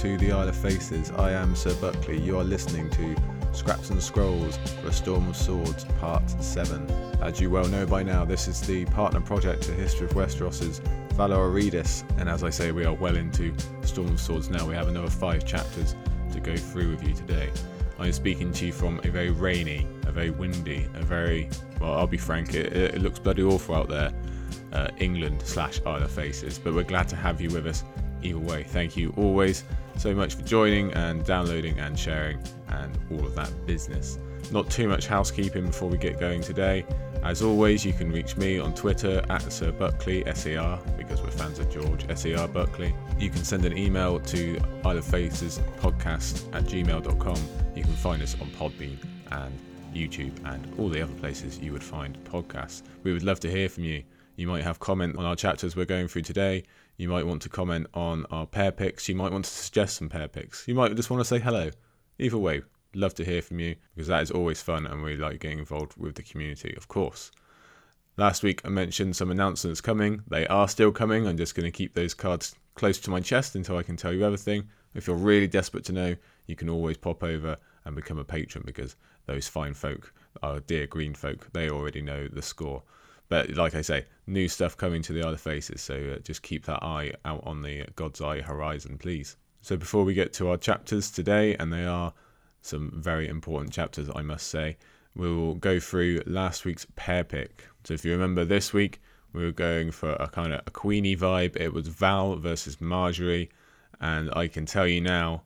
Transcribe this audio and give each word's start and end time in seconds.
to 0.00 0.16
the 0.16 0.32
Isle 0.32 0.48
of 0.48 0.56
Faces. 0.56 1.10
I 1.10 1.32
am 1.32 1.54
Sir 1.54 1.74
Buckley. 1.74 2.18
You 2.18 2.38
are 2.38 2.42
listening 2.42 2.88
to 2.88 3.14
Scraps 3.52 3.90
and 3.90 4.02
Scrolls 4.02 4.56
for 4.80 4.88
a 4.88 4.92
Storm 4.94 5.28
of 5.28 5.36
Swords, 5.36 5.84
Part 6.00 6.22
7. 6.42 6.90
As 7.20 7.38
you 7.38 7.50
well 7.50 7.66
know 7.68 7.84
by 7.84 8.02
now, 8.02 8.24
this 8.24 8.48
is 8.48 8.62
the 8.62 8.86
partner 8.86 9.20
project 9.20 9.64
to 9.64 9.72
History 9.72 10.06
of 10.06 10.14
Westeros's 10.14 10.80
Valar 11.16 11.52
Aridis, 11.52 12.02
and 12.18 12.30
as 12.30 12.42
I 12.42 12.48
say, 12.48 12.72
we 12.72 12.86
are 12.86 12.94
well 12.94 13.14
into 13.14 13.54
Storm 13.82 14.08
of 14.08 14.18
Swords 14.18 14.48
now. 14.48 14.66
We 14.66 14.74
have 14.74 14.88
another 14.88 15.10
five 15.10 15.44
chapters 15.44 15.94
to 16.32 16.40
go 16.40 16.56
through 16.56 16.92
with 16.92 17.06
you 17.06 17.12
today. 17.12 17.50
I 17.98 18.06
am 18.06 18.12
speaking 18.12 18.52
to 18.52 18.64
you 18.64 18.72
from 18.72 19.02
a 19.04 19.10
very 19.10 19.32
rainy, 19.32 19.86
a 20.06 20.12
very 20.12 20.30
windy, 20.30 20.86
a 20.94 21.02
very, 21.02 21.50
well, 21.78 21.92
I'll 21.92 22.06
be 22.06 22.16
frank, 22.16 22.54
it, 22.54 22.72
it 22.72 23.02
looks 23.02 23.18
bloody 23.18 23.42
awful 23.42 23.74
out 23.74 23.90
there. 23.90 24.14
Uh, 24.72 24.88
England 24.96 25.42
slash 25.44 25.78
Isle 25.84 26.04
of 26.04 26.10
Faces, 26.10 26.58
but 26.58 26.72
we're 26.72 26.84
glad 26.84 27.06
to 27.08 27.16
have 27.16 27.38
you 27.40 27.50
with 27.50 27.66
us 27.66 27.84
either 28.22 28.38
way. 28.38 28.62
Thank 28.62 28.96
you 28.96 29.12
always 29.16 29.64
so 29.96 30.14
much 30.14 30.34
for 30.34 30.42
joining 30.42 30.92
and 30.92 31.24
downloading 31.24 31.78
and 31.78 31.98
sharing 31.98 32.38
and 32.68 32.98
all 33.10 33.26
of 33.26 33.34
that 33.34 33.52
business. 33.66 34.18
Not 34.50 34.70
too 34.70 34.88
much 34.88 35.06
housekeeping 35.06 35.66
before 35.66 35.88
we 35.88 35.98
get 35.98 36.18
going 36.18 36.40
today. 36.40 36.84
As 37.22 37.42
always, 37.42 37.84
you 37.84 37.92
can 37.92 38.10
reach 38.10 38.36
me 38.38 38.58
on 38.58 38.74
Twitter 38.74 39.22
at 39.28 39.52
Sir 39.52 39.72
Buckley, 39.72 40.24
SER, 40.34 40.78
because 40.96 41.20
we're 41.20 41.30
fans 41.30 41.58
of 41.58 41.70
George, 41.70 42.06
SER 42.16 42.48
Buckley. 42.48 42.94
You 43.18 43.28
can 43.28 43.44
send 43.44 43.66
an 43.66 43.76
email 43.76 44.18
to 44.20 44.58
Isle 44.84 44.98
of 44.98 45.04
Faces 45.04 45.60
podcast 45.80 46.52
at 46.54 46.64
gmail.com. 46.64 47.36
You 47.76 47.82
can 47.82 47.92
find 47.92 48.22
us 48.22 48.36
on 48.40 48.48
Podbean 48.52 48.96
and 49.30 49.58
YouTube 49.94 50.32
and 50.50 50.66
all 50.78 50.88
the 50.88 51.02
other 51.02 51.12
places 51.14 51.58
you 51.58 51.72
would 51.72 51.84
find 51.84 52.16
podcasts. 52.24 52.82
We 53.02 53.12
would 53.12 53.22
love 53.22 53.38
to 53.40 53.50
hear 53.50 53.68
from 53.68 53.84
you. 53.84 54.02
You 54.36 54.46
might 54.46 54.64
have 54.64 54.80
comment 54.80 55.16
on 55.16 55.26
our 55.26 55.36
chapters 55.36 55.76
we're 55.76 55.84
going 55.84 56.08
through 56.08 56.22
today. 56.22 56.64
You 57.00 57.08
might 57.08 57.24
want 57.24 57.40
to 57.42 57.48
comment 57.48 57.86
on 57.94 58.26
our 58.30 58.44
pair 58.44 58.70
picks. 58.70 59.08
You 59.08 59.14
might 59.14 59.32
want 59.32 59.46
to 59.46 59.50
suggest 59.50 59.96
some 59.96 60.10
pair 60.10 60.28
picks. 60.28 60.68
You 60.68 60.74
might 60.74 60.94
just 60.94 61.08
want 61.08 61.22
to 61.22 61.24
say 61.24 61.38
hello. 61.38 61.70
Either 62.18 62.36
way, 62.36 62.60
love 62.94 63.14
to 63.14 63.24
hear 63.24 63.40
from 63.40 63.58
you 63.58 63.76
because 63.94 64.08
that 64.08 64.22
is 64.22 64.30
always 64.30 64.60
fun 64.60 64.84
and 64.84 65.02
we 65.02 65.16
like 65.16 65.40
getting 65.40 65.60
involved 65.60 65.94
with 65.96 66.16
the 66.16 66.22
community, 66.22 66.74
of 66.76 66.88
course. 66.88 67.30
Last 68.18 68.42
week 68.42 68.60
I 68.66 68.68
mentioned 68.68 69.16
some 69.16 69.30
announcements 69.30 69.80
coming. 69.80 70.24
They 70.28 70.46
are 70.48 70.68
still 70.68 70.92
coming. 70.92 71.26
I'm 71.26 71.38
just 71.38 71.54
going 71.54 71.64
to 71.64 71.70
keep 71.70 71.94
those 71.94 72.12
cards 72.12 72.54
close 72.74 72.98
to 72.98 73.10
my 73.10 73.20
chest 73.20 73.56
until 73.56 73.78
I 73.78 73.82
can 73.82 73.96
tell 73.96 74.12
you 74.12 74.26
everything. 74.26 74.68
If 74.92 75.06
you're 75.06 75.16
really 75.16 75.46
desperate 75.46 75.84
to 75.84 75.92
know, 75.92 76.16
you 76.48 76.54
can 76.54 76.68
always 76.68 76.98
pop 76.98 77.22
over 77.22 77.56
and 77.86 77.96
become 77.96 78.18
a 78.18 78.24
patron 78.24 78.62
because 78.66 78.94
those 79.24 79.48
fine 79.48 79.72
folk, 79.72 80.12
our 80.42 80.60
dear 80.60 80.86
green 80.86 81.14
folk, 81.14 81.50
they 81.54 81.70
already 81.70 82.02
know 82.02 82.28
the 82.28 82.42
score. 82.42 82.82
But 83.30 83.50
like 83.50 83.76
I 83.76 83.80
say, 83.82 84.06
new 84.26 84.48
stuff 84.48 84.76
coming 84.76 85.02
to 85.02 85.12
the 85.12 85.26
of 85.26 85.40
Faces, 85.40 85.80
so 85.80 86.16
uh, 86.16 86.18
just 86.18 86.42
keep 86.42 86.66
that 86.66 86.82
eye 86.82 87.12
out 87.24 87.42
on 87.46 87.62
the 87.62 87.86
God's 87.94 88.20
Eye 88.20 88.40
horizon, 88.40 88.98
please. 88.98 89.36
So 89.60 89.76
before 89.76 90.04
we 90.04 90.14
get 90.14 90.32
to 90.34 90.48
our 90.50 90.56
chapters 90.56 91.12
today, 91.12 91.54
and 91.54 91.72
they 91.72 91.86
are 91.86 92.12
some 92.60 92.90
very 92.92 93.28
important 93.28 93.72
chapters, 93.72 94.10
I 94.16 94.22
must 94.22 94.48
say, 94.48 94.76
we 95.14 95.32
will 95.32 95.54
go 95.54 95.78
through 95.78 96.22
last 96.26 96.64
week's 96.64 96.88
pair 96.96 97.22
pick. 97.22 97.68
So 97.84 97.94
if 97.94 98.04
you 98.04 98.10
remember 98.10 98.44
this 98.44 98.72
week, 98.72 99.00
we 99.32 99.44
were 99.44 99.52
going 99.52 99.92
for 99.92 100.10
a 100.14 100.26
kind 100.26 100.52
of 100.52 100.62
a 100.66 100.70
Queenie 100.72 101.16
vibe. 101.16 101.56
It 101.56 101.72
was 101.72 101.86
Val 101.86 102.34
versus 102.34 102.78
Margaery, 102.78 103.48
and 104.00 104.28
I 104.34 104.48
can 104.48 104.66
tell 104.66 104.88
you 104.88 105.00
now, 105.00 105.44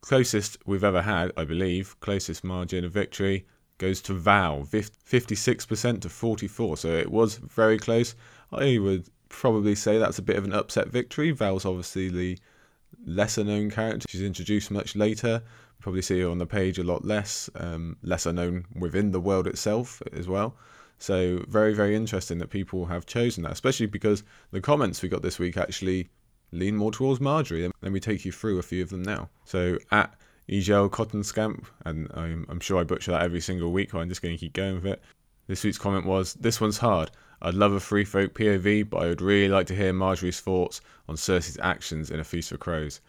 closest 0.00 0.58
we've 0.64 0.84
ever 0.84 1.02
had, 1.02 1.32
I 1.36 1.44
believe, 1.44 1.98
closest 1.98 2.44
margin 2.44 2.84
of 2.84 2.92
victory 2.92 3.46
goes 3.78 4.00
to 4.02 4.14
Val, 4.14 4.62
56% 4.62 6.00
to 6.00 6.08
44. 6.08 6.76
So 6.76 6.88
it 6.88 7.10
was 7.10 7.36
very 7.36 7.78
close. 7.78 8.14
I 8.52 8.78
would 8.78 9.08
probably 9.28 9.74
say 9.74 9.98
that's 9.98 10.18
a 10.18 10.22
bit 10.22 10.36
of 10.36 10.44
an 10.44 10.52
upset 10.52 10.88
victory. 10.88 11.30
Val's 11.30 11.64
obviously 11.64 12.08
the 12.08 12.38
lesser 13.04 13.44
known 13.44 13.70
character. 13.70 14.06
She's 14.08 14.22
introduced 14.22 14.70
much 14.70 14.96
later. 14.96 15.42
Probably 15.80 16.02
see 16.02 16.20
her 16.20 16.30
on 16.30 16.38
the 16.38 16.46
page 16.46 16.78
a 16.78 16.84
lot 16.84 17.04
less, 17.04 17.50
um, 17.56 17.96
lesser 18.02 18.32
known 18.32 18.64
within 18.74 19.12
the 19.12 19.20
world 19.20 19.46
itself 19.46 20.02
as 20.12 20.26
well. 20.26 20.56
So 20.98 21.44
very, 21.48 21.74
very 21.74 21.94
interesting 21.94 22.38
that 22.38 22.48
people 22.48 22.86
have 22.86 23.04
chosen 23.04 23.42
that, 23.42 23.52
especially 23.52 23.86
because 23.86 24.24
the 24.50 24.60
comments 24.60 25.02
we 25.02 25.10
got 25.10 25.22
this 25.22 25.38
week 25.38 25.56
actually 25.56 26.08
lean 26.52 26.76
more 26.76 26.90
towards 26.90 27.20
Margaery. 27.20 27.70
Let 27.82 27.92
me 27.92 28.00
take 28.00 28.24
you 28.24 28.32
through 28.32 28.58
a 28.58 28.62
few 28.62 28.82
of 28.82 28.88
them 28.88 29.02
now. 29.02 29.28
So 29.44 29.78
at 29.90 30.14
Egel 30.48 30.90
Cotton 30.90 31.24
Scamp, 31.24 31.66
and 31.84 32.08
I'm, 32.14 32.46
I'm 32.48 32.60
sure 32.60 32.80
I 32.80 32.84
butcher 32.84 33.10
that 33.10 33.22
every 33.22 33.40
single 33.40 33.72
week, 33.72 33.92
but 33.92 33.98
I'm 33.98 34.08
just 34.08 34.22
going 34.22 34.34
to 34.34 34.38
keep 34.38 34.52
going 34.52 34.76
with 34.76 34.86
it. 34.86 35.02
This 35.48 35.64
week's 35.64 35.78
comment 35.78 36.06
was, 36.06 36.34
This 36.34 36.60
one's 36.60 36.78
hard. 36.78 37.10
I'd 37.42 37.54
love 37.54 37.72
a 37.72 37.80
free 37.80 38.04
folk 38.04 38.34
POV, 38.34 38.88
but 38.88 38.98
I 38.98 39.06
would 39.06 39.20
really 39.20 39.48
like 39.48 39.66
to 39.66 39.76
hear 39.76 39.92
Margaery's 39.92 40.40
thoughts 40.40 40.80
on 41.08 41.16
Cersei's 41.16 41.58
actions 41.60 42.10
in 42.10 42.20
A 42.20 42.24
Feast 42.24 42.48
for 42.48 42.56
Crows. 42.56 43.00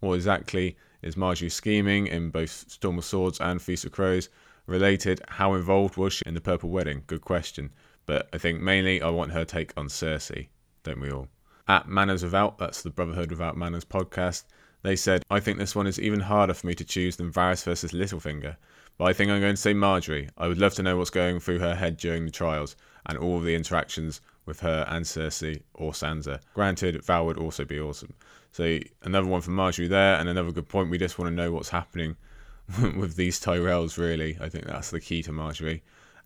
What 0.00 0.14
exactly 0.14 0.76
is 1.02 1.14
Margaery 1.14 1.50
scheming 1.50 2.06
in 2.06 2.30
both 2.30 2.50
Storm 2.68 2.98
of 2.98 3.04
Swords 3.04 3.40
and 3.40 3.60
Feast 3.60 3.84
of 3.84 3.92
Crows? 3.92 4.28
Related, 4.66 5.20
how 5.28 5.54
involved 5.54 5.96
was 5.96 6.12
she 6.12 6.22
in 6.26 6.34
the 6.34 6.40
Purple 6.40 6.70
Wedding? 6.70 7.02
Good 7.06 7.22
question. 7.22 7.70
But 8.06 8.28
I 8.32 8.38
think 8.38 8.60
mainly 8.60 9.00
I 9.00 9.08
want 9.08 9.32
her 9.32 9.44
take 9.44 9.72
on 9.76 9.88
Cersei, 9.88 10.48
don't 10.82 11.00
we 11.00 11.10
all? 11.10 11.28
At 11.68 11.88
Manners 11.88 12.22
Without, 12.22 12.58
that's 12.58 12.82
the 12.82 12.90
Brotherhood 12.90 13.30
Without 13.30 13.56
Manners 13.56 13.84
podcast, 13.84 14.44
they 14.82 14.96
said, 14.96 15.22
I 15.30 15.40
think 15.40 15.58
this 15.58 15.76
one 15.76 15.86
is 15.86 16.00
even 16.00 16.20
harder 16.20 16.54
for 16.54 16.66
me 16.66 16.74
to 16.74 16.84
choose 16.84 17.16
than 17.16 17.32
Varys 17.32 17.64
versus 17.64 17.92
Littlefinger, 17.92 18.56
but 18.98 19.04
I 19.04 19.12
think 19.12 19.30
I'm 19.30 19.40
going 19.40 19.54
to 19.54 19.60
say 19.60 19.74
Margaery. 19.74 20.28
I 20.38 20.48
would 20.48 20.58
love 20.58 20.74
to 20.74 20.82
know 20.82 20.96
what's 20.96 21.10
going 21.10 21.40
through 21.40 21.58
her 21.60 21.74
head 21.74 21.96
during 21.96 22.24
the 22.24 22.30
trials 22.30 22.76
and 23.06 23.18
all 23.18 23.38
of 23.38 23.44
the 23.44 23.54
interactions 23.54 24.20
with 24.46 24.60
her 24.60 24.84
and 24.88 25.04
Cersei 25.04 25.62
or 25.74 25.92
Sansa. 25.92 26.40
Granted, 26.54 27.04
Val 27.04 27.26
would 27.26 27.38
also 27.38 27.64
be 27.64 27.80
awesome. 27.80 28.14
So 28.52 28.78
another 29.02 29.28
one 29.28 29.40
for 29.40 29.52
Margaery 29.52 29.88
there, 29.88 30.16
and 30.16 30.28
another 30.28 30.52
good 30.52 30.68
point. 30.68 30.90
We 30.90 30.98
just 30.98 31.18
want 31.18 31.30
to 31.30 31.34
know 31.34 31.52
what's 31.52 31.68
happening 31.68 32.16
with 32.96 33.16
these 33.16 33.40
Tyrells. 33.40 33.96
Really, 33.96 34.36
I 34.40 34.48
think 34.48 34.66
that's 34.66 34.90
the 34.90 35.00
key 35.00 35.22
to 35.22 35.30
Margaery. 35.30 35.82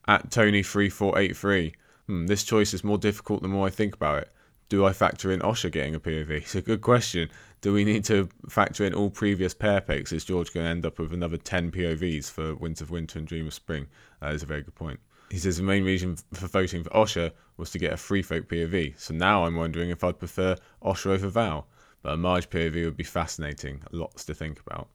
At 0.08 0.30
Tony 0.30 0.62
three 0.62 0.88
four 0.88 1.18
eight 1.18 1.36
three. 1.36 1.74
Hmm, 2.06 2.26
this 2.26 2.44
choice 2.44 2.74
is 2.74 2.84
more 2.84 2.98
difficult 2.98 3.42
the 3.42 3.48
more 3.48 3.66
I 3.66 3.70
think 3.70 3.94
about 3.94 4.22
it. 4.22 4.32
Do 4.68 4.84
I 4.84 4.92
factor 4.92 5.30
in 5.30 5.40
Osha 5.40 5.70
getting 5.70 5.94
a 5.94 6.00
POV? 6.00 6.30
It's 6.42 6.54
a 6.54 6.62
good 6.62 6.80
question. 6.80 7.28
Do 7.64 7.72
we 7.72 7.82
need 7.82 8.04
to 8.04 8.28
factor 8.46 8.84
in 8.84 8.92
all 8.92 9.08
previous 9.08 9.54
pair 9.54 9.80
picks? 9.80 10.12
Is 10.12 10.22
George 10.22 10.52
going 10.52 10.64
to 10.64 10.70
end 10.70 10.84
up 10.84 10.98
with 10.98 11.14
another 11.14 11.38
10 11.38 11.70
POVs 11.70 12.30
for 12.30 12.54
Winds 12.56 12.82
of 12.82 12.90
Winter 12.90 13.18
and 13.18 13.26
Dream 13.26 13.46
of 13.46 13.54
Spring? 13.54 13.86
That 14.20 14.34
is 14.34 14.42
a 14.42 14.46
very 14.46 14.60
good 14.60 14.74
point. 14.74 15.00
He 15.30 15.38
says 15.38 15.56
the 15.56 15.62
main 15.62 15.82
reason 15.82 16.16
for 16.34 16.46
voting 16.46 16.84
for 16.84 16.90
Osha 16.90 17.32
was 17.56 17.70
to 17.70 17.78
get 17.78 17.94
a 17.94 17.96
free 17.96 18.20
folk 18.20 18.50
POV. 18.50 19.00
So 19.00 19.14
now 19.14 19.46
I'm 19.46 19.56
wondering 19.56 19.88
if 19.88 20.04
I'd 20.04 20.18
prefer 20.18 20.56
Osha 20.82 21.06
over 21.06 21.28
Val. 21.28 21.66
But 22.02 22.12
a 22.12 22.16
Marge 22.18 22.50
POV 22.50 22.84
would 22.84 22.98
be 22.98 23.02
fascinating. 23.02 23.82
Lots 23.92 24.26
to 24.26 24.34
think 24.34 24.60
about. 24.60 24.88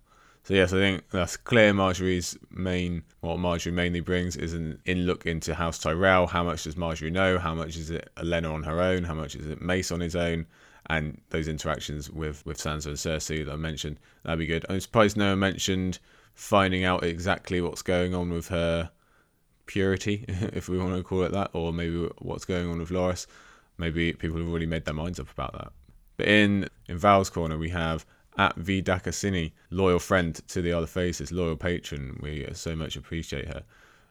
So 0.43 0.53
yes, 0.53 0.71
I 0.71 0.75
think 0.75 1.09
that's 1.09 1.37
clear. 1.37 1.73
Margaery's 1.73 2.37
main, 2.51 3.01
what 3.21 3.39
Margaery 3.39 3.73
mainly 3.73 4.01
brings 4.01 4.35
is 4.35 4.53
an 4.53 4.79
in 4.85 5.07
look 5.07 5.25
into 5.25 5.55
House 5.55 5.79
Tyrell. 5.79 6.27
How 6.27 6.43
much 6.43 6.65
does 6.65 6.75
Margaery 6.75 7.11
know? 7.11 7.39
How 7.39 7.55
much 7.55 7.77
is 7.77 7.89
it 7.89 8.11
Olenna 8.17 8.53
on 8.53 8.61
her 8.61 8.79
own? 8.79 9.05
How 9.05 9.15
much 9.15 9.35
is 9.35 9.47
it 9.47 9.59
Mace 9.59 9.91
on 9.91 10.01
his 10.01 10.15
own? 10.15 10.45
And 10.89 11.21
those 11.29 11.47
interactions 11.47 12.09
with 12.09 12.45
with 12.45 12.57
Sansa 12.57 12.87
and 12.87 12.95
Cersei 12.95 13.45
that 13.45 13.51
I 13.51 13.55
mentioned. 13.55 13.99
That'd 14.23 14.39
be 14.39 14.47
good. 14.47 14.65
I'm 14.69 14.79
surprised 14.79 15.17
no 15.17 15.31
one 15.31 15.39
mentioned 15.39 15.99
finding 16.33 16.83
out 16.83 17.03
exactly 17.03 17.61
what's 17.61 17.81
going 17.81 18.15
on 18.15 18.29
with 18.29 18.47
her 18.47 18.89
purity, 19.65 20.25
if 20.27 20.69
we 20.69 20.77
want 20.77 20.95
to 20.95 21.03
call 21.03 21.23
it 21.23 21.31
that, 21.31 21.51
or 21.53 21.71
maybe 21.71 22.09
what's 22.19 22.45
going 22.45 22.69
on 22.69 22.79
with 22.79 22.89
Loras. 22.89 23.27
Maybe 23.77 24.13
people 24.13 24.39
have 24.39 24.49
already 24.49 24.65
made 24.65 24.85
their 24.85 24.93
minds 24.93 25.19
up 25.19 25.31
about 25.31 25.53
that. 25.53 25.71
But 26.17 26.27
in 26.27 26.67
in 26.87 26.97
Val's 26.97 27.29
corner, 27.29 27.57
we 27.57 27.69
have 27.69 28.05
at 28.37 28.55
V 28.55 28.81
Dakasini, 28.81 29.51
loyal 29.69 29.99
friend 29.99 30.35
to 30.47 30.61
the 30.61 30.71
other 30.71 30.87
faces, 30.87 31.31
loyal 31.31 31.55
patron. 31.55 32.19
We 32.21 32.47
so 32.53 32.75
much 32.75 32.95
appreciate 32.95 33.47
her. 33.47 33.63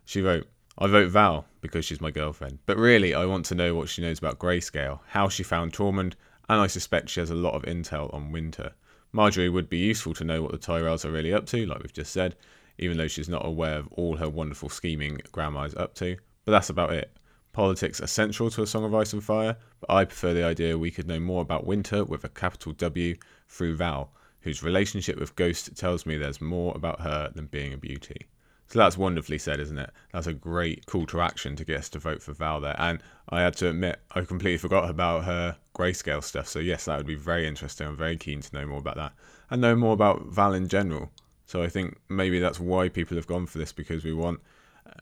She 0.04 0.22
wrote, 0.22 0.46
I 0.78 0.86
vote 0.86 1.10
Val 1.10 1.46
because 1.60 1.84
she's 1.84 2.00
my 2.00 2.10
girlfriend. 2.10 2.58
But 2.66 2.76
really, 2.76 3.14
I 3.14 3.24
want 3.24 3.46
to 3.46 3.54
know 3.54 3.74
what 3.74 3.88
she 3.88 4.00
knows 4.00 4.18
about 4.18 4.38
Grayscale, 4.38 5.00
how 5.08 5.28
she 5.28 5.42
found 5.42 5.72
Tormund, 5.72 6.14
and 6.48 6.60
I 6.60 6.66
suspect 6.66 7.10
she 7.10 7.20
has 7.20 7.30
a 7.30 7.34
lot 7.34 7.54
of 7.54 7.62
intel 7.62 8.12
on 8.14 8.32
Winter. 8.32 8.72
Margaery 9.12 9.52
would 9.52 9.68
be 9.68 9.78
useful 9.78 10.14
to 10.14 10.24
know 10.24 10.42
what 10.42 10.52
the 10.52 10.58
Tyrells 10.58 11.04
are 11.04 11.10
really 11.10 11.32
up 11.32 11.46
to, 11.46 11.66
like 11.66 11.80
we've 11.80 11.92
just 11.92 12.12
said, 12.12 12.36
even 12.78 12.96
though 12.96 13.08
she's 13.08 13.28
not 13.28 13.46
aware 13.46 13.78
of 13.78 13.88
all 13.92 14.16
her 14.16 14.28
wonderful 14.28 14.68
scheming 14.68 15.20
grandma 15.32 15.62
is 15.62 15.74
up 15.74 15.94
to. 15.94 16.16
But 16.44 16.52
that's 16.52 16.70
about 16.70 16.92
it. 16.92 17.16
Politics 17.52 18.00
are 18.00 18.06
central 18.06 18.50
to 18.50 18.62
A 18.62 18.66
Song 18.66 18.84
of 18.84 18.94
Ice 18.94 19.12
and 19.12 19.24
Fire, 19.24 19.56
but 19.80 19.90
I 19.90 20.04
prefer 20.04 20.32
the 20.32 20.44
idea 20.44 20.78
we 20.78 20.90
could 20.90 21.08
know 21.08 21.18
more 21.18 21.42
about 21.42 21.66
Winter 21.66 22.04
with 22.04 22.24
a 22.24 22.28
capital 22.28 22.72
W 22.72 23.16
through 23.48 23.76
Val, 23.76 24.12
whose 24.42 24.62
relationship 24.62 25.18
with 25.18 25.34
Ghost 25.34 25.76
tells 25.76 26.06
me 26.06 26.16
there's 26.16 26.40
more 26.40 26.72
about 26.76 27.00
her 27.00 27.30
than 27.34 27.46
being 27.46 27.72
a 27.72 27.78
beauty. 27.78 28.26
So 28.68 28.78
that's 28.78 28.98
wonderfully 28.98 29.38
said, 29.38 29.60
isn't 29.60 29.78
it? 29.78 29.90
That's 30.12 30.26
a 30.26 30.34
great 30.34 30.84
call 30.84 31.06
to 31.06 31.22
action 31.22 31.56
to 31.56 31.64
get 31.64 31.78
us 31.78 31.88
to 31.90 31.98
vote 31.98 32.22
for 32.22 32.34
Val 32.34 32.60
there. 32.60 32.76
And 32.78 33.02
I 33.30 33.40
had 33.40 33.56
to 33.56 33.70
admit, 33.70 33.98
I 34.10 34.20
completely 34.20 34.58
forgot 34.58 34.90
about 34.90 35.24
her 35.24 35.56
grayscale 35.74 36.22
stuff. 36.22 36.46
So, 36.48 36.58
yes, 36.58 36.84
that 36.84 36.98
would 36.98 37.06
be 37.06 37.14
very 37.14 37.46
interesting. 37.48 37.86
I'm 37.86 37.96
very 37.96 38.18
keen 38.18 38.42
to 38.42 38.54
know 38.54 38.66
more 38.66 38.78
about 38.78 38.96
that 38.96 39.14
and 39.50 39.62
know 39.62 39.74
more 39.74 39.94
about 39.94 40.26
Val 40.26 40.52
in 40.52 40.68
general. 40.68 41.10
So, 41.46 41.62
I 41.62 41.68
think 41.68 41.98
maybe 42.10 42.40
that's 42.40 42.60
why 42.60 42.90
people 42.90 43.16
have 43.16 43.26
gone 43.26 43.46
for 43.46 43.56
this 43.56 43.72
because 43.72 44.04
we 44.04 44.12
want 44.12 44.40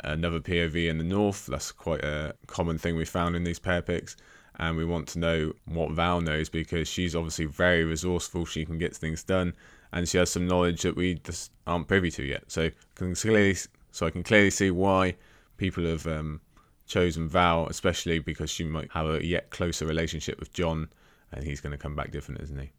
another 0.04 0.38
POV 0.38 0.88
in 0.88 0.98
the 0.98 1.04
north. 1.04 1.46
That's 1.46 1.72
quite 1.72 2.04
a 2.04 2.34
common 2.46 2.78
thing 2.78 2.94
we 2.94 3.04
found 3.04 3.34
in 3.34 3.42
these 3.42 3.58
pair 3.58 3.82
picks. 3.82 4.16
and 4.58 4.76
we 4.76 4.84
want 4.84 5.08
to 5.08 5.18
know 5.18 5.52
what 5.66 5.90
Val 5.92 6.20
knows 6.20 6.48
because 6.48 6.88
she's 6.88 7.14
obviously 7.14 7.44
very 7.44 7.84
resourceful. 7.84 8.46
She 8.46 8.64
can 8.64 8.78
get 8.78 8.96
things 8.96 9.22
done, 9.22 9.54
and 9.96 10.06
she 10.06 10.18
has 10.18 10.28
some 10.28 10.46
knowledge 10.46 10.82
that 10.82 10.94
we 10.94 11.14
just 11.14 11.50
aren't 11.66 11.88
privy 11.88 12.10
to 12.10 12.22
yet. 12.22 12.44
So, 12.48 12.70
can 12.96 13.14
clearly, 13.14 13.56
so 13.92 14.06
I 14.06 14.10
can 14.10 14.22
clearly 14.22 14.50
see 14.50 14.70
why 14.70 15.16
people 15.56 15.86
have 15.86 16.06
um, 16.06 16.42
chosen 16.86 17.30
Val, 17.30 17.66
especially 17.68 18.18
because 18.18 18.50
she 18.50 18.64
might 18.64 18.92
have 18.92 19.06
a 19.06 19.24
yet 19.24 19.48
closer 19.48 19.86
relationship 19.86 20.38
with 20.38 20.52
Jon, 20.52 20.90
and 21.32 21.42
he's 21.42 21.62
going 21.62 21.70
to 21.70 21.78
come 21.78 21.96
back 21.96 22.10
different, 22.10 22.42
isn't 22.42 22.60
he? 22.60 22.72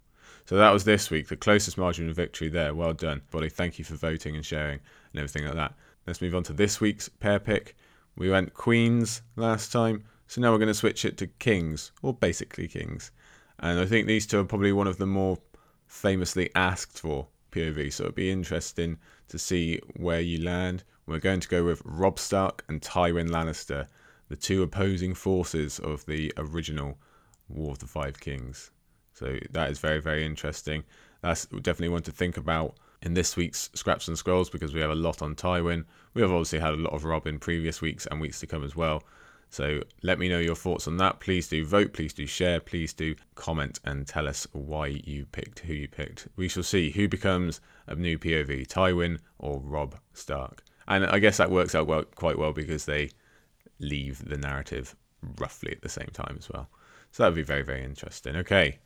So 0.46 0.58
that 0.58 0.69
was 0.69 0.84
this 0.84 1.10
week, 1.10 1.28
the 1.28 1.36
closest 1.36 1.75
margin 1.75 2.08
of 2.08 2.16
victory 2.16 2.50
there. 2.50 2.75
Well 2.75 2.94
done, 2.94 3.24
buddy. 3.31 3.50
Thank 3.50 3.80
you 3.80 3.86
for 3.86 3.96
voting 3.96 4.36
and 4.36 4.46
sharing 4.46 4.80
and 5.12 5.20
everything 5.20 5.46
like 5.46 5.56
that. 5.56 5.74
Let's 6.06 6.22
move 6.22 6.36
on 6.36 6.44
to 6.44 6.54
this 6.54 6.80
week's 6.80 7.10
pair 7.10 7.40
pick. 7.40 7.75
We 8.16 8.30
went 8.30 8.54
Queens 8.54 9.24
last 9.36 9.72
time, 9.72 10.04
so 10.28 10.40
now 10.40 10.52
we're 10.52 10.60
going 10.60 10.68
to 10.68 10.75
switch 10.75 11.04
it 11.04 11.18
to 11.18 11.25
Kings, 11.25 11.92
or 12.04 12.13
basically 12.13 12.68
Kings. 12.68 13.10
And 13.58 13.80
I 13.80 13.88
think 13.88 14.06
these 14.06 14.28
two 14.28 14.40
are 14.40 14.44
probably 14.44 14.72
one 14.72 14.86
of 14.86 15.00
the 15.00 15.08
more 15.08 15.40
famously 15.88 16.50
asked 16.54 17.00
for 17.00 17.28
POV, 17.51 17.92
so 17.92 18.04
it'll 18.04 18.13
be 18.13 18.30
interesting 18.30 18.98
to 19.30 19.39
see 19.39 19.80
where 19.95 20.22
you 20.22 20.44
land. 20.44 20.84
We're 21.06 21.19
going 21.19 21.39
to 21.39 21.48
go 21.48 21.63
with 21.63 21.81
Robb 21.86 22.19
Stark 22.19 22.63
and 22.68 22.81
Tywin 22.81 23.30
Lannister, 23.30 23.88
the 24.30 24.36
two 24.36 24.62
opposing 24.62 25.13
forces 25.13 25.80
of 25.80 26.06
the 26.06 26.34
original 26.38 26.98
War 27.50 27.72
of 27.72 27.80
the 27.80 27.88
Five 27.88 28.19
Kings. 28.19 28.72
So 29.13 29.39
that 29.51 29.72
is 29.72 29.80
very, 29.80 30.01
very 30.01 30.25
interesting. 30.25 30.84
That's 31.22 31.45
definitely 31.45 31.89
one 31.89 32.04
to 32.04 32.12
think 32.12 32.38
about 32.38 32.75
in 33.01 33.13
this 33.13 33.36
week's 33.36 33.69
Scraps 33.74 34.07
and 34.07 34.18
Scrolls 34.18 34.50
because 34.50 34.74
we 34.74 34.81
have 34.81 34.92
a 34.92 34.95
lot 34.95 35.22
on 35.22 35.36
Tywin. 35.36 35.86
We 36.13 36.22
have 36.22 36.31
obviously 36.31 36.60
had 36.60 36.74
a 36.74 36.78
lot 36.78 36.94
of 36.94 37.06
Robb 37.06 37.25
in 37.25 37.39
previous 37.39 37.81
weeks 37.81 38.06
and 38.06 38.19
weeks 38.19 38.39
to 38.42 38.48
come 38.48 38.63
as 38.63 38.75
well. 38.75 39.04
So 39.50 39.82
let 40.04 40.20
me 40.20 40.30
know 40.30 40.40
your 40.40 40.56
thoughts 40.56 40.88
on 40.88 40.98
that. 40.98 41.20
Please 41.20 41.48
do 41.48 41.66
vote, 41.66 41.94
please 41.94 42.14
do 42.14 42.26
share, 42.26 42.60
please 42.60 42.94
do 42.94 43.16
comment 43.36 43.80
and 43.86 44.06
tell 44.06 44.28
us 44.28 44.46
why 44.52 44.88
you 44.88 45.26
picked 45.26 45.60
who 45.60 45.74
you 45.74 45.88
picked. 45.88 46.28
We 46.36 46.48
shall 46.48 46.64
see 46.64 46.92
who 46.92 47.08
becomes 47.08 47.62
a 47.88 47.96
new 47.96 48.20
POV, 48.20 48.68
Tywin 48.68 49.20
or 49.40 49.60
Robb 49.60 49.98
Stark. 50.14 50.64
And 50.88 51.06
I 51.06 51.20
guess 51.20 51.38
that 51.38 51.52
works 51.52 51.76
out 51.76 51.88
well, 51.88 52.04
quite 52.04 52.38
well 52.38 52.54
because 52.54 52.86
they 52.86 53.12
leave 53.80 54.28
the 54.28 54.38
narrative 54.38 54.96
roughly 55.40 55.72
at 55.72 55.82
the 55.82 55.90
same 55.90 56.10
time 56.14 56.36
as 56.38 56.50
well. 56.50 56.70
So 57.12 57.24
that 57.24 57.30
would 57.30 57.36
be 57.36 57.44
very, 57.44 57.64
very 57.64 57.84
interesting. 57.84 58.36
Okay, 58.36 58.80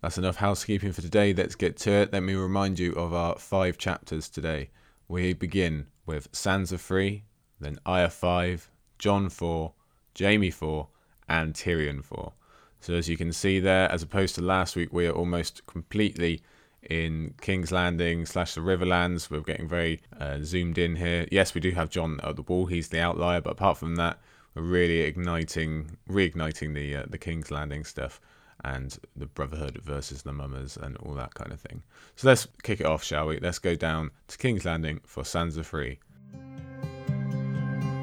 that's 0.00 0.18
enough 0.18 0.36
housekeeping 0.36 0.92
for 0.92 1.02
today. 1.02 1.32
Let's 1.32 1.54
get 1.54 1.76
to 1.78 1.90
it. 1.90 2.12
Let 2.12 2.22
me 2.22 2.34
remind 2.34 2.78
you 2.78 2.92
of 2.92 3.12
our 3.12 3.36
five 3.38 3.78
chapters 3.78 4.28
today. 4.28 4.70
We 5.08 5.32
begin 5.32 5.86
with 6.06 6.30
Sansa 6.32 6.78
3, 6.78 7.24
then 7.60 7.78
Arya 7.86 8.10
5, 8.10 8.70
Jon 8.98 9.28
4, 9.28 9.72
Jaime 10.18 10.50
4, 10.50 10.88
and 11.28 11.54
Tyrion 11.54 12.04
4. 12.04 12.32
So 12.80 12.94
as 12.94 13.08
you 13.08 13.16
can 13.16 13.32
see 13.32 13.60
there, 13.60 13.90
as 13.90 14.02
opposed 14.02 14.34
to 14.34 14.42
last 14.42 14.74
week, 14.74 14.92
we 14.92 15.06
are 15.06 15.12
almost 15.12 15.66
completely 15.66 16.42
in 16.82 17.34
King's 17.40 17.70
Landing 17.70 18.26
slash 18.26 18.54
the 18.54 18.60
Riverlands. 18.60 19.30
We're 19.30 19.40
getting 19.40 19.68
very 19.68 20.00
uh, 20.18 20.38
zoomed 20.42 20.78
in 20.78 20.96
here. 20.96 21.26
Yes, 21.30 21.54
we 21.54 21.60
do 21.60 21.70
have 21.72 21.90
Jon 21.90 22.18
at 22.22 22.36
the 22.36 22.42
wall. 22.42 22.66
He's 22.66 22.88
the 22.88 23.00
outlier, 23.00 23.40
but 23.40 23.52
apart 23.52 23.78
from 23.78 23.94
that, 23.96 24.18
we're 24.54 24.62
really 24.62 25.00
igniting, 25.00 25.96
reigniting 26.08 26.74
the 26.74 26.96
uh, 26.96 27.04
the 27.08 27.18
King's 27.18 27.50
Landing 27.50 27.84
stuff 27.84 28.20
and 28.64 28.98
the 29.16 29.26
Brotherhood 29.26 29.80
versus 29.82 30.22
the 30.22 30.32
Mummers 30.32 30.76
and 30.76 30.96
all 30.98 31.14
that 31.14 31.34
kind 31.34 31.52
of 31.52 31.60
thing. 31.60 31.82
So 32.16 32.28
let's 32.28 32.46
kick 32.62 32.80
it 32.80 32.86
off, 32.86 33.02
shall 33.02 33.26
we? 33.28 33.38
Let's 33.38 33.58
go 33.58 33.74
down 33.74 34.10
to 34.28 34.38
King's 34.38 34.64
Landing 34.64 35.00
for 35.04 35.22
Sansa 35.22 35.64
Free. 35.64 35.98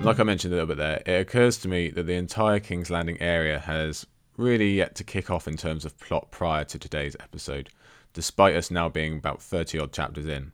Like 0.01 0.19
I 0.19 0.23
mentioned 0.23 0.53
a 0.53 0.55
little 0.55 0.67
bit 0.67 0.77
there, 0.77 1.03
it 1.05 1.21
occurs 1.21 1.57
to 1.59 1.67
me 1.67 1.89
that 1.89 2.03
the 2.03 2.13
entire 2.13 2.59
King's 2.59 2.89
Landing 2.89 3.21
area 3.21 3.59
has 3.59 4.07
really 4.37 4.71
yet 4.71 4.95
to 4.95 5.03
kick 5.03 5.29
off 5.29 5.47
in 5.47 5.57
terms 5.57 5.83
of 5.83 5.99
plot 5.99 6.31
prior 6.31 6.63
to 6.63 6.79
today's 6.79 7.17
episode 7.19 7.69
despite 8.13 8.55
us 8.55 8.71
now 8.71 8.89
being 8.89 9.17
about 9.17 9.41
30 9.41 9.79
odd 9.79 9.93
chapters 9.93 10.25
in. 10.25 10.51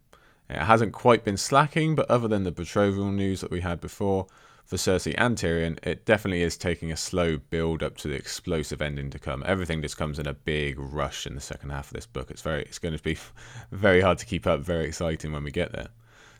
It 0.49 0.57
hasn't 0.57 0.93
quite 0.93 1.23
been 1.23 1.37
slacking, 1.37 1.95
but 1.95 2.09
other 2.09 2.27
than 2.27 2.43
the 2.43 2.51
betrothal 2.51 3.11
news 3.11 3.41
that 3.41 3.51
we 3.51 3.61
had 3.61 3.79
before 3.79 4.27
for 4.65 4.77
Cersei 4.77 5.13
and 5.17 5.37
Tyrion, 5.37 5.79
it 5.85 6.05
definitely 6.05 6.41
is 6.41 6.57
taking 6.57 6.91
a 6.91 6.97
slow 6.97 7.37
build 7.37 7.81
up 7.81 7.97
to 7.97 8.07
the 8.07 8.15
explosive 8.15 8.81
ending 8.81 9.09
to 9.11 9.19
come. 9.19 9.43
Everything 9.45 9.81
just 9.81 9.97
comes 9.97 10.19
in 10.19 10.27
a 10.27 10.33
big 10.33 10.79
rush 10.79 11.25
in 11.25 11.35
the 11.35 11.41
second 11.41 11.69
half 11.69 11.87
of 11.87 11.93
this 11.93 12.05
book. 12.05 12.29
It's 12.29 12.41
very, 12.41 12.63
it's 12.63 12.79
going 12.79 12.95
to 12.95 13.03
be 13.03 13.17
very 13.71 14.01
hard 14.01 14.17
to 14.19 14.25
keep 14.25 14.45
up, 14.47 14.61
very 14.61 14.85
exciting 14.85 15.31
when 15.31 15.43
we 15.43 15.51
get 15.51 15.71
there. 15.71 15.89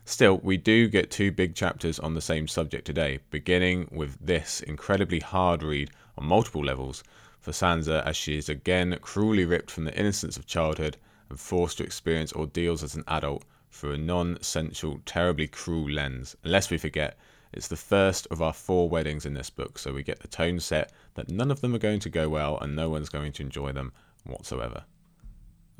Still, 0.08 0.38
we 0.38 0.56
do 0.56 0.86
get 0.86 1.10
two 1.10 1.32
big 1.32 1.56
chapters 1.56 1.98
on 1.98 2.14
the 2.14 2.20
same 2.20 2.46
subject 2.46 2.84
today, 2.86 3.18
beginning 3.30 3.88
with 3.90 4.16
this 4.24 4.60
incredibly 4.60 5.18
hard 5.18 5.64
read 5.64 5.90
on 6.16 6.26
multiple 6.26 6.64
levels 6.64 7.02
for 7.40 7.50
Sansa 7.50 8.06
as 8.06 8.16
she 8.16 8.38
is 8.38 8.48
again 8.48 8.96
cruelly 9.02 9.44
ripped 9.44 9.68
from 9.68 9.84
the 9.84 9.98
innocence 9.98 10.36
of 10.36 10.46
childhood 10.46 10.96
and 11.28 11.40
forced 11.40 11.78
to 11.78 11.84
experience 11.84 12.32
ordeals 12.34 12.84
as 12.84 12.94
an 12.94 13.02
adult 13.08 13.44
through 13.72 13.94
a 13.94 13.98
non 13.98 14.40
sensual, 14.40 15.00
terribly 15.06 15.48
cruel 15.48 15.90
lens. 15.90 16.36
Unless 16.44 16.70
we 16.70 16.78
forget, 16.78 17.18
it's 17.52 17.66
the 17.66 17.74
first 17.74 18.28
of 18.30 18.40
our 18.40 18.52
four 18.52 18.88
weddings 18.88 19.26
in 19.26 19.34
this 19.34 19.50
book, 19.50 19.76
so 19.76 19.92
we 19.92 20.04
get 20.04 20.20
the 20.20 20.28
tone 20.28 20.60
set 20.60 20.92
that 21.14 21.32
none 21.32 21.50
of 21.50 21.62
them 21.62 21.74
are 21.74 21.78
going 21.78 21.98
to 21.98 22.10
go 22.10 22.28
well 22.28 22.58
and 22.58 22.76
no 22.76 22.88
one's 22.88 23.08
going 23.08 23.32
to 23.32 23.42
enjoy 23.42 23.72
them 23.72 23.92
whatsoever. 24.22 24.84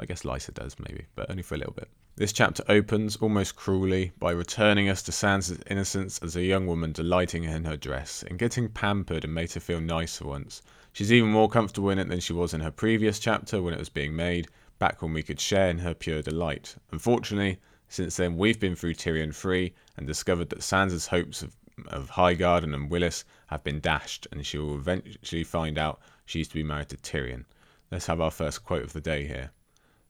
I 0.01 0.05
guess 0.05 0.25
Lysa 0.25 0.53
does, 0.53 0.75
maybe, 0.81 1.07
but 1.15 1.31
only 1.31 1.45
for 1.45 1.55
a 1.55 1.59
little 1.59 1.75
bit. 1.75 1.89
This 2.19 2.33
chapter 2.33 2.65
opens 2.67 3.17
almost 3.17 3.57
cruelly 3.57 4.13
by 4.19 4.31
returning 4.31 4.89
us 4.89 5.03
to 5.03 5.13
Sansa's 5.13 5.61
innocence 5.67 6.19
as 6.23 6.35
a 6.35 6.43
young 6.43 6.67
woman 6.67 6.93
delighting 6.93 7.45
in 7.45 7.67
her 7.67 7.77
dress 7.77 8.25
and 8.27 8.39
getting 8.39 8.71
pampered 8.71 9.25
and 9.25 9.35
made 9.35 9.51
to 9.51 9.61
feel 9.61 9.83
nice 9.83 10.17
for 10.17 10.29
once. 10.29 10.63
She's 10.95 11.13
even 11.13 11.29
more 11.29 11.51
comfortable 11.51 11.91
in 11.91 11.99
it 11.99 12.09
than 12.09 12.21
she 12.21 12.33
was 12.33 12.55
in 12.55 12.63
her 12.63 12.71
previous 12.71 13.19
chapter 13.19 13.61
when 13.61 13.75
it 13.75 13.79
was 13.79 13.91
being 13.91 14.17
made, 14.17 14.49
back 14.79 15.03
when 15.03 15.13
we 15.13 15.23
could 15.23 15.39
share 15.39 15.69
in 15.69 15.81
her 15.81 15.93
pure 15.93 16.23
delight. 16.23 16.77
Unfortunately, 16.91 17.61
since 17.91 18.17
then 18.17 18.39
we've 18.39 18.59
been 18.59 18.77
through 18.77 18.95
Tyrion 18.95 19.35
3 19.35 19.75
and 19.99 20.07
discovered 20.07 20.49
that 20.49 20.61
Sansa's 20.61 21.09
hopes 21.09 21.43
of, 21.43 21.55
of 21.89 22.13
Highgarden 22.13 22.73
and 22.73 22.91
Willas 22.91 23.25
have 23.49 23.63
been 23.63 23.79
dashed, 23.79 24.27
and 24.33 24.47
she 24.47 24.57
will 24.57 24.77
eventually 24.77 25.45
find 25.45 25.77
out 25.77 26.01
she's 26.25 26.49
to 26.49 26.55
be 26.55 26.63
married 26.63 26.89
to 26.89 26.97
Tyrion. 26.97 27.45
Let's 27.91 28.07
have 28.07 28.23
our 28.23 28.31
first 28.31 28.65
quote 28.65 28.85
of 28.85 28.95
the 28.95 29.03
day 29.03 29.27
here. 29.27 29.51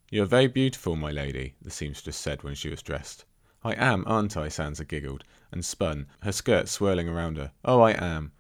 You 0.09 0.23
are 0.23 0.27
very 0.27 0.47
beautiful, 0.47 0.95
my 0.95 1.11
lady, 1.11 1.55
the 1.61 1.71
seamstress 1.71 2.17
said 2.17 2.45
when 2.45 2.55
she 2.55 2.69
was 2.69 2.81
dressed. 2.81 3.25
I 3.65 3.73
am, 3.75 4.05
aren't 4.07 4.37
I? 4.37 4.47
Sansa 4.47 4.87
giggled 4.87 5.25
and 5.51 5.65
spun, 5.65 6.07
her 6.21 6.31
skirt 6.31 6.69
swirling 6.69 7.09
around 7.09 7.37
her. 7.39 7.51
Oh, 7.65 7.81
I 7.81 7.91
am. 7.91 8.31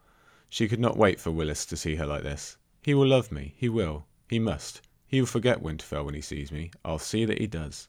She 0.48 0.68
could 0.68 0.78
not 0.78 0.96
wait 0.96 1.18
for 1.18 1.32
Willas 1.32 1.66
to 1.66 1.76
see 1.76 1.96
her 1.96 2.06
like 2.06 2.22
this. 2.22 2.56
He 2.82 2.94
will 2.94 3.08
love 3.08 3.32
me. 3.32 3.54
He 3.56 3.68
will. 3.68 4.06
He 4.28 4.38
must. 4.38 4.80
He 5.08 5.20
will 5.20 5.26
forget 5.26 5.60
Winterfell 5.60 6.04
when 6.04 6.14
he 6.14 6.20
sees 6.20 6.52
me. 6.52 6.70
I'll 6.84 7.00
see 7.00 7.24
that 7.24 7.40
he 7.40 7.48
does. 7.48 7.88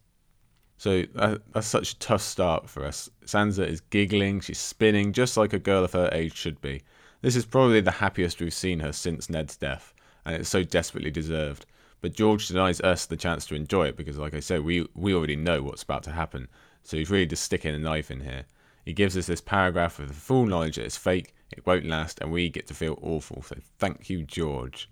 So 0.78 1.04
uh, 1.16 1.38
that's 1.54 1.68
such 1.68 1.92
a 1.92 2.00
tough 2.00 2.22
start 2.22 2.68
for 2.70 2.84
us. 2.84 3.10
Sansa 3.26 3.68
is 3.68 3.82
giggling, 3.82 4.40
she's 4.40 4.60
spinning, 4.60 5.14
just 5.14 5.38
like 5.38 5.54
a 5.54 5.60
girl 5.60 5.84
of 5.84 5.94
her 5.94 6.10
age 6.12 6.36
should 6.36 6.62
be. 6.62 6.82
This 7.22 7.36
is 7.36 7.46
probably 7.46 7.82
the 7.82 7.92
happiest 7.92 8.40
we've 8.40 8.54
seen 8.54 8.80
her 8.80 8.92
since 8.92 9.30
Ned's 9.30 9.56
death, 9.56 9.94
and 10.26 10.36
it's 10.36 10.50
so 10.50 10.64
desperately 10.64 11.12
deserved. 11.12 11.68
But 12.02 12.14
George 12.14 12.48
denies 12.48 12.80
us 12.82 13.06
the 13.06 13.18
chance 13.18 13.46
to 13.48 13.56
enjoy 13.56 13.88
it 13.88 13.98
because, 13.98 14.18
like 14.18 14.34
I 14.34 14.40
said, 14.40 14.64
we, 14.64 14.88
we 14.94 15.14
already 15.14 15.36
know 15.36 15.64
what's 15.64 15.84
about 15.84 16.04
to 16.04 16.12
happen. 16.12 16.48
So 16.84 16.98
he's 16.98 17.10
really 17.10 17.26
just 17.26 17.44
sticking 17.44 17.74
a 17.74 17.80
knife 17.80 18.12
in 18.12 18.22
here. 18.22 18.46
He 18.86 18.94
gives 18.94 19.18
us 19.18 19.26
this 19.26 19.42
paragraph 19.42 20.00
with 20.00 20.08
the 20.08 20.14
full 20.14 20.46
knowledge 20.46 20.76
that 20.76 20.86
it's 20.86 20.96
fake, 20.96 21.34
it 21.52 21.66
won't 21.66 21.86
last, 21.86 22.20
and 22.22 22.32
we 22.32 22.50
get 22.50 22.68
to 22.68 22.74
feel 22.74 22.98
awful. 23.02 23.42
So 23.42 23.58
thank 23.80 24.10
you, 24.10 24.24
George. 24.24 24.90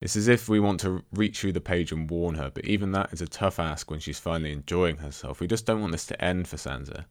It's 0.00 0.16
as 0.16 0.28
if 0.28 0.48
we 0.48 0.60
want 0.60 0.80
to 0.80 1.04
reach 1.12 1.40
through 1.40 1.52
the 1.52 1.60
page 1.60 1.92
and 1.92 2.10
warn 2.10 2.34
her, 2.34 2.50
but 2.50 2.64
even 2.64 2.92
that 2.92 3.12
is 3.12 3.22
a 3.22 3.26
tough 3.26 3.58
ask 3.58 3.90
when 3.90 4.00
she's 4.00 4.18
finally 4.18 4.52
enjoying 4.52 4.96
herself. 4.96 5.40
We 5.40 5.46
just 5.46 5.64
don't 5.64 5.80
want 5.80 5.92
this 5.92 6.06
to 6.06 6.24
end 6.24 6.48
for 6.48 6.56
Sansa. 6.56 7.04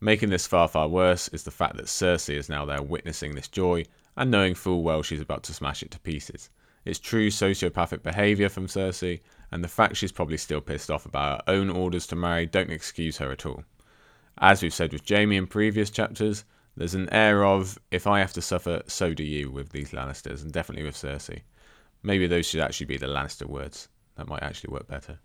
Making 0.00 0.30
this 0.30 0.46
far, 0.46 0.68
far 0.68 0.88
worse 0.88 1.28
is 1.28 1.44
the 1.44 1.50
fact 1.50 1.76
that 1.76 1.86
Cersei 1.86 2.36
is 2.36 2.48
now 2.48 2.64
there 2.64 2.82
witnessing 2.82 3.34
this 3.34 3.48
joy 3.48 3.84
and 4.16 4.30
knowing 4.30 4.54
full 4.54 4.82
well 4.82 5.02
she's 5.02 5.20
about 5.20 5.42
to 5.44 5.54
smash 5.54 5.82
it 5.82 5.90
to 5.90 6.00
pieces. 6.00 6.50
It's 6.84 6.98
true 6.98 7.28
sociopathic 7.28 8.02
behaviour 8.02 8.48
from 8.48 8.66
Cersei, 8.66 9.20
and 9.52 9.62
the 9.62 9.68
fact 9.68 9.96
she's 9.96 10.12
probably 10.12 10.38
still 10.38 10.60
pissed 10.60 10.90
off 10.90 11.04
about 11.04 11.42
her 11.46 11.54
own 11.54 11.70
orders 11.70 12.06
to 12.08 12.16
marry 12.16 12.46
don't 12.46 12.70
excuse 12.70 13.18
her 13.18 13.30
at 13.30 13.44
all. 13.44 13.64
As 14.38 14.62
we've 14.62 14.72
said 14.72 14.92
with 14.92 15.08
Jaime 15.08 15.36
in 15.36 15.46
previous 15.46 15.90
chapters, 15.90 16.44
there's 16.76 16.94
an 16.94 17.12
air 17.12 17.44
of, 17.44 17.78
if 17.90 18.06
I 18.06 18.20
have 18.20 18.32
to 18.32 18.40
suffer, 18.40 18.82
so 18.86 19.12
do 19.12 19.24
you 19.24 19.50
with 19.50 19.70
these 19.70 19.90
Lannisters, 19.90 20.42
and 20.42 20.52
definitely 20.52 20.84
with 20.84 20.94
Cersei. 20.94 21.42
Maybe 22.02 22.26
those 22.26 22.46
should 22.46 22.60
actually 22.60 22.86
be 22.86 22.96
the 22.96 23.06
Lannister 23.06 23.46
words. 23.46 23.88
That 24.16 24.28
might 24.28 24.42
actually 24.42 24.72
work 24.72 24.86
better. 24.86 25.18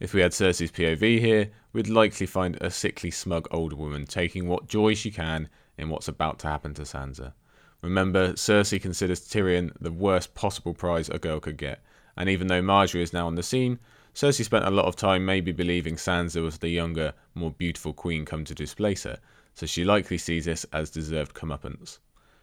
If 0.00 0.14
we 0.14 0.20
had 0.22 0.32
Cersei's 0.32 0.72
POV 0.72 1.20
here, 1.20 1.50
we'd 1.72 1.88
likely 1.88 2.26
find 2.26 2.56
a 2.62 2.70
sickly, 2.70 3.10
smug 3.10 3.48
older 3.50 3.76
woman 3.76 4.06
taking 4.06 4.48
what 4.48 4.68
joy 4.68 4.94
she 4.94 5.10
can 5.10 5.48
in 5.76 5.90
what's 5.90 6.08
about 6.08 6.38
to 6.40 6.46
happen 6.46 6.72
to 6.74 6.82
Sansa. 6.82 7.34
Remember, 7.80 8.32
Cersei 8.32 8.82
considers 8.82 9.20
Tyrion 9.20 9.72
the 9.80 9.92
worst 9.92 10.34
possible 10.34 10.74
prize 10.74 11.08
a 11.08 11.18
girl 11.18 11.38
could 11.38 11.56
get, 11.56 11.80
and 12.16 12.28
even 12.28 12.48
though 12.48 12.62
Margaery 12.62 13.02
is 13.02 13.12
now 13.12 13.26
on 13.26 13.36
the 13.36 13.42
scene, 13.42 13.78
Cersei 14.14 14.44
spent 14.44 14.64
a 14.64 14.70
lot 14.70 14.86
of 14.86 14.96
time 14.96 15.24
maybe 15.24 15.52
believing 15.52 15.94
Sansa 15.94 16.42
was 16.42 16.58
the 16.58 16.70
younger, 16.70 17.14
more 17.36 17.52
beautiful 17.52 17.92
queen 17.92 18.24
come 18.24 18.44
to 18.44 18.54
displace 18.54 19.04
her, 19.04 19.20
so 19.54 19.64
she 19.64 19.84
likely 19.84 20.18
sees 20.18 20.46
this 20.46 20.66
as 20.72 20.90
deserved 20.90 21.34
comeuppance. 21.34 21.98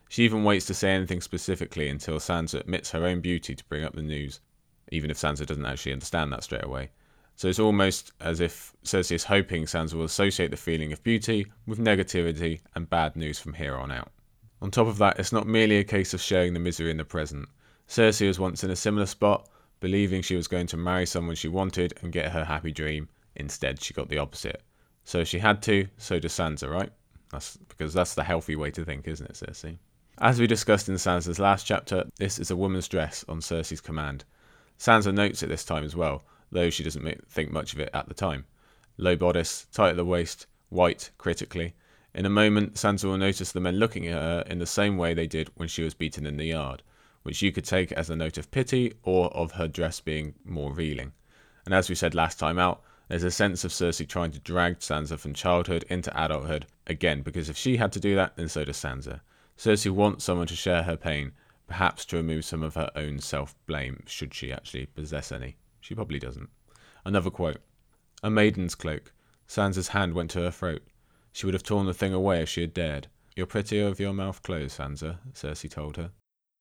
She 0.07 0.23
even 0.23 0.45
waits 0.45 0.67
to 0.67 0.73
say 0.73 0.91
anything 0.91 1.19
specifically 1.19 1.89
until 1.89 2.19
Sansa 2.19 2.61
admits 2.61 2.91
her 2.91 3.05
own 3.05 3.19
beauty 3.19 3.55
to 3.55 3.65
bring 3.65 3.83
up 3.83 3.93
the 3.93 4.01
news, 4.01 4.39
even 4.89 5.09
if 5.11 5.17
Sansa 5.17 5.45
doesn't 5.45 5.65
actually 5.65 5.91
understand 5.91 6.31
that 6.31 6.43
straight 6.43 6.63
away. 6.63 6.91
So 7.35 7.49
it's 7.49 7.59
almost 7.59 8.13
as 8.21 8.39
if 8.39 8.73
Cersei 8.85 9.15
is 9.15 9.25
hoping 9.25 9.65
Sansa 9.65 9.95
will 9.95 10.05
associate 10.05 10.51
the 10.51 10.57
feeling 10.57 10.93
of 10.93 11.03
beauty 11.03 11.47
with 11.65 11.79
negativity 11.79 12.61
and 12.73 12.89
bad 12.89 13.17
news 13.17 13.39
from 13.39 13.55
here 13.55 13.75
on 13.75 13.91
out. 13.91 14.11
On 14.65 14.71
top 14.71 14.87
of 14.87 14.97
that, 14.97 15.19
it's 15.19 15.31
not 15.31 15.45
merely 15.45 15.77
a 15.77 15.83
case 15.83 16.15
of 16.15 16.21
sharing 16.23 16.55
the 16.55 16.59
misery 16.59 16.89
in 16.89 16.97
the 16.97 17.05
present. 17.05 17.47
Cersei 17.87 18.25
was 18.25 18.39
once 18.39 18.63
in 18.63 18.71
a 18.71 18.75
similar 18.75 19.05
spot, 19.05 19.47
believing 19.79 20.23
she 20.23 20.35
was 20.35 20.47
going 20.47 20.65
to 20.65 20.75
marry 20.75 21.05
someone 21.05 21.35
she 21.35 21.47
wanted 21.47 21.93
and 22.01 22.11
get 22.11 22.31
her 22.31 22.43
happy 22.43 22.71
dream. 22.71 23.07
Instead, 23.35 23.79
she 23.79 23.93
got 23.93 24.09
the 24.09 24.17
opposite. 24.17 24.63
So 25.03 25.23
she 25.23 25.37
had 25.37 25.61
to, 25.61 25.87
so 25.99 26.17
does 26.17 26.33
Sansa, 26.33 26.67
right? 26.67 26.91
That's 27.29 27.57
because 27.57 27.93
that's 27.93 28.15
the 28.15 28.23
healthy 28.23 28.55
way 28.55 28.71
to 28.71 28.83
think, 28.83 29.07
isn't 29.07 29.29
it, 29.29 29.33
Cersei? 29.33 29.77
As 30.17 30.39
we 30.39 30.47
discussed 30.47 30.89
in 30.89 30.95
Sansa's 30.95 31.37
last 31.37 31.67
chapter, 31.67 32.05
this 32.17 32.39
is 32.39 32.49
a 32.49 32.55
woman's 32.55 32.87
dress 32.87 33.23
on 33.29 33.41
Cersei's 33.41 33.81
command. 33.81 34.25
Sansa 34.79 35.13
notes 35.13 35.43
it 35.43 35.47
this 35.49 35.63
time 35.63 35.83
as 35.83 35.95
well, 35.95 36.23
though 36.51 36.71
she 36.71 36.83
doesn't 36.83 37.29
think 37.29 37.51
much 37.51 37.73
of 37.73 37.79
it 37.79 37.91
at 37.93 38.07
the 38.07 38.15
time. 38.15 38.45
Low 38.97 39.15
bodice, 39.15 39.67
tight 39.71 39.91
at 39.91 39.95
the 39.95 40.03
waist, 40.03 40.47
white, 40.69 41.11
critically. 41.19 41.75
In 42.15 42.25
a 42.25 42.29
moment, 42.29 42.75
Sansa 42.75 43.03
will 43.03 43.17
notice 43.17 43.51
the 43.51 43.59
men 43.59 43.75
looking 43.75 44.07
at 44.07 44.13
her 44.13 44.43
in 44.47 44.59
the 44.59 44.65
same 44.65 44.95
way 44.95 45.13
they 45.13 45.27
did 45.27 45.49
when 45.55 45.67
she 45.67 45.83
was 45.83 45.93
beaten 45.93 46.25
in 46.25 46.37
the 46.37 46.45
yard, 46.45 46.81
which 47.23 47.41
you 47.41 47.51
could 47.51 47.65
take 47.65 47.91
as 47.91 48.09
a 48.09 48.15
note 48.15 48.37
of 48.37 48.51
pity 48.51 48.93
or 49.03 49.27
of 49.35 49.51
her 49.51 49.67
dress 49.67 49.99
being 49.99 50.33
more 50.45 50.69
revealing. 50.69 51.11
And 51.65 51.73
as 51.73 51.89
we 51.89 51.95
said 51.95 52.15
last 52.15 52.39
time 52.39 52.57
out, 52.57 52.81
there's 53.09 53.25
a 53.25 53.31
sense 53.31 53.65
of 53.65 53.71
Cersei 53.73 54.07
trying 54.07 54.31
to 54.31 54.39
drag 54.39 54.79
Sansa 54.79 55.19
from 55.19 55.33
childhood 55.33 55.83
into 55.89 56.09
adulthood, 56.17 56.67
again, 56.87 57.21
because 57.21 57.49
if 57.49 57.57
she 57.57 57.75
had 57.75 57.91
to 57.91 57.99
do 57.99 58.15
that, 58.15 58.37
then 58.37 58.47
so 58.47 58.63
does 58.63 58.77
Sansa. 58.77 59.19
Cersei 59.57 59.91
wants 59.91 60.23
someone 60.23 60.47
to 60.47 60.55
share 60.55 60.83
her 60.83 60.95
pain, 60.95 61.33
perhaps 61.67 62.05
to 62.05 62.15
remove 62.15 62.45
some 62.45 62.63
of 62.63 62.75
her 62.75 62.89
own 62.95 63.19
self 63.19 63.53
blame, 63.65 64.03
should 64.07 64.33
she 64.33 64.53
actually 64.53 64.85
possess 64.85 65.33
any. 65.33 65.57
She 65.81 65.93
probably 65.93 66.19
doesn't. 66.19 66.49
Another 67.03 67.29
quote 67.29 67.59
A 68.23 68.29
maiden's 68.29 68.73
cloak. 68.73 69.11
Sansa's 69.49 69.89
hand 69.89 70.13
went 70.13 70.31
to 70.31 70.39
her 70.39 70.51
throat. 70.51 70.81
She 71.35 71.45
would 71.45 71.53
have 71.53 71.63
torn 71.63 71.85
the 71.85 71.93
thing 71.93 72.13
away 72.13 72.41
if 72.41 72.47
she 72.47 72.61
had 72.61 72.73
dared. 72.73 73.07
You're 73.35 73.45
prettier 73.45 73.89
with 73.89 73.99
your 73.99 74.13
mouth 74.13 74.41
closed, 74.41 74.79
Sansa, 74.79 75.17
Cersei 75.33 75.69
told 75.69 75.97
her. 75.97 76.11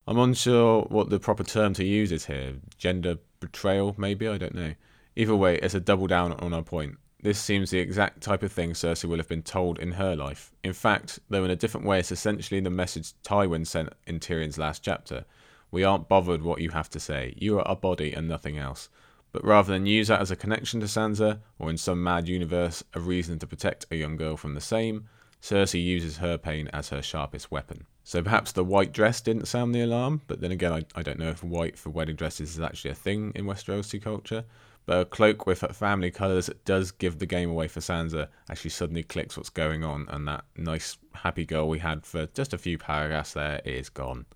I'm 0.05 0.19
unsure 0.19 0.83
what 0.89 1.11
the 1.11 1.21
proper 1.21 1.45
term 1.45 1.75
to 1.75 1.85
use 1.85 2.11
is 2.11 2.27
here. 2.27 2.55
Gender 2.77 3.19
betrayal, 3.39 3.95
maybe? 3.97 4.27
I 4.27 4.37
don't 4.37 4.57
know. 4.57 4.75
Either 5.15 5.37
way, 5.37 5.59
it's 5.59 5.75
a 5.75 5.81
double 5.81 6.09
down 6.09 6.33
on 6.33 6.53
our 6.53 6.65
point. 6.65 6.97
This 7.23 7.39
seems 7.39 7.71
the 7.71 7.79
exact 7.79 8.21
type 8.21 8.43
of 8.43 8.51
thing 8.51 8.73
Cersei 8.73 9.05
will 9.05 9.19
have 9.19 9.29
been 9.29 9.45
told 9.45 9.79
in 9.79 9.93
her 9.93 10.17
life. 10.17 10.51
In 10.65 10.73
fact, 10.73 11.21
though 11.29 11.45
in 11.45 11.53
a 11.53 11.57
different 11.57 11.87
way, 11.87 12.01
it's 12.01 12.11
essentially 12.11 12.59
the 12.59 12.69
message 12.69 13.13
Tywin 13.23 13.69
sent 13.69 13.93
in 14.09 14.19
Tyrion's 14.19 14.59
last 14.59 14.83
chapter. 14.83 15.25
We 15.71 15.85
aren't 15.85 16.09
bothered 16.09 16.43
what 16.43 16.61
you 16.61 16.71
have 16.71 16.91
to 16.91 16.99
say. 16.99 17.35
You 17.37 17.61
are 17.61 17.71
a 17.71 17.77
body 17.77 18.13
and 18.13 18.27
nothing 18.27 18.59
else. 18.59 18.89
But 19.35 19.45
rather 19.45 19.73
than 19.73 19.85
use 19.85 20.07
that 20.07 20.21
as 20.21 20.31
a 20.31 20.37
connection 20.37 20.79
to 20.79 20.87
Sansa, 20.87 21.41
or 21.59 21.69
in 21.69 21.77
some 21.77 22.01
mad 22.01 22.29
universe, 22.29 22.85
a 22.95 23.01
reason 23.01 23.41
to 23.41 23.49
protect 23.49 23.85
a 23.91 23.97
young 23.97 24.17
girl 24.17 24.37
from 24.37 24.55
the 24.55 24.61
same, 24.61 25.09
Cersei 25.43 25.83
uses 25.83 26.19
her 26.19 26.39
pain 26.39 26.71
as 26.73 26.91
her 26.91 27.03
sharpest 27.03 27.51
weapon. 27.51 27.85
So 28.05 28.23
perhaps 28.23 28.53
the 28.53 28.63
white 28.63 28.93
dress 28.93 29.21
didn't 29.21 29.49
sound 29.49 29.75
the 29.75 29.81
alarm, 29.81 30.23
but 30.29 30.41
then 30.41 30.53
again, 30.53 30.73
I, 30.73 30.83
I 30.95 31.03
don't 31.03 31.19
know 31.19 31.31
if 31.31 31.43
white 31.43 31.77
for 31.77 31.91
wedding 31.91 32.15
dresses 32.15 32.55
is 32.55 32.61
actually 32.61 32.93
a 32.93 32.95
thing 32.95 33.33
in 33.35 33.45
Westerosi 33.45 34.01
culture. 34.01 34.45
But 34.87 35.01
a 35.01 35.05
cloak 35.05 35.47
with 35.47 35.63
her 35.63 35.73
family 35.73 36.13
colours 36.13 36.49
does 36.65 36.93
give 36.93 37.19
the 37.19 37.27
game 37.27 37.51
away 37.51 37.67
for 37.67 37.81
Sansa 37.81 38.29
as 38.49 38.59
she 38.61 38.69
suddenly 38.69 39.03
clicks 39.03 39.37
what's 39.37 39.51
going 39.51 39.83
on, 39.83 40.07
and 40.11 40.29
that 40.29 40.45
nice 40.57 40.97
happy 41.13 41.45
girl 41.45 41.69
we 41.69 41.81
had 41.81 42.07
for 42.07 42.27
just 42.27 42.53
a 42.53 42.59
few 42.59 42.79
paragraphs 42.79 43.33
there 43.33 43.61
is 43.65 43.89
gone. 43.89 44.27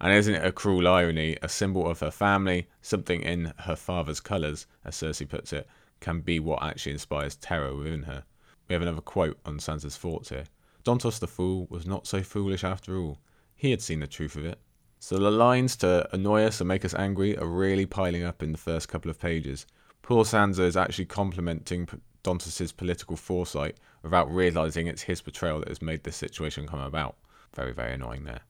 And 0.00 0.12
isn't 0.12 0.34
it 0.34 0.46
a 0.46 0.52
cruel 0.52 0.86
irony? 0.86 1.36
A 1.42 1.48
symbol 1.48 1.88
of 1.90 2.00
her 2.00 2.10
family, 2.10 2.68
something 2.82 3.22
in 3.22 3.52
her 3.58 3.74
father's 3.74 4.20
colours, 4.20 4.66
as 4.84 4.94
Cersei 4.96 5.28
puts 5.28 5.52
it, 5.52 5.66
can 6.00 6.20
be 6.20 6.38
what 6.38 6.62
actually 6.62 6.92
inspires 6.92 7.36
terror 7.36 7.74
within 7.74 8.04
her. 8.04 8.24
We 8.68 8.74
have 8.74 8.82
another 8.82 9.00
quote 9.00 9.38
on 9.44 9.58
Sansa's 9.58 9.96
thoughts 9.96 10.28
here. 10.28 10.44
Dontos 10.84 11.18
the 11.18 11.26
fool 11.26 11.66
was 11.68 11.86
not 11.86 12.06
so 12.06 12.22
foolish 12.22 12.62
after 12.62 12.96
all. 12.96 13.18
He 13.56 13.72
had 13.72 13.82
seen 13.82 14.00
the 14.00 14.06
truth 14.06 14.36
of 14.36 14.44
it. 14.44 14.60
So 15.00 15.18
the 15.18 15.30
lines 15.30 15.76
to 15.76 16.08
annoy 16.12 16.44
us 16.44 16.60
and 16.60 16.68
make 16.68 16.84
us 16.84 16.94
angry 16.94 17.36
are 17.36 17.46
really 17.46 17.86
piling 17.86 18.22
up 18.22 18.42
in 18.42 18.52
the 18.52 18.58
first 18.58 18.88
couple 18.88 19.10
of 19.10 19.18
pages. 19.18 19.66
Poor 20.02 20.24
Sansa 20.24 20.60
is 20.60 20.76
actually 20.76 21.06
complimenting 21.06 21.88
Dontos' 22.22 22.76
political 22.76 23.16
foresight 23.16 23.76
without 24.02 24.32
realizing 24.32 24.86
it's 24.86 25.02
his 25.02 25.20
betrayal 25.20 25.60
that 25.60 25.68
has 25.68 25.82
made 25.82 26.04
this 26.04 26.16
situation 26.16 26.66
come 26.66 26.80
about. 26.80 27.16
Very, 27.54 27.72
very 27.72 27.94
annoying 27.94 28.24
there. 28.24 28.40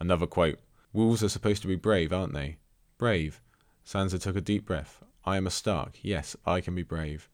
Another 0.00 0.26
quote 0.26 0.58
Wolves 0.94 1.24
are 1.24 1.28
supposed 1.28 1.60
to 1.60 1.68
be 1.68 1.74
brave, 1.74 2.12
aren't 2.12 2.34
they? 2.34 2.56
Brave. 2.98 3.42
Sansa 3.84 4.20
took 4.20 4.36
a 4.36 4.40
deep 4.40 4.64
breath. 4.64 5.02
I 5.24 5.36
am 5.36 5.46
a 5.46 5.50
Stark. 5.50 5.98
Yes, 6.02 6.36
I 6.46 6.60
can 6.60 6.76
be 6.76 6.84
brave. 6.84 7.28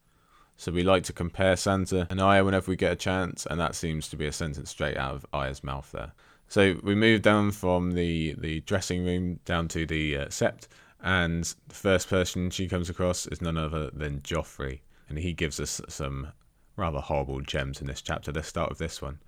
So 0.57 0.71
we 0.71 0.81
like 0.81 1.03
to 1.03 1.13
compare 1.13 1.53
Sansa 1.53 2.07
and 2.09 2.19
Arya 2.19 2.43
whenever 2.43 2.71
we 2.71 2.75
get 2.75 2.91
a 2.91 2.95
chance, 2.95 3.45
and 3.45 3.59
that 3.59 3.75
seems 3.75 4.09
to 4.09 4.17
be 4.17 4.25
a 4.25 4.31
sentence 4.31 4.71
straight 4.71 4.97
out 4.97 5.13
of 5.13 5.25
Arya's 5.31 5.63
mouth 5.63 5.91
there. 5.91 6.13
So 6.47 6.79
we 6.81 6.95
move 6.95 7.21
down 7.21 7.51
from 7.51 7.91
the, 7.91 8.33
the 8.35 8.61
dressing 8.61 9.05
room 9.05 9.39
down 9.45 9.67
to 9.69 9.85
the 9.85 10.17
uh, 10.17 10.25
sept, 10.25 10.67
and 10.99 11.43
the 11.67 11.75
first 11.75 12.09
person 12.09 12.49
she 12.49 12.67
comes 12.67 12.89
across 12.89 13.27
is 13.27 13.43
none 13.43 13.57
other 13.57 13.91
than 13.91 14.21
Joffrey. 14.21 14.79
And 15.07 15.19
he 15.19 15.33
gives 15.33 15.59
us 15.59 15.79
some 15.87 16.29
rather 16.75 16.99
horrible 16.99 17.41
gems 17.41 17.79
in 17.79 17.85
this 17.85 18.01
chapter. 18.01 18.31
Let's 18.31 18.47
start 18.47 18.69
with 18.69 18.79
this 18.79 19.03
one. 19.03 19.19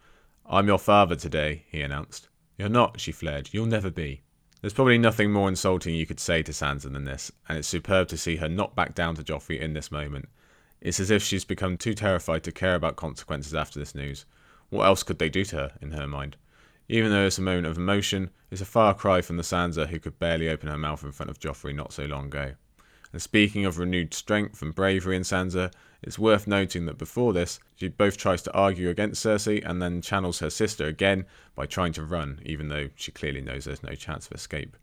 I'm 0.43 0.65
your 0.65 0.79
father 0.79 1.15
today, 1.15 1.65
he 1.69 1.81
announced. 1.81 2.29
You're 2.57 2.69
not, 2.69 3.00
she 3.00 3.12
flared. 3.12 3.50
You'll 3.51 3.65
never 3.65 3.89
be. 3.89 4.22
There's 4.62 4.74
probably 4.74 4.98
nothing 4.98 5.31
more 5.31 5.50
insulting 5.50 5.93
you 5.93 6.05
could 6.05 6.19
say 6.19 6.41
to 6.43 6.51
Sansa 6.51 6.91
than 6.91 7.03
this, 7.03 7.31
and 7.50 7.57
it's 7.57 7.67
superb 7.67 8.07
to 8.10 8.17
see 8.17 8.38
her 8.38 8.48
not 8.48 8.75
back 8.75 8.95
down 8.95 9.15
to 9.15 9.24
Joffrey 9.24 9.60
in 9.60 9.74
this 9.74 9.91
moment. 9.91 10.29
It's 10.79 11.00
as 11.00 11.12
if 11.12 11.22
she's 11.22 11.45
become 11.45 11.77
too 11.77 11.93
terrified 11.93 12.43
to 12.43 12.51
care 12.51 12.75
about 12.75 12.95
consequences 12.95 13.53
after 13.53 13.79
this 13.79 13.95
news. 13.95 14.25
What 14.69 14.86
else 14.86 15.03
could 15.03 15.19
they 15.19 15.29
do 15.29 15.43
to 15.45 15.55
her, 15.55 15.72
in 15.81 15.91
her 15.91 16.07
mind? 16.07 16.38
Even 16.88 17.12
though 17.12 17.25
it's 17.25 17.38
a 17.38 17.41
moment 17.41 17.67
of 17.67 17.77
emotion, 17.77 18.29
it's 18.51 18.62
a 18.62 18.65
far 18.65 18.93
cry 18.93 19.22
from 19.22 19.38
the 19.38 19.43
Sansa 19.43 19.88
who 19.88 20.00
could 20.00 20.19
barely 20.19 20.50
open 20.50 20.69
her 20.69 20.77
mouth 20.77 21.03
in 21.03 21.12
front 21.12 21.29
of 21.29 21.39
Joffrey 21.39 21.75
not 21.75 21.93
so 21.93 22.05
long 22.05 22.27
ago. 22.27 22.53
And 23.13 23.22
speaking 23.22 23.63
of 23.63 23.77
renewed 23.77 24.13
strength 24.13 24.62
and 24.63 24.74
bravery 24.74 25.15
in 25.15 25.22
Sansa, 25.22 25.72
it's 26.01 26.20
worth 26.20 26.48
noting 26.48 26.88
that 26.88 26.98
before 26.98 27.32
this, 27.32 27.60
she 27.75 27.88
both 27.88 28.17
tries 28.17 28.41
to 28.41 28.53
argue 28.53 28.89
against 28.89 29.24
Cersei 29.24 29.63
and 29.63 29.82
then 29.82 30.01
channels 30.01 30.39
her 30.39 30.50
sister 30.50 30.88
again 30.88 31.25
by 31.55 31.67
trying 31.67 31.93
to 31.93 32.03
run, 32.03 32.41
even 32.43 32.70
though 32.70 32.89
she 32.96 33.12
clearly 33.12 33.39
knows 33.39 33.65
there's 33.65 33.84
no 33.84 33.93
chance 33.93 34.25
of 34.25 34.34
escape. 34.34 34.75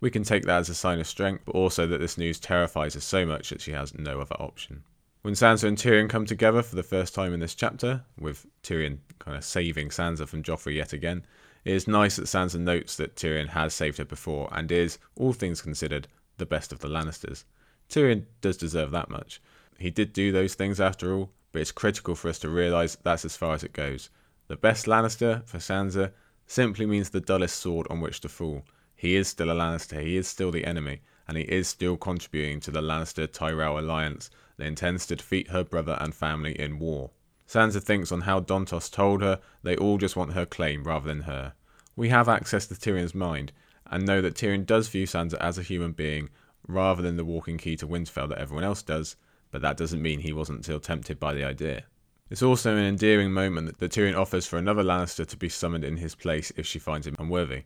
We 0.00 0.10
can 0.10 0.24
take 0.24 0.44
that 0.44 0.58
as 0.58 0.70
a 0.70 0.74
sign 0.74 1.00
of 1.00 1.06
strength, 1.06 1.44
but 1.44 1.54
also 1.54 1.86
that 1.86 2.00
this 2.00 2.18
news 2.18 2.40
terrifies 2.40 2.94
her 2.94 3.00
so 3.00 3.26
much 3.26 3.50
that 3.50 3.60
she 3.60 3.72
has 3.72 3.96
no 3.96 4.20
other 4.20 4.36
option. 4.36 4.82
When 5.20 5.34
Sansa 5.34 5.64
and 5.64 5.76
Tyrion 5.76 6.08
come 6.08 6.24
together 6.24 6.62
for 6.62 6.76
the 6.76 6.82
first 6.82 7.14
time 7.14 7.34
in 7.34 7.40
this 7.40 7.54
chapter, 7.54 8.04
with 8.18 8.46
Tyrion 8.62 8.98
kind 9.18 9.36
of 9.36 9.44
saving 9.44 9.90
Sansa 9.90 10.26
from 10.26 10.42
Joffrey 10.42 10.76
yet 10.76 10.92
again, 10.92 11.26
it 11.64 11.74
is 11.74 11.86
nice 11.86 12.16
that 12.16 12.26
Sansa 12.26 12.58
notes 12.58 12.96
that 12.96 13.16
Tyrion 13.16 13.48
has 13.48 13.74
saved 13.74 13.98
her 13.98 14.04
before 14.04 14.48
and 14.52 14.72
is, 14.72 14.98
all 15.14 15.32
things 15.32 15.60
considered, 15.60 16.08
the 16.38 16.46
best 16.46 16.72
of 16.72 16.80
the 16.80 16.88
Lannisters. 16.88 17.44
Tyrion 17.88 18.26
does 18.40 18.56
deserve 18.56 18.90
that 18.90 19.10
much. 19.10 19.40
He 19.78 19.90
did 19.90 20.12
do 20.12 20.32
those 20.32 20.54
things 20.54 20.80
after 20.80 21.14
all, 21.14 21.30
but 21.52 21.62
it's 21.62 21.72
critical 21.72 22.14
for 22.14 22.28
us 22.28 22.38
to 22.40 22.48
realise 22.48 22.96
that's 22.96 23.24
as 23.24 23.36
far 23.36 23.54
as 23.54 23.62
it 23.62 23.72
goes. 23.72 24.10
The 24.48 24.56
best 24.56 24.86
Lannister, 24.86 25.46
for 25.46 25.58
Sansa, 25.58 26.12
simply 26.46 26.86
means 26.86 27.10
the 27.10 27.20
dullest 27.20 27.58
sword 27.58 27.86
on 27.90 28.00
which 28.00 28.20
to 28.20 28.28
fall. 28.28 28.64
He 28.94 29.16
is 29.16 29.28
still 29.28 29.50
a 29.50 29.54
Lannister, 29.54 30.00
he 30.02 30.16
is 30.16 30.28
still 30.28 30.50
the 30.50 30.64
enemy, 30.64 31.02
and 31.28 31.36
he 31.36 31.44
is 31.44 31.68
still 31.68 31.96
contributing 31.96 32.60
to 32.60 32.70
the 32.70 32.80
Lannister 32.80 33.30
Tyrell 33.30 33.78
alliance 33.78 34.30
that 34.56 34.66
intends 34.66 35.06
to 35.06 35.16
defeat 35.16 35.50
her 35.50 35.64
brother 35.64 35.98
and 36.00 36.14
family 36.14 36.58
in 36.58 36.78
war. 36.78 37.10
Sansa 37.48 37.82
thinks 37.82 38.10
on 38.10 38.22
how 38.22 38.40
Dontos 38.40 38.90
told 38.90 39.22
her 39.22 39.40
they 39.62 39.76
all 39.76 39.98
just 39.98 40.16
want 40.16 40.32
her 40.32 40.46
claim 40.46 40.84
rather 40.84 41.08
than 41.08 41.22
her. 41.22 41.52
We 41.94 42.08
have 42.08 42.28
access 42.28 42.66
to 42.66 42.74
Tyrion's 42.74 43.14
mind 43.14 43.52
and 43.86 44.04
know 44.04 44.20
that 44.20 44.34
Tyrion 44.34 44.66
does 44.66 44.88
view 44.88 45.06
Sansa 45.06 45.38
as 45.38 45.58
a 45.58 45.62
human 45.62 45.92
being 45.92 46.28
rather 46.66 47.02
than 47.02 47.16
the 47.16 47.24
walking 47.24 47.58
key 47.58 47.76
to 47.76 47.86
Winterfell 47.86 48.28
that 48.28 48.38
everyone 48.38 48.64
else 48.64 48.82
does, 48.82 49.16
but 49.50 49.62
that 49.62 49.76
doesn't 49.76 50.02
mean 50.02 50.20
he 50.20 50.32
wasn't 50.32 50.64
still 50.64 50.80
tempted 50.80 51.18
by 51.18 51.32
the 51.32 51.44
idea. 51.44 51.84
It's 52.28 52.42
also 52.42 52.76
an 52.76 52.84
endearing 52.84 53.32
moment 53.32 53.78
that 53.78 53.92
Tyrion 53.92 54.18
offers 54.18 54.46
for 54.46 54.58
another 54.58 54.82
Lannister 54.82 55.24
to 55.26 55.36
be 55.36 55.48
summoned 55.48 55.84
in 55.84 55.98
his 55.98 56.16
place 56.16 56.52
if 56.56 56.66
she 56.66 56.80
finds 56.80 57.06
him 57.06 57.14
unworthy. 57.18 57.62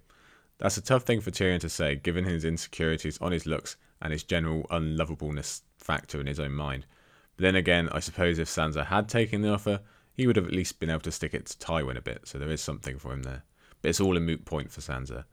That's 0.58 0.76
a 0.76 0.82
tough 0.82 1.04
thing 1.04 1.22
for 1.22 1.30
Tyrion 1.30 1.60
to 1.60 1.70
say, 1.70 1.94
given 1.94 2.24
his 2.24 2.44
insecurities 2.44 3.18
on 3.22 3.32
his 3.32 3.46
looks 3.46 3.76
and 4.02 4.12
his 4.12 4.22
general 4.22 4.66
unlovableness 4.70 5.62
factor 5.78 6.20
in 6.20 6.26
his 6.26 6.38
own 6.38 6.52
mind. 6.52 6.84
But 7.36 7.44
then 7.44 7.56
again, 7.56 7.88
I 7.92 8.00
suppose 8.00 8.38
if 8.38 8.48
Sansa 8.48 8.84
had 8.84 9.08
taken 9.08 9.40
the 9.40 9.52
offer, 9.52 9.80
he 10.12 10.26
would 10.26 10.36
have 10.36 10.46
at 10.46 10.52
least 10.52 10.78
been 10.78 10.90
able 10.90 11.00
to 11.00 11.12
stick 11.12 11.32
it 11.32 11.46
to 11.46 11.58
Tywin 11.58 11.96
a 11.96 12.02
bit, 12.02 12.28
so 12.28 12.38
there 12.38 12.50
is 12.50 12.60
something 12.60 12.98
for 12.98 13.14
him 13.14 13.22
there. 13.22 13.44
But 13.80 13.88
it's 13.88 14.00
all 14.00 14.18
a 14.18 14.20
moot 14.20 14.44
point 14.44 14.70
for 14.70 14.82
Sansa. 14.82 15.24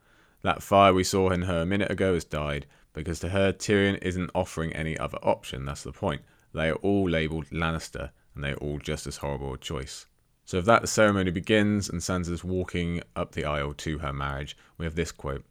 That 0.44 0.64
fire 0.64 0.94
we 0.94 1.04
saw 1.04 1.30
in 1.32 1.42
her 1.42 1.64
a 1.64 1.66
minute 1.66 1.92
ago 1.92 2.14
has 2.14 2.24
died, 2.24 2.66
because 2.98 3.20
to 3.20 3.30
her 3.30 3.54
Tyrion 3.54 4.00
isn't 4.02 4.32
offering 4.34 4.74
any 4.74 4.98
other 4.98 5.20
option, 5.22 5.66
that's 5.66 5.84
the 5.84 5.92
point. 5.92 6.22
They 6.54 6.70
are 6.70 6.76
all 6.76 7.10
labelled 7.10 7.50
Lannister, 7.52 8.10
and 8.34 8.44
they 8.44 8.52
are 8.52 8.58
all 8.58 8.80
just 8.80 9.06
as 9.06 9.18
horrible 9.18 9.54
a 9.54 9.58
choice. 9.58 10.08
So, 10.46 10.58
if 10.58 10.66
that 10.66 10.82
the 10.82 10.88
ceremony 10.88 11.32
begins 11.32 11.90
and 11.90 12.02
Sansa's 12.02 12.44
walking 12.44 13.02
up 13.16 13.34
the 13.34 13.46
aisle 13.46 13.74
to 13.76 14.00
her 14.00 14.14
marriage, 14.14 14.58
we 14.78 14.86
have 14.86 14.96
this 14.96 15.12
quote 15.12 15.46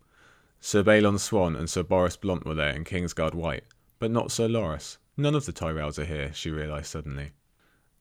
Sir 0.60 0.82
Balon 0.82 1.20
Swan 1.20 1.54
and 1.54 1.70
Sir 1.70 1.82
Boris 1.82 2.16
Blunt 2.16 2.44
were 2.44 2.54
there 2.54 2.74
in 2.74 2.84
Kingsguard 2.84 3.34
White, 3.34 3.64
but 3.98 4.10
not 4.10 4.32
Sir 4.32 4.48
Loras. 4.48 4.96
None 5.16 5.34
of 5.34 5.46
the 5.46 5.52
Tyrells 5.52 5.98
are 5.98 6.04
here, 6.04 6.32
she 6.34 6.50
realised 6.50 6.86
suddenly. 6.88 7.30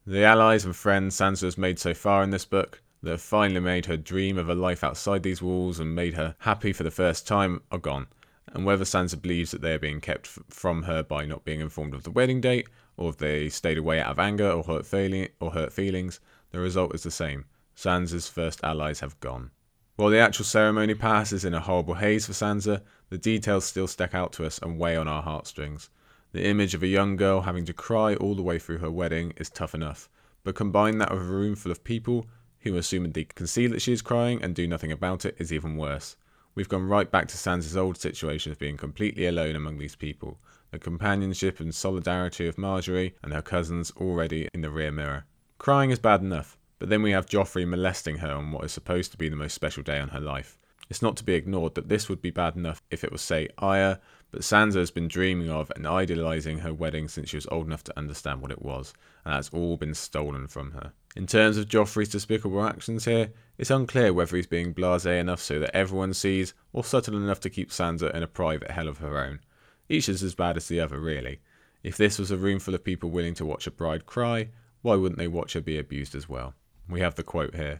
The 0.08 0.24
allies 0.24 0.66
and 0.66 0.76
friends 0.76 1.16
Sansa 1.16 1.44
has 1.44 1.58
made 1.58 1.80
so 1.80 1.94
far 1.94 2.24
in 2.24 2.32
this 2.32 2.46
book, 2.46 2.82
that 3.04 3.12
have 3.12 3.22
finally 3.22 3.60
made 3.60 3.86
her 3.86 3.98
dream 3.98 4.38
of 4.38 4.50
a 4.50 4.56
life 4.56 4.84
outside 4.84 5.22
these 5.22 5.42
walls 5.42 5.80
and 5.80 5.94
made 5.94 6.16
her 6.16 6.36
happy 6.40 6.74
for 6.74 6.84
the 6.84 6.92
first 6.92 7.28
time, 7.28 7.62
are 7.72 7.78
gone. 7.78 8.08
And 8.54 8.66
whether 8.66 8.86
Sansa 8.86 9.22
believes 9.22 9.52
that 9.52 9.62
they 9.62 9.74
are 9.74 9.80
being 9.80 10.02
kept 10.02 10.28
f- 10.28 10.40
from 10.50 10.84
her 10.84 11.04
by 11.04 11.26
not 11.26 11.44
being 11.46 11.60
informed 11.60 11.94
of 11.94 12.04
the 12.04 12.12
wedding 12.12 12.42
date, 12.42 12.68
or 12.96 13.10
if 13.10 13.18
they 13.18 13.50
stayed 13.50 13.78
away 13.78 14.00
out 14.00 14.12
of 14.12 14.20
anger 14.20 14.50
or 14.50 14.64
hurt, 14.64 14.86
feeling, 14.86 15.30
or 15.40 15.52
hurt 15.52 15.74
feelings, 15.74 16.20
the 16.52 16.60
result 16.60 16.94
is 16.96 17.04
the 17.04 17.12
same. 17.12 17.46
Sansa's 17.76 18.30
first 18.30 18.64
allies 18.64 19.02
have 19.02 19.20
gone. 19.20 19.52
While 19.98 20.10
the 20.10 20.20
actual 20.20 20.46
ceremony 20.46 20.94
passes 20.94 21.46
in 21.46 21.54
a 21.54 21.60
horrible 21.60 21.96
haze 21.96 22.26
for 22.26 22.34
Sansa, 22.34 22.82
the 23.10 23.18
details 23.18 23.66
still 23.66 23.88
stick 23.88 24.14
out 24.14 24.34
to 24.34 24.46
us 24.46 24.60
and 24.60 24.78
weigh 24.78 24.98
on 24.98 25.08
our 25.08 25.24
heartstrings. 25.24 25.90
The 26.32 26.46
image 26.46 26.74
of 26.74 26.84
a 26.84 26.88
young 26.88 27.16
girl 27.16 27.42
having 27.42 27.66
to 27.66 27.74
cry 27.74 28.16
all 28.16 28.36
the 28.36 28.44
way 28.44 28.60
through 28.60 28.80
her 28.80 28.92
wedding 28.92 29.34
is 29.38 29.50
tough 29.50 29.74
enough, 29.74 30.10
but 30.44 30.56
combine 30.56 30.98
that 30.98 31.12
with 31.12 31.22
a 31.22 31.26
room 31.26 31.56
full 31.56 31.72
of 31.72 31.84
people 31.84 32.28
who 32.60 32.74
assumedly 32.74 33.28
see 33.48 33.68
that 33.68 33.82
she 33.82 33.94
is 33.94 34.02
crying 34.02 34.42
and 34.42 34.54
do 34.54 34.68
nothing 34.68 34.92
about 34.92 35.24
it 35.24 35.36
is 35.40 35.54
even 35.54 35.78
worse. 35.78 36.18
We've 36.56 36.70
gone 36.70 36.88
right 36.88 37.12
back 37.12 37.28
to 37.28 37.36
Sansa's 37.38 37.76
old 37.76 37.98
situation 37.98 38.50
of 38.54 38.60
being 38.60 38.78
completely 38.78 39.28
alone 39.28 39.58
among 39.58 39.78
these 39.78 39.98
people, 39.98 40.40
the 40.72 40.80
companionship 40.80 41.60
and 41.60 41.76
solidarity 41.76 42.48
of 42.48 42.56
Margaery 42.56 43.12
and 43.22 43.34
her 43.34 43.42
cousins 43.42 43.92
already 43.98 44.48
in 44.54 44.62
the 44.62 44.70
rear 44.70 44.90
mirror. 44.90 45.26
Crying 45.58 45.92
is 45.92 46.00
bad 46.00 46.22
enough, 46.22 46.58
but 46.80 46.88
then 46.88 47.02
we 47.02 47.12
have 47.12 47.26
Joffrey 47.26 47.68
molesting 47.68 48.20
her 48.20 48.32
on 48.32 48.54
what 48.54 48.64
is 48.64 48.72
supposed 48.72 49.12
to 49.12 49.18
be 49.18 49.28
the 49.28 49.36
most 49.36 49.54
special 49.54 49.84
day 49.84 50.00
in 50.00 50.10
her 50.10 50.22
life. 50.22 50.58
It's 50.90 51.02
not 51.02 51.18
to 51.18 51.26
be 51.26 51.34
ignored 51.34 51.76
that 51.76 51.90
this 51.90 52.08
would 52.08 52.22
be 52.22 52.32
bad 52.32 52.56
enough 52.56 52.82
if 52.90 53.04
it 53.04 53.12
was, 53.12 53.22
say, 53.22 53.50
Arya, 53.58 54.00
but 54.36 54.42
Sansa 54.42 54.80
has 54.80 54.92
been 54.92 55.08
dreaming 55.08 55.50
of 55.50 55.72
and 55.78 55.88
idealising 55.88 56.58
her 56.60 56.74
wedding 56.74 57.08
since 57.08 57.30
she 57.30 57.38
was 57.38 57.48
old 57.52 57.68
enough 57.68 57.86
to 57.86 57.98
understand 57.98 58.42
what 58.42 58.52
it 58.52 58.62
was, 58.62 58.94
and 59.24 59.34
that's 59.34 59.48
all 59.52 59.78
been 59.78 59.94
stolen 59.94 60.50
from 60.50 60.72
her. 60.72 60.92
In 61.16 61.26
terms 61.26 61.56
of 61.56 61.70
Joffrey's 61.70 62.10
despicable 62.10 62.62
actions 62.62 63.06
here, 63.06 63.32
it's 63.58 63.72
unclear 63.72 64.12
whether 64.12 64.36
he's 64.36 64.46
being 64.46 64.74
blasé 64.74 65.22
enough 65.22 65.40
so 65.40 65.62
that 65.62 65.74
everyone 65.74 66.14
sees, 66.14 66.54
or 66.74 66.84
subtle 66.84 67.16
enough 67.16 67.40
to 67.40 67.50
keep 67.50 67.70
Sansa 67.70 68.14
in 68.14 68.24
a 68.24 68.28
private 68.28 68.72
hell 68.72 68.90
of 68.90 68.98
her 68.98 69.18
own. 69.18 69.40
Each 69.88 70.10
is 70.10 70.22
as 70.22 70.36
bad 70.36 70.58
as 70.58 70.68
the 70.68 70.82
other, 70.82 71.00
really. 71.00 71.40
If 71.82 71.96
this 71.96 72.20
was 72.20 72.30
a 72.30 72.36
room 72.36 72.60
full 72.60 72.76
of 72.76 72.84
people 72.84 73.12
willing 73.12 73.36
to 73.36 73.46
watch 73.46 73.68
a 73.68 73.72
bride 73.72 74.06
cry, 74.06 74.50
why 74.82 74.96
wouldn't 74.96 75.18
they 75.18 75.30
watch 75.30 75.54
her 75.54 75.62
be 75.62 75.78
abused 75.78 76.14
as 76.14 76.28
well? 76.28 76.56
We 76.90 77.00
have 77.00 77.16
the 77.16 77.24
quote 77.24 77.56
here. 77.56 77.80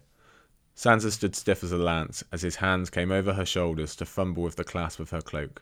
Sansa 0.74 1.12
stood 1.12 1.36
stiff 1.36 1.66
as 1.66 1.74
a 1.74 1.78
lance 1.78 2.24
as 2.32 2.44
his 2.44 2.56
hands 2.56 2.90
came 2.90 3.12
over 3.12 3.34
her 3.34 3.46
shoulders 3.46 3.94
to 3.98 4.06
fumble 4.06 4.44
with 4.44 4.56
the 4.56 4.64
clasp 4.64 5.02
of 5.02 5.10
her 5.10 5.22
cloak. 5.22 5.62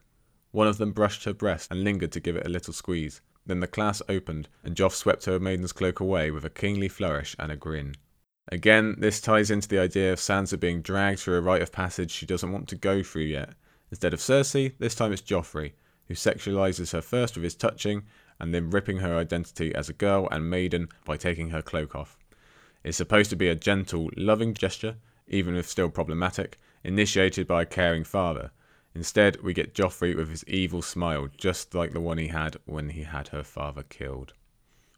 One 0.54 0.68
of 0.68 0.78
them 0.78 0.92
brushed 0.92 1.24
her 1.24 1.34
breast 1.34 1.72
and 1.72 1.84
lingered 1.84 2.12
to 2.12 2.20
give 2.20 2.36
it 2.36 2.46
a 2.46 2.50
little 2.50 2.74
squeeze. 2.74 3.22
Then 3.44 3.60
the 3.60 3.66
clasp 3.66 4.04
opened, 4.08 4.50
and 4.64 4.76
Joff 4.76 4.94
swept 4.94 5.26
her 5.26 5.40
maiden's 5.40 5.72
cloak 5.72 6.00
away 6.00 6.30
with 6.30 6.46
a 6.46 6.50
kingly 6.52 6.88
flourish 6.88 7.36
and 7.40 7.52
a 7.52 7.56
grin. 7.56 7.96
Again, 8.50 8.96
this 9.00 9.20
ties 9.20 9.50
into 9.50 9.68
the 9.68 9.80
idea 9.80 10.14
of 10.14 10.20
Sansa 10.20 10.60
being 10.60 10.84
dragged 10.84 11.20
through 11.22 11.38
a 11.38 11.42
rite 11.42 11.64
of 11.64 11.72
passage 11.72 12.12
she 12.12 12.28
doesn't 12.28 12.52
want 12.52 12.68
to 12.68 12.76
go 12.76 13.02
through 13.02 13.24
yet. 13.24 13.56
Instead 13.90 14.14
of 14.14 14.20
Cersei, 14.20 14.78
this 14.78 14.94
time 14.94 15.12
it's 15.12 15.24
Joffrey, 15.24 15.72
who 16.08 16.14
sexualizes 16.14 16.92
her 16.92 17.02
first 17.02 17.34
with 17.34 17.46
his 17.46 17.56
touching, 17.56 18.04
and 18.40 18.54
then 18.54 18.70
ripping 18.70 18.98
her 18.98 19.18
identity 19.18 19.74
as 19.74 19.90
a 19.90 19.94
girl 19.94 20.28
and 20.30 20.52
maiden 20.52 20.88
by 21.04 21.18
taking 21.18 21.50
her 21.50 21.64
cloak 21.64 21.96
off. 21.96 22.16
It's 22.84 22.98
supposed 22.98 23.32
to 23.32 23.36
be 23.36 23.48
a 23.48 23.56
gentle, 23.56 24.12
loving 24.16 24.54
gesture, 24.54 24.98
even 25.28 25.56
if 25.56 25.68
still 25.68 25.90
problematic, 25.90 26.60
initiated 26.84 27.48
by 27.48 27.64
a 27.64 27.66
caring 27.66 28.04
father. 28.04 28.52
Instead, 28.96 29.42
we 29.42 29.54
get 29.54 29.74
Joffrey 29.74 30.16
with 30.16 30.30
his 30.30 30.44
evil 30.46 30.82
smile, 30.82 31.28
just 31.36 31.74
like 31.74 31.94
the 31.94 32.00
one 32.00 32.18
he 32.18 32.28
had 32.28 32.58
when 32.66 32.90
he 32.90 33.04
had 33.04 33.30
her 33.30 33.44
father 33.44 33.84
killed. 33.84 34.34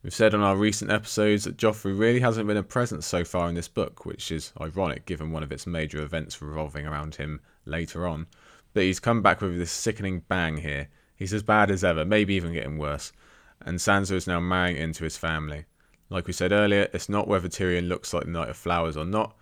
We've 0.03 0.13
said 0.13 0.35
on 0.35 0.41
our 0.41 0.55
recent 0.55 0.91
episodes 0.91 1.45
that 1.45 1.57
Joffrey 1.57 1.97
really 1.97 2.19
hasn't 2.19 2.47
been 2.47 2.57
a 2.57 2.63
presence 2.63 3.07
so 3.07 3.23
far 3.23 3.49
in 3.49 3.55
this 3.55 3.67
book, 3.67 4.05
which 4.05 4.31
is 4.31 4.53
ironic 4.61 5.05
given 5.05 5.31
one 5.31 5.41
of 5.41 5.51
its 5.51 5.65
major 5.65 6.03
events 6.03 6.41
revolving 6.41 6.85
around 6.85 7.15
him 7.15 7.41
later 7.65 8.05
on. 8.05 8.27
But 8.73 8.83
he's 8.83 8.99
come 8.99 9.23
back 9.23 9.41
with 9.41 9.57
this 9.57 9.71
sickening 9.71 10.21
bang 10.27 10.57
here. 10.57 10.89
He's 11.15 11.33
as 11.33 11.41
bad 11.41 11.71
as 11.71 11.83
ever, 11.83 12.05
maybe 12.05 12.35
even 12.35 12.53
getting 12.53 12.77
worse. 12.77 13.13
And 13.61 13.79
Sansa 13.79 14.11
is 14.11 14.27
now 14.27 14.39
marrying 14.39 14.77
into 14.77 15.05
his 15.05 15.17
family. 15.17 15.65
Like 16.09 16.27
we 16.27 16.33
said 16.33 16.51
earlier, 16.51 16.87
it's 16.93 17.09
not 17.09 17.27
whether 17.27 17.47
Tyrion 17.47 17.87
looks 17.87 18.13
like 18.13 18.25
the 18.25 18.31
Knight 18.31 18.49
of 18.49 18.57
Flowers 18.57 18.97
or 18.97 19.05
not, 19.05 19.35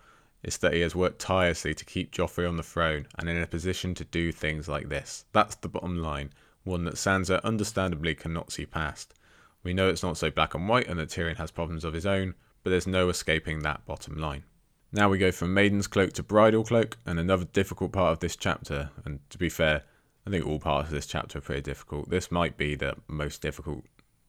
it's 0.44 0.58
that 0.58 0.74
he 0.74 0.80
has 0.80 0.94
worked 0.94 1.18
tirelessly 1.18 1.74
to 1.74 1.84
keep 1.84 2.12
Joffrey 2.12 2.48
on 2.48 2.56
the 2.56 2.62
throne 2.62 3.06
and 3.18 3.28
in 3.28 3.40
a 3.40 3.46
position 3.46 3.94
to 3.94 4.04
do 4.04 4.30
things 4.30 4.68
like 4.68 4.88
this. 4.88 5.24
That's 5.32 5.56
the 5.56 5.68
bottom 5.68 6.00
line, 6.02 6.30
one 6.64 6.84
that 6.84 6.94
Sansa 6.94 7.42
understandably 7.42 8.14
cannot 8.14 8.52
see 8.52 8.66
past. 8.66 9.14
We 9.62 9.72
know 9.72 9.88
it's 9.88 10.02
not 10.02 10.18
so 10.18 10.30
black 10.30 10.54
and 10.54 10.68
white 10.68 10.86
and 10.86 10.98
that 10.98 11.08
Tyrion 11.08 11.38
has 11.38 11.50
problems 11.50 11.84
of 11.84 11.94
his 11.94 12.06
own, 12.06 12.34
but 12.62 12.70
there's 12.70 12.86
no 12.86 13.08
escaping 13.08 13.60
that 13.60 13.86
bottom 13.86 14.16
line. 14.16 14.44
Now 14.92 15.08
we 15.08 15.18
go 15.18 15.32
from 15.32 15.52
Maiden's 15.52 15.88
Cloak 15.88 16.12
to 16.12 16.22
Bridal 16.22 16.62
Cloak, 16.62 16.98
and 17.04 17.18
another 17.18 17.46
difficult 17.46 17.90
part 17.90 18.12
of 18.12 18.20
this 18.20 18.36
chapter, 18.36 18.90
and 19.04 19.18
to 19.30 19.38
be 19.38 19.48
fair, 19.48 19.82
I 20.26 20.30
think 20.30 20.46
all 20.46 20.60
parts 20.60 20.88
of 20.88 20.94
this 20.94 21.06
chapter 21.06 21.38
are 21.38 21.42
pretty 21.42 21.62
difficult. 21.62 22.08
This 22.10 22.30
might 22.30 22.56
be 22.56 22.76
the 22.76 22.94
most 23.08 23.42
difficult 23.42 23.84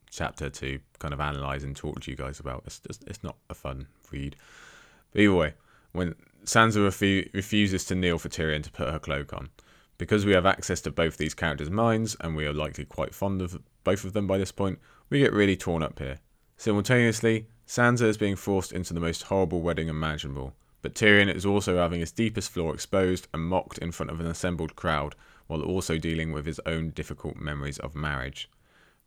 chapter 0.09 0.49
to 0.49 0.79
kind 0.97 1.13
of 1.13 1.19
analyze 1.19 1.63
and 1.63 1.75
talk 1.75 2.01
to 2.01 2.11
you 2.11 2.17
guys 2.17 2.39
about. 2.39 2.63
It's 2.65 2.79
just 2.79 3.03
it's 3.05 3.23
not 3.23 3.35
a 3.49 3.53
fun 3.53 3.87
read. 4.11 4.35
But 5.11 5.21
either 5.21 5.35
way, 5.35 5.53
when 5.95 6.15
Sansa 6.43 6.77
refu- 6.77 7.33
refuses 7.33 7.85
to 7.85 7.95
kneel 7.95 8.19
for 8.19 8.29
Tyrion 8.29 8.63
to 8.63 8.71
put 8.71 8.89
her 8.89 8.99
cloak 8.99 9.33
on, 9.33 9.49
because 9.97 10.25
we 10.25 10.33
have 10.33 10.45
access 10.45 10.81
to 10.81 10.91
both 10.91 11.17
these 11.17 11.33
characters' 11.33 11.69
minds 11.69 12.15
and 12.19 12.35
we 12.35 12.45
are 12.45 12.53
likely 12.53 12.85
quite 12.85 13.15
fond 13.15 13.41
of 13.41 13.61
both 13.83 14.03
of 14.03 14.13
them 14.13 14.27
by 14.27 14.37
this 14.37 14.51
point, 14.51 14.79
we 15.09 15.19
get 15.19 15.33
really 15.33 15.55
torn 15.55 15.81
up 15.81 15.99
here. 15.99 16.19
Simultaneously, 16.57 17.47
Sansa 17.67 18.03
is 18.03 18.17
being 18.17 18.35
forced 18.35 18.71
into 18.71 18.93
the 18.93 18.99
most 18.99 19.23
horrible 19.23 19.61
wedding 19.61 19.87
imaginable, 19.87 20.53
but 20.81 20.93
Tyrion 20.93 21.33
is 21.33 21.45
also 21.45 21.77
having 21.77 21.99
his 21.99 22.11
deepest 22.11 22.51
flaw 22.51 22.71
exposed 22.71 23.27
and 23.33 23.43
mocked 23.43 23.77
in 23.79 23.91
front 23.91 24.11
of 24.11 24.19
an 24.19 24.27
assembled 24.27 24.75
crowd, 24.75 25.15
while 25.47 25.61
also 25.61 25.97
dealing 25.97 26.31
with 26.31 26.45
his 26.45 26.59
own 26.65 26.89
difficult 26.89 27.37
memories 27.37 27.79
of 27.79 27.95
marriage. 27.95 28.49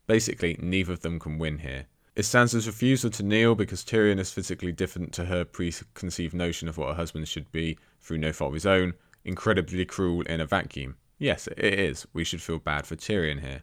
Basically, 0.07 0.57
neither 0.61 0.93
of 0.93 1.01
them 1.01 1.19
can 1.19 1.39
win 1.39 1.59
here. 1.59 1.87
Is 2.19 2.27
Sansa's 2.27 2.67
refusal 2.67 3.11
to 3.11 3.23
kneel 3.23 3.55
because 3.55 3.85
Tyrion 3.85 4.19
is 4.19 4.33
physically 4.33 4.73
different 4.73 5.13
to 5.13 5.27
her 5.27 5.45
preconceived 5.45 6.35
notion 6.35 6.67
of 6.67 6.77
what 6.77 6.91
a 6.91 6.95
husband 6.95 7.29
should 7.29 7.53
be 7.53 7.79
through 8.01 8.19
no 8.19 8.33
fault 8.33 8.49
of 8.49 8.55
his 8.55 8.67
own 8.67 8.95
incredibly 9.25 9.85
cruel 9.85 10.23
in 10.23 10.41
a 10.41 10.45
vacuum? 10.45 10.97
Yes, 11.21 11.47
it 11.47 11.75
is. 11.75 12.09
We 12.13 12.25
should 12.25 12.43
feel 12.43 12.59
bad 12.59 12.89
for 12.89 12.97
Tyrion 12.97 13.43
here. 13.43 13.63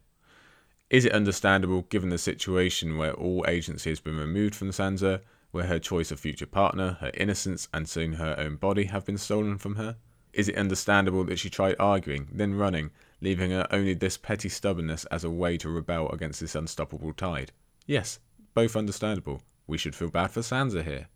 Is 0.89 1.03
it 1.03 1.11
understandable 1.11 1.81
given 1.81 2.11
the 2.11 2.17
situation 2.17 2.97
where 2.97 3.11
all 3.11 3.43
agency 3.45 3.89
has 3.89 3.99
been 3.99 4.15
removed 4.15 4.55
from 4.55 4.69
Sansa, 4.69 5.19
where 5.51 5.65
her 5.65 5.77
choice 5.77 6.09
of 6.09 6.21
future 6.21 6.45
partner, 6.45 6.95
her 7.01 7.11
innocence, 7.13 7.67
and 7.73 7.89
soon 7.89 8.13
her 8.13 8.35
own 8.39 8.55
body 8.55 8.85
have 8.85 9.05
been 9.05 9.17
stolen 9.17 9.57
from 9.57 9.75
her? 9.75 9.97
Is 10.31 10.47
it 10.47 10.55
understandable 10.55 11.25
that 11.25 11.39
she 11.39 11.49
tried 11.49 11.75
arguing, 11.77 12.29
then 12.31 12.53
running, 12.53 12.91
leaving 13.19 13.51
her 13.51 13.67
only 13.69 13.95
this 13.95 14.15
petty 14.15 14.47
stubbornness 14.47 15.03
as 15.11 15.25
a 15.25 15.29
way 15.29 15.57
to 15.57 15.67
rebel 15.67 16.09
against 16.11 16.39
this 16.39 16.55
unstoppable 16.55 17.11
tide. 17.11 17.51
Yes, 17.85 18.19
both 18.55 18.75
understandable. 18.75 19.43
We 19.67 19.77
should 19.77 19.95
feel 19.95 20.09
bad 20.09 20.31
for 20.31 20.41
Sansa 20.41 20.83
here. 20.83 21.07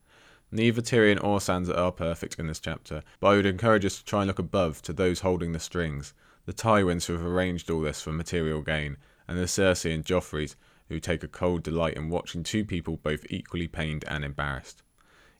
Neither 0.51 0.81
Tyrion 0.81 1.23
or 1.23 1.39
Sansa 1.39 1.75
are 1.75 1.91
perfect 1.91 2.37
in 2.37 2.45
this 2.45 2.59
chapter, 2.59 3.01
but 3.19 3.27
I 3.27 3.35
would 3.35 3.45
encourage 3.45 3.85
us 3.85 3.97
to 3.97 4.05
try 4.05 4.21
and 4.21 4.27
look 4.27 4.39
above 4.39 4.81
to 4.83 4.93
those 4.93 5.21
holding 5.21 5.51
the 5.51 5.59
strings, 5.59 6.13
the 6.45 6.53
Tywins 6.53 7.05
who 7.05 7.13
have 7.13 7.25
arranged 7.25 7.71
all 7.71 7.81
this 7.81 8.01
for 8.01 8.11
material 8.11 8.61
gain, 8.61 8.97
and 9.27 9.37
the 9.37 9.43
Cersei 9.43 9.93
and 9.93 10.05
Joffreys 10.05 10.55
who 10.89 10.99
take 10.99 11.23
a 11.23 11.27
cold 11.27 11.63
delight 11.63 11.93
in 11.93 12.09
watching 12.09 12.43
two 12.43 12.65
people 12.65 12.97
both 12.97 13.25
equally 13.29 13.67
pained 13.67 14.03
and 14.07 14.25
embarrassed. 14.25 14.81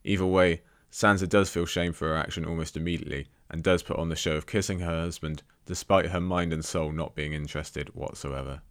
Either 0.03 0.25
way, 0.25 0.61
Sansa 0.91 1.27
does 1.27 1.49
feel 1.49 1.65
shame 1.65 1.93
for 1.93 2.07
her 2.07 2.15
action 2.15 2.45
almost 2.45 2.77
immediately, 2.77 3.27
and 3.49 3.63
does 3.63 3.83
put 3.83 3.97
on 3.97 4.09
the 4.09 4.15
show 4.15 4.35
of 4.35 4.45
kissing 4.45 4.79
her 4.79 5.01
husband, 5.01 5.43
despite 5.65 6.07
her 6.07 6.21
mind 6.21 6.53
and 6.53 6.63
soul 6.63 6.91
not 6.91 7.15
being 7.15 7.33
interested 7.33 7.89
whatsoever. 7.95 8.61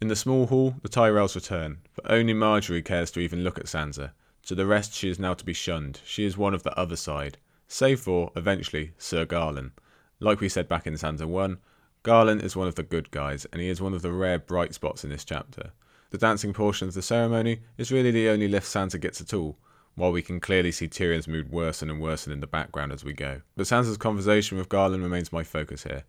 In 0.00 0.06
the 0.06 0.14
small 0.14 0.46
hall, 0.46 0.76
the 0.82 0.88
Tyrells 0.88 1.34
return, 1.34 1.78
but 1.96 2.08
only 2.08 2.32
Margaery 2.32 2.84
cares 2.84 3.10
to 3.10 3.20
even 3.20 3.42
look 3.42 3.58
at 3.58 3.64
Sansa. 3.66 4.12
To 4.46 4.54
the 4.54 4.64
rest, 4.64 4.94
she 4.94 5.08
is 5.08 5.18
now 5.18 5.34
to 5.34 5.44
be 5.44 5.52
shunned. 5.52 6.00
She 6.04 6.24
is 6.24 6.38
one 6.38 6.54
of 6.54 6.62
the 6.62 6.78
other 6.78 6.94
side, 6.94 7.36
save 7.66 8.00
for, 8.00 8.30
eventually, 8.36 8.92
Sir 8.96 9.24
Garland. 9.24 9.72
Like 10.20 10.40
we 10.40 10.48
said 10.48 10.68
back 10.68 10.86
in 10.86 10.94
Sansa 10.94 11.26
1, 11.26 11.58
Garland 12.04 12.42
is 12.42 12.54
one 12.54 12.68
of 12.68 12.76
the 12.76 12.84
good 12.84 13.10
guys, 13.10 13.44
and 13.52 13.60
he 13.60 13.68
is 13.68 13.80
one 13.80 13.92
of 13.92 14.02
the 14.02 14.12
rare 14.12 14.38
bright 14.38 14.72
spots 14.72 15.02
in 15.02 15.10
this 15.10 15.24
chapter. 15.24 15.72
The 16.10 16.18
dancing 16.18 16.52
portion 16.52 16.86
of 16.86 16.94
the 16.94 17.02
ceremony 17.02 17.62
is 17.76 17.90
really 17.90 18.12
the 18.12 18.28
only 18.28 18.46
lift 18.46 18.66
Sansa 18.66 19.00
gets 19.00 19.20
at 19.20 19.34
all, 19.34 19.58
while 19.96 20.12
we 20.12 20.22
can 20.22 20.38
clearly 20.38 20.70
see 20.70 20.86
Tyrion's 20.86 21.26
mood 21.26 21.50
worsen 21.50 21.90
and 21.90 22.00
worsen 22.00 22.32
in 22.32 22.38
the 22.38 22.46
background 22.46 22.92
as 22.92 23.04
we 23.04 23.12
go. 23.12 23.42
But 23.56 23.66
Sansa's 23.66 23.96
conversation 23.96 24.58
with 24.58 24.68
Garland 24.68 25.02
remains 25.02 25.32
my 25.32 25.42
focus 25.42 25.82
here. 25.82 26.04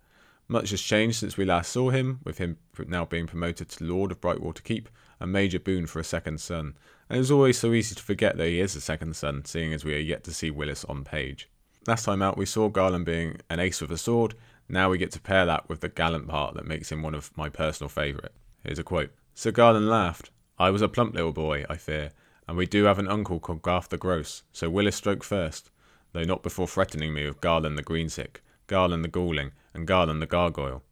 Much 0.52 0.72
has 0.72 0.82
changed 0.82 1.18
since 1.18 1.38
we 1.38 1.46
last 1.46 1.72
saw 1.72 1.92
him, 1.92 2.20
with 2.24 2.40
him 2.40 2.58
now 2.88 3.06
being 3.06 3.28
promoted 3.28 3.70
to 3.70 3.84
Lord 3.84 4.12
of 4.12 4.20
Brightwater 4.20 4.64
Keep, 4.64 4.90
a 5.20 5.28
major 5.28 5.60
boon 5.60 5.86
for 5.86 6.00
a 6.00 6.04
second 6.04 6.42
son. 6.42 6.74
And 7.08 7.18
it 7.18 7.20
was 7.20 7.30
always 7.30 7.60
so 7.60 7.72
easy 7.72 7.94
to 7.94 8.02
forget 8.02 8.36
that 8.38 8.48
he 8.48 8.60
is 8.60 8.76
a 8.76 8.82
second 8.82 9.16
son, 9.16 9.46
seeing 9.46 9.74
as 9.74 9.86
we 9.86 9.94
are 9.94 10.00
yet 10.00 10.24
to 10.24 10.34
see 10.34 10.50
Willas 10.50 10.90
on 10.90 11.04
page. 11.04 11.50
Last 11.86 12.06
time 12.06 12.24
out, 12.24 12.36
we 12.36 12.48
saw 12.48 12.68
Garland 12.68 13.06
being 13.06 13.38
an 13.52 13.60
ace 13.60 13.80
with 13.80 13.92
a 13.92 13.98
sword. 13.98 14.34
Now 14.68 14.90
we 14.90 14.98
get 14.98 15.12
to 15.12 15.22
pair 15.22 15.46
that 15.46 15.70
with 15.70 15.82
the 15.82 15.90
gallant 15.90 16.28
part 16.28 16.56
that 16.56 16.66
makes 16.66 16.92
him 16.92 17.04
one 17.04 17.14
of 17.14 17.36
my 17.38 17.48
personal 17.48 17.90
favourite. 17.90 18.32
Here's 18.64 18.80
a 18.80 18.84
quote 18.84 19.12
Sir 19.36 19.52
Garland 19.52 19.88
laughed. 19.88 20.32
I 20.58 20.72
was 20.72 20.82
a 20.82 20.90
plump 20.90 21.14
little 21.14 21.32
boy, 21.32 21.64
I 21.70 21.78
fear, 21.78 22.10
and 22.48 22.58
we 22.58 22.66
do 22.66 22.86
have 22.86 22.98
an 22.98 23.08
uncle 23.08 23.40
called 23.40 23.62
Garth 23.62 23.90
the 23.90 23.98
Gross, 23.98 24.42
so 24.52 24.70
Willas 24.70 24.96
spoke 24.96 25.24
first, 25.24 25.70
though 26.12 26.24
not 26.24 26.42
before 26.42 26.68
threatening 26.68 27.14
me 27.14 27.28
with 27.28 27.40
Garland 27.40 27.78
the 27.78 27.84
Greensick, 27.84 28.38
Garland 28.66 29.04
the 29.04 29.10
Galling, 29.10 29.52
and 29.80 29.88
Garland 29.88 30.22
the 30.22 30.28
Gargoyle. 30.28 30.84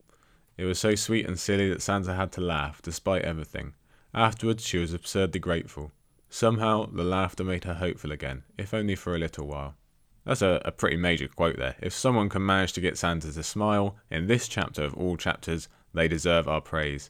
It 0.58 0.66
was 0.66 0.80
so 0.80 0.96
sweet 0.96 1.28
and 1.28 1.38
silly 1.38 1.70
that 1.70 1.80
Sansa 1.80 2.16
had 2.16 2.32
to 2.32 2.42
laugh, 2.42 2.82
despite 2.82 3.24
everything. 3.24 3.74
Afterwards, 4.14 4.66
she 4.66 4.78
was 4.78 4.94
absurdly 4.94 5.40
grateful. 5.40 5.92
Somehow, 6.30 6.86
the 6.86 7.04
laughter 7.04 7.44
made 7.44 7.66
her 7.66 7.76
hopeful 7.76 8.12
again, 8.12 8.44
if 8.58 8.74
only 8.74 8.96
for 8.96 9.14
a 9.14 9.20
little 9.20 9.46
while. 9.46 9.76
That's 10.26 10.42
a, 10.42 10.62
a 10.66 10.72
pretty 10.72 10.98
major 10.98 11.28
quote 11.28 11.58
there. 11.58 11.76
If 11.82 11.94
someone 11.94 12.30
can 12.30 12.46
manage 12.46 12.74
to 12.74 12.82
get 12.82 12.96
Sansa 12.96 13.34
to 13.34 13.44
smile 13.44 13.98
in 14.10 14.28
this 14.28 14.48
chapter 14.48 14.84
of 14.84 14.96
all 14.96 15.18
chapters, 15.18 15.68
they 15.94 16.08
deserve 16.08 16.48
our 16.48 16.62
praise. 16.62 17.10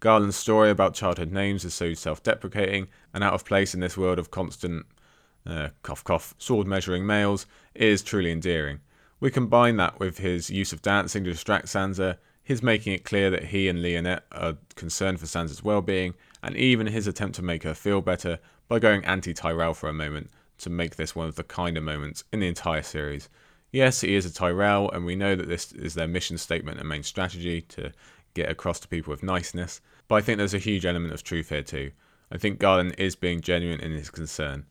Garland's 0.00 0.36
story 0.36 0.70
about 0.70 0.94
childhood 0.94 1.30
names 1.30 1.64
is 1.64 1.74
so 1.74 1.92
self 1.92 2.22
deprecating 2.22 2.88
and 3.12 3.22
out 3.22 3.34
of 3.34 3.44
place 3.44 3.74
in 3.74 3.80
this 3.80 3.96
world 3.98 4.18
of 4.18 4.30
constant 4.30 4.86
uh, 5.46 5.68
cough 5.82 6.04
cough 6.04 6.34
sword 6.38 6.66
measuring 6.66 7.06
males 7.06 7.46
is 7.74 8.02
truly 8.02 8.30
endearing. 8.30 8.80
We 9.20 9.30
combine 9.30 9.76
that 9.78 9.98
with 9.98 10.18
his 10.18 10.48
use 10.48 10.72
of 10.72 10.80
dancing 10.80 11.24
to 11.24 11.32
distract 11.32 11.66
Sansa, 11.66 12.18
his 12.42 12.62
making 12.62 12.92
it 12.92 13.04
clear 13.04 13.30
that 13.30 13.46
he 13.46 13.68
and 13.68 13.80
Leonette 13.80 14.22
are 14.30 14.56
concerned 14.76 15.18
for 15.18 15.26
Sansa's 15.26 15.64
well 15.64 15.82
being, 15.82 16.14
and 16.42 16.56
even 16.56 16.86
his 16.86 17.08
attempt 17.08 17.34
to 17.36 17.42
make 17.42 17.64
her 17.64 17.74
feel 17.74 18.00
better 18.00 18.38
by 18.68 18.78
going 18.78 19.04
anti 19.04 19.34
Tyrell 19.34 19.74
for 19.74 19.88
a 19.88 19.92
moment 19.92 20.30
to 20.58 20.70
make 20.70 20.96
this 20.96 21.16
one 21.16 21.26
of 21.26 21.34
the 21.34 21.42
kinder 21.42 21.80
moments 21.80 22.22
in 22.32 22.40
the 22.40 22.46
entire 22.48 22.82
series. 22.82 23.28
Yes, 23.72 24.00
he 24.00 24.14
is 24.14 24.24
a 24.24 24.32
Tyrell, 24.32 24.90
and 24.92 25.04
we 25.04 25.16
know 25.16 25.34
that 25.34 25.48
this 25.48 25.72
is 25.72 25.94
their 25.94 26.08
mission 26.08 26.38
statement 26.38 26.78
and 26.78 26.88
main 26.88 27.02
strategy 27.02 27.62
to 27.62 27.92
get 28.34 28.50
across 28.50 28.78
to 28.80 28.88
people 28.88 29.10
with 29.10 29.22
niceness, 29.22 29.80
but 30.06 30.14
I 30.14 30.20
think 30.20 30.38
there's 30.38 30.54
a 30.54 30.58
huge 30.58 30.86
element 30.86 31.12
of 31.12 31.24
truth 31.24 31.48
here 31.48 31.62
too. 31.62 31.90
I 32.30 32.38
think 32.38 32.60
Garland 32.60 32.94
is 32.98 33.16
being 33.16 33.40
genuine 33.40 33.80
in 33.80 33.92
his 33.92 34.10
concern. 34.10 34.66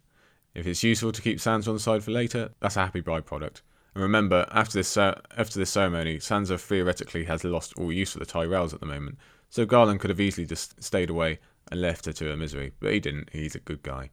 If 0.56 0.66
it's 0.66 0.84
useful 0.84 1.12
to 1.12 1.22
keep 1.22 1.40
Sansa 1.40 1.68
on 1.68 1.74
the 1.76 1.80
side 1.80 2.04
for 2.04 2.12
later, 2.12 2.52
that's 2.60 2.78
a 2.78 2.82
happy 2.82 3.02
byproduct. 3.02 3.62
And 3.98 4.04
remember, 4.04 4.46
after 4.52 4.78
this 4.78 4.96
uh, 4.96 5.20
after 5.36 5.58
this 5.58 5.72
ceremony, 5.72 6.20
Sansa 6.20 6.60
theoretically 6.60 7.24
has 7.24 7.44
lost 7.44 7.74
all 7.80 7.92
use 7.92 8.12
for 8.14 8.20
the 8.20 8.28
Tyrells 8.28 8.72
at 8.72 8.80
the 8.80 8.86
moment, 8.86 9.18
so 9.50 9.66
Garland 9.66 10.00
could 10.00 10.12
have 10.12 10.20
easily 10.20 10.46
just 10.46 10.84
stayed 10.84 11.10
away 11.10 11.40
and 11.72 11.82
left 11.82 12.06
her 12.06 12.14
to 12.14 12.26
her 12.26 12.38
misery, 12.38 12.74
but 12.80 12.94
he 12.94 13.00
didn't. 13.00 13.32
He's 13.34 13.56
a 13.56 13.60
good 13.60 13.82
guy. 13.82 14.12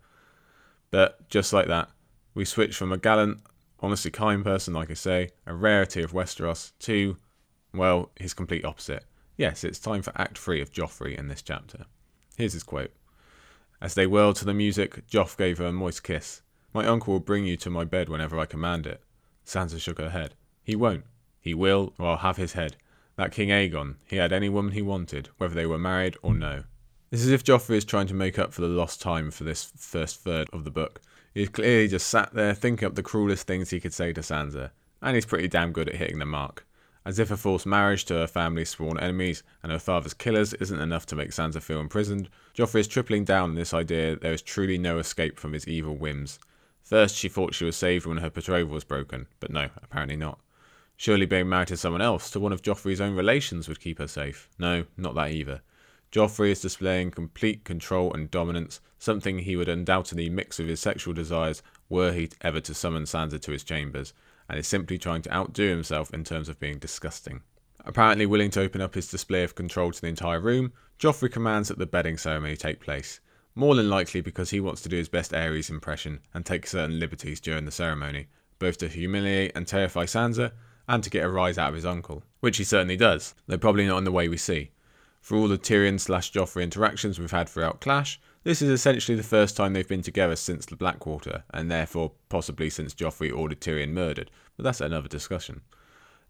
But 0.90 1.28
just 1.28 1.52
like 1.52 1.66
that, 1.66 1.90
we 2.32 2.46
switch 2.46 2.74
from 2.74 2.92
a 2.92 2.96
gallant, 2.96 3.42
honestly 3.78 4.10
kind 4.10 4.42
person, 4.42 4.72
like 4.72 4.90
I 4.90 4.94
say, 4.94 5.28
a 5.46 5.52
rarity 5.52 6.02
of 6.02 6.12
Westeros, 6.12 6.72
to, 6.78 7.18
well, 7.74 8.10
his 8.18 8.32
complete 8.32 8.64
opposite. 8.64 9.04
Yes, 9.36 9.64
it's 9.64 9.78
time 9.78 10.00
for 10.00 10.18
Act 10.18 10.38
3 10.38 10.62
of 10.62 10.72
Joffrey 10.72 11.14
in 11.14 11.28
this 11.28 11.42
chapter. 11.42 11.84
Here's 12.38 12.54
his 12.54 12.62
quote 12.62 12.94
As 13.82 13.92
they 13.92 14.06
whirled 14.06 14.36
to 14.36 14.46
the 14.46 14.54
music, 14.54 15.06
Joff 15.08 15.36
gave 15.36 15.58
her 15.58 15.66
a 15.66 15.72
moist 15.74 16.02
kiss. 16.02 16.40
My 16.72 16.86
uncle 16.86 17.12
will 17.12 17.20
bring 17.20 17.44
you 17.44 17.58
to 17.58 17.68
my 17.68 17.84
bed 17.84 18.08
whenever 18.08 18.40
I 18.40 18.46
command 18.46 18.86
it. 18.86 19.02
Sansa 19.46 19.80
shook 19.80 19.98
her 19.98 20.10
head. 20.10 20.34
He 20.62 20.76
won't. 20.76 21.04
He 21.40 21.54
will, 21.54 21.92
or 21.98 22.08
I'll 22.08 22.16
have 22.18 22.36
his 22.36 22.54
head. 22.54 22.76
That 23.16 23.32
King 23.32 23.50
Aegon, 23.50 23.96
he 24.06 24.16
had 24.16 24.32
any 24.32 24.48
woman 24.48 24.72
he 24.72 24.82
wanted, 24.82 25.28
whether 25.38 25.54
they 25.54 25.66
were 25.66 25.78
married 25.78 26.16
or 26.22 26.34
no. 26.34 26.64
It's 27.12 27.22
as 27.22 27.30
if 27.30 27.44
Joffrey 27.44 27.76
is 27.76 27.84
trying 27.84 28.08
to 28.08 28.14
make 28.14 28.38
up 28.38 28.52
for 28.52 28.62
the 28.62 28.66
lost 28.66 29.00
time 29.00 29.30
for 29.30 29.44
this 29.44 29.70
first 29.76 30.20
third 30.20 30.48
of 30.52 30.64
the 30.64 30.70
book. 30.70 31.00
He's 31.32 31.48
clearly 31.48 31.86
just 31.86 32.08
sat 32.08 32.32
there 32.34 32.54
thinking 32.54 32.86
up 32.86 32.94
the 32.94 33.02
cruelest 33.02 33.46
things 33.46 33.70
he 33.70 33.78
could 33.78 33.92
say 33.92 34.12
to 34.12 34.20
Sansa, 34.20 34.70
and 35.00 35.14
he's 35.14 35.26
pretty 35.26 35.46
damn 35.46 35.72
good 35.72 35.88
at 35.88 35.96
hitting 35.96 36.18
the 36.18 36.26
mark. 36.26 36.66
As 37.04 37.18
if 37.18 37.30
a 37.30 37.36
forced 37.36 37.66
marriage 37.66 38.04
to 38.06 38.14
her 38.14 38.26
family's 38.26 38.70
sworn 38.70 38.98
enemies 38.98 39.42
and 39.62 39.70
her 39.70 39.78
father's 39.78 40.14
killers 40.14 40.54
isn't 40.54 40.80
enough 40.80 41.04
to 41.06 41.16
make 41.16 41.30
Sansa 41.30 41.60
feel 41.60 41.78
imprisoned, 41.78 42.30
Joffrey 42.56 42.80
is 42.80 42.88
tripling 42.88 43.24
down 43.24 43.50
on 43.50 43.54
this 43.54 43.74
idea 43.74 44.10
that 44.10 44.22
there 44.22 44.32
is 44.32 44.42
truly 44.42 44.78
no 44.78 44.98
escape 44.98 45.38
from 45.38 45.52
his 45.52 45.68
evil 45.68 45.94
whims. 45.94 46.38
First, 46.84 47.16
she 47.16 47.30
thought 47.30 47.54
she 47.54 47.64
was 47.64 47.76
saved 47.76 48.04
when 48.04 48.18
her 48.18 48.28
betrothal 48.28 48.68
was 48.68 48.84
broken, 48.84 49.26
but 49.40 49.50
no, 49.50 49.70
apparently 49.82 50.16
not. 50.16 50.38
Surely 50.96 51.24
being 51.24 51.48
married 51.48 51.68
to 51.68 51.78
someone 51.78 52.02
else, 52.02 52.30
to 52.30 52.38
one 52.38 52.52
of 52.52 52.60
Joffrey's 52.60 53.00
own 53.00 53.16
relations, 53.16 53.68
would 53.68 53.80
keep 53.80 53.98
her 53.98 54.06
safe. 54.06 54.50
No, 54.58 54.84
not 54.96 55.14
that 55.14 55.30
either. 55.30 55.62
Joffrey 56.12 56.50
is 56.50 56.60
displaying 56.60 57.10
complete 57.10 57.64
control 57.64 58.12
and 58.12 58.30
dominance, 58.30 58.80
something 58.98 59.38
he 59.38 59.56
would 59.56 59.68
undoubtedly 59.68 60.28
mix 60.28 60.58
with 60.58 60.68
his 60.68 60.78
sexual 60.78 61.14
desires 61.14 61.62
were 61.88 62.12
he 62.12 62.28
ever 62.42 62.60
to 62.60 62.74
summon 62.74 63.04
Sansa 63.04 63.40
to 63.40 63.52
his 63.52 63.64
chambers, 63.64 64.12
and 64.48 64.58
is 64.58 64.68
simply 64.68 64.98
trying 64.98 65.22
to 65.22 65.34
outdo 65.34 65.70
himself 65.70 66.12
in 66.12 66.22
terms 66.22 66.50
of 66.50 66.60
being 66.60 66.78
disgusting. 66.78 67.40
Apparently 67.86 68.26
willing 68.26 68.50
to 68.50 68.60
open 68.60 68.82
up 68.82 68.94
his 68.94 69.08
display 69.08 69.42
of 69.42 69.54
control 69.54 69.90
to 69.90 70.00
the 70.02 70.06
entire 70.06 70.38
room, 70.38 70.72
Joffrey 70.98 71.32
commands 71.32 71.68
that 71.68 71.78
the 71.78 71.86
bedding 71.86 72.18
ceremony 72.18 72.56
take 72.56 72.78
place 72.78 73.20
more 73.54 73.74
than 73.74 73.88
likely 73.88 74.20
because 74.20 74.50
he 74.50 74.60
wants 74.60 74.82
to 74.82 74.88
do 74.88 74.96
his 74.96 75.08
best 75.08 75.32
Aerys 75.32 75.70
impression 75.70 76.20
and 76.32 76.44
take 76.44 76.66
certain 76.66 76.98
liberties 76.98 77.40
during 77.40 77.64
the 77.64 77.70
ceremony, 77.70 78.26
both 78.58 78.78
to 78.78 78.88
humiliate 78.88 79.52
and 79.54 79.66
terrify 79.66 80.04
Sansa, 80.04 80.52
and 80.88 81.02
to 81.02 81.10
get 81.10 81.24
a 81.24 81.28
rise 81.28 81.56
out 81.58 81.70
of 81.70 81.74
his 81.74 81.86
uncle, 81.86 82.22
which 82.40 82.58
he 82.58 82.64
certainly 82.64 82.96
does, 82.96 83.34
though 83.46 83.58
probably 83.58 83.86
not 83.86 83.98
in 83.98 84.04
the 84.04 84.12
way 84.12 84.28
we 84.28 84.36
see. 84.36 84.70
For 85.20 85.36
all 85.36 85.48
the 85.48 85.56
Tyrion 85.56 85.98
slash 85.98 86.32
Joffrey 86.32 86.62
interactions 86.62 87.18
we've 87.18 87.30
had 87.30 87.48
throughout 87.48 87.80
Clash, 87.80 88.20
this 88.42 88.60
is 88.60 88.68
essentially 88.68 89.16
the 89.16 89.22
first 89.22 89.56
time 89.56 89.72
they've 89.72 89.88
been 89.88 90.02
together 90.02 90.36
since 90.36 90.66
the 90.66 90.76
Blackwater, 90.76 91.44
and 91.50 91.70
therefore 91.70 92.12
possibly 92.28 92.68
since 92.68 92.92
Joffrey 92.92 93.34
ordered 93.34 93.60
Tyrion 93.60 93.92
murdered, 93.92 94.30
but 94.56 94.64
that's 94.64 94.82
another 94.82 95.08
discussion. 95.08 95.62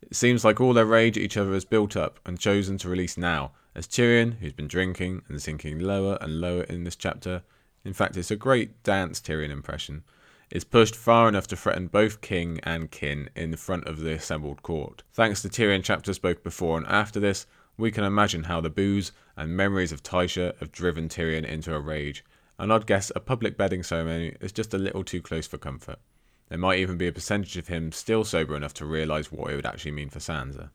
It 0.01 0.15
seems 0.15 0.45
like 0.45 0.61
all 0.61 0.75
their 0.75 0.85
rage 0.85 1.17
at 1.19 1.25
each 1.25 1.37
other 1.37 1.55
has 1.55 1.65
built 1.65 1.97
up 1.97 2.21
and 2.25 2.39
chosen 2.39 2.79
to 2.79 2.89
release 2.89 3.17
now, 3.17 3.53
as 3.75 3.87
Tyrion, 3.87 4.39
who's 4.39 4.53
been 4.53 4.69
drinking 4.69 5.23
and 5.29 5.43
sinking 5.43 5.79
lower 5.79 6.17
and 6.21 6.41
lower 6.41 6.63
in 6.65 6.85
this 6.85 6.97
chapter, 6.97 7.43
in 7.85 7.93
fact, 7.93 8.17
it's 8.17 8.31
a 8.31 8.37
great 8.37 8.83
dance 8.83 9.21
Tyrion 9.21 9.51
impression, 9.51 10.05
is 10.51 10.65
pushed 10.65 10.95
far 10.95 11.29
enough 11.29 11.47
to 11.49 11.57
threaten 11.57 11.89
both 11.89 12.21
king 12.21 12.61
and 12.63 12.91
kin 12.91 13.29
in 13.35 13.51
the 13.51 13.57
front 13.57 13.87
of 13.87 14.01
the 14.01 14.13
assembled 14.13 14.63
court. 14.63 15.03
Thanks 15.13 15.43
to 15.43 15.49
Tyrion 15.49 15.83
chapters 15.83 16.19
both 16.19 16.43
before 16.43 16.79
and 16.79 16.87
after 16.87 17.19
this, 17.19 17.47
we 17.77 17.91
can 17.91 18.05
imagine 18.05 18.45
how 18.45 18.61
the 18.61 18.71
booze 18.71 19.11
and 19.37 19.57
memories 19.57 19.91
of 19.91 20.03
Tysha 20.03 20.57
have 20.59 20.71
driven 20.71 21.09
Tyrion 21.09 21.45
into 21.45 21.75
a 21.75 21.81
rage, 21.81 22.25
and 22.59 22.73
I'd 22.73 22.87
guess 22.87 23.11
a 23.17 23.21
public 23.21 23.57
bedding 23.57 23.83
ceremony 23.83 24.37
is 24.41 24.53
just 24.53 24.75
a 24.75 24.79
little 24.79 25.03
too 25.03 25.21
close 25.21 25.47
for 25.47 25.59
comfort. 25.59 25.99
There 26.49 26.59
might 26.59 26.79
even 26.79 26.97
be 26.97 27.09
a 27.09 27.13
percentage 27.13 27.57
of 27.57 27.69
him 27.69 27.91
still 27.91 28.23
sober 28.23 28.55
enough 28.55 28.75
to 28.75 28.87
realise 28.87 29.33
what 29.33 29.51
it 29.51 29.57
would 29.57 29.67
actually 29.67 29.91
mean 29.93 30.11
for 30.11 30.21
Sansa. 30.21 30.71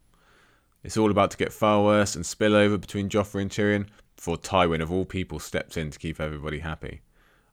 It's 0.83 0.95
all 0.95 1.11
about 1.11 1.31
to 1.31 1.37
get 1.37 1.51
far 1.51 1.83
worse 1.83 2.15
and 2.15 2.25
spill 2.25 2.55
over 2.55 2.77
between 2.77 3.09
Joffrey 3.09 3.41
and 3.41 3.51
Tyrion 3.51 3.87
before 4.15 4.37
Tywin, 4.37 4.81
of 4.81 4.91
all 4.91 5.05
people, 5.05 5.39
steps 5.39 5.75
in 5.75 5.91
to 5.91 5.99
keep 5.99 6.21
everybody 6.21 6.59
happy. 6.59 7.01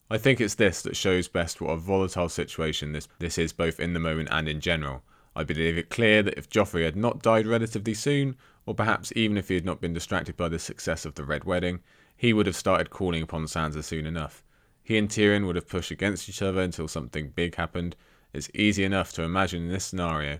I 0.09 0.17
think 0.17 0.39
it's 0.39 0.55
this 0.55 0.81
that 0.83 0.95
shows 0.95 1.27
best 1.27 1.59
what 1.59 1.71
a 1.71 1.77
volatile 1.77 2.29
situation 2.29 2.93
this, 2.93 3.09
this 3.19 3.37
is 3.37 3.51
both 3.51 3.81
in 3.81 3.91
the 3.93 3.99
moment 3.99 4.29
and 4.31 4.47
in 4.47 4.61
general. 4.61 5.03
I 5.35 5.43
believe 5.43 5.77
it 5.77 5.89
clear 5.89 6.23
that 6.23 6.37
if 6.37 6.49
Joffrey 6.49 6.85
had 6.85 6.95
not 6.95 7.21
died 7.21 7.45
relatively 7.45 7.93
soon, 7.93 8.37
or 8.65 8.73
perhaps 8.73 9.11
even 9.15 9.37
if 9.37 9.49
he 9.49 9.55
had 9.55 9.65
not 9.65 9.81
been 9.81 9.93
distracted 9.93 10.37
by 10.37 10.47
the 10.47 10.57
success 10.57 11.05
of 11.05 11.15
the 11.15 11.25
Red 11.25 11.43
Wedding, 11.43 11.81
he 12.15 12.31
would 12.31 12.45
have 12.45 12.55
started 12.55 12.89
calling 12.89 13.21
upon 13.21 13.43
Sansa 13.43 13.83
soon 13.83 14.07
enough. 14.07 14.41
He 14.81 14.97
and 14.97 15.09
Tyrion 15.09 15.45
would 15.45 15.57
have 15.57 15.67
pushed 15.67 15.91
against 15.91 16.29
each 16.29 16.41
other 16.41 16.61
until 16.61 16.87
something 16.87 17.33
big 17.35 17.55
happened. 17.55 17.97
It's 18.33 18.49
easy 18.53 18.85
enough 18.85 19.11
to 19.13 19.23
imagine 19.23 19.63
in 19.63 19.69
this 19.69 19.85
scenario. 19.85 20.39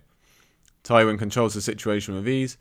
Tywin 0.86 1.20
controls 1.20 1.54
the 1.54 1.62
situation 1.62 2.16
with 2.16 2.28
ease, 2.30 2.58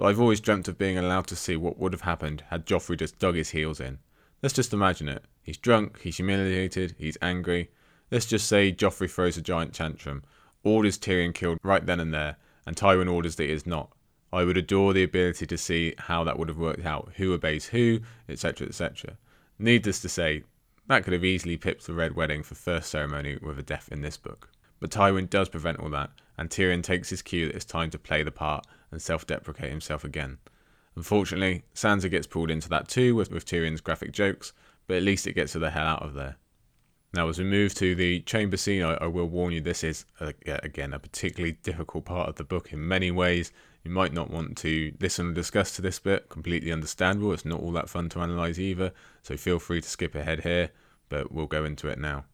but 0.00 0.06
I've 0.06 0.20
always 0.20 0.40
dreamt 0.40 0.66
of 0.66 0.78
being 0.78 0.96
allowed 0.96 1.26
to 1.26 1.36
see 1.36 1.56
what 1.56 1.78
would 1.78 1.92
have 1.92 2.00
happened 2.00 2.42
had 2.48 2.64
Joffrey 2.64 2.98
just 2.98 3.18
dug 3.18 3.34
his 3.34 3.50
heels 3.50 3.80
in. 3.80 3.98
Let's 4.42 4.54
just 4.54 4.72
imagine 4.72 5.10
it. 5.10 5.26
He's 5.42 5.58
drunk, 5.58 6.00
he's 6.00 6.16
humiliated, 6.16 6.94
he's 6.96 7.18
angry. 7.20 7.68
Let's 8.10 8.24
just 8.24 8.48
say 8.48 8.72
Joffrey 8.72 9.10
throws 9.10 9.36
a 9.36 9.42
giant 9.42 9.74
tantrum, 9.74 10.22
orders 10.64 10.96
Tyrion 10.96 11.34
killed 11.34 11.58
right 11.62 11.84
then 11.84 12.00
and 12.00 12.14
there, 12.14 12.36
and 12.64 12.76
Tywin 12.76 13.12
orders 13.12 13.36
that 13.36 13.44
he 13.44 13.50
is 13.50 13.66
not. 13.66 13.92
I 14.32 14.44
would 14.44 14.56
adore 14.56 14.94
the 14.94 15.02
ability 15.02 15.46
to 15.46 15.58
see 15.58 15.94
how 15.98 16.24
that 16.24 16.38
would 16.38 16.48
have 16.48 16.56
worked 16.56 16.86
out, 16.86 17.12
who 17.16 17.34
obeys 17.34 17.66
who, 17.66 18.00
etc., 18.26 18.68
etc. 18.68 19.18
Needless 19.58 20.00
to 20.00 20.08
say, 20.08 20.44
that 20.86 21.04
could 21.04 21.12
have 21.12 21.26
easily 21.26 21.58
pipped 21.58 21.86
the 21.86 21.92
Red 21.92 22.16
Wedding 22.16 22.42
for 22.42 22.54
first 22.54 22.88
ceremony 22.88 23.36
with 23.42 23.58
a 23.58 23.62
death 23.62 23.90
in 23.92 24.00
this 24.00 24.16
book. 24.16 24.48
But 24.80 24.88
Tywin 24.88 25.28
does 25.28 25.50
prevent 25.50 25.78
all 25.78 25.90
that, 25.90 26.08
and 26.38 26.48
Tyrion 26.48 26.82
takes 26.82 27.10
his 27.10 27.20
cue 27.20 27.48
that 27.48 27.56
it's 27.56 27.66
time 27.66 27.90
to 27.90 27.98
play 27.98 28.22
the 28.22 28.30
part 28.30 28.66
and 28.90 29.00
self 29.00 29.26
deprecate 29.26 29.70
himself 29.70 30.04
again. 30.04 30.38
Unfortunately, 30.96 31.62
Sansa 31.74 32.10
gets 32.10 32.26
pulled 32.26 32.50
into 32.50 32.68
that 32.68 32.88
too 32.88 33.14
with, 33.14 33.30
with 33.30 33.46
Tyrion's 33.46 33.80
graphic 33.80 34.12
jokes, 34.12 34.52
but 34.86 34.96
at 34.96 35.02
least 35.02 35.26
it 35.26 35.34
gets 35.34 35.52
her 35.52 35.60
the 35.60 35.70
hell 35.70 35.86
out 35.86 36.02
of 36.02 36.14
there. 36.14 36.36
Now, 37.12 37.28
as 37.28 37.38
we 37.38 37.44
move 37.44 37.74
to 37.74 37.94
the 37.94 38.20
chamber 38.20 38.56
scene, 38.56 38.82
I, 38.82 38.94
I 38.94 39.06
will 39.06 39.26
warn 39.26 39.52
you 39.52 39.60
this 39.60 39.82
is, 39.82 40.04
uh, 40.20 40.32
again, 40.46 40.92
a 40.92 40.98
particularly 40.98 41.58
difficult 41.62 42.04
part 42.04 42.28
of 42.28 42.36
the 42.36 42.44
book 42.44 42.72
in 42.72 42.86
many 42.86 43.10
ways. 43.10 43.52
You 43.82 43.90
might 43.90 44.12
not 44.12 44.30
want 44.30 44.56
to 44.58 44.92
listen 45.00 45.26
and 45.26 45.34
discuss 45.34 45.74
to 45.76 45.82
this 45.82 45.98
bit, 45.98 46.28
completely 46.28 46.70
understandable. 46.70 47.32
It's 47.32 47.44
not 47.44 47.60
all 47.60 47.72
that 47.72 47.88
fun 47.88 48.10
to 48.10 48.20
analyse 48.20 48.58
either, 48.58 48.92
so 49.22 49.36
feel 49.36 49.58
free 49.58 49.80
to 49.80 49.88
skip 49.88 50.14
ahead 50.14 50.44
here, 50.44 50.70
but 51.08 51.32
we'll 51.32 51.46
go 51.46 51.64
into 51.64 51.88
it 51.88 51.98
now. 51.98 52.24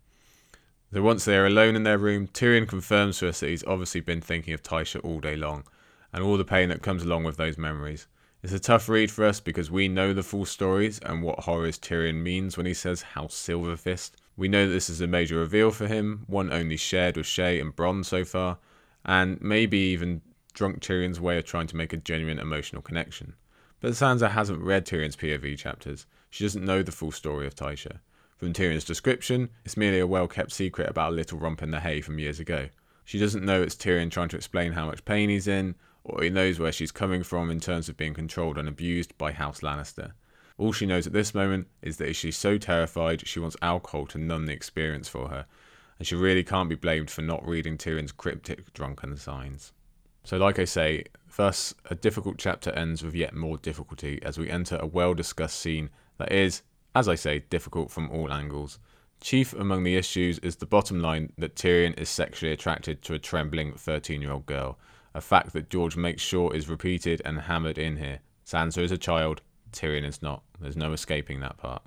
So 0.92 1.03
once 1.03 1.25
they 1.25 1.37
are 1.37 1.47
alone 1.47 1.77
in 1.77 1.85
their 1.85 1.99
room, 1.99 2.27
Tyrion 2.27 2.69
confirms 2.69 3.19
to 3.19 3.29
us 3.29 3.40
that 3.40 3.49
he's 3.49 3.64
obviously 3.64 4.01
been 4.01 4.21
thinking 4.21 4.55
of 4.55 4.62
Tysha 4.62 5.03
all 5.05 5.21
day 5.21 5.37
long, 5.37 5.64
and 6.16 6.24
all 6.24 6.38
the 6.38 6.44
pain 6.46 6.70
that 6.70 6.81
comes 6.81 7.02
along 7.02 7.24
with 7.24 7.37
those 7.37 7.59
memories. 7.59 8.07
It's 8.42 8.55
a 8.55 8.59
tough 8.59 8.88
read 8.88 9.11
for 9.11 9.26
us 9.26 9.38
because 9.38 9.70
we 9.70 9.87
know 9.87 10.14
the 10.14 10.22
full 10.22 10.46
stories 10.46 10.98
and 11.00 11.22
what 11.22 11.40
horrors 11.40 11.79
Tyrion 11.79 12.22
means 12.22 12.57
when 12.57 12.64
he 12.64 12.72
says 12.72 13.02
House 13.02 13.35
Silverfist. 13.35 14.12
We 14.35 14.48
know 14.48 14.66
that 14.66 14.72
this 14.72 14.88
is 14.88 15.02
a 15.02 15.07
major 15.07 15.37
reveal 15.37 15.70
for 15.70 15.87
him, 15.87 16.24
one 16.26 16.50
only 16.50 16.79
shared 16.79 17.18
with 17.18 17.26
Shae 17.26 17.61
and 17.61 17.76
Bronn 17.76 18.02
so 18.02 18.24
far, 18.24 18.57
and 19.05 19.38
maybe 19.42 19.76
even 19.76 20.22
drunk 20.55 20.81
Tyrion's 20.81 21.20
way 21.20 21.37
of 21.37 21.44
trying 21.44 21.66
to 21.66 21.76
make 21.76 21.92
a 21.92 21.98
genuine 21.98 22.38
emotional 22.38 22.81
connection. 22.81 23.35
But 23.81 23.92
Sansa 23.92 24.31
hasn't 24.31 24.62
read 24.62 24.87
Tyrion's 24.87 25.16
POV 25.16 25.59
chapters. 25.59 26.07
She 26.31 26.44
doesn't 26.44 26.64
know 26.64 26.83
the 26.83 26.92
full 26.92 27.12
story 27.12 27.46
of 27.46 27.55
Tysha. 27.55 27.98
From 28.38 28.55
Tyrion's 28.55 28.85
description, 28.85 29.50
it's 29.66 29.76
merely 29.76 29.98
a 29.98 30.07
well 30.07 30.29
kept 30.29 30.52
secret 30.52 30.88
about 30.88 31.12
a 31.12 31.16
little 31.16 31.38
romp 31.38 31.62
in 31.62 31.72
the 31.72 31.81
hay 31.81 32.00
from 32.00 32.18
years 32.18 32.40
ago. 32.40 32.70
She 33.05 33.18
doesn't 33.18 33.44
know 33.44 33.61
it's 33.61 33.76
Tyrion 33.76 34.11
trying 34.11 34.31
to 34.31 34.37
explain 34.37 34.72
how 34.72 34.87
much 34.87 35.05
pain 35.05 35.29
he's 35.29 35.46
in, 35.46 35.74
or 36.09 36.23
he 36.23 36.31
knows 36.31 36.59
where 36.59 36.73
she's 36.73 36.92
coming 36.92 37.25
from 37.25 37.51
in 37.51 37.59
terms 37.59 37.88
of 37.88 37.97
being 37.97 38.14
controlled 38.14 38.57
and 38.57 38.69
abused 38.69 39.16
by 39.19 39.33
House 39.33 39.61
Lannister. 39.61 40.12
All 40.57 40.73
she 40.73 40.87
knows 40.87 41.07
at 41.07 41.12
this 41.12 41.35
moment 41.35 41.66
is 41.83 41.97
that 41.97 42.14
she's 42.14 42.37
so 42.37 42.59
terrified 42.59 43.27
she 43.27 43.40
wants 43.40 43.57
alcohol 43.61 44.07
to 44.07 44.19
numb 44.19 44.47
the 44.47 44.53
experience 44.53 45.09
for 45.09 45.29
her, 45.29 45.47
and 45.99 46.07
she 46.07 46.14
really 46.14 46.45
can't 46.45 46.69
be 46.69 46.77
blamed 46.77 47.11
for 47.11 47.23
not 47.23 47.47
reading 47.47 47.77
Tyrion's 47.77 48.12
cryptic 48.12 48.73
drunken 48.73 49.16
signs. 49.16 49.73
So, 50.23 50.37
like 50.38 50.59
I 50.59 50.64
say, 50.64 51.05
thus 51.37 51.75
a 51.90 51.97
difficult 51.97 52.38
chapter 52.38 52.71
ends 52.71 53.03
with 53.03 53.14
yet 53.14 53.35
more 53.35 53.59
difficulty 53.59 54.21
as 54.23 54.38
we 54.38 54.49
enter 54.49 54.77
a 54.77 54.87
well 54.87 55.12
discussed 55.12 55.59
scene 55.59 55.90
that 56.19 56.33
is, 56.33 56.62
as 56.95 57.09
I 57.09 57.16
say, 57.16 57.40
difficult 57.51 57.90
from 57.90 58.11
all 58.11 58.33
angles. 58.33 58.79
Chief 59.21 59.53
among 59.55 59.83
the 59.83 59.97
issues 59.97 60.38
is 60.38 60.57
the 60.57 60.66
bottom 60.66 61.01
line 61.01 61.33
that 61.37 61.57
Tyrion 61.57 61.99
is 61.99 62.09
sexually 62.09 62.53
attracted 62.53 63.03
to 63.03 63.14
a 63.14 63.19
trembling 63.19 63.73
13 63.73 64.23
year 64.23 64.31
old 64.31 64.47
girl 64.47 64.79
a 65.16 65.20
fact 65.22 65.55
that 65.55 65.70
George 65.70 65.96
makes 65.96 66.22
sure 66.22 66.55
is 66.55 66.68
repeated 66.68 67.22
and 67.24 67.40
hammered 67.40 67.79
in 67.79 67.96
here. 67.96 68.20
Sansa 68.44 68.83
is 68.83 68.92
a 68.92 68.98
child, 68.98 69.40
Tyrion 69.72 70.05
is 70.05 70.20
not. 70.20 70.42
There's 70.61 70.76
no 70.76 70.92
escaping 70.92 71.40
that 71.40 71.57
part. 71.57 71.83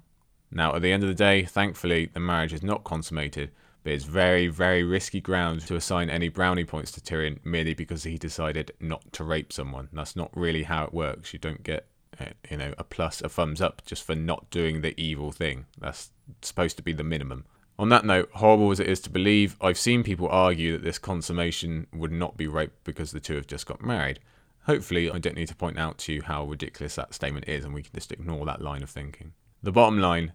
Now, 0.51 0.75
at 0.75 0.81
the 0.81 0.91
end 0.91 1.03
of 1.03 1.09
the 1.09 1.15
day, 1.15 1.45
thankfully, 1.45 2.09
the 2.11 2.19
marriage 2.19 2.53
is 2.53 2.63
not 2.63 2.83
consummated, 2.83 3.51
but 3.83 3.93
it's 3.93 4.03
very, 4.03 4.47
very 4.47 4.83
risky 4.83 5.21
ground 5.21 5.61
to 5.67 5.75
assign 5.75 6.09
any 6.09 6.27
brownie 6.27 6.65
points 6.65 6.91
to 6.93 7.01
Tyrion 7.01 7.37
merely 7.45 7.75
because 7.75 8.03
he 8.03 8.17
decided 8.17 8.71
not 8.79 9.13
to 9.13 9.23
rape 9.23 9.53
someone. 9.53 9.89
That's 9.93 10.15
not 10.15 10.35
really 10.35 10.63
how 10.63 10.85
it 10.85 10.93
works. 10.93 11.31
You 11.31 11.37
don't 11.37 11.61
get, 11.61 11.85
uh, 12.19 12.25
you 12.49 12.57
know, 12.57 12.73
a 12.79 12.83
plus, 12.83 13.21
a 13.21 13.29
thumbs 13.29 13.61
up 13.61 13.85
just 13.85 14.03
for 14.03 14.15
not 14.15 14.49
doing 14.49 14.81
the 14.81 14.99
evil 14.99 15.31
thing. 15.31 15.67
That's 15.79 16.09
supposed 16.41 16.77
to 16.77 16.83
be 16.83 16.93
the 16.93 17.03
minimum. 17.03 17.45
On 17.79 17.87
that 17.87 18.03
note, 18.03 18.29
horrible 18.33 18.71
as 18.71 18.81
it 18.81 18.89
is 18.89 18.99
to 18.99 19.09
believe, 19.09 19.55
I've 19.61 19.77
seen 19.77 20.03
people 20.03 20.27
argue 20.27 20.73
that 20.73 20.83
this 20.83 20.99
consummation 20.99 21.87
would 21.93 22.11
not 22.11 22.35
be 22.35 22.45
rape 22.45 22.73
because 22.83 23.13
the 23.13 23.21
two 23.21 23.35
have 23.35 23.47
just 23.47 23.65
got 23.65 23.81
married. 23.81 24.19
Hopefully, 24.65 25.09
I 25.09 25.17
don't 25.17 25.37
need 25.37 25.47
to 25.47 25.55
point 25.55 25.79
out 25.79 25.97
to 25.99 26.11
you 26.11 26.21
how 26.21 26.43
ridiculous 26.43 26.95
that 26.95 27.13
statement 27.13 27.47
is 27.47 27.63
and 27.63 27.73
we 27.73 27.83
can 27.83 27.93
just 27.95 28.11
ignore 28.11 28.45
that 28.45 28.61
line 28.61 28.83
of 28.83 28.89
thinking. 28.89 29.31
The 29.63 29.71
bottom 29.71 29.97
line 29.97 30.33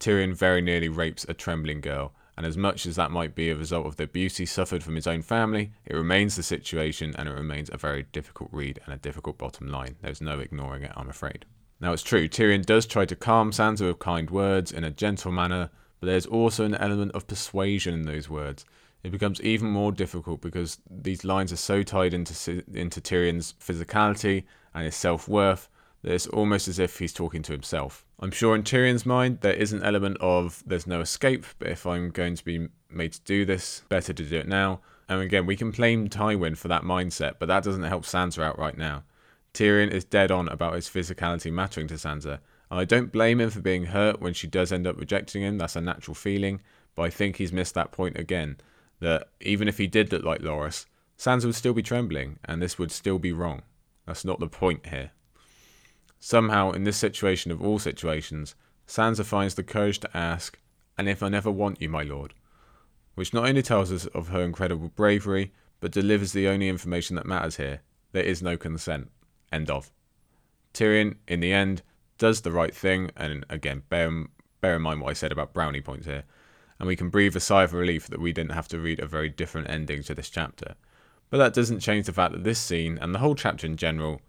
Tyrion 0.00 0.34
very 0.34 0.60
nearly 0.60 0.88
rapes 0.88 1.24
a 1.28 1.32
trembling 1.32 1.80
girl, 1.80 2.12
and 2.36 2.44
as 2.44 2.56
much 2.56 2.86
as 2.86 2.96
that 2.96 3.12
might 3.12 3.36
be 3.36 3.50
a 3.50 3.56
result 3.56 3.86
of 3.86 3.94
the 3.94 4.04
abuse 4.04 4.38
he 4.38 4.46
suffered 4.46 4.82
from 4.82 4.96
his 4.96 5.06
own 5.06 5.22
family, 5.22 5.70
it 5.86 5.94
remains 5.94 6.34
the 6.34 6.42
situation 6.42 7.14
and 7.16 7.28
it 7.28 7.32
remains 7.32 7.70
a 7.72 7.76
very 7.76 8.06
difficult 8.10 8.50
read 8.52 8.80
and 8.84 8.92
a 8.92 8.98
difficult 8.98 9.38
bottom 9.38 9.68
line. 9.68 9.94
There's 10.02 10.20
no 10.20 10.40
ignoring 10.40 10.82
it, 10.82 10.92
I'm 10.96 11.08
afraid. 11.08 11.46
Now, 11.78 11.92
it's 11.92 12.02
true, 12.02 12.26
Tyrion 12.26 12.66
does 12.66 12.84
try 12.84 13.04
to 13.04 13.14
calm 13.14 13.52
Sansa 13.52 13.86
with 13.86 14.00
kind 14.00 14.28
words 14.28 14.72
in 14.72 14.82
a 14.82 14.90
gentle 14.90 15.30
manner, 15.30 15.70
but 16.00 16.06
there's 16.06 16.26
also 16.26 16.64
an 16.64 16.74
element 16.74 17.12
of 17.12 17.26
persuasion 17.26 17.94
in 17.94 18.02
those 18.02 18.28
words. 18.28 18.64
It 19.02 19.12
becomes 19.12 19.40
even 19.40 19.68
more 19.70 19.92
difficult 19.92 20.40
because 20.40 20.78
these 20.90 21.24
lines 21.24 21.52
are 21.52 21.56
so 21.56 21.82
tied 21.82 22.12
into 22.12 22.62
into 22.72 23.00
Tyrion's 23.00 23.54
physicality 23.60 24.44
and 24.74 24.84
his 24.84 24.96
self 24.96 25.28
worth 25.28 25.68
that 26.02 26.12
it's 26.12 26.26
almost 26.26 26.68
as 26.68 26.78
if 26.78 26.98
he's 26.98 27.12
talking 27.12 27.42
to 27.42 27.52
himself. 27.52 28.04
I'm 28.18 28.30
sure 28.30 28.54
in 28.54 28.62
Tyrion's 28.62 29.06
mind 29.06 29.40
there 29.40 29.54
is 29.54 29.72
an 29.72 29.82
element 29.82 30.16
of 30.20 30.62
there's 30.66 30.86
no 30.86 31.00
escape, 31.00 31.46
but 31.58 31.68
if 31.68 31.86
I'm 31.86 32.10
going 32.10 32.36
to 32.36 32.44
be 32.44 32.68
made 32.90 33.12
to 33.12 33.20
do 33.20 33.44
this, 33.44 33.82
better 33.88 34.12
to 34.12 34.24
do 34.24 34.38
it 34.38 34.48
now. 34.48 34.80
And 35.08 35.20
again, 35.20 35.46
we 35.46 35.56
can 35.56 35.70
blame 35.70 36.08
Tywin 36.08 36.56
for 36.56 36.68
that 36.68 36.82
mindset, 36.82 37.34
but 37.38 37.46
that 37.46 37.64
doesn't 37.64 37.82
help 37.82 38.04
Sansa 38.04 38.42
out 38.42 38.58
right 38.58 38.76
now. 38.76 39.02
Tyrion 39.52 39.90
is 39.90 40.04
dead 40.04 40.30
on 40.30 40.48
about 40.48 40.74
his 40.74 40.88
physicality 40.88 41.52
mattering 41.52 41.88
to 41.88 41.94
Sansa, 41.94 42.38
I 42.70 42.84
don't 42.84 43.12
blame 43.12 43.40
him 43.40 43.50
for 43.50 43.60
being 43.60 43.86
hurt 43.86 44.20
when 44.20 44.34
she 44.34 44.46
does 44.46 44.72
end 44.72 44.86
up 44.86 44.98
rejecting 44.98 45.42
him. 45.42 45.58
That's 45.58 45.76
a 45.76 45.80
natural 45.80 46.14
feeling. 46.14 46.60
But 46.94 47.02
I 47.02 47.10
think 47.10 47.36
he's 47.36 47.52
missed 47.52 47.74
that 47.74 47.92
point 47.92 48.16
again. 48.16 48.58
That 49.00 49.28
even 49.40 49.66
if 49.66 49.78
he 49.78 49.86
did 49.86 50.12
look 50.12 50.24
like 50.24 50.40
Loras, 50.40 50.86
Sansa 51.18 51.46
would 51.46 51.54
still 51.54 51.74
be 51.74 51.82
trembling, 51.82 52.38
and 52.44 52.62
this 52.62 52.78
would 52.78 52.92
still 52.92 53.18
be 53.18 53.32
wrong. 53.32 53.62
That's 54.06 54.24
not 54.24 54.40
the 54.40 54.48
point 54.48 54.86
here. 54.86 55.10
Somehow, 56.18 56.72
in 56.72 56.84
this 56.84 56.96
situation 56.96 57.50
of 57.50 57.62
all 57.62 57.78
situations, 57.78 58.54
Sansa 58.86 59.24
finds 59.24 59.54
the 59.54 59.62
courage 59.62 60.00
to 60.00 60.16
ask, 60.16 60.58
And 60.98 61.08
if 61.08 61.22
I 61.22 61.28
never 61.28 61.50
want 61.50 61.80
you, 61.80 61.88
my 61.88 62.02
lord? 62.02 62.34
Which 63.14 63.32
not 63.32 63.48
only 63.48 63.62
tells 63.62 63.90
us 63.90 64.06
of 64.06 64.28
her 64.28 64.42
incredible 64.42 64.88
bravery, 64.88 65.52
but 65.80 65.92
delivers 65.92 66.32
the 66.32 66.48
only 66.48 66.68
information 66.68 67.16
that 67.16 67.26
matters 67.26 67.56
here 67.56 67.80
there 68.12 68.24
is 68.24 68.42
no 68.42 68.56
consent. 68.56 69.10
End 69.52 69.70
of. 69.70 69.92
Tyrion, 70.74 71.16
in 71.28 71.40
the 71.40 71.52
end, 71.52 71.82
does 72.20 72.42
the 72.42 72.52
right 72.52 72.72
thing, 72.74 73.10
and 73.16 73.44
again, 73.48 73.82
bear, 73.88 74.26
bear 74.60 74.76
in 74.76 74.82
mind 74.82 75.00
what 75.00 75.10
I 75.10 75.14
said 75.14 75.32
about 75.32 75.54
brownie 75.54 75.80
points 75.80 76.06
here, 76.06 76.24
and 76.78 76.86
we 76.86 76.94
can 76.94 77.08
breathe 77.08 77.34
a 77.34 77.40
sigh 77.40 77.64
of 77.64 77.72
relief 77.72 78.06
that 78.08 78.20
we 78.20 78.32
didn't 78.32 78.52
have 78.52 78.68
to 78.68 78.78
read 78.78 79.00
a 79.00 79.06
very 79.06 79.30
different 79.30 79.70
ending 79.70 80.02
to 80.04 80.14
this 80.14 80.30
chapter. 80.30 80.74
But 81.30 81.38
that 81.38 81.54
doesn't 81.54 81.80
change 81.80 82.06
the 82.06 82.12
fact 82.12 82.32
that 82.32 82.44
this 82.44 82.58
scene, 82.58 82.98
and 83.00 83.14
the 83.14 83.20
whole 83.20 83.34
chapter 83.34 83.66
in 83.66 83.76
general, 83.76 84.20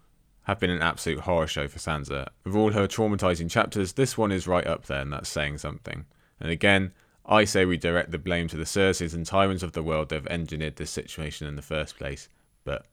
have 0.44 0.58
been 0.58 0.70
an 0.70 0.82
absolute 0.82 1.20
horror 1.20 1.46
show 1.46 1.68
for 1.68 1.78
Sansa. 1.78 2.28
With 2.44 2.56
all 2.56 2.72
her 2.72 2.88
traumatizing 2.88 3.50
chapters, 3.50 3.92
this 3.92 4.16
one 4.16 4.32
is 4.32 4.48
right 4.48 4.66
up 4.66 4.86
there, 4.86 5.02
and 5.02 5.12
that's 5.12 5.28
saying 5.28 5.58
something. 5.58 6.06
And 6.40 6.50
again, 6.50 6.92
I 7.26 7.44
say 7.44 7.64
we 7.64 7.76
direct 7.76 8.10
the 8.10 8.18
blame 8.18 8.48
to 8.48 8.56
the 8.56 8.64
Cerseis 8.64 9.14
and 9.14 9.26
tyrants 9.26 9.62
of 9.62 9.72
the 9.72 9.82
world 9.82 10.08
that 10.08 10.16
have 10.16 10.26
engineered 10.26 10.76
this 10.76 10.90
situation 10.90 11.46
in 11.46 11.56
the 11.56 11.62
first 11.62 11.96
place. 11.96 12.28
But 12.64 12.86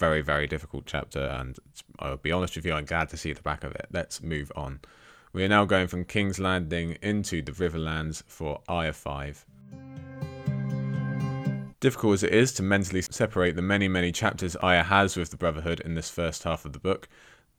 very, 0.00 0.22
very 0.22 0.46
difficult 0.46 0.84
chapter, 0.86 1.20
and 1.20 1.58
I'll 1.98 2.16
be 2.16 2.32
honest 2.32 2.56
with 2.56 2.64
you, 2.64 2.72
I'm 2.72 2.86
glad 2.86 3.10
to 3.10 3.18
see 3.18 3.34
the 3.34 3.42
back 3.42 3.62
of 3.62 3.72
it. 3.72 3.86
Let's 3.92 4.22
move 4.22 4.50
on. 4.56 4.80
We 5.34 5.44
are 5.44 5.48
now 5.48 5.66
going 5.66 5.88
from 5.88 6.06
King's 6.06 6.40
Landing 6.40 6.96
into 7.02 7.42
the 7.42 7.52
Riverlands 7.52 8.24
for 8.26 8.62
Arya 8.66 8.94
5. 8.94 9.44
Difficult 11.80 12.14
as 12.14 12.22
it 12.22 12.34
is 12.34 12.52
to 12.54 12.62
mentally 12.62 13.02
separate 13.02 13.56
the 13.56 13.62
many, 13.62 13.88
many 13.88 14.10
chapters 14.10 14.56
Arya 14.56 14.84
has 14.84 15.16
with 15.16 15.30
the 15.30 15.36
Brotherhood 15.36 15.80
in 15.80 15.94
this 15.94 16.10
first 16.10 16.44
half 16.44 16.64
of 16.64 16.72
the 16.72 16.78
book, 16.78 17.06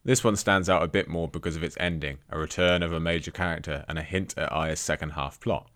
this 0.03 0.23
one 0.23 0.35
stands 0.35 0.67
out 0.67 0.81
a 0.81 0.87
bit 0.87 1.07
more 1.07 1.27
because 1.27 1.55
of 1.55 1.63
its 1.63 1.77
ending, 1.79 2.17
a 2.31 2.39
return 2.39 2.81
of 2.81 2.91
a 2.91 2.99
major 2.99 3.29
character, 3.29 3.85
and 3.87 3.99
a 3.99 4.03
hint 4.03 4.33
at 4.35 4.51
Arya's 4.51 4.79
second 4.79 5.11
half 5.11 5.39
plot. 5.39 5.69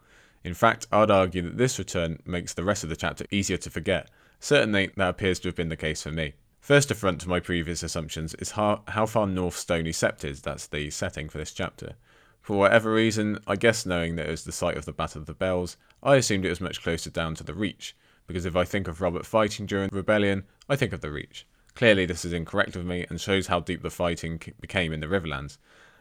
In 0.44 0.56
fact, 0.56 0.88
I'd 0.92 1.12
argue 1.12 1.44
that 1.44 1.58
this 1.58 1.78
return 1.78 2.24
makes 2.26 2.54
the 2.54 2.64
rest 2.64 2.84
of 2.84 2.90
the 2.90 2.96
chapter 2.96 3.26
easier 3.30 3.58
to 3.58 3.70
forget. 3.70 4.10
Certainly, 4.40 4.92
that 4.98 5.10
appears 5.10 5.40
to 5.40 5.48
have 5.48 5.56
been 5.56 5.70
the 5.70 5.78
case 5.78 6.02
for 6.02 6.12
me. 6.12 6.34
First 6.66 6.90
affront 6.90 7.22
to 7.22 7.30
my 7.30 7.40
previous 7.40 7.84
assumptions 7.84 8.34
is 8.34 8.54
how, 8.54 8.82
how 8.88 9.06
far 9.06 9.28
north 9.28 9.56
Stony 9.56 9.92
Sept 9.92 10.26
is. 10.26 10.42
That's 10.42 10.66
the 10.66 10.90
setting 10.90 11.30
for 11.30 11.38
this 11.38 11.52
chapter. 11.52 11.94
For 12.42 12.58
whatever 12.58 12.92
reason, 12.92 13.38
I 13.46 13.56
guess 13.56 13.86
knowing 13.86 14.16
that 14.16 14.26
it 14.26 14.32
was 14.32 14.46
the 14.46 14.52
site 14.52 14.76
of 14.76 14.86
the 14.86 14.92
Battle 14.92 15.22
of 15.22 15.28
the 15.28 15.36
Bells, 15.36 15.78
I 16.02 16.16
assumed 16.16 16.44
it 16.44 16.50
was 16.50 16.60
much 16.60 16.82
closer 16.82 17.12
down 17.12 17.36
to 17.36 17.44
the 17.44 17.54
Reach, 17.54 17.96
because 18.26 18.48
if 18.48 18.56
I 18.56 18.64
think 18.64 18.88
of 18.88 19.00
Robert 19.00 19.28
fighting 19.28 19.68
during 19.68 19.90
the 19.90 19.96
rebellion, 19.96 20.46
I 20.68 20.76
think 20.76 20.92
of 20.92 21.02
the 21.02 21.12
Reach. 21.12 21.46
Clearly, 21.76 22.08
this 22.08 22.26
is 22.26 22.34
incorrect 22.34 22.76
of 22.76 22.84
me 22.84 23.06
and 23.12 23.22
shows 23.22 23.46
how 23.46 23.60
deep 23.60 23.84
the 23.84 23.92
fighting 23.92 24.42
became 24.60 24.92
in 24.92 25.02
the 25.02 25.08
Riverlands. 25.08 25.60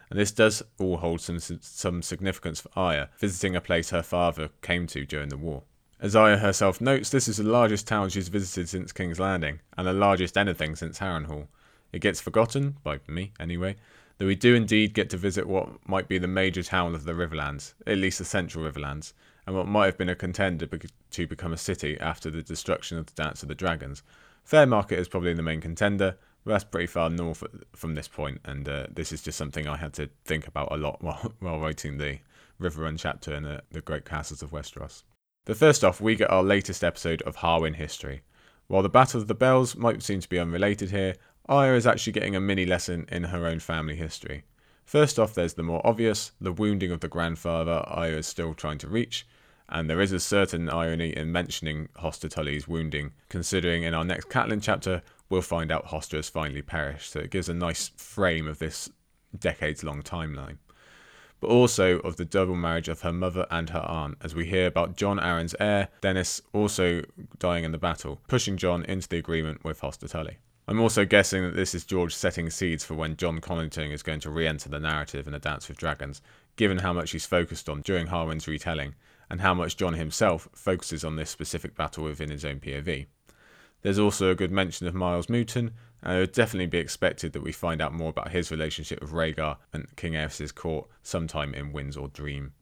And 0.09 0.19
this 0.19 0.33
does 0.33 0.63
all 0.79 0.97
hold 0.97 1.21
some, 1.21 1.41
some 1.41 2.01
significance 2.01 2.63
for 2.63 2.71
Arya, 2.75 3.11
visiting 3.19 3.55
a 3.55 3.61
place 3.61 3.91
her 3.91 4.03
father 4.03 4.49
came 4.63 4.87
to 4.87 5.05
during 5.05 5.29
the 5.29 5.37
war. 5.37 5.65
As 6.05 6.13
herself 6.13 6.83
notes, 6.83 7.09
this 7.09 7.29
is 7.29 7.39
the 7.39 7.45
largest 7.45 7.89
town 7.89 8.11
she's 8.11 8.29
visited 8.29 8.69
since 8.69 8.93
King's 8.93 9.19
Landing, 9.19 9.61
and 9.75 9.87
the 9.87 9.95
largest 9.95 10.37
anything 10.37 10.77
since 10.77 10.99
Harrenhal. 10.99 11.49
It 11.95 12.01
gets 12.01 12.21
forgotten, 12.21 12.77
by 12.83 13.01
me 13.09 13.33
anyway, 13.41 13.77
that 14.19 14.27
we 14.27 14.35
do 14.35 14.55
indeed 14.55 14.93
get 14.93 15.09
to 15.09 15.17
visit 15.17 15.49
what 15.49 15.89
might 15.89 16.07
be 16.07 16.19
the 16.19 16.29
major 16.29 16.63
town 16.63 16.95
of 16.95 17.05
the 17.05 17.15
Riverlands, 17.15 17.73
at 17.87 17.97
least 17.97 18.19
the 18.19 18.27
central 18.27 18.71
Riverlands, 18.71 19.15
and 19.47 19.57
what 19.57 19.67
might 19.67 19.87
have 19.87 19.97
been 19.97 20.11
a 20.11 20.15
contender 20.15 20.67
to 20.67 21.27
become 21.27 21.55
a 21.55 21.57
city 21.57 21.99
after 21.99 22.31
the 22.31 22.43
destruction 22.43 22.99
of 22.99 23.07
the 23.07 23.23
Dance 23.23 23.43
of 23.43 23.49
the 23.49 23.55
Dragons. 23.55 24.03
Fairmarket 24.47 24.99
is 24.99 25.09
probably 25.09 25.33
the 25.33 25.41
main 25.41 25.63
contender, 25.63 26.19
but 26.45 26.51
that's 26.53 26.65
pretty 26.65 26.87
far 26.87 27.09
north 27.09 27.43
from 27.75 27.95
this 27.95 28.09
point, 28.09 28.43
and 28.45 28.69
uh, 28.69 28.89
this 28.95 29.11
is 29.11 29.23
just 29.23 29.39
something 29.39 29.67
I 29.67 29.79
had 29.79 29.95
to 29.95 30.11
think 30.27 30.47
about 30.47 30.71
a 30.71 30.77
lot 30.77 31.03
while, 31.03 31.33
while 31.41 31.61
writing 31.61 31.97
the 31.97 32.19
Riverrun 32.61 32.99
chapter 32.99 33.35
in 33.35 33.45
the, 33.45 33.63
the 33.71 33.81
Great 33.81 34.05
Castles 34.05 34.43
of 34.43 34.51
Westeros. 34.51 35.03
But 35.47 35.59
first 35.59 35.85
off, 35.85 36.01
we 36.01 36.17
get 36.17 36.31
our 36.31 36.43
latest 36.43 36.83
episode 36.83 37.21
of 37.23 37.37
Harwin 37.37 37.75
History. 37.75 38.23
While 38.67 38.83
the 38.83 38.89
Battle 38.89 39.21
of 39.21 39.29
the 39.29 39.35
Bells 39.35 39.77
might 39.77 40.03
seem 40.03 40.21
to 40.21 40.29
be 40.29 40.39
unrelated 40.39 40.91
here, 40.91 41.17
Arya 41.47 41.75
is 41.75 41.87
actually 41.87 42.15
getting 42.15 42.35
a 42.35 42.41
mini 42.41 42.65
lesson 42.65 43.05
in 43.13 43.25
her 43.25 43.47
own 43.47 43.59
family 43.59 43.97
history. 43.97 44.45
First 44.87 45.19
off, 45.19 45.35
there's 45.35 45.55
the 45.55 45.63
more 45.63 45.87
obvious, 45.87 46.33
the 46.41 46.53
wounding 46.53 46.91
of 46.91 47.01
the 47.01 47.09
grandfather 47.09 47.85
Arya 47.87 48.17
is 48.17 48.27
still 48.27 48.55
trying 48.55 48.79
to 48.79 48.89
reach, 48.89 49.27
and 49.69 49.89
there 49.89 50.01
is 50.01 50.13
a 50.13 50.21
certain 50.21 50.71
irony 50.71 51.15
in 51.15 51.31
mentioning 51.31 51.89
Hoster 51.99 52.31
Tully's 52.31 52.67
wounding, 52.67 53.13
considering 53.29 53.83
in 53.83 53.93
our 53.93 54.05
next 54.05 54.31
Catelyn 54.31 54.63
chapter 54.63 55.03
we'll 55.29 55.43
find 55.43 55.71
out 55.71 55.89
Hoster 55.89 56.17
has 56.17 56.31
finally 56.31 56.63
perished, 56.63 57.13
so 57.13 57.21
it 57.21 57.31
gives 57.31 57.51
a 57.51 57.55
nice 57.55 57.89
frame 57.97 58.47
of 58.47 58.59
this 58.59 58.89
decades 59.39 59.85
long 59.85 60.03
timeline. 60.03 60.57
But 61.45 61.51
also 61.51 61.99
of 61.99 62.17
the 62.17 62.25
double 62.25 62.55
marriage 62.55 62.89
of 62.89 63.03
her 63.03 63.13
mother 63.13 63.47
and 63.51 63.69
her 63.69 63.85
aunt, 63.87 64.17
as 64.23 64.35
we 64.35 64.47
hear 64.47 64.67
about 64.67 64.97
Jon 64.97 65.19
Arryn's 65.19 65.55
heir, 65.61 65.89
Denys, 66.01 66.41
also 66.55 67.03
dying 67.39 67.65
in 67.65 67.71
the 67.71 67.77
battle, 67.77 68.23
pushing 68.29 68.57
Jon 68.57 68.83
into 68.87 69.07
the 69.07 69.19
agreement 69.19 69.63
with 69.63 69.83
Hoster 69.83 70.11
Tully. 70.11 70.39
I'm 70.67 70.81
also 70.81 71.05
guessing 71.05 71.43
that 71.43 71.55
this 71.55 71.75
is 71.75 71.85
George 71.85 72.15
setting 72.15 72.49
seeds 72.49 72.83
for 72.83 72.95
when 72.95 73.19
Jon 73.19 73.43
Connington 73.43 73.93
is 73.93 74.03
going 74.03 74.21
to 74.21 74.31
re 74.31 74.47
enter 74.47 74.71
the 74.71 74.81
narrative 74.81 75.29
in 75.29 75.35
A 75.35 75.39
Dance 75.39 75.69
with 75.69 75.77
Dragons, 75.77 76.23
given 76.57 76.79
how 76.79 76.95
much 76.95 77.11
he's 77.11 77.27
focused 77.27 77.69
on 77.69 77.83
during 77.83 78.07
Harwin's 78.07 78.49
retelling, 78.49 78.95
and 79.29 79.43
how 79.43 79.53
much 79.53 79.77
Jon 79.77 79.93
himself 79.93 80.49
focuses 80.55 81.05
on 81.05 81.17
this 81.17 81.29
specific 81.29 81.77
battle 81.77 82.05
within 82.05 82.31
his 82.31 82.47
own 82.47 82.59
POV. 82.59 83.05
There's 83.83 83.99
also 83.99 84.31
a 84.31 84.35
good 84.35 84.51
mention 84.51 84.87
of 84.87 84.95
Myles 84.95 85.27
Mooton, 85.27 85.73
and 86.05 86.17
it 86.17 86.21
would 86.21 86.33
definitely 86.33 86.67
be 86.67 86.79
expected 86.79 87.33
that 87.33 87.43
we 87.43 87.51
find 87.51 87.81
out 87.81 87.95
more 87.95 88.11
about 88.11 88.31
his 88.31 88.51
relationship 88.51 89.01
with 89.01 89.11
Rhaegar 89.11 89.57
and 89.73 89.87
King 89.97 90.13
Aerys's 90.13 90.53
court 90.53 90.87
sometime 91.03 91.55
in 91.55 91.73
Winds 91.73 91.97
or 91.97 92.09
Dream. 92.09 92.53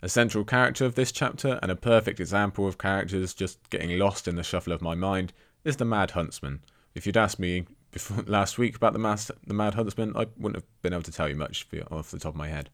A 0.00 0.08
central 0.08 0.44
character 0.44 0.84
of 0.84 0.94
this 0.94 1.12
chapter, 1.12 1.58
and 1.62 1.70
a 1.70 1.76
perfect 1.76 2.20
example 2.20 2.66
of 2.66 2.78
characters 2.78 3.34
just 3.34 3.68
getting 3.70 3.98
lost 3.98 4.26
in 4.26 4.36
the 4.36 4.42
shuffle 4.42 4.72
of 4.72 4.82
my 4.82 4.94
mind, 4.94 5.32
is 5.64 5.76
the 5.76 5.84
Mad 5.84 6.12
Huntsman, 6.12 6.60
if 6.94 7.06
you'd 7.06 7.16
asked 7.16 7.38
me 7.38 7.66
before 7.90 8.22
last 8.26 8.58
week 8.58 8.76
about 8.76 8.92
the 8.92 8.98
Mad, 8.98 9.20
the 9.46 9.54
Mad 9.54 9.74
Huntsman, 9.74 10.12
I 10.16 10.26
wouldn't 10.36 10.56
have 10.56 10.82
been 10.82 10.92
able 10.92 11.02
to 11.02 11.12
tell 11.12 11.28
you 11.28 11.36
much 11.36 11.66
off 11.90 12.10
the 12.10 12.18
top 12.18 12.34
of 12.34 12.38
my 12.38 12.48
head. 12.48 12.70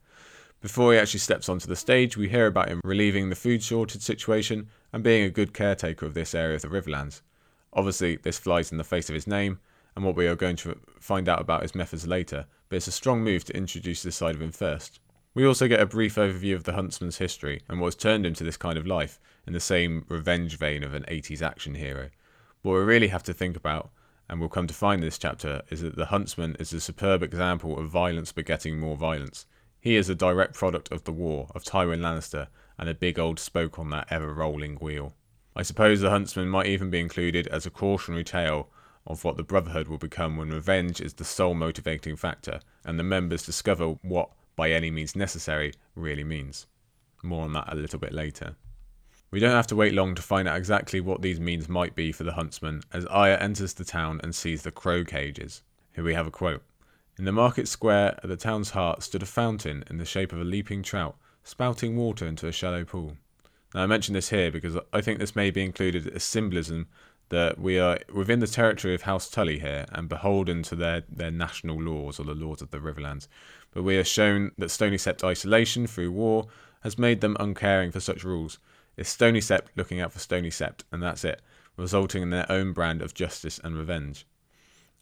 Before 0.61 0.93
he 0.93 0.99
actually 0.99 1.21
steps 1.21 1.49
onto 1.49 1.69
the 1.69 1.77
stage, 1.77 2.17
we 2.17 2.29
hear 2.29 2.47
about 2.47 2.69
him 2.69 2.81
relieving 2.83 3.31
the 3.31 3.37
food 3.37 3.63
shortage 3.63 4.03
situation 4.03 4.69
and 4.93 5.05
being 5.05 5.23
a 5.23 5.31
good 5.31 5.55
caretaker 5.55 6.05
of 6.05 6.15
this 6.15 6.35
area 6.35 6.57
of 6.57 6.63
the 6.63 6.69
Riverlands. 6.69 7.21
Obviously, 7.73 8.17
this 8.17 8.39
flies 8.39 8.73
in 8.73 8.79
the 8.79 8.85
face 8.85 9.09
of 9.09 9.15
his 9.15 9.27
name 9.27 9.61
and 9.99 10.07
what 10.07 10.15
we 10.15 10.29
are 10.29 10.37
going 10.37 10.55
to 10.55 10.79
find 11.01 11.29
out 11.29 11.41
about 11.41 11.63
his 11.63 11.75
methods 11.75 12.07
later, 12.07 12.47
but 12.69 12.77
it's 12.77 12.87
a 12.87 12.93
strong 12.93 13.21
move 13.21 13.43
to 13.43 13.57
introduce 13.57 14.05
this 14.05 14.15
side 14.15 14.37
of 14.37 14.41
him 14.41 14.53
first. 14.53 15.01
We 15.35 15.45
also 15.45 15.67
get 15.67 15.81
a 15.81 15.87
brief 15.87 16.15
overview 16.15 16.55
of 16.55 16.63
the 16.63 16.75
huntsman's 16.75 17.19
history 17.19 17.63
and 17.69 17.81
what 17.81 17.89
has 17.89 17.97
turned 17.97 18.25
him 18.25 18.35
to 18.35 18.45
this 18.45 18.57
kind 18.57 18.79
of 18.79 18.87
life 18.87 19.19
in 19.45 19.55
the 19.55 19.59
same 19.59 20.07
revenge 20.09 20.57
vein 20.57 20.85
of 20.85 20.95
an 20.95 21.03
80s 21.09 21.43
action 21.43 21.75
hero. 21.75 22.11
What 22.63 22.75
we 22.75 22.79
really 22.79 23.09
have 23.09 23.25
to 23.25 23.35
think 23.35 23.57
about 23.57 23.91
and 24.29 24.39
we'll 24.39 24.49
come 24.49 24.69
to 24.69 24.75
find 24.75 25.03
in 25.03 25.07
this 25.09 25.19
chapter, 25.19 25.63
is 25.69 25.81
that 25.81 25.97
the 25.97 26.07
huntsman 26.07 26.55
is 26.61 26.73
a 26.73 26.81
superb 26.81 27.25
example 27.25 27.77
of 27.77 27.89
violence 27.89 28.31
begetting 28.31 28.79
more 28.79 28.97
violence. 28.97 29.47
He 29.81 29.97
is 29.97 30.09
a 30.09 30.15
direct 30.15 30.55
product 30.55 30.93
of 30.93 31.03
the 31.03 31.13
war, 31.13 31.49
of 31.57 31.65
Tywin 31.65 32.01
Lannister, 32.01 32.47
and 32.79 32.89
a 32.89 32.95
big 32.95 33.19
old 33.19 33.41
spoke 33.41 33.81
on 33.81 33.91
that 33.91 34.07
ever 34.11 34.33
rolling 34.33 34.77
wheel. 34.77 35.15
I 35.57 35.63
suppose 35.63 36.01
the 36.01 36.11
huntsman 36.11 36.49
might 36.49 36.67
even 36.67 36.89
be 36.89 37.01
included 37.01 37.49
as 37.49 37.67
a 37.67 37.71
cautionary 37.71 38.23
tale 38.23 38.69
of 39.09 39.25
what 39.25 39.37
the 39.37 39.43
Brotherhood 39.43 39.89
will 39.89 39.99
become 39.99 40.37
when 40.37 40.51
revenge 40.51 41.01
is 41.01 41.15
the 41.15 41.25
sole 41.25 41.55
motivating 41.55 42.15
factor, 42.15 42.61
and 42.85 42.99
the 42.99 43.03
members 43.03 43.45
discover 43.45 43.97
what, 44.03 44.31
by 44.55 44.71
any 44.71 44.91
means 44.91 45.17
necessary, 45.17 45.73
really 45.97 46.23
means. 46.23 46.67
More 47.23 47.43
on 47.45 47.53
that 47.55 47.73
a 47.73 47.77
little 47.77 47.99
bit 47.99 48.13
later. 48.13 48.55
We 49.31 49.41
don't 49.41 49.51
have 49.51 49.67
to 49.69 49.77
wait 49.77 49.93
long 49.93 50.15
to 50.15 50.23
find 50.23 50.47
out 50.47 50.57
exactly 50.57 51.01
what 51.01 51.21
these 51.21 51.41
means 51.41 51.69
might 51.69 51.95
be 51.95 52.13
for 52.13 52.25
the 52.25 52.35
huntsman 52.35 52.83
as 52.93 53.05
Arya 53.07 53.39
enters 53.39 53.75
the 53.75 53.85
town 53.85 54.21
and 54.23 54.35
sees 54.35 54.63
the 54.63 54.71
crow 54.71 55.05
cages. 55.05 55.63
Here 55.95 56.05
we 56.05 56.15
have 56.15 56.27
a 56.27 56.31
quote. 56.31 56.63
In 57.19 57.25
the 57.25 57.33
market 57.33 57.67
square 57.67 58.19
at 58.23 58.29
the 58.29 58.37
town's 58.37 58.71
heart 58.71 59.03
stood 59.03 59.23
a 59.23 59.27
fountain 59.27 59.85
in 59.91 59.99
the 59.99 60.05
shape 60.05 60.33
of 60.33 60.41
a 60.41 60.45
leaping 60.45 60.83
trout, 60.83 61.17
spouting 61.43 61.97
water 61.97 62.27
into 62.27 62.47
a 62.47 62.53
shallow 62.53 62.85
pool. 62.85 63.17
Now, 63.75 63.83
I 63.83 63.87
mention 63.87 64.15
this 64.15 64.31
here 64.31 64.51
because 64.51 64.79
I 64.93 65.01
think 65.01 65.19
this 65.19 65.37
may 65.37 65.51
be 65.51 65.63
included 65.63 66.07
as 66.07 66.23
symbolism 66.25 66.87
that 67.31 67.59
we 67.59 67.79
are 67.79 67.99
within 68.13 68.41
the 68.41 68.47
territory 68.47 68.95
of 68.95 69.03
House 69.03 69.29
Tully 69.29 69.59
here 69.59 69.87
and 69.93 70.09
beholden 70.09 70.63
to 70.65 70.75
their, 70.75 71.03
their 71.09 71.31
national 71.31 71.81
laws 71.81 72.19
or 72.19 72.25
the 72.25 72.35
laws 72.35 72.63
of 72.63 72.71
the 72.71 72.79
Riverlands. 72.79 73.29
But 73.73 73.83
we 73.83 73.99
are 73.99 74.05
shown 74.05 74.53
that 74.59 74.71
Stony 74.71 74.97
Sept 74.97 75.23
isolation 75.23 75.87
through 75.87 76.13
war 76.13 76.47
has 76.81 76.99
made 76.99 77.21
them 77.21 77.37
uncaring 77.39 77.91
for 77.91 78.01
such 78.01 78.25
rules, 78.25 78.59
it's 78.99 79.11
Stony 79.11 79.39
Sept 79.39 79.69
looking 79.77 80.01
out 80.01 80.13
for 80.13 80.19
Stony 80.19 80.51
Sept, 80.51 80.83
and 80.91 81.01
that's 81.01 81.23
it, 81.23 81.41
resulting 81.77 82.21
in 82.21 82.31
their 82.31 82.51
own 82.51 82.73
brand 82.73 83.01
of 83.01 83.15
justice 83.15 83.61
and 83.63 83.79
revenge. 83.79 84.27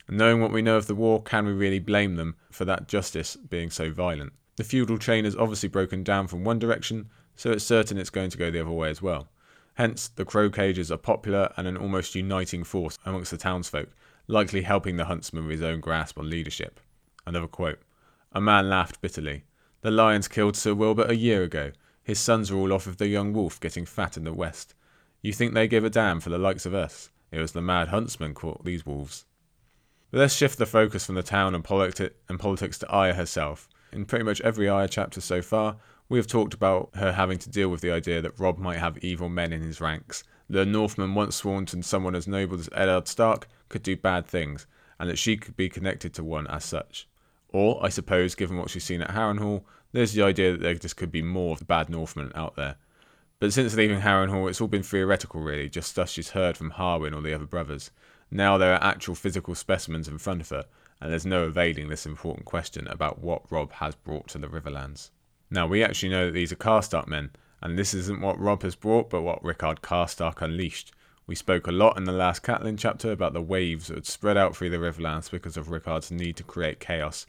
And 0.06 0.18
knowing 0.18 0.42
what 0.42 0.52
we 0.52 0.60
know 0.60 0.76
of 0.76 0.86
the 0.86 0.94
war, 0.94 1.22
can 1.22 1.46
we 1.46 1.52
really 1.52 1.78
blame 1.78 2.16
them 2.16 2.36
for 2.50 2.66
that 2.66 2.88
justice 2.88 3.36
being 3.36 3.70
so 3.70 3.90
violent? 3.90 4.34
The 4.56 4.64
feudal 4.64 4.98
chain 4.98 5.24
has 5.24 5.34
obviously 5.34 5.70
broken 5.70 6.04
down 6.04 6.26
from 6.26 6.44
one 6.44 6.58
direction, 6.58 7.08
so 7.36 7.52
it's 7.52 7.64
certain 7.64 7.96
it's 7.96 8.10
going 8.10 8.28
to 8.28 8.36
go 8.36 8.50
the 8.50 8.60
other 8.60 8.70
way 8.70 8.90
as 8.90 9.00
well. 9.00 9.28
Hence, 9.76 10.08
the 10.08 10.24
crow 10.24 10.48
cages 10.48 10.90
are 10.90 10.96
popular 10.96 11.52
and 11.56 11.66
an 11.66 11.76
almost 11.76 12.14
uniting 12.14 12.64
force 12.64 12.98
amongst 13.04 13.30
the 13.30 13.36
townsfolk, 13.36 13.90
likely 14.26 14.62
helping 14.62 14.96
the 14.96 15.04
huntsman 15.04 15.44
with 15.44 15.60
his 15.60 15.62
own 15.62 15.80
grasp 15.80 16.18
on 16.18 16.30
leadership. 16.30 16.80
Another 17.26 17.46
quote 17.46 17.78
A 18.32 18.40
man 18.40 18.70
laughed 18.70 19.02
bitterly. 19.02 19.44
The 19.82 19.90
lions 19.90 20.28
killed 20.28 20.56
Sir 20.56 20.72
Wilbur 20.72 21.04
a 21.04 21.12
year 21.12 21.42
ago. 21.42 21.72
His 22.02 22.18
sons 22.18 22.50
are 22.50 22.56
all 22.56 22.72
off 22.72 22.86
with 22.86 22.96
the 22.96 23.08
young 23.08 23.34
wolf 23.34 23.60
getting 23.60 23.84
fat 23.84 24.16
in 24.16 24.24
the 24.24 24.32
west. 24.32 24.74
You 25.20 25.32
think 25.32 25.52
they 25.52 25.68
give 25.68 25.84
a 25.84 25.90
damn 25.90 26.20
for 26.20 26.30
the 26.30 26.38
likes 26.38 26.64
of 26.64 26.74
us? 26.74 27.10
It 27.30 27.40
was 27.40 27.52
the 27.52 27.60
mad 27.60 27.88
huntsman 27.88 28.32
caught 28.32 28.64
these 28.64 28.86
wolves. 28.86 29.26
But 30.10 30.20
let's 30.20 30.34
shift 30.34 30.56
the 30.56 30.64
focus 30.64 31.04
from 31.04 31.16
the 31.16 31.22
town 31.22 31.54
and, 31.54 31.62
politi- 31.62 32.12
and 32.30 32.40
politics 32.40 32.78
to 32.78 32.88
Arya 32.88 33.14
herself. 33.14 33.68
In 33.92 34.06
pretty 34.06 34.24
much 34.24 34.40
every 34.40 34.68
Arya 34.68 34.88
chapter 34.88 35.20
so 35.20 35.42
far, 35.42 35.76
we 36.08 36.18
have 36.18 36.26
talked 36.26 36.54
about 36.54 36.90
her 36.94 37.12
having 37.12 37.38
to 37.38 37.50
deal 37.50 37.68
with 37.68 37.80
the 37.80 37.90
idea 37.90 38.20
that 38.22 38.38
Robb 38.38 38.58
might 38.58 38.78
have 38.78 38.98
evil 38.98 39.28
men 39.28 39.52
in 39.52 39.62
his 39.62 39.80
ranks. 39.80 40.22
The 40.48 40.64
Northman 40.64 41.14
once 41.14 41.36
sworn 41.36 41.66
to 41.66 41.82
someone 41.82 42.14
as 42.14 42.28
noble 42.28 42.58
as 42.58 42.68
Eddard 42.72 43.08
Stark 43.08 43.48
could 43.68 43.82
do 43.82 43.96
bad 43.96 44.26
things, 44.26 44.66
and 45.00 45.10
that 45.10 45.18
she 45.18 45.36
could 45.36 45.56
be 45.56 45.68
connected 45.68 46.14
to 46.14 46.24
one 46.24 46.46
as 46.46 46.64
such. 46.64 47.08
Or, 47.48 47.84
I 47.84 47.88
suppose, 47.88 48.34
given 48.34 48.56
what 48.56 48.70
she's 48.70 48.84
seen 48.84 49.02
at 49.02 49.10
Harrenhal, 49.10 49.64
there's 49.92 50.12
the 50.12 50.22
idea 50.22 50.52
that 50.52 50.60
there 50.60 50.74
just 50.74 50.96
could 50.96 51.10
be 51.10 51.22
more 51.22 51.52
of 51.52 51.58
the 51.58 51.64
bad 51.64 51.88
Northmen 51.88 52.30
out 52.34 52.54
there. 52.54 52.76
But 53.40 53.52
since 53.52 53.74
leaving 53.74 54.00
Harrenhal, 54.00 54.48
it's 54.48 54.60
all 54.60 54.68
been 54.68 54.82
theoretical, 54.82 55.40
really, 55.40 55.68
just 55.68 55.90
stuff 55.90 56.08
she's 56.08 56.30
heard 56.30 56.56
from 56.56 56.72
Harwin 56.72 57.14
or 57.14 57.20
the 57.20 57.34
other 57.34 57.46
brothers. 57.46 57.90
Now 58.30 58.56
there 58.58 58.72
are 58.72 58.82
actual 58.82 59.14
physical 59.14 59.54
specimens 59.54 60.08
in 60.08 60.18
front 60.18 60.40
of 60.40 60.48
her, 60.50 60.64
and 61.00 61.10
there's 61.10 61.26
no 61.26 61.46
evading 61.46 61.88
this 61.88 62.06
important 62.06 62.46
question 62.46 62.86
about 62.88 63.18
what 63.18 63.50
Robb 63.50 63.72
has 63.72 63.94
brought 63.94 64.28
to 64.28 64.38
the 64.38 64.48
Riverlands. 64.48 65.10
Now, 65.50 65.66
we 65.66 65.82
actually 65.82 66.08
know 66.08 66.26
that 66.26 66.32
these 66.32 66.52
are 66.52 66.56
Karstark 66.56 67.06
men, 67.06 67.30
and 67.62 67.78
this 67.78 67.94
isn't 67.94 68.20
what 68.20 68.40
Robb 68.40 68.62
has 68.62 68.74
brought, 68.74 69.10
but 69.10 69.22
what 69.22 69.42
Rickard 69.42 69.82
Karstark 69.82 70.42
unleashed. 70.42 70.92
We 71.26 71.34
spoke 71.34 71.66
a 71.66 71.72
lot 71.72 71.96
in 71.96 72.04
the 72.04 72.12
last 72.12 72.42
Catelyn 72.42 72.78
chapter 72.78 73.10
about 73.12 73.32
the 73.32 73.42
waves 73.42 73.88
that 73.88 73.94
had 73.94 74.06
spread 74.06 74.36
out 74.36 74.56
through 74.56 74.70
the 74.70 74.78
Riverlands 74.78 75.30
because 75.30 75.56
of 75.56 75.70
Rickard's 75.70 76.10
need 76.10 76.36
to 76.36 76.42
create 76.42 76.80
chaos, 76.80 77.26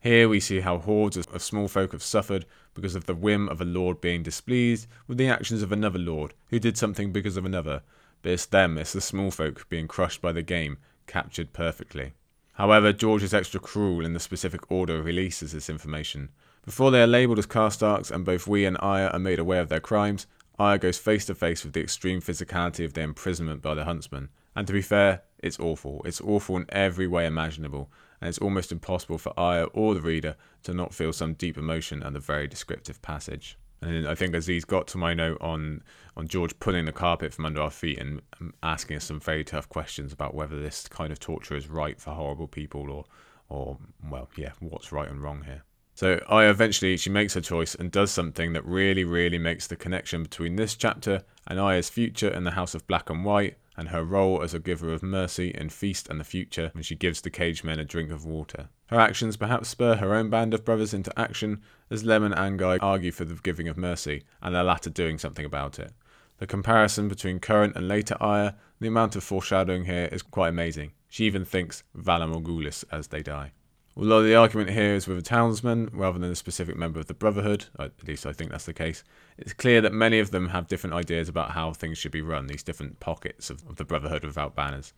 here 0.00 0.28
we 0.28 0.38
see 0.38 0.60
how 0.60 0.78
hordes 0.78 1.16
of 1.16 1.42
small 1.42 1.66
folk 1.66 1.90
have 1.90 2.04
suffered 2.04 2.46
because 2.74 2.94
of 2.94 3.06
the 3.06 3.16
whim 3.16 3.48
of 3.48 3.60
a 3.60 3.64
lord 3.64 4.00
being 4.00 4.22
displeased 4.22 4.86
with 5.08 5.18
the 5.18 5.28
actions 5.28 5.60
of 5.60 5.72
another 5.72 5.98
lord 5.98 6.34
who 6.50 6.60
did 6.60 6.78
something 6.78 7.10
because 7.10 7.36
of 7.36 7.44
another. 7.44 7.82
But 8.22 8.32
it's 8.32 8.46
them, 8.46 8.78
it's 8.78 8.92
the 8.92 9.00
small 9.00 9.32
folk 9.32 9.68
being 9.68 9.88
crushed 9.88 10.22
by 10.22 10.32
the 10.32 10.42
game, 10.42 10.78
captured 11.08 11.52
perfectly. 11.52 12.12
However, 12.52 12.92
George 12.92 13.24
is 13.24 13.34
extra 13.34 13.58
cruel 13.58 14.04
in 14.04 14.12
the 14.12 14.20
specific 14.20 14.70
order 14.70 14.98
he 14.98 15.02
releases 15.02 15.52
this 15.52 15.68
information. 15.68 16.28
Before 16.68 16.90
they 16.90 17.00
are 17.00 17.06
labelled 17.06 17.38
as 17.38 17.46
Karstarks 17.46 18.10
and 18.10 18.26
both 18.26 18.46
we 18.46 18.66
and 18.66 18.76
Arya 18.78 19.08
are 19.08 19.18
made 19.18 19.38
aware 19.38 19.62
of 19.62 19.70
their 19.70 19.80
crimes, 19.80 20.26
Arya 20.58 20.78
goes 20.78 20.98
face 20.98 21.24
to 21.24 21.34
face 21.34 21.64
with 21.64 21.72
the 21.72 21.80
extreme 21.80 22.20
physicality 22.20 22.84
of 22.84 22.92
their 22.92 23.04
imprisonment 23.04 23.62
by 23.62 23.72
the 23.72 23.86
huntsman. 23.86 24.28
And 24.54 24.66
to 24.66 24.74
be 24.74 24.82
fair, 24.82 25.22
it's 25.38 25.58
awful. 25.58 26.02
It's 26.04 26.20
awful 26.20 26.58
in 26.58 26.66
every 26.68 27.06
way 27.06 27.24
imaginable, 27.24 27.90
and 28.20 28.28
it's 28.28 28.36
almost 28.36 28.70
impossible 28.70 29.16
for 29.16 29.32
Arya 29.34 29.64
or 29.72 29.94
the 29.94 30.02
reader 30.02 30.36
to 30.64 30.74
not 30.74 30.92
feel 30.92 31.14
some 31.14 31.32
deep 31.32 31.56
emotion 31.56 32.02
at 32.02 32.12
the 32.12 32.20
very 32.20 32.46
descriptive 32.46 33.00
passage. 33.00 33.56
And 33.80 34.06
I 34.06 34.14
think 34.14 34.34
Aziz 34.34 34.66
got 34.66 34.86
to 34.88 34.98
my 34.98 35.14
note 35.14 35.38
on 35.40 35.82
on 36.18 36.28
George 36.28 36.60
pulling 36.60 36.84
the 36.84 36.92
carpet 36.92 37.32
from 37.32 37.46
under 37.46 37.62
our 37.62 37.70
feet 37.70 37.98
and 37.98 38.20
asking 38.62 38.98
us 38.98 39.04
some 39.04 39.20
very 39.20 39.42
tough 39.42 39.70
questions 39.70 40.12
about 40.12 40.34
whether 40.34 40.60
this 40.60 40.86
kind 40.86 41.12
of 41.12 41.18
torture 41.18 41.56
is 41.56 41.70
right 41.70 41.98
for 41.98 42.10
horrible 42.10 42.46
people 42.46 42.90
or 42.90 43.06
or 43.48 43.78
well, 44.10 44.28
yeah, 44.36 44.52
what's 44.60 44.92
right 44.92 45.08
and 45.08 45.22
wrong 45.22 45.44
here. 45.44 45.62
So 45.98 46.22
Arya 46.28 46.50
eventually 46.50 46.96
she 46.96 47.10
makes 47.10 47.34
her 47.34 47.40
choice 47.40 47.74
and 47.74 47.90
does 47.90 48.12
something 48.12 48.52
that 48.52 48.64
really, 48.64 49.02
really 49.02 49.36
makes 49.36 49.66
the 49.66 49.74
connection 49.74 50.22
between 50.22 50.54
this 50.54 50.76
chapter 50.76 51.24
and 51.48 51.58
Arya's 51.58 51.90
future 51.90 52.28
in 52.28 52.44
the 52.44 52.52
House 52.52 52.72
of 52.76 52.86
Black 52.86 53.10
and 53.10 53.24
White 53.24 53.56
and 53.76 53.88
her 53.88 54.04
role 54.04 54.40
as 54.40 54.54
a 54.54 54.60
giver 54.60 54.92
of 54.92 55.02
mercy 55.02 55.50
in 55.50 55.70
Feast 55.70 56.08
and 56.08 56.20
the 56.20 56.24
Future 56.24 56.70
when 56.72 56.84
she 56.84 56.94
gives 56.94 57.20
the 57.20 57.30
cage 57.30 57.64
men 57.64 57.80
a 57.80 57.84
drink 57.84 58.12
of 58.12 58.24
water. 58.24 58.68
Her 58.90 59.00
actions 59.00 59.36
perhaps 59.36 59.70
spur 59.70 59.96
her 59.96 60.14
own 60.14 60.30
band 60.30 60.54
of 60.54 60.64
brothers 60.64 60.94
into 60.94 61.18
action 61.18 61.62
as 61.90 62.04
Lem 62.04 62.22
and 62.22 62.34
Anguy 62.36 62.78
argue 62.80 63.10
for 63.10 63.24
the 63.24 63.34
giving 63.34 63.66
of 63.66 63.76
mercy, 63.76 64.22
and 64.40 64.54
the 64.54 64.62
latter 64.62 64.90
doing 64.90 65.18
something 65.18 65.44
about 65.44 65.80
it. 65.80 65.90
The 66.36 66.46
comparison 66.46 67.08
between 67.08 67.40
current 67.40 67.74
and 67.74 67.88
later 67.88 68.16
Arya, 68.20 68.54
the 68.78 68.86
amount 68.86 69.16
of 69.16 69.24
foreshadowing 69.24 69.86
here 69.86 70.08
is 70.12 70.22
quite 70.22 70.50
amazing. 70.50 70.92
She 71.08 71.24
even 71.24 71.44
thinks 71.44 71.82
Valar 71.96 72.32
Morghulis 72.32 72.84
as 72.92 73.08
they 73.08 73.24
die. 73.24 73.50
Although 73.98 74.22
the 74.22 74.36
argument 74.36 74.70
here 74.70 74.94
is 74.94 75.08
with 75.08 75.18
a 75.18 75.22
townsman 75.22 75.90
rather 75.92 76.20
than 76.20 76.30
a 76.30 76.36
specific 76.36 76.76
member 76.76 77.00
of 77.00 77.06
the 77.06 77.14
Brotherhood, 77.14 77.64
at 77.80 77.90
least 78.06 78.26
I 78.26 78.32
think 78.32 78.52
that's 78.52 78.66
the 78.66 78.72
case, 78.72 79.02
it's 79.36 79.52
clear 79.52 79.80
that 79.80 79.92
many 79.92 80.20
of 80.20 80.30
them 80.30 80.50
have 80.50 80.68
different 80.68 80.94
ideas 80.94 81.28
about 81.28 81.50
how 81.50 81.72
things 81.72 81.98
should 81.98 82.12
be 82.12 82.22
run, 82.22 82.46
these 82.46 82.62
different 82.62 83.00
pockets 83.00 83.50
of, 83.50 83.68
of 83.68 83.74
the 83.74 83.84
Brotherhood 83.84 84.22
without 84.22 84.54
banners. 84.54 84.92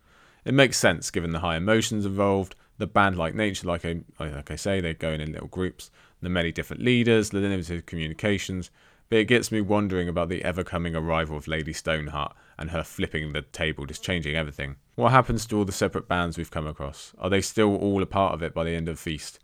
It 0.44 0.53
makes 0.53 0.78
sense 0.78 1.11
given 1.11 1.30
the 1.30 1.38
high 1.38 1.57
emotions 1.57 2.05
involved, 2.05 2.57
the 2.76 2.86
band 2.86 3.16
like 3.16 3.34
nature, 3.34 3.66
like 3.66 3.86
I, 3.86 4.01
like 4.18 4.51
I 4.51 4.57
say, 4.57 4.82
they're 4.82 4.92
going 4.92 5.22
in 5.22 5.32
little 5.32 5.48
groups, 5.48 5.90
the 6.20 6.28
many 6.28 6.53
different 6.53 6.82
leaders, 6.82 7.30
the 7.30 7.40
limited 7.40 7.86
communications, 7.86 8.70
but 9.11 9.18
it 9.18 9.24
gets 9.24 9.50
me 9.50 9.61
wondering 9.61 10.08
about 10.08 10.28
the 10.28 10.44
ever 10.44 10.62
coming 10.62 10.94
arrival 10.94 11.36
of 11.36 11.48
Lady 11.48 11.72
Stoneheart 11.72 12.34
and 12.56 12.70
her 12.70 12.84
flipping 12.84 13.32
the 13.32 13.42
table, 13.42 13.84
just 13.84 14.04
changing 14.04 14.36
everything. 14.36 14.76
What 14.94 15.11
happens 15.11 15.46
to 15.46 15.58
all 15.58 15.64
the 15.64 15.72
separate 15.72 16.06
bands 16.06 16.38
we've 16.38 16.50
come 16.50 16.66
across? 16.66 17.12
Are 17.18 17.28
they 17.28 17.40
still 17.40 17.74
all 17.76 18.02
a 18.02 18.06
part 18.06 18.34
of 18.34 18.42
it 18.42 18.54
by 18.54 18.62
the 18.62 18.76
end 18.76 18.88
of 18.88 19.00
Feast? 19.00 19.40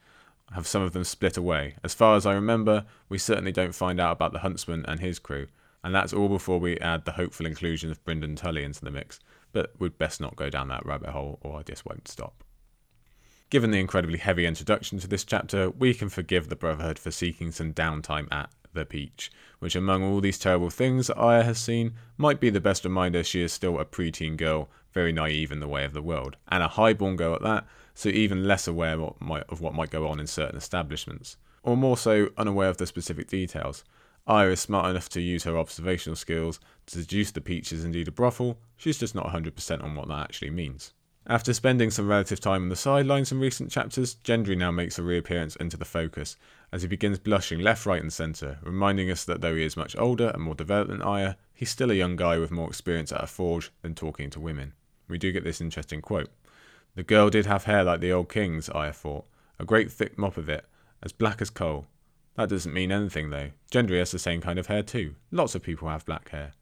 Have 0.53 0.69
some 0.69 0.83
of 0.83 0.93
them 0.93 1.03
split 1.03 1.37
away? 1.37 1.75
As 1.83 1.95
far 1.95 2.15
as 2.17 2.25
I 2.25 2.35
remember, 2.35 2.85
we 3.09 3.19
certainly 3.19 3.51
don't 3.51 3.75
find 3.75 3.99
out 3.99 4.13
about 4.13 4.33
the 4.33 4.39
Huntsman 4.39 4.85
and 4.87 5.01
his 5.01 5.19
crew, 5.19 5.49
and 5.83 5.93
that's 5.93 6.13
all 6.13 6.29
before 6.29 6.61
we 6.61 6.79
add 6.79 7.05
the 7.05 7.13
hopeful 7.13 7.47
inclusion 7.47 7.91
of 7.91 8.05
Brynden 8.05 8.37
Tully 8.37 8.63
into 8.63 8.85
the 8.85 8.93
mix, 8.93 9.19
but 9.53 9.73
we'd 9.81 9.99
best 9.99 10.21
not 10.21 10.37
go 10.37 10.49
down 10.49 10.69
that 10.69 10.87
rabbit 10.87 11.11
hole 11.11 11.41
or 11.43 11.59
I 11.59 11.63
just 11.63 11.85
won't 11.85 12.07
stop. 12.07 12.45
Given 13.51 13.73
the 13.73 13.81
incredibly 13.81 14.19
heavy 14.19 14.47
introduction 14.47 14.99
to 15.01 15.09
this 15.09 15.25
chapter, 15.25 15.71
we 15.71 15.95
can 15.95 16.09
forgive 16.09 16.49
the 16.49 16.57
Brotherhood 16.57 16.99
for 16.99 17.11
seeking 17.11 17.51
some 17.51 17.73
downtime 17.73 18.27
at 18.33 18.51
the 18.77 18.87
peach, 18.87 19.33
which 19.59 19.75
among 19.75 20.05
all 20.05 20.21
these 20.21 20.39
terrible 20.39 20.71
things 20.71 21.11
Arya 21.11 21.43
has 21.43 21.59
seen, 21.59 21.95
might 22.17 22.39
be 22.39 22.51
the 22.51 22.61
best 22.61 22.85
reminder 22.85 23.25
she 23.25 23.43
is 23.43 23.53
still 23.53 23.81
a 23.81 23.85
preteen 23.85 24.37
girl, 24.37 24.69
very 24.93 25.11
naive 25.11 25.51
in 25.51 25.59
the 25.59 25.67
way 25.67 25.85
of 25.85 25.93
the 25.93 26.03
world, 26.03 26.37
and 26.47 26.63
a 26.63 26.69
highborn 26.69 27.17
girl 27.17 27.35
at 27.35 27.43
that, 27.43 27.67
so 27.95 28.09
even 28.11 28.47
less 28.47 28.69
aware 28.69 28.99
what 28.99 29.21
might, 29.21 29.43
of 29.49 29.61
what 29.61 29.75
might 29.75 29.91
go 29.91 30.07
on 30.07 30.21
in 30.21 30.27
certain 30.27 30.57
establishments, 30.57 31.37
or 31.63 31.77
more 31.77 31.97
so 31.97 32.31
unaware 32.37 32.69
of 32.69 32.77
the 32.77 32.87
specific 32.87 33.27
details. 33.29 33.83
Arya 34.27 34.53
is 34.53 34.61
smart 34.61 34.91
enough 34.91 35.09
to 35.11 35.21
use 35.21 35.45
her 35.45 35.59
observational 35.59 36.17
skills 36.17 36.61
to 36.87 36.99
deduce 36.99 37.31
the 37.31 37.41
peach 37.41 37.73
is 37.73 37.85
indeed 37.85 38.09
a 38.09 38.13
brothel, 38.13 38.59
she's 38.77 38.99
just 38.99 39.15
not 39.15 39.27
100% 39.27 39.83
on 39.83 39.95
what 39.95 40.09
that 40.09 40.21
actually 40.21 40.51
means. 40.51 40.93
After 41.29 41.53
spending 41.53 41.91
some 41.91 42.07
relative 42.07 42.39
time 42.39 42.63
on 42.63 42.69
the 42.69 42.77
sidelines 42.77 43.33
in 43.33 43.41
recent 43.41 43.73
chapters, 43.73 44.15
Gendry 44.23 44.57
now 44.57 44.71
makes 44.71 44.97
a 44.97 45.03
reappearance 45.03 45.57
into 45.57 45.77
the 45.77 45.85
focus, 45.85 46.37
as 46.71 46.83
he 46.83 46.89
begins 46.89 47.19
blushing 47.19 47.59
left, 47.59 47.85
right, 47.85 48.01
and 48.01 48.13
centre, 48.13 48.59
reminding 48.63 49.11
us 49.11 49.25
that 49.25 49.41
though 49.41 49.57
he 49.57 49.65
is 49.65 49.77
much 49.77 49.97
older 49.97 50.29
and 50.29 50.43
more 50.45 50.55
developed 50.55 50.89
than 50.89 51.03
Arya, 51.03 51.37
he's 51.53 51.71
still 51.71 51.91
a 51.91 51.95
young 51.95 52.15
guy 52.15 52.39
with 52.39 52.53
more 52.53 52.69
experience 52.69 53.11
at 53.11 53.25
a 53.25 53.27
forge 53.27 53.73
than 53.83 53.97
talking 53.97 54.31
to 54.31 54.41
women. 54.41 54.73
We 55.09 55.19
do 55.19 55.33
get 55.33 55.43
this 55.43 55.61
interesting 55.61 56.01
quote. 56.01 56.31
The 56.95 57.03
girl 57.03 57.29
did 57.29 57.47
have 57.47 57.65
hair 57.65 57.83
like 57.83 57.99
the 57.99 58.13
old 58.13 58.29
king's, 58.29 58.69
Arya 58.69 58.93
thought, 58.93 59.27
a 59.59 59.65
great 59.65 59.91
thick 59.91 60.17
mop 60.17 60.37
of 60.37 60.49
it, 60.49 60.65
as 61.03 61.13
black 61.13 61.43
as 61.43 61.51
coal. 61.51 61.87
That 62.37 62.51
doesn't 62.51 62.73
mean 62.73 62.93
anything 62.93 63.31
though. 63.31 63.51
Gendry 63.73 63.99
has 63.99 64.13
the 64.13 64.21
same 64.21 64.41
kind 64.41 64.61
of 64.61 64.69
hair 64.69 64.85
too. 64.85 65.17
Lots 65.33 65.57
of 65.57 65.63
people 65.65 65.89
have 65.89 66.07
black 66.07 66.29
hair. 66.29 66.53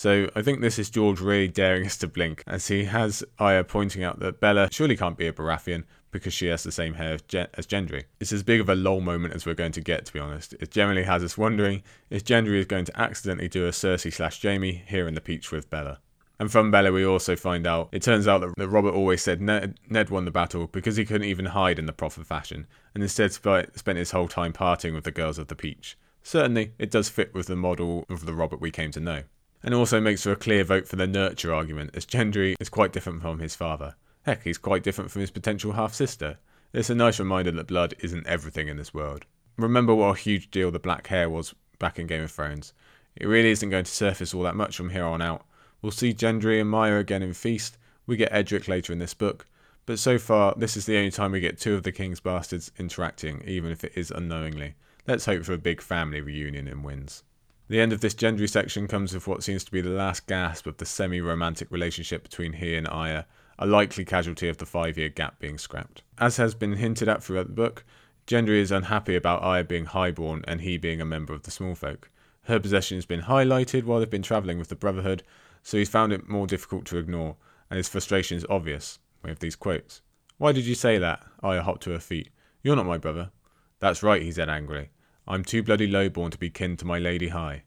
So 0.00 0.30
I 0.34 0.40
think 0.40 0.62
this 0.62 0.78
is 0.78 0.88
George 0.88 1.20
really 1.20 1.46
daring 1.46 1.84
us 1.84 1.98
to 1.98 2.08
blink, 2.08 2.42
as 2.46 2.68
he 2.68 2.84
has 2.84 3.22
Arya 3.38 3.64
pointing 3.64 4.02
out 4.02 4.18
that 4.20 4.40
Bella 4.40 4.70
surely 4.72 4.96
can't 4.96 5.18
be 5.18 5.26
a 5.26 5.32
Baratheon 5.34 5.84
because 6.10 6.32
she 6.32 6.46
has 6.46 6.62
the 6.62 6.72
same 6.72 6.94
hair 6.94 7.12
as, 7.12 7.20
Gen- 7.20 7.48
as 7.52 7.66
Gendry. 7.66 8.04
It's 8.18 8.32
as 8.32 8.42
big 8.42 8.62
of 8.62 8.70
a 8.70 8.74
lol 8.74 9.02
moment 9.02 9.34
as 9.34 9.44
we're 9.44 9.52
going 9.52 9.72
to 9.72 9.82
get, 9.82 10.06
to 10.06 10.12
be 10.14 10.18
honest. 10.18 10.54
It 10.54 10.70
generally 10.70 11.02
has 11.02 11.22
us 11.22 11.36
wondering 11.36 11.82
if 12.08 12.24
Gendry 12.24 12.58
is 12.60 12.64
going 12.64 12.86
to 12.86 12.98
accidentally 12.98 13.50
do 13.50 13.66
a 13.66 13.72
Cersei 13.72 14.10
slash 14.10 14.40
Jaime 14.40 14.82
here 14.86 15.06
in 15.06 15.12
the 15.12 15.20
Peach 15.20 15.52
with 15.52 15.68
Bella. 15.68 15.98
And 16.38 16.50
from 16.50 16.70
Bella, 16.70 16.92
we 16.92 17.04
also 17.04 17.36
find 17.36 17.66
out 17.66 17.90
it 17.92 18.00
turns 18.00 18.26
out 18.26 18.40
that 18.40 18.68
Robert 18.68 18.94
always 18.94 19.20
said 19.20 19.42
Ned, 19.42 19.78
Ned 19.90 20.08
won 20.08 20.24
the 20.24 20.30
battle 20.30 20.66
because 20.66 20.96
he 20.96 21.04
couldn't 21.04 21.28
even 21.28 21.44
hide 21.44 21.78
in 21.78 21.84
the 21.84 21.92
proper 21.92 22.24
fashion, 22.24 22.66
and 22.94 23.02
instead 23.02 23.34
spent 23.34 23.98
his 23.98 24.12
whole 24.12 24.28
time 24.28 24.54
partying 24.54 24.94
with 24.94 25.04
the 25.04 25.10
girls 25.10 25.36
of 25.36 25.48
the 25.48 25.54
Peach. 25.54 25.98
Certainly, 26.22 26.72
it 26.78 26.90
does 26.90 27.10
fit 27.10 27.34
with 27.34 27.48
the 27.48 27.54
model 27.56 28.06
of 28.08 28.24
the 28.24 28.32
Robert 28.32 28.62
we 28.62 28.70
came 28.70 28.92
to 28.92 29.00
know 29.00 29.24
and 29.62 29.74
also 29.74 30.00
makes 30.00 30.22
for 30.22 30.32
a 30.32 30.36
clear 30.36 30.64
vote 30.64 30.88
for 30.88 30.96
the 30.96 31.06
nurture 31.06 31.52
argument, 31.52 31.90
as 31.94 32.06
Gendry 32.06 32.54
is 32.60 32.68
quite 32.68 32.92
different 32.92 33.22
from 33.22 33.38
his 33.38 33.54
father. 33.54 33.94
Heck, 34.22 34.42
he's 34.44 34.58
quite 34.58 34.82
different 34.82 35.10
from 35.10 35.20
his 35.20 35.30
potential 35.30 35.72
half 35.72 35.94
sister. 35.94 36.38
It's 36.72 36.90
a 36.90 36.94
nice 36.94 37.18
reminder 37.18 37.50
that 37.52 37.66
blood 37.66 37.94
isn't 38.00 38.26
everything 38.26 38.68
in 38.68 38.76
this 38.76 38.94
world. 38.94 39.24
Remember 39.56 39.94
what 39.94 40.16
a 40.16 40.20
huge 40.20 40.50
deal 40.50 40.70
the 40.70 40.78
black 40.78 41.08
hair 41.08 41.28
was 41.28 41.54
back 41.78 41.98
in 41.98 42.06
Game 42.06 42.22
of 42.22 42.30
Thrones. 42.30 42.72
It 43.16 43.26
really 43.26 43.50
isn't 43.50 43.70
going 43.70 43.84
to 43.84 43.90
surface 43.90 44.32
all 44.32 44.42
that 44.44 44.56
much 44.56 44.76
from 44.76 44.90
here 44.90 45.04
on 45.04 45.20
out. 45.20 45.44
We'll 45.82 45.92
see 45.92 46.14
Gendry 46.14 46.60
and 46.60 46.72
Meera 46.72 47.00
again 47.00 47.22
in 47.22 47.34
Feast. 47.34 47.76
We 48.06 48.16
get 48.16 48.32
Edric 48.32 48.68
later 48.68 48.92
in 48.92 48.98
this 48.98 49.14
book. 49.14 49.46
But 49.86 49.98
so 49.98 50.18
far, 50.18 50.54
this 50.56 50.76
is 50.76 50.86
the 50.86 50.96
only 50.96 51.10
time 51.10 51.32
we 51.32 51.40
get 51.40 51.58
two 51.58 51.74
of 51.74 51.82
the 51.82 51.92
King's 51.92 52.20
bastards 52.20 52.70
interacting, 52.78 53.42
even 53.46 53.72
if 53.72 53.82
it 53.82 53.92
is 53.96 54.10
unknowingly. 54.10 54.74
Let's 55.06 55.26
hope 55.26 55.44
for 55.44 55.54
a 55.54 55.58
big 55.58 55.80
family 55.80 56.20
reunion 56.20 56.68
in 56.68 56.82
Winds. 56.82 57.24
The 57.70 57.80
end 57.80 57.92
of 57.92 58.00
this 58.00 58.16
Gendry 58.16 58.50
section 58.50 58.88
comes 58.88 59.14
with 59.14 59.28
what 59.28 59.44
seems 59.44 59.62
to 59.62 59.70
be 59.70 59.80
the 59.80 59.90
last 59.90 60.26
gasp 60.26 60.66
of 60.66 60.78
the 60.78 60.84
semi 60.84 61.20
romantic 61.20 61.70
relationship 61.70 62.24
between 62.24 62.54
he 62.54 62.74
and 62.74 62.88
Arya, 62.88 63.28
a 63.60 63.64
likely 63.64 64.04
casualty 64.04 64.48
of 64.48 64.58
the 64.58 64.66
five 64.66 64.98
year 64.98 65.08
gap 65.08 65.38
being 65.38 65.56
scrapped. 65.56 66.02
As 66.18 66.36
has 66.36 66.56
been 66.56 66.72
hinted 66.72 67.08
at 67.08 67.22
throughout 67.22 67.46
the 67.46 67.52
book, 67.52 67.84
Gendry 68.26 68.58
is 68.58 68.72
unhappy 68.72 69.14
about 69.14 69.44
Arya 69.44 69.62
being 69.62 69.84
highborn 69.84 70.44
and 70.48 70.62
he 70.62 70.78
being 70.78 71.00
a 71.00 71.04
member 71.04 71.32
of 71.32 71.44
the 71.44 71.52
small 71.52 71.76
folk. 71.76 72.10
Her 72.42 72.58
possession 72.58 72.96
has 72.96 73.06
been 73.06 73.22
highlighted 73.22 73.84
while 73.84 74.00
they've 74.00 74.10
been 74.10 74.20
travelling 74.20 74.58
with 74.58 74.68
the 74.68 74.74
Brotherhood, 74.74 75.22
so 75.62 75.78
he's 75.78 75.88
found 75.88 76.12
it 76.12 76.28
more 76.28 76.48
difficult 76.48 76.86
to 76.86 76.98
ignore, 76.98 77.36
and 77.70 77.76
his 77.76 77.88
frustration 77.88 78.36
is 78.36 78.44
obvious. 78.50 78.98
We 79.22 79.30
have 79.30 79.38
these 79.38 79.54
quotes. 79.54 80.02
Why 80.38 80.50
did 80.50 80.66
you 80.66 80.74
say 80.74 80.98
that? 80.98 81.24
Arya 81.40 81.62
hopped 81.62 81.84
to 81.84 81.92
her 81.92 82.00
feet. 82.00 82.30
You're 82.64 82.74
not 82.74 82.86
my 82.86 82.98
brother. 82.98 83.30
That's 83.78 84.02
right, 84.02 84.22
he 84.22 84.32
said 84.32 84.48
angrily. 84.48 84.90
I'm 85.30 85.44
too 85.44 85.62
bloody 85.62 85.86
lowborn 85.86 86.32
to 86.32 86.38
be 86.38 86.50
kin 86.50 86.76
to 86.78 86.84
my 86.84 86.98
lady 86.98 87.28
high. 87.28 87.62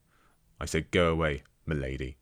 I 0.60 0.66
said, 0.66 0.92
Go 0.92 1.10
away, 1.10 1.44
milady. 1.66 2.18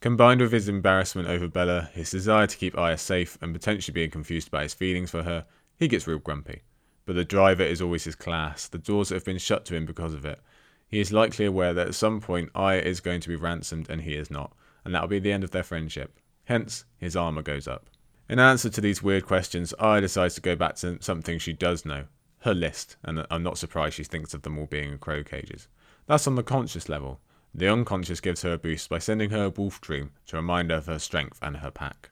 Combined 0.00 0.42
with 0.42 0.52
his 0.52 0.68
embarrassment 0.68 1.28
over 1.28 1.48
Bella, 1.48 1.88
his 1.94 2.10
desire 2.10 2.46
to 2.46 2.56
keep 2.58 2.76
Arya 2.76 2.98
safe, 2.98 3.38
and 3.40 3.54
potentially 3.54 3.94
being 3.94 4.10
confused 4.10 4.50
by 4.50 4.64
his 4.64 4.74
feelings 4.74 5.10
for 5.10 5.22
her, 5.22 5.46
he 5.78 5.88
gets 5.88 6.06
real 6.06 6.18
grumpy. 6.18 6.60
But 7.06 7.14
the 7.14 7.24
driver 7.24 7.62
is 7.62 7.80
always 7.80 8.04
his 8.04 8.14
class, 8.14 8.68
the 8.68 8.76
doors 8.76 9.08
have 9.08 9.24
been 9.24 9.38
shut 9.38 9.64
to 9.64 9.74
him 9.74 9.86
because 9.86 10.12
of 10.12 10.26
it. 10.26 10.40
He 10.86 11.00
is 11.00 11.10
likely 11.10 11.46
aware 11.46 11.72
that 11.72 11.88
at 11.88 11.94
some 11.94 12.20
point 12.20 12.50
Arya 12.54 12.82
is 12.82 13.00
going 13.00 13.22
to 13.22 13.30
be 13.30 13.36
ransomed 13.36 13.88
and 13.88 14.02
he 14.02 14.14
is 14.14 14.30
not, 14.30 14.52
and 14.84 14.94
that'll 14.94 15.08
be 15.08 15.18
the 15.18 15.32
end 15.32 15.42
of 15.42 15.52
their 15.52 15.62
friendship. 15.62 16.18
Hence, 16.44 16.84
his 16.98 17.16
armour 17.16 17.40
goes 17.40 17.66
up. 17.66 17.88
In 18.28 18.38
answer 18.38 18.68
to 18.68 18.80
these 18.82 19.02
weird 19.02 19.24
questions, 19.24 19.72
Arya 19.78 20.02
decides 20.02 20.34
to 20.34 20.42
go 20.42 20.54
back 20.54 20.74
to 20.76 21.00
something 21.00 21.38
she 21.38 21.54
does 21.54 21.86
know 21.86 22.08
her 22.42 22.54
list, 22.54 22.96
and 23.02 23.26
I'm 23.30 23.42
not 23.42 23.58
surprised 23.58 23.94
she 23.94 24.04
thinks 24.04 24.34
of 24.34 24.42
them 24.42 24.58
all 24.58 24.66
being 24.66 24.92
in 24.92 24.98
crow 24.98 25.22
cages. 25.22 25.68
That's 26.06 26.26
on 26.26 26.34
the 26.34 26.42
conscious 26.42 26.88
level. 26.88 27.20
The 27.54 27.68
unconscious 27.68 28.20
gives 28.20 28.42
her 28.42 28.52
a 28.52 28.58
boost 28.58 28.88
by 28.88 28.98
sending 28.98 29.30
her 29.30 29.44
a 29.44 29.50
wolf 29.50 29.80
dream 29.80 30.10
to 30.26 30.36
remind 30.36 30.70
her 30.70 30.78
of 30.78 30.86
her 30.86 30.98
strength 30.98 31.38
and 31.42 31.58
her 31.58 31.70
pack. 31.70 32.10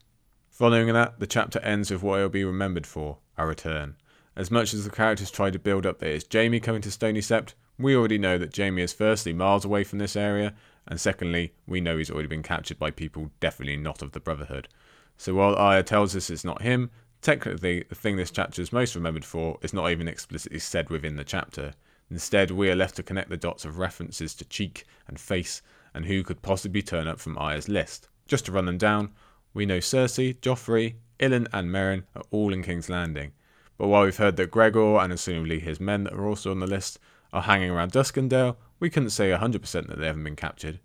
Following 0.50 0.92
that, 0.92 1.18
the 1.18 1.26
chapter 1.26 1.58
ends 1.60 1.90
with 1.90 2.02
what 2.02 2.18
he'll 2.18 2.28
be 2.28 2.44
remembered 2.44 2.86
for 2.86 3.18
a 3.38 3.46
return. 3.46 3.96
As 4.36 4.50
much 4.50 4.74
as 4.74 4.84
the 4.84 4.90
characters 4.90 5.30
try 5.30 5.50
to 5.50 5.58
build 5.58 5.86
up 5.86 5.98
that 5.98 6.10
it's 6.10 6.26
Jaime 6.30 6.60
coming 6.60 6.82
to 6.82 6.90
Stony 6.90 7.20
Sept, 7.20 7.54
we 7.78 7.96
already 7.96 8.18
know 8.18 8.36
that 8.36 8.56
Jaime 8.56 8.82
is 8.82 8.92
firstly 8.92 9.32
miles 9.32 9.64
away 9.64 9.84
from 9.84 9.98
this 9.98 10.16
area, 10.16 10.54
and 10.86 11.00
secondly, 11.00 11.54
we 11.66 11.80
know 11.80 11.96
he's 11.96 12.10
already 12.10 12.28
been 12.28 12.42
captured 12.42 12.78
by 12.78 12.90
people 12.90 13.30
definitely 13.40 13.76
not 13.76 14.02
of 14.02 14.12
the 14.12 14.20
Brotherhood. 14.20 14.68
So 15.16 15.34
while 15.34 15.54
Arya 15.54 15.82
tells 15.82 16.14
us 16.14 16.30
it's 16.30 16.44
not 16.44 16.62
him, 16.62 16.90
Technically, 17.22 17.84
the 17.88 17.94
thing 17.94 18.16
this 18.16 18.30
chapter 18.30 18.62
is 18.62 18.72
most 18.72 18.94
remembered 18.94 19.24
for 19.24 19.58
is 19.60 19.74
not 19.74 19.90
even 19.90 20.08
explicitly 20.08 20.58
said 20.58 20.88
within 20.88 21.16
the 21.16 21.24
chapter. 21.24 21.74
Instead, 22.10 22.50
we 22.50 22.70
are 22.70 22.76
left 22.76 22.96
to 22.96 23.02
connect 23.02 23.28
the 23.28 23.36
dots 23.36 23.64
of 23.64 23.78
references 23.78 24.34
to 24.34 24.44
cheek 24.46 24.84
and 25.06 25.20
face 25.20 25.60
and 25.94 26.06
who 26.06 26.22
could 26.22 26.40
possibly 26.42 26.82
turn 26.82 27.06
up 27.06 27.20
from 27.20 27.36
Arya's 27.36 27.68
list. 27.68 28.08
Just 28.26 28.46
to 28.46 28.52
run 28.52 28.64
them 28.64 28.78
down, 28.78 29.12
we 29.52 29.66
know 29.66 29.78
Cersei, 29.78 30.34
Joffrey, 30.40 30.94
Ilyn, 31.18 31.46
and 31.52 31.70
Meryn 31.70 32.04
are 32.16 32.22
all 32.30 32.52
in 32.52 32.62
King's 32.62 32.88
Landing. 32.88 33.32
But 33.76 33.88
while 33.88 34.04
we've 34.04 34.16
heard 34.16 34.36
that 34.36 34.50
Gregor 34.50 34.96
and 34.98 35.12
assumably 35.12 35.60
his 35.60 35.80
men 35.80 36.04
that 36.04 36.14
are 36.14 36.26
also 36.26 36.50
on 36.50 36.60
the 36.60 36.66
list 36.66 36.98
are 37.32 37.42
hanging 37.42 37.70
around 37.70 37.92
Duskendale, 37.92 38.56
we 38.78 38.88
couldn't 38.88 39.10
say 39.10 39.30
100% 39.30 39.88
that 39.88 39.98
they 39.98 40.06
haven't 40.06 40.24
been 40.24 40.36
captured. 40.36 40.80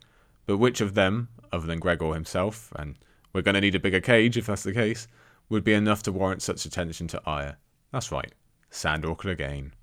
But 0.46 0.58
which 0.58 0.82
of 0.82 0.96
them, 0.96 1.30
other 1.52 1.66
than 1.66 1.80
Gregor 1.80 2.14
himself, 2.14 2.74
and 2.76 2.96
we're 3.32 3.42
going 3.42 3.56
to 3.56 3.62
need 3.62 3.76
a 3.76 3.80
bigger 3.80 4.02
cage 4.02 4.38
if 4.38 4.48
that's 4.48 4.64
the 4.64 4.74
case, 4.74 5.08
would 5.50 5.64
be 5.64 5.74
enough 5.74 6.04
to 6.04 6.12
warrant 6.12 6.42
such 6.42 6.66
attention 6.66 7.08
to 7.08 7.24
Arya. 7.26 7.58
That's 7.92 8.12
right, 8.12 8.34
Sandor 8.70 9.16
again. 9.26 9.74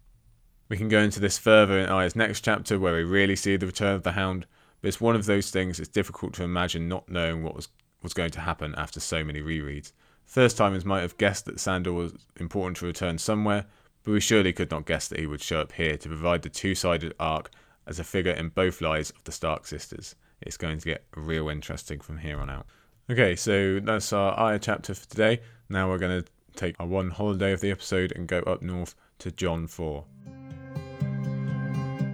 We 0.69 0.77
can 0.77 0.89
go 0.89 1.01
into 1.01 1.21
this 1.21 1.39
further 1.39 1.79
in 1.79 1.89
Arya's 1.89 2.17
next 2.17 2.41
chapter 2.41 2.79
where 2.79 2.95
we 2.95 3.05
really 3.05 3.37
see 3.37 3.57
the 3.57 3.67
return 3.67 3.95
of 3.95 4.03
the 4.03 4.13
Hound, 4.13 4.47
but 4.81 4.89
it's 4.89 5.01
one 5.01 5.15
of 5.15 5.27
those 5.27 5.51
things 5.51 5.79
it's 5.79 5.89
difficult 5.89 6.33
to 6.35 6.45
imagine 6.45 6.89
not 6.89 7.09
knowing 7.09 7.43
what 7.43 7.55
was, 7.55 7.69
was 8.03 8.15
going 8.15 8.31
to 8.31 8.41
happen 8.41 8.75
after 8.77 8.99
so 8.99 9.23
many 9.23 9.41
rereads. 9.41 9.93
First 10.25 10.57
timers 10.57 10.85
might 10.85 11.03
have 11.03 11.19
guessed 11.19 11.45
that 11.45 11.61
Sandor 11.61 11.93
was 11.93 12.15
important 12.37 12.79
to 12.79 12.87
return 12.87 13.19
somewhere, 13.19 13.67
but 14.03 14.13
we 14.13 14.21
surely 14.21 14.53
could 14.53 14.71
not 14.71 14.87
guess 14.87 15.09
that 15.09 15.21
he 15.21 15.27
would 15.27 15.43
show 15.43 15.61
up 15.61 15.73
here 15.73 15.97
to 15.97 16.09
provide 16.09 16.43
the 16.43 16.49
two 16.49 16.75
sided 16.75 17.15
arc 17.21 17.51
as 17.87 17.99
a 17.99 18.05
figure 18.05 18.33
in 18.33 18.49
both 18.49 18.81
lives 18.81 19.11
of 19.11 19.23
the 19.25 19.33
Stark 19.33 19.67
sisters. 19.67 20.15
it's 20.41 20.57
going 20.57 20.79
to 20.79 20.85
get 20.85 21.05
real 21.15 21.49
interesting 21.49 22.01
from 22.01 22.19
here 22.19 22.41
on 22.41 22.51
out. 22.51 22.67
Okay, 23.11 23.35
so 23.35 23.81
that's 23.81 24.13
our 24.13 24.31
Arya 24.35 24.61
chapter 24.61 24.95
for 24.95 25.09
today. 25.09 25.41
Now 25.69 25.89
we're 25.89 25.99
going 25.99 26.23
to 26.23 26.31
take 26.55 26.77
our 26.79 26.87
one 26.87 27.11
holiday 27.11 27.51
of 27.51 27.61
the 27.61 27.73
episode 27.73 28.13
and 28.13 28.29
go 28.29 28.39
up 28.41 28.63
north 28.63 28.95
to 29.19 29.33
Jon 29.33 29.67
4. 29.67 30.05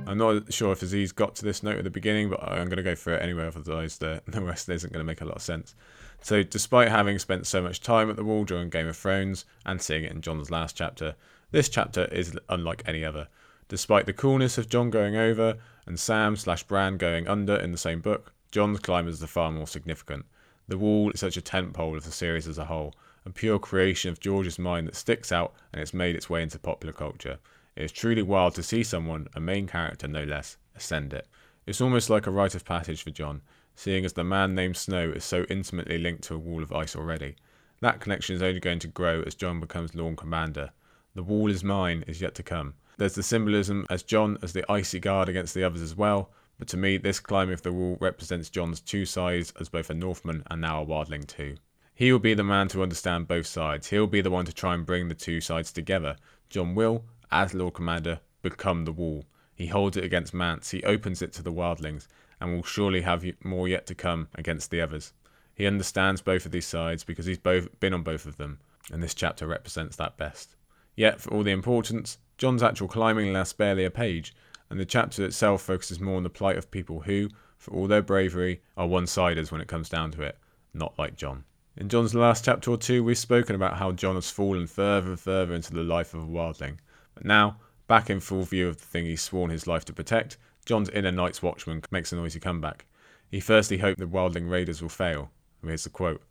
I'm 0.06 0.16
not 0.16 0.50
sure 0.50 0.72
if 0.72 0.80
Aziz 0.80 1.12
got 1.12 1.34
to 1.36 1.44
this 1.44 1.62
note 1.62 1.76
at 1.76 1.84
the 1.84 1.90
beginning, 1.90 2.30
but 2.30 2.42
I'm 2.42 2.68
going 2.68 2.78
to 2.78 2.82
go 2.82 2.94
through 2.94 3.16
it 3.16 3.22
anyway, 3.22 3.52
otherwise 3.54 3.98
the, 3.98 4.22
the 4.28 4.40
rest 4.40 4.70
isn't 4.70 4.90
going 4.90 5.04
to 5.04 5.06
make 5.06 5.20
a 5.20 5.26
lot 5.26 5.36
of 5.36 5.42
sense. 5.42 5.74
So, 6.22 6.42
despite 6.42 6.88
having 6.88 7.18
spent 7.18 7.46
so 7.46 7.60
much 7.60 7.82
time 7.82 8.08
at 8.08 8.16
the 8.16 8.24
wall 8.24 8.44
during 8.44 8.70
Game 8.70 8.88
of 8.88 8.96
Thrones 8.96 9.44
and 9.66 9.82
seeing 9.82 10.04
it 10.04 10.12
in 10.12 10.22
Jon's 10.22 10.50
last 10.50 10.74
chapter, 10.74 11.16
this 11.50 11.68
chapter 11.68 12.06
is 12.06 12.34
unlike 12.48 12.82
any 12.86 13.04
other. 13.04 13.28
Despite 13.68 14.06
the 14.06 14.14
coolness 14.14 14.56
of 14.56 14.70
Jon 14.70 14.88
going 14.88 15.16
over 15.16 15.58
and 15.84 16.00
Sam 16.00 16.34
slash 16.34 16.62
Bran 16.62 16.96
going 16.96 17.28
under 17.28 17.56
in 17.56 17.72
the 17.72 17.78
same 17.78 18.00
book, 18.00 18.32
Jon's 18.50 18.80
climb 18.80 19.06
is 19.06 19.20
the 19.20 19.26
far 19.26 19.52
more 19.52 19.66
significant. 19.66 20.24
The 20.68 20.76
wall 20.76 21.10
is 21.10 21.20
such 21.20 21.38
a 21.38 21.42
tentpole 21.42 21.96
of 21.96 22.04
the 22.04 22.12
series 22.12 22.46
as 22.46 22.58
a 22.58 22.66
whole, 22.66 22.94
a 23.24 23.30
pure 23.30 23.58
creation 23.58 24.10
of 24.10 24.20
George's 24.20 24.58
mind 24.58 24.86
that 24.86 24.96
sticks 24.96 25.32
out 25.32 25.54
and 25.72 25.80
it's 25.80 25.94
made 25.94 26.14
its 26.14 26.28
way 26.28 26.42
into 26.42 26.58
popular 26.58 26.92
culture. 26.92 27.38
It 27.74 27.84
is 27.84 27.92
truly 27.92 28.22
wild 28.22 28.54
to 28.56 28.62
see 28.62 28.82
someone, 28.82 29.28
a 29.34 29.40
main 29.40 29.66
character 29.66 30.06
no 30.06 30.24
less, 30.24 30.58
ascend 30.76 31.14
it. 31.14 31.26
It's 31.66 31.80
almost 31.80 32.10
like 32.10 32.26
a 32.26 32.30
rite 32.30 32.54
of 32.54 32.66
passage 32.66 33.02
for 33.02 33.10
Jon, 33.10 33.40
seeing 33.76 34.04
as 34.04 34.12
the 34.12 34.24
man 34.24 34.54
named 34.54 34.76
Snow 34.76 35.10
is 35.10 35.24
so 35.24 35.46
intimately 35.48 35.96
linked 35.96 36.24
to 36.24 36.34
a 36.34 36.38
wall 36.38 36.62
of 36.62 36.72
ice 36.72 36.94
already. 36.94 37.36
That 37.80 38.00
connection 38.00 38.36
is 38.36 38.42
only 38.42 38.60
going 38.60 38.80
to 38.80 38.88
grow 38.88 39.22
as 39.22 39.34
Jon 39.34 39.60
becomes 39.60 39.94
Lord 39.94 40.18
Commander. 40.18 40.72
The 41.14 41.22
wall 41.22 41.50
is 41.50 41.64
mine 41.64 42.04
is 42.06 42.20
yet 42.20 42.34
to 42.34 42.42
come. 42.42 42.74
There's 42.98 43.14
the 43.14 43.22
symbolism 43.22 43.86
as 43.88 44.02
Jon 44.02 44.36
as 44.42 44.52
the 44.52 44.70
icy 44.70 45.00
guard 45.00 45.28
against 45.28 45.54
the 45.54 45.64
others 45.64 45.82
as 45.82 45.96
well, 45.96 46.30
but 46.58 46.68
to 46.68 46.76
me, 46.76 46.96
this 46.96 47.20
climbing 47.20 47.54
of 47.54 47.62
the 47.62 47.72
wall 47.72 47.96
represents 48.00 48.50
Jon's 48.50 48.80
two 48.80 49.04
sides 49.04 49.52
as 49.60 49.68
both 49.68 49.90
a 49.90 49.94
Northman 49.94 50.42
and 50.50 50.60
now 50.60 50.82
a 50.82 50.86
Wildling 50.86 51.26
too. 51.26 51.56
He 51.94 52.12
will 52.12 52.18
be 52.18 52.34
the 52.34 52.44
man 52.44 52.68
to 52.68 52.82
understand 52.82 53.26
both 53.26 53.46
sides. 53.46 53.88
He'll 53.88 54.06
be 54.06 54.20
the 54.20 54.30
one 54.30 54.44
to 54.44 54.52
try 54.52 54.74
and 54.74 54.86
bring 54.86 55.08
the 55.08 55.14
two 55.14 55.40
sides 55.40 55.72
together. 55.72 56.16
Jon 56.48 56.74
will, 56.74 57.04
as 57.30 57.54
Lord 57.54 57.74
Commander, 57.74 58.20
become 58.42 58.84
the 58.84 58.92
wall. 58.92 59.24
He 59.54 59.66
holds 59.66 59.96
it 59.96 60.04
against 60.04 60.32
Mance, 60.32 60.70
he 60.70 60.84
opens 60.84 61.22
it 61.22 61.32
to 61.32 61.42
the 61.42 61.52
wildlings, 61.52 62.06
and 62.40 62.54
will 62.54 62.62
surely 62.62 63.00
have 63.00 63.24
more 63.42 63.66
yet 63.66 63.86
to 63.86 63.94
come 63.94 64.28
against 64.36 64.70
the 64.70 64.80
others. 64.80 65.12
He 65.54 65.66
understands 65.66 66.22
both 66.22 66.46
of 66.46 66.52
these 66.52 66.66
sides 66.66 67.02
because 67.02 67.26
he's 67.26 67.38
both 67.38 67.80
been 67.80 67.92
on 67.92 68.04
both 68.04 68.26
of 68.26 68.36
them, 68.36 68.60
and 68.92 69.02
this 69.02 69.14
chapter 69.14 69.46
represents 69.48 69.96
that 69.96 70.16
best. 70.16 70.54
Yet, 70.94 71.20
for 71.20 71.34
all 71.34 71.42
the 71.42 71.50
importance, 71.50 72.18
Jon's 72.38 72.62
actual 72.62 72.86
climbing 72.86 73.32
lasts 73.32 73.52
barely 73.52 73.84
a 73.84 73.90
page, 73.90 74.32
and 74.70 74.78
the 74.78 74.84
chapter 74.84 75.24
itself 75.24 75.62
focuses 75.62 76.00
more 76.00 76.16
on 76.16 76.22
the 76.22 76.30
plight 76.30 76.56
of 76.56 76.70
people 76.70 77.00
who, 77.00 77.28
for 77.56 77.72
all 77.72 77.86
their 77.86 78.02
bravery, 78.02 78.62
are 78.76 78.86
one 78.86 79.06
siders 79.06 79.50
when 79.50 79.60
it 79.60 79.68
comes 79.68 79.88
down 79.88 80.10
to 80.12 80.22
it, 80.22 80.38
not 80.74 80.98
like 80.98 81.16
Jon. 81.16 81.44
In 81.76 81.88
Jon's 81.88 82.14
last 82.14 82.44
chapter 82.44 82.70
or 82.70 82.76
two, 82.76 83.04
we've 83.04 83.16
spoken 83.16 83.54
about 83.54 83.78
how 83.78 83.92
Jon 83.92 84.16
has 84.16 84.30
fallen 84.30 84.66
further 84.66 85.10
and 85.10 85.20
further 85.20 85.54
into 85.54 85.72
the 85.72 85.82
life 85.82 86.12
of 86.14 86.22
a 86.22 86.26
wildling, 86.26 86.78
but 87.14 87.24
now, 87.24 87.56
back 87.86 88.10
in 88.10 88.20
full 88.20 88.42
view 88.42 88.68
of 88.68 88.78
the 88.78 88.84
thing 88.84 89.04
he's 89.04 89.22
sworn 89.22 89.50
his 89.50 89.66
life 89.66 89.84
to 89.86 89.92
protect, 89.92 90.36
Jon's 90.66 90.90
inner 90.90 91.12
Night's 91.12 91.42
Watchman 91.42 91.82
makes 91.90 92.12
a 92.12 92.16
noisy 92.16 92.40
comeback. 92.40 92.84
He 93.30 93.40
firstly 93.40 93.78
hoped 93.78 93.98
the 93.98 94.06
Wildling 94.06 94.50
raiders 94.50 94.82
will 94.82 94.88
fail. 94.88 95.30
Here's 95.62 95.84
the 95.84 95.90
quote. 95.90 96.22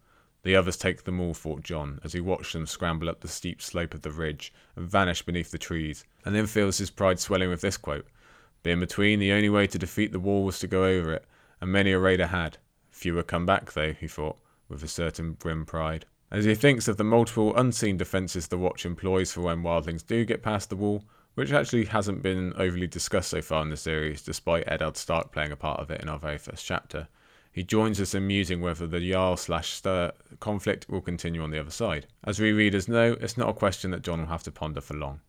The 0.44 0.56
others 0.56 0.78
take 0.78 1.04
them 1.04 1.20
all, 1.20 1.34
thought 1.34 1.64
Jon, 1.64 2.00
as 2.04 2.14
he 2.14 2.22
watched 2.22 2.54
them 2.54 2.68
scramble 2.68 3.10
up 3.10 3.22
the 3.22 3.28
steep 3.28 3.62
slope 3.62 3.94
of 3.94 4.02
the 4.02 4.12
ridge 4.12 4.54
and 4.76 4.90
vanish 4.90 5.22
beneath 5.22 5.52
the 5.52 5.58
trees, 5.58 6.06
and 6.24 6.34
then 6.36 6.46
feels 6.46 6.78
his 6.78 6.90
pride 6.90 7.20
swelling 7.20 7.50
with 7.50 7.62
this 7.62 7.78
quote. 7.78 8.08
But 8.68 8.74
in 8.74 8.80
between, 8.82 9.20
the 9.20 9.32
only 9.32 9.48
way 9.48 9.66
to 9.66 9.80
defeat 9.80 10.12
the 10.12 10.20
wall 10.20 10.44
was 10.44 10.60
to 10.60 10.68
go 10.68 10.84
over 10.84 11.14
it, 11.14 11.26
and 11.62 11.72
many 11.72 11.94
a 11.94 12.00
raider 12.00 12.28
had. 12.28 12.58
Fewer 12.92 13.24
come 13.24 13.46
back, 13.46 13.72
though, 13.72 13.94
he 13.94 14.10
thought, 14.10 14.36
with 14.68 14.84
a 14.84 14.90
certain 14.90 15.38
grim 15.40 15.66
pride. 15.66 16.06
As 16.32 16.44
he 16.44 16.54
thinks 16.54 16.90
of 16.90 16.98
the 16.98 17.06
multiple 17.06 17.56
unseen 17.56 17.96
defences 17.96 18.50
the 18.50 18.58
Watch 18.58 18.86
employs 18.86 19.32
for 19.32 19.40
when 19.40 19.64
wildlings 19.64 20.06
do 20.06 20.26
get 20.26 20.44
past 20.44 20.70
the 20.70 20.76
wall, 20.76 21.06
which 21.36 21.54
actually 21.54 21.86
hasn't 21.86 22.22
been 22.22 22.52
overly 22.58 22.88
discussed 22.88 23.30
so 23.30 23.42
far 23.42 23.62
in 23.62 23.70
the 23.70 23.78
series, 23.78 24.22
despite 24.22 24.68
Eddard 24.68 24.98
Stark 24.98 25.32
playing 25.32 25.54
a 25.54 25.56
part 25.56 25.80
of 25.80 25.90
it 25.90 26.02
in 26.02 26.10
our 26.10 26.20
very 26.20 26.38
first 26.38 26.66
chapter, 26.66 27.08
he 27.54 27.64
joins 27.64 28.02
us 28.02 28.14
in 28.14 28.28
musing 28.28 28.60
whether 28.60 28.86
the 28.86 29.00
Jarl 29.00 29.38
slash 29.38 29.82
Styr 29.82 30.12
conflict 30.42 30.90
will 30.90 31.00
continue 31.00 31.42
on 31.42 31.52
the 31.52 31.60
other 31.62 31.72
side. 31.72 32.08
As 32.26 32.42
we 32.42 32.52
readers 32.52 32.90
know, 32.90 33.16
it's 33.22 33.38
not 33.38 33.48
a 33.48 33.54
question 33.54 33.92
that 33.92 34.02
Jon 34.02 34.20
will 34.20 34.28
have 34.28 34.44
to 34.44 34.52
ponder 34.52 34.82
for 34.82 34.96
long. 34.96 35.22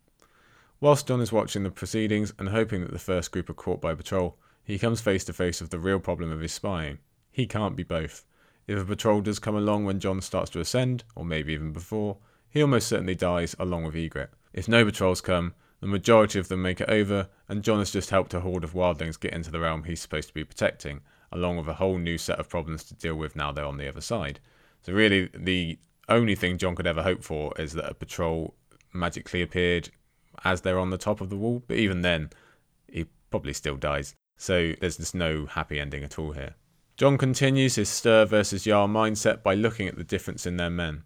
Whilst 0.81 1.09
Jon 1.09 1.21
is 1.21 1.33
watching 1.33 1.65
the 1.65 1.71
proceedings 1.71 2.33
and 2.39 2.51
hoping 2.51 2.83
that 2.83 2.93
the 2.93 3.01
first 3.01 3.33
group 3.33 3.51
are 3.51 3.55
caught 3.55 3.81
by 3.81 3.97
patrol, 3.97 4.39
he 4.63 4.79
comes 4.79 5.01
face 5.01 5.25
to 5.25 5.33
face 5.33 5.61
with 5.61 5.71
the 5.71 5.79
real 5.79 5.99
problem 5.99 6.31
of 6.31 6.41
his 6.41 6.53
spying. 6.53 6.99
He 7.33 7.47
can't 7.47 7.75
be 7.75 7.83
both. 7.83 8.25
If 8.69 8.79
a 8.79 8.85
patrol 8.85 9.21
does 9.21 9.41
come 9.41 9.57
along 9.57 9.87
when 9.87 9.99
Jon 9.99 10.21
starts 10.21 10.51
to 10.51 10.61
ascend, 10.61 11.03
or 11.17 11.25
maybe 11.25 11.53
even 11.53 11.73
before, 11.73 12.19
he 12.49 12.63
almost 12.63 12.87
certainly 12.87 13.17
dies 13.17 13.57
along 13.59 13.85
with 13.85 13.97
Ygritte. 13.97 14.29
If 14.53 14.69
no 14.69 14.85
patrols 14.85 15.21
come, 15.21 15.55
the 15.81 15.89
majority 15.89 16.39
of 16.39 16.47
them 16.47 16.63
make 16.63 16.81
it 16.81 16.89
over, 16.89 17.29
and 17.49 17.65
Jon 17.65 17.81
has 17.81 17.91
just 17.91 18.11
helped 18.11 18.35
a 18.35 18.41
horde 18.41 18.63
of 18.63 18.75
wildlings 18.75 19.19
get 19.19 19.33
into 19.33 19.51
the 19.51 19.61
realm 19.61 19.83
he's 19.83 20.01
supposed 20.01 20.29
to 20.29 20.35
be 20.35 20.45
protecting, 20.45 21.01
along 21.33 21.57
with 21.57 21.67
a 21.67 21.75
whole 21.75 21.99
new 21.99 22.19
set 22.19 22.39
of 22.39 22.49
problems 22.49 22.85
to 22.85 22.95
deal 22.95 23.17
with 23.17 23.35
now 23.35 23.51
they're 23.51 23.65
on 23.65 23.79
the 23.79 23.89
other 23.89 24.01
side. 24.01 24.39
So 24.83 24.93
really, 24.93 25.29
the 25.35 25.79
only 26.09 26.37
thing 26.37 26.57
Jon 26.57 26.77
could 26.77 26.87
ever 26.87 27.03
hope 27.03 27.25
for 27.25 27.53
is 27.59 27.73
that 27.73 27.91
a 27.91 27.95
patrol 27.95 28.55
magically 28.93 29.43
appeared 29.43 29.91
as 30.45 30.61
they're 30.61 30.79
on 30.79 30.91
the 30.91 30.99
top 30.99 31.21
of 31.21 31.31
the 31.31 31.37
wall, 31.37 31.63
but 31.67 31.77
even 31.77 32.03
then, 32.03 32.31
he 32.91 33.07
probably 33.31 33.53
still 33.53 33.77
dies. 33.77 34.15
So 34.37 34.75
there's 34.81 34.99
just 34.99 35.15
no 35.15 35.47
happy 35.47 35.81
ending 35.81 36.05
at 36.05 36.19
all 36.19 36.33
here. 36.33 36.55
Jon 36.97 37.17
continues 37.17 37.77
his 37.77 37.89
Styr 37.89 38.27
versus 38.27 38.65
Jarl 38.65 38.89
mindset 38.89 39.43
by 39.43 39.55
looking 39.55 39.87
at 39.89 39.97
the 39.97 40.05
difference 40.05 40.47
in 40.47 40.57
their 40.57 40.71
men. 40.71 41.05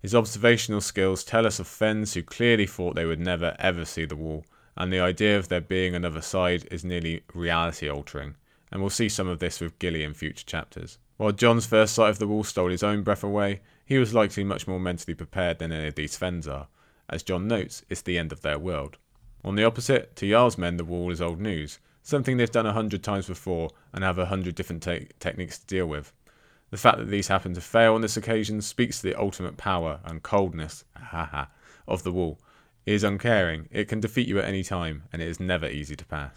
His 0.00 0.14
observational 0.14 0.80
skills 0.80 1.24
tell 1.24 1.46
us 1.46 1.58
of 1.58 1.66
Thenns 1.66 2.14
who 2.14 2.22
clearly 2.22 2.66
thought 2.66 2.94
they 2.94 3.06
would 3.06 3.20
never 3.20 3.56
ever 3.58 3.84
see 3.84 4.04
the 4.04 4.16
wall, 4.16 4.44
and 4.76 4.92
the 4.92 5.00
idea 5.00 5.38
of 5.38 5.48
there 5.48 5.60
being 5.60 5.94
another 5.94 6.20
side 6.20 6.68
is 6.70 6.84
nearly 6.84 7.22
reality 7.32 7.88
altering, 7.88 8.36
and 8.70 8.80
we'll 8.80 8.90
see 8.90 9.08
some 9.08 9.28
of 9.28 9.38
this 9.38 9.60
with 9.60 9.78
Gilly 9.78 10.02
in 10.02 10.14
future 10.14 10.44
chapters. 10.46 10.98
While 11.16 11.32
Jon's 11.32 11.66
first 11.66 11.94
sight 11.94 12.10
of 12.10 12.18
the 12.18 12.26
wall 12.26 12.44
stole 12.44 12.70
his 12.70 12.82
own 12.82 13.02
breath 13.02 13.22
away, 13.22 13.60
he 13.86 13.98
was 13.98 14.14
likely 14.14 14.44
much 14.44 14.66
more 14.66 14.80
mentally 14.80 15.14
prepared 15.14 15.58
than 15.58 15.72
any 15.72 15.88
of 15.88 15.94
these 15.94 16.16
Thenns 16.18 16.48
are. 16.48 16.68
As 17.08 17.22
Jon 17.22 17.46
notes, 17.46 17.84
it's 17.88 18.02
the 18.02 18.18
end 18.18 18.32
of 18.32 18.42
their 18.42 18.58
world. 18.58 18.96
On 19.44 19.56
the 19.56 19.64
opposite, 19.64 20.16
to 20.16 20.28
Jarl's 20.28 20.56
men 20.56 20.76
the 20.76 20.84
wall 20.84 21.10
is 21.10 21.20
old 21.20 21.40
news, 21.40 21.78
something 22.02 22.36
they've 22.36 22.50
done 22.50 22.66
a 22.66 22.72
hundred 22.72 23.02
times 23.02 23.26
before 23.26 23.70
and 23.92 24.02
have 24.02 24.18
a 24.18 24.26
hundred 24.26 24.54
different 24.54 24.82
te- 24.82 25.08
techniques 25.20 25.58
to 25.58 25.66
deal 25.66 25.86
with. 25.86 26.12
The 26.70 26.76
fact 26.76 26.98
that 26.98 27.08
these 27.08 27.28
happen 27.28 27.54
to 27.54 27.60
fail 27.60 27.94
on 27.94 28.00
this 28.00 28.16
occasion 28.16 28.60
speaks 28.62 29.00
to 29.00 29.08
the 29.08 29.20
ultimate 29.20 29.56
power 29.56 30.00
and 30.04 30.22
coldness 30.22 30.84
of 31.86 32.02
the 32.02 32.12
wall. 32.12 32.40
It 32.86 32.94
is 32.94 33.04
uncaring, 33.04 33.68
it 33.70 33.88
can 33.88 34.00
defeat 34.00 34.28
you 34.28 34.38
at 34.38 34.46
any 34.46 34.62
time, 34.62 35.04
and 35.12 35.22
it 35.22 35.28
is 35.28 35.38
never 35.38 35.68
easy 35.68 35.96
to 35.96 36.04
pass. 36.04 36.32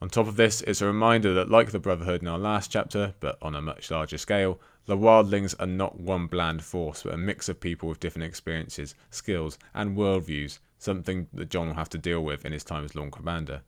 On 0.00 0.08
top 0.08 0.28
of 0.28 0.36
this, 0.36 0.60
it's 0.60 0.80
a 0.80 0.86
reminder 0.86 1.34
that, 1.34 1.50
like 1.50 1.72
the 1.72 1.80
Brotherhood 1.80 2.22
in 2.22 2.28
our 2.28 2.38
last 2.38 2.70
chapter, 2.70 3.14
but 3.18 3.36
on 3.42 3.56
a 3.56 3.60
much 3.60 3.90
larger 3.90 4.16
scale, 4.16 4.60
the 4.86 4.96
Wildlings 4.96 5.56
are 5.58 5.66
not 5.66 5.98
one 5.98 6.28
bland 6.28 6.62
force, 6.62 7.02
but 7.02 7.14
a 7.14 7.16
mix 7.16 7.48
of 7.48 7.58
people 7.58 7.88
with 7.88 7.98
different 7.98 8.26
experiences, 8.26 8.94
skills, 9.10 9.58
and 9.74 9.96
worldviews, 9.96 10.60
something 10.78 11.26
that 11.32 11.50
Jon 11.50 11.66
will 11.66 11.74
have 11.74 11.88
to 11.90 11.98
deal 11.98 12.22
with 12.22 12.44
in 12.44 12.52
his 12.52 12.62
time 12.62 12.84
as 12.84 12.94
Lord 12.94 13.10
Commander. 13.10 13.62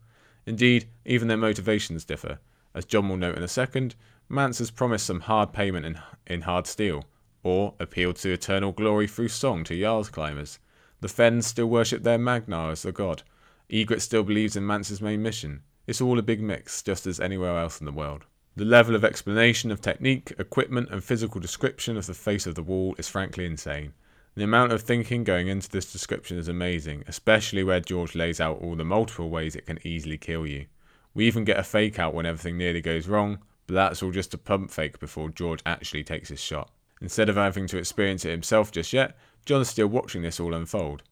Indeed, 0.47 0.89
even 1.05 1.27
their 1.27 1.37
motivations 1.37 2.05
differ. 2.05 2.39
As 2.77 2.85
Jon 2.85 3.09
will 3.09 3.17
note 3.17 3.37
in 3.37 3.43
a 3.43 3.49
second, 3.49 3.97
Mance 4.29 4.61
has 4.61 4.71
promised 4.71 5.07
some 5.07 5.21
hard 5.21 5.53
payment 5.53 5.85
in, 5.85 5.99
in 6.29 6.43
hard 6.43 6.69
steel, 6.69 7.07
or 7.43 7.75
appealed 7.81 8.17
to 8.17 8.33
eternal 8.33 8.71
glory 8.71 9.09
through 9.09 9.29
song 9.29 9.65
to 9.65 9.79
Jarl's 9.79 10.09
climbers. 10.09 10.61
The 11.01 11.09
Thenns 11.09 11.49
still 11.49 11.67
worship 11.67 12.05
their 12.05 12.19
Magnar 12.19 12.71
as 12.71 12.83
the 12.83 12.93
god. 12.93 13.25
Ygritte 13.69 14.01
still 14.01 14.23
believes 14.23 14.55
in 14.55 14.65
Mance's 14.65 15.03
main 15.03 15.23
mission. 15.23 15.63
It's 15.91 16.01
all 16.01 16.21
a 16.21 16.23
big 16.23 16.41
mix, 16.41 16.85
just 16.85 17.05
as 17.09 17.19
anywhere 17.19 17.59
else 17.59 17.81
in 17.81 17.85
the 17.85 17.91
world. 17.91 18.25
The 18.55 18.65
level 18.65 18.95
of 18.95 19.05
explanation 19.05 19.73
of 19.73 19.81
technique, 19.81 20.33
equipment, 20.39 20.89
and 20.89 21.03
physical 21.03 21.41
description 21.41 21.97
of 21.97 22.07
the 22.07 22.15
face 22.15 22.47
of 22.47 22.55
the 22.55 22.63
wall 22.63 22.95
is 22.97 23.09
frankly 23.09 23.45
insane. 23.45 23.93
The 24.37 24.45
amount 24.45 24.71
of 24.71 24.83
thinking 24.83 25.25
going 25.25 25.49
into 25.49 25.69
this 25.69 25.91
description 25.91 26.39
is 26.39 26.47
amazing, 26.47 27.03
especially 27.09 27.65
where 27.65 27.81
George 27.81 28.15
lays 28.15 28.41
out 28.41 28.61
all 28.63 28.77
the 28.77 28.85
multiple 28.85 29.31
ways 29.31 29.57
it 29.57 29.67
can 29.67 29.81
easily 29.83 30.17
kill 30.17 30.47
you. 30.47 30.67
We 31.13 31.27
even 31.27 31.43
get 31.43 31.59
a 31.59 31.65
fake 31.65 31.99
out 31.99 32.15
when 32.15 32.25
everything 32.25 32.57
nearly 32.57 32.81
goes 32.81 33.09
wrong, 33.09 33.41
but 33.67 33.75
that's 33.75 34.01
all 34.01 34.13
just 34.13 34.33
a 34.33 34.39
pump 34.39 34.71
fake 34.71 35.01
before 35.01 35.31
George 35.31 35.61
actually 35.67 36.05
takes 36.05 36.29
his 36.29 36.41
shot. 36.41 36.71
Instead 37.01 37.29
of 37.29 37.35
having 37.35 37.67
to 37.67 37.79
experience 37.79 38.25
it 38.25 38.31
himself 38.31 38.71
just 38.71 38.93
yet, 38.93 39.19
Jon 39.45 39.61
is 39.61 39.69
still 39.69 39.89
watching 39.89 40.23
this 40.23 40.39
all 40.39 40.55
unfold. 40.55 41.03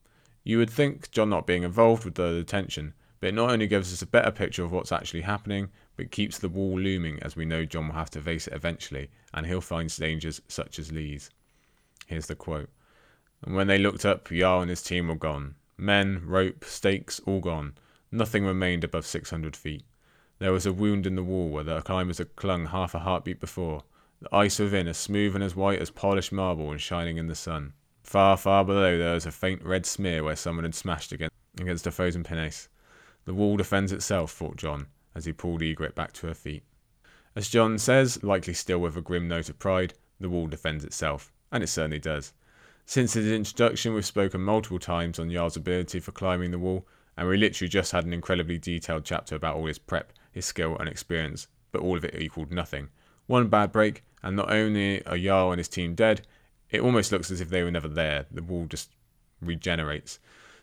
You 0.44 0.58
would 0.58 0.70
think 0.70 1.10
Jon 1.10 1.30
not 1.30 1.48
being 1.48 1.64
involved 1.64 2.04
would 2.04 2.14
the 2.14 2.44
tension, 2.44 2.94
but 3.20 3.28
it 3.28 3.34
not 3.34 3.50
only 3.50 3.66
gives 3.66 3.92
us 3.92 4.02
a 4.02 4.06
better 4.06 4.30
picture 4.30 4.64
of 4.64 4.72
what's 4.72 4.92
actually 4.92 5.22
happening, 5.22 5.68
but 5.96 6.10
keeps 6.10 6.38
the 6.38 6.48
wall 6.48 6.78
looming 6.78 7.18
as 7.22 7.36
we 7.36 7.44
know 7.44 7.64
Jon 7.64 7.88
will 7.88 7.94
have 7.94 8.10
to 8.10 8.20
face 8.20 8.46
it 8.46 8.54
eventually, 8.54 9.10
and 9.34 9.46
he'll 9.46 9.60
find 9.60 9.94
dangers 9.96 10.40
such 10.48 10.78
as 10.78 10.88
these. 10.88 11.30
Here's 12.06 12.26
the 12.26 12.34
quote 12.34 12.70
and 13.44 13.54
when 13.54 13.66
they 13.66 13.78
looked 13.78 14.04
up, 14.04 14.28
Jarl 14.28 14.62
and 14.62 14.70
his 14.70 14.82
team 14.82 15.08
were 15.08 15.14
gone. 15.14 15.54
Men, 15.76 16.22
rope, 16.24 16.64
stakes, 16.64 17.20
all 17.24 17.40
gone. 17.40 17.74
Nothing 18.10 18.44
remained 18.44 18.84
above 18.84 19.06
600 19.06 19.56
feet. 19.56 19.84
There 20.38 20.52
was 20.52 20.66
a 20.66 20.72
wound 20.72 21.06
in 21.06 21.14
the 21.14 21.22
wall 21.22 21.48
where 21.48 21.64
the 21.64 21.82
climbers 21.82 22.18
had 22.18 22.36
clung 22.36 22.66
half 22.66 22.94
a 22.94 23.00
heartbeat 23.00 23.40
before, 23.40 23.82
the 24.20 24.34
ice 24.34 24.58
within 24.58 24.88
as 24.88 24.96
smooth 24.96 25.34
and 25.34 25.44
as 25.44 25.54
white 25.54 25.80
as 25.80 25.90
polished 25.90 26.32
marble 26.32 26.70
and 26.70 26.80
shining 26.80 27.16
in 27.16 27.26
the 27.26 27.34
sun. 27.34 27.74
Far, 28.02 28.36
far 28.36 28.64
below 28.64 28.98
there 28.98 29.14
was 29.14 29.26
a 29.26 29.32
faint 29.32 29.62
red 29.62 29.84
smear 29.84 30.24
where 30.24 30.36
someone 30.36 30.64
had 30.64 30.74
smashed 30.74 31.12
against, 31.12 31.34
against 31.60 31.86
a 31.86 31.90
frozen 31.90 32.24
pinnace. 32.24 32.68
The 33.28 33.34
wall 33.34 33.58
defends 33.58 33.92
itself, 33.92 34.32
thought 34.32 34.56
Jon, 34.56 34.86
as 35.14 35.26
he 35.26 35.34
pulled 35.34 35.60
Ygritte 35.60 35.94
back 35.94 36.14
to 36.14 36.28
her 36.28 36.34
feet. 36.34 36.62
As 37.36 37.50
Jon 37.50 37.76
says, 37.76 38.24
likely 38.24 38.54
still 38.54 38.78
with 38.78 38.96
a 38.96 39.02
grim 39.02 39.28
note 39.28 39.50
of 39.50 39.58
pride, 39.58 39.92
the 40.18 40.30
wall 40.30 40.46
defends 40.46 40.82
itself, 40.82 41.30
and 41.52 41.62
it 41.62 41.66
certainly 41.66 41.98
does. 41.98 42.32
Since 42.86 43.12
his 43.12 43.30
introduction, 43.30 43.92
we've 43.92 44.06
spoken 44.06 44.40
multiple 44.40 44.78
times 44.78 45.18
on 45.18 45.30
Jarl's 45.30 45.58
ability 45.58 46.00
for 46.00 46.10
climbing 46.10 46.52
the 46.52 46.58
wall, 46.58 46.88
and 47.18 47.28
we 47.28 47.36
literally 47.36 47.68
just 47.68 47.92
had 47.92 48.06
an 48.06 48.14
incredibly 48.14 48.56
detailed 48.56 49.04
chapter 49.04 49.34
about 49.34 49.56
all 49.56 49.66
his 49.66 49.78
prep, 49.78 50.14
his 50.32 50.46
skill, 50.46 50.78
and 50.78 50.88
experience, 50.88 51.48
but 51.70 51.82
all 51.82 51.98
of 51.98 52.06
it 52.06 52.18
equaled 52.18 52.50
nothing. 52.50 52.88
One 53.26 53.48
bad 53.48 53.72
break, 53.72 54.04
and 54.22 54.36
not 54.36 54.50
only 54.50 55.04
are 55.04 55.18
Jarl 55.18 55.52
and 55.52 55.58
his 55.58 55.68
team 55.68 55.94
dead, 55.94 56.26
it 56.70 56.80
almost 56.80 57.12
looks 57.12 57.30
as 57.30 57.42
if 57.42 57.50
they 57.50 57.62
were 57.62 57.70
never 57.70 57.88
there. 57.88 58.24
The 58.30 58.42
wall 58.42 58.64
just 58.64 58.94
regenerates. 59.42 60.18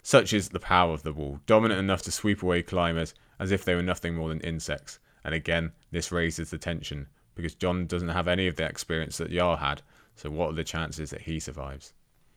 Such 0.08 0.34
is 0.34 0.50
the 0.50 0.60
power 0.60 0.94
of 0.94 1.02
the 1.02 1.12
wall, 1.12 1.40
dominant 1.48 1.80
enough 1.80 2.04
to 2.04 2.12
sweep 2.12 2.44
away 2.44 2.62
climbers 2.62 3.16
as 3.40 3.52
if 3.52 3.66
they 3.66 3.74
were 3.74 3.82
nothing 3.82 4.14
more 4.14 4.30
than 4.30 4.40
insects. 4.42 5.00
And 5.24 5.34
again, 5.34 5.72
this 5.90 6.12
raises 6.12 6.52
the 6.52 6.60
tension, 6.60 7.08
because 7.34 7.56
Jon 7.56 7.88
doesn't 7.88 8.10
have 8.10 8.28
any 8.28 8.46
of 8.46 8.56
the 8.56 8.66
experience 8.66 9.18
that 9.18 9.32
Jarl 9.32 9.56
had, 9.56 9.82
so 10.16 10.30
what 10.30 10.52
are 10.52 10.56
the 10.56 10.64
chances 10.64 11.10
that 11.10 11.22
he 11.22 11.40
survives? 11.40 11.94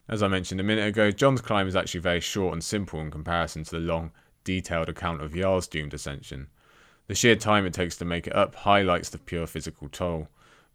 As 0.09 0.23
I 0.23 0.29
mentioned 0.29 0.63
a 0.63 0.65
minute 0.65 0.89
ago, 0.89 1.11
Jon's 1.11 1.43
climb 1.43 1.69
is 1.69 1.77
actually 1.77 2.01
very 2.01 2.21
short 2.21 2.55
and 2.55 2.65
simple 2.65 3.01
in 3.01 3.11
comparison 3.11 3.65
to 3.65 3.73
the 3.73 3.81
long, 3.81 4.13
detailed 4.45 4.89
account 4.89 5.21
of 5.21 5.35
Jarl's 5.35 5.69
doomed 5.69 5.93
ascension. 5.93 6.49
The 7.07 7.15
sheer 7.15 7.37
time 7.37 7.67
it 7.67 7.75
takes 7.75 7.99
to 7.99 8.07
make 8.07 8.27
it 8.27 8.35
up 8.35 8.55
highlights 8.55 9.11
the 9.11 9.19
pure 9.19 9.47
physical 9.47 9.91
toll. 9.91 10.29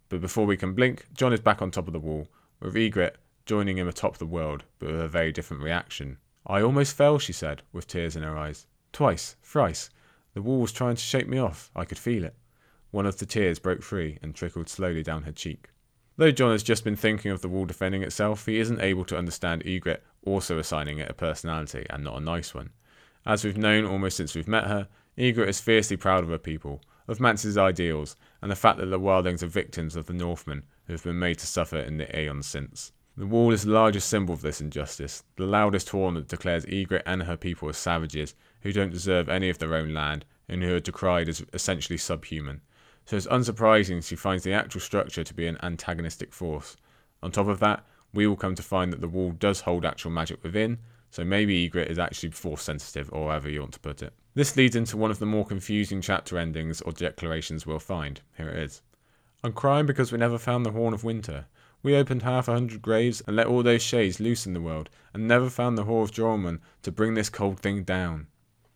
But 0.09 0.21
before 0.21 0.45
we 0.45 0.57
can 0.57 0.75
blink, 0.75 1.07
Jon 1.11 1.33
is 1.33 1.39
back 1.39 1.59
on 1.59 1.71
top 1.71 1.87
of 1.87 1.93
the 1.93 1.99
wall, 1.99 2.27
with 2.59 2.75
Ygritte 2.75 3.15
joining 3.47 3.79
him 3.79 3.87
atop 3.87 4.19
the 4.19 4.27
world, 4.27 4.63
but 4.77 4.91
with 4.91 5.01
a 5.01 5.07
very 5.07 5.31
different 5.31 5.63
reaction. 5.63 6.19
I 6.45 6.61
almost 6.61 6.95
fell, 6.95 7.19
she 7.19 7.33
said, 7.33 7.63
with 7.71 7.87
tears 7.87 8.15
in 8.15 8.23
her 8.23 8.37
eyes. 8.37 8.67
Twice, 8.91 9.35
thrice. 9.41 9.89
The 10.33 10.41
wall 10.41 10.59
was 10.59 10.71
trying 10.71 10.95
to 10.95 11.01
shake 11.01 11.27
me 11.27 11.37
off. 11.37 11.71
I 11.75 11.85
could 11.85 11.97
feel 11.97 12.23
it. 12.23 12.35
One 12.91 13.05
of 13.05 13.17
the 13.17 13.25
tears 13.25 13.59
broke 13.59 13.81
free 13.81 14.19
and 14.21 14.35
trickled 14.35 14.69
slowly 14.69 15.03
down 15.03 15.23
her 15.23 15.31
cheek. 15.31 15.69
Though 16.17 16.31
Jon 16.31 16.51
has 16.51 16.61
just 16.61 16.83
been 16.83 16.95
thinking 16.95 17.31
of 17.31 17.41
the 17.41 17.49
wall 17.49 17.65
defending 17.65 18.03
itself, 18.03 18.45
he 18.45 18.59
isn't 18.59 18.81
able 18.81 19.05
to 19.05 19.17
understand 19.17 19.63
Ygritte 19.63 20.01
also 20.25 20.59
assigning 20.59 20.99
it 20.99 21.09
a 21.09 21.13
personality 21.13 21.85
and 21.89 22.03
not 22.03 22.17
a 22.17 22.23
nice 22.23 22.53
one. 22.53 22.69
As 23.25 23.43
we've 23.43 23.57
known 23.57 23.85
almost 23.85 24.17
since 24.17 24.35
we've 24.35 24.47
met 24.47 24.67
her, 24.67 24.87
Ygritte 25.17 25.47
is 25.47 25.61
fiercely 25.61 25.97
proud 25.97 26.23
of 26.23 26.29
her 26.29 26.37
people, 26.37 26.81
of 27.07 27.19
Mance's 27.19 27.57
ideals, 27.57 28.15
and 28.41 28.51
the 28.51 28.55
fact 28.55 28.77
that 28.79 28.87
the 28.87 28.99
wildlings 28.99 29.41
are 29.41 29.47
victims 29.47 29.95
of 29.95 30.05
the 30.05 30.13
Northmen 30.13 30.63
who 30.85 30.93
have 30.93 31.03
been 31.03 31.19
made 31.19 31.39
to 31.39 31.47
suffer 31.47 31.77
in 31.77 31.97
the 31.97 32.19
aeons 32.19 32.45
since. 32.45 32.91
The 33.15 33.27
wall 33.27 33.51
is 33.51 33.63
the 33.63 33.71
largest 33.71 34.09
symbol 34.09 34.33
of 34.33 34.41
this 34.41 34.61
injustice, 34.61 35.23
the 35.35 35.45
loudest 35.45 35.89
horn 35.89 36.15
that 36.15 36.27
declares 36.27 36.65
Ygritte 36.65 37.03
and 37.05 37.23
her 37.23 37.37
people 37.37 37.69
as 37.69 37.77
savages 37.77 38.35
who 38.61 38.71
don't 38.71 38.91
deserve 38.91 39.29
any 39.29 39.49
of 39.49 39.59
their 39.59 39.75
own 39.75 39.93
land 39.93 40.25
and 40.49 40.63
who 40.63 40.75
are 40.75 40.79
decried 40.79 41.29
as 41.29 41.45
essentially 41.53 41.97
subhuman 41.97 42.61
so 43.05 43.17
it's 43.17 43.27
unsurprising 43.27 44.03
she 44.03 44.15
finds 44.15 44.43
the 44.43 44.53
actual 44.53 44.81
structure 44.81 45.23
to 45.23 45.33
be 45.33 45.47
an 45.47 45.57
antagonistic 45.61 46.33
force. 46.33 46.77
On 47.21 47.31
top 47.31 47.47
of 47.47 47.59
that, 47.59 47.85
we 48.13 48.27
will 48.27 48.35
come 48.35 48.55
to 48.55 48.63
find 48.63 48.93
that 48.93 49.01
the 49.01 49.07
wall 49.07 49.31
does 49.31 49.61
hold 49.61 49.85
actual 49.85 50.11
magic 50.11 50.43
within, 50.43 50.77
so 51.09 51.23
maybe 51.23 51.69
Ygritte 51.69 51.89
is 51.89 51.99
actually 51.99 52.31
force 52.31 52.63
sensitive, 52.63 53.09
or 53.11 53.29
however 53.29 53.49
you 53.49 53.59
want 53.59 53.73
to 53.73 53.79
put 53.79 54.01
it. 54.01 54.13
This 54.35 54.55
leads 54.55 54.75
into 54.75 54.97
one 54.97 55.11
of 55.11 55.19
the 55.19 55.25
more 55.25 55.45
confusing 55.45 56.01
chapter 56.01 56.37
endings 56.37 56.81
or 56.81 56.91
declarations 56.91 57.65
we'll 57.65 57.79
find. 57.79 58.21
Here 58.37 58.49
it 58.49 58.57
is. 58.57 58.81
I'm 59.43 59.53
crying 59.53 59.85
because 59.85 60.11
we 60.11 60.17
never 60.17 60.37
found 60.37 60.65
the 60.65 60.71
Horn 60.71 60.93
of 60.93 61.03
Winter. 61.03 61.45
We 61.83 61.97
opened 61.97 62.21
half 62.21 62.47
a 62.47 62.53
hundred 62.53 62.81
graves 62.81 63.21
and 63.27 63.35
let 63.35 63.47
all 63.47 63.61
those 63.61 63.83
shades 63.83 64.21
loose 64.21 64.45
in 64.45 64.53
the 64.53 64.61
world, 64.61 64.89
and 65.13 65.27
never 65.27 65.49
found 65.49 65.77
the 65.77 65.83
Horn 65.83 66.03
of 66.03 66.11
Joramun 66.11 66.59
to 66.81 66.91
bring 66.91 67.13
this 67.13 67.29
cold 67.29 67.59
thing 67.59 67.83
down. 67.83 68.27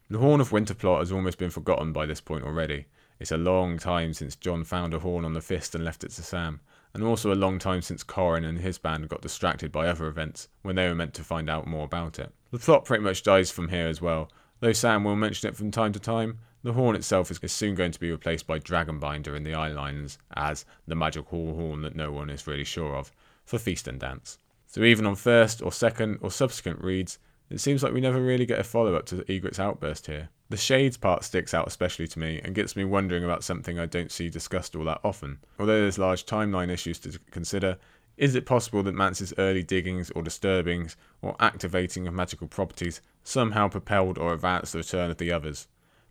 The 0.10 0.20
Horn 0.20 0.42
of 0.42 0.52
Winter 0.52 0.74
plot 0.74 1.00
has 1.00 1.12
almost 1.12 1.38
been 1.38 1.50
forgotten 1.50 1.94
by 1.94 2.06
this 2.06 2.20
point 2.20 2.44
already. 2.44 2.86
It's 3.20 3.32
a 3.32 3.38
long 3.38 3.80
time 3.80 4.14
since 4.14 4.36
Jon 4.36 4.64
found 4.66 4.94
a 4.94 5.00
horn 5.00 5.26
on 5.26 5.34
the 5.34 5.42
fist 5.42 5.74
and 5.74 5.84
left 5.84 6.04
it 6.04 6.12
to 6.12 6.22
Sam, 6.22 6.60
and 6.94 7.02
also 7.02 7.34
a 7.34 7.36
long 7.36 7.60
time 7.60 7.82
since 7.82 8.04
Qhorin 8.04 8.46
and 8.46 8.60
his 8.60 8.78
band 8.78 9.08
got 9.10 9.22
distracted 9.22 9.72
by 9.72 9.88
other 9.88 10.08
events 10.08 10.50
when 10.62 10.76
they 10.76 10.88
were 10.88 10.96
meant 10.96 11.14
to 11.16 11.24
find 11.24 11.50
out 11.50 11.66
more 11.66 11.86
about 11.86 12.20
it. 12.20 12.34
The 12.52 12.60
plot 12.60 12.86
pretty 12.86 13.04
much 13.04 13.24
dies 13.24 13.52
from 13.52 13.70
here 13.70 13.88
as 13.88 14.02
well, 14.02 14.30
though 14.60 14.74
Sam 14.74 15.04
will 15.04 15.16
mention 15.16 15.50
it 15.50 15.56
from 15.56 15.72
time 15.72 15.94
to 15.94 16.00
time. 16.00 16.40
The 16.64 16.74
horn 16.74 16.96
itself 16.96 17.32
is 17.32 17.52
soon 17.52 17.76
going 17.76 17.92
to 17.92 18.00
be 18.00 18.12
replaced 18.12 18.48
by 18.48 18.60
Dragonbinder 18.60 19.36
in 19.36 19.44
the 19.44 19.54
Islands 19.54 20.18
as 20.36 20.66
the 20.88 20.96
magical 20.96 21.56
horn 21.56 21.82
that 21.84 21.96
no 21.96 22.12
one 22.12 22.30
is 22.30 22.48
really 22.48 22.64
sure 22.64 22.96
of 22.96 23.12
for 23.46 23.60
Feast 23.60 23.88
and 23.88 24.00
Dance. 24.00 24.40
So 24.66 24.84
even 24.84 25.06
on 25.06 25.16
first 25.16 25.62
or 25.62 25.72
second 25.72 26.20
or 26.22 26.32
subsequent 26.32 26.82
reads, 26.82 27.20
it 27.50 27.60
seems 27.60 27.82
like 27.82 27.94
we 27.94 28.02
never 28.02 28.22
really 28.22 28.46
get 28.46 28.60
a 28.60 28.64
follow 28.64 28.96
up 28.96 29.06
to 29.06 29.24
Ygritte's 29.32 29.60
outburst 29.60 30.08
here. 30.08 30.30
The 30.50 30.58
shades 30.58 30.98
part 30.98 31.24
sticks 31.24 31.54
out 31.54 31.68
especially 31.68 32.08
to 32.08 32.20
me 32.20 32.42
and 32.44 32.56
gets 32.56 32.76
me 32.76 32.84
wondering 32.84 33.24
about 33.24 33.44
something 33.44 33.80
I 33.80 33.86
don't 33.86 34.12
see 34.12 34.30
discussed 34.30 34.76
all 34.76 34.84
that 34.86 35.02
often. 35.04 35.40
Although 35.60 35.82
there's 35.82 35.98
large 35.98 36.26
timeline 36.26 36.70
issues 36.70 37.00
to 37.00 37.20
consider, 37.32 37.78
is 38.18 38.36
it 38.36 38.46
possible 38.46 38.84
that 38.84 38.96
Mance's 38.96 39.34
early 39.38 39.64
diggings 39.64 40.10
or 40.12 40.24
disturbings 40.24 40.98
or 41.22 41.36
activating 41.40 42.08
of 42.08 42.14
magical 42.14 42.48
properties 42.48 43.02
somehow 43.24 43.70
propelled 43.70 44.18
or 44.18 44.34
advanced 44.34 44.74
the 44.74 44.80
return 44.80 45.12
of 45.12 45.18
the 45.18 45.32
others? 45.32 45.68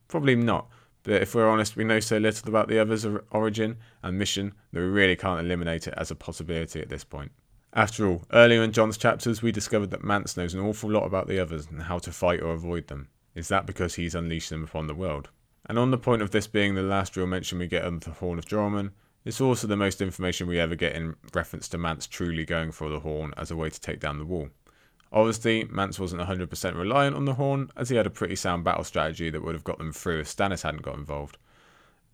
Probably 0.09 0.37
not, 0.37 0.69
but 1.03 1.23
if 1.23 1.35
we're 1.35 1.49
honest, 1.49 1.77
we 1.77 1.85
know 1.85 2.01
so 2.01 2.19
little 2.19 2.49
about 2.49 2.69
the 2.69 2.79
others' 2.79 3.07
origin 3.31 3.77
and 4.03 4.19
mission 4.19 4.55
that 4.73 4.81
we 4.81 4.87
really 4.87 5.17
can't 5.17 5.41
eliminate 5.41 5.87
it 5.87 5.95
as 5.97 6.11
a 6.11 6.17
possibility 6.17 6.81
at 6.81 6.89
this 6.89 7.05
point. 7.05 7.33
After 7.73 8.07
all, 8.07 8.25
earlier 8.33 8.63
in 8.63 8.73
Jon's 8.73 8.97
chapters, 8.97 9.43
we 9.43 9.53
discovered 9.53 9.91
that 9.91 10.03
Mance 10.03 10.37
knows 10.37 10.55
an 10.55 10.61
awful 10.61 10.91
lot 10.91 11.05
about 11.05 11.29
the 11.29 11.39
others 11.39 11.67
and 11.67 11.83
how 11.83 11.99
to 11.99 12.11
fight 12.11 12.41
or 12.41 12.53
avoid 12.53 12.89
them. 12.89 13.09
Is 13.35 13.49
that 13.49 13.67
because 13.67 13.95
he's 13.95 14.15
unleashed 14.15 14.51
them 14.51 14.65
upon 14.65 14.87
the 14.87 14.95
world? 14.95 15.29
And 15.67 15.79
on 15.79 15.91
the 15.91 15.99
point 15.99 16.23
of 16.23 16.31
this 16.31 16.47
being 16.47 16.75
the 16.75 16.83
last 16.83 17.17
real 17.17 17.27
mention 17.27 17.59
we 17.59 17.67
get 17.67 17.85
of 17.85 18.01
the 18.01 18.13
Horn 18.13 18.39
of 18.39 18.47
Joramun, 18.47 18.93
it's 19.25 19.41
also 19.41 19.67
the 19.67 19.77
most 19.77 20.01
information 20.01 20.47
we 20.47 20.59
ever 20.59 20.75
get 20.75 20.95
in 20.95 21.17
reference 21.35 21.69
to 21.69 21.79
Mance 21.79 22.07
truly 22.07 22.45
going 22.45 22.73
for 22.73 22.89
the 22.89 23.01
Horn 23.01 23.35
as 23.37 23.51
a 23.51 23.57
way 23.57 23.69
to 23.69 23.81
take 23.81 24.01
down 24.01 24.19
the 24.19 24.25
wall. 24.25 24.49
Obviously, 25.13 25.65
Mance 25.65 25.99
wasn't 25.99 26.23
100% 26.23 26.77
reliant 26.77 27.17
on 27.17 27.25
the 27.25 27.35
Horn, 27.35 27.71
as 27.77 27.89
he 27.89 27.97
had 27.97 28.07
a 28.07 28.11
pretty 28.11 28.37
sound 28.37 28.65
battle 28.65 28.85
strategy 28.85 29.31
that 29.31 29.43
would 29.43 29.55
have 29.55 29.65
got 29.65 29.79
them 29.79 29.93
through 29.93 30.21
if 30.21 30.29
Stannis 30.29 30.63
hadn't 30.63 30.83
got 30.83 30.97
involved. 30.97 31.39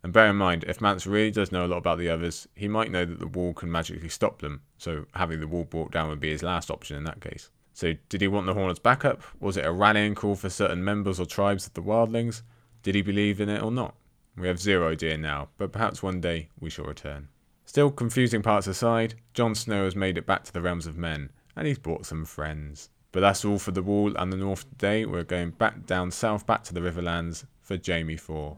And 0.02 0.12
bear 0.12 0.28
in 0.28 0.36
mind, 0.36 0.64
if 0.66 0.80
Mance 0.80 1.06
really 1.06 1.30
does 1.30 1.52
know 1.52 1.64
a 1.64 1.68
lot 1.68 1.78
about 1.78 1.98
the 1.98 2.08
others, 2.08 2.48
he 2.54 2.68
might 2.68 2.90
know 2.90 3.04
that 3.04 3.20
the 3.20 3.26
wall 3.26 3.54
can 3.54 3.70
magically 3.70 4.08
stop 4.08 4.40
them, 4.40 4.62
so 4.76 5.06
having 5.14 5.40
the 5.40 5.46
wall 5.46 5.64
brought 5.64 5.92
down 5.92 6.08
would 6.08 6.20
be 6.20 6.30
his 6.30 6.42
last 6.42 6.70
option 6.70 6.96
in 6.96 7.04
that 7.04 7.20
case. 7.20 7.50
So, 7.72 7.94
did 8.08 8.20
he 8.20 8.28
want 8.28 8.46
the 8.46 8.54
Hornets 8.54 8.80
backup? 8.80 9.22
Was 9.40 9.56
it 9.56 9.64
a 9.64 9.72
rallying 9.72 10.14
call 10.14 10.34
for 10.34 10.50
certain 10.50 10.84
members 10.84 11.18
or 11.18 11.24
tribes 11.24 11.66
of 11.66 11.74
the 11.74 11.82
Wildlings? 11.82 12.42
Did 12.82 12.94
he 12.94 13.02
believe 13.02 13.40
in 13.40 13.48
it 13.48 13.62
or 13.62 13.70
not? 13.70 13.94
We 14.36 14.48
have 14.48 14.58
zero 14.58 14.90
idea 14.90 15.16
now, 15.16 15.48
but 15.56 15.72
perhaps 15.72 16.02
one 16.02 16.20
day 16.20 16.48
we 16.58 16.68
shall 16.68 16.84
return. 16.84 17.28
Still, 17.64 17.90
confusing 17.90 18.42
parts 18.42 18.66
aside, 18.66 19.14
Jon 19.34 19.54
Snow 19.54 19.84
has 19.84 19.96
made 19.96 20.18
it 20.18 20.26
back 20.26 20.44
to 20.44 20.52
the 20.52 20.60
realms 20.60 20.86
of 20.86 20.98
men, 20.98 21.30
and 21.56 21.66
he's 21.66 21.78
brought 21.78 22.06
some 22.06 22.24
friends. 22.24 22.88
But 23.12 23.20
that's 23.20 23.44
all 23.44 23.58
for 23.58 23.72
the 23.72 23.82
Wall 23.82 24.16
and 24.16 24.32
the 24.32 24.36
North 24.36 24.68
today. 24.70 25.04
We're 25.04 25.24
going 25.24 25.50
back 25.50 25.86
down 25.86 26.10
south, 26.10 26.46
back 26.46 26.64
to 26.64 26.74
the 26.74 26.80
Riverlands 26.80 27.44
for 27.60 27.78
Jaime 27.84 28.16
4. 28.16 28.56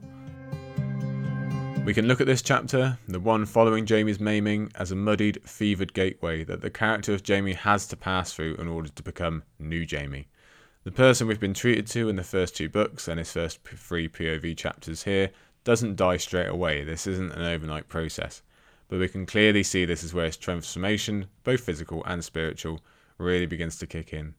We 1.84 1.92
can 1.92 2.06
look 2.06 2.22
at 2.22 2.26
this 2.26 2.40
chapter, 2.40 2.98
the 3.08 3.20
one 3.20 3.44
following 3.44 3.86
Jaime's 3.86 4.18
maiming, 4.18 4.70
as 4.76 4.90
a 4.90 4.96
muddied, 4.96 5.40
fevered 5.44 5.92
gateway 5.92 6.42
that 6.44 6.62
the 6.62 6.70
character 6.70 7.12
of 7.12 7.22
Jaime 7.26 7.52
has 7.52 7.86
to 7.88 7.96
pass 7.96 8.32
through 8.32 8.54
in 8.54 8.68
order 8.68 8.88
to 8.88 9.02
become 9.02 9.42
New 9.58 9.84
Jaime. 9.90 10.28
The 10.84 10.92
person 10.92 11.26
we've 11.26 11.40
been 11.40 11.52
treated 11.52 11.86
to 11.88 12.08
in 12.08 12.16
the 12.16 12.22
first 12.22 12.56
two 12.56 12.68
books 12.68 13.08
and 13.08 13.18
his 13.18 13.32
first 13.32 13.62
three 13.64 14.08
POV 14.08 14.56
chapters 14.56 15.02
here 15.02 15.30
doesn't 15.64 15.96
die 15.96 16.16
straight 16.16 16.48
away. 16.48 16.84
This 16.84 17.06
isn't 17.06 17.32
an 17.32 17.42
overnight 17.42 17.88
process. 17.88 18.42
But 18.88 19.00
we 19.00 19.08
can 19.08 19.26
clearly 19.26 19.62
see 19.62 19.84
this 19.84 20.04
is 20.04 20.12
where 20.12 20.26
his 20.26 20.36
transformation, 20.36 21.26
both 21.42 21.60
physical 21.60 22.02
and 22.04 22.24
spiritual, 22.24 22.80
really 23.18 23.46
begins 23.46 23.78
to 23.78 23.86
kick 23.86 24.12
in. 24.12 24.34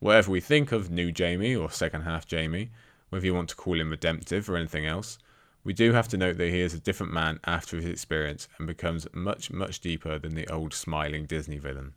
Whatever 0.00 0.32
we 0.32 0.40
think 0.40 0.72
of 0.72 0.90
New 0.90 1.12
Jaime 1.16 1.54
or 1.54 1.70
second 1.70 2.02
half 2.02 2.30
Jaime, 2.30 2.70
whether 3.10 3.24
you 3.24 3.34
want 3.34 3.48
to 3.50 3.56
call 3.56 3.80
him 3.80 3.90
redemptive 3.90 4.50
or 4.50 4.56
anything 4.56 4.86
else, 4.86 5.18
we 5.62 5.72
do 5.72 5.92
have 5.92 6.08
to 6.08 6.18
note 6.18 6.36
that 6.36 6.50
he 6.50 6.60
is 6.60 6.74
a 6.74 6.80
different 6.80 7.12
man 7.12 7.40
after 7.44 7.76
his 7.76 7.86
experience 7.86 8.48
and 8.58 8.66
becomes 8.66 9.06
much, 9.14 9.50
much 9.50 9.80
deeper 9.80 10.18
than 10.18 10.34
the 10.34 10.48
old 10.48 10.74
smiling 10.74 11.24
Disney 11.24 11.58
villain. 11.58 11.94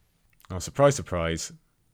Now, 0.50 0.60
surprise, 0.60 0.95
surprise, 0.95 1.52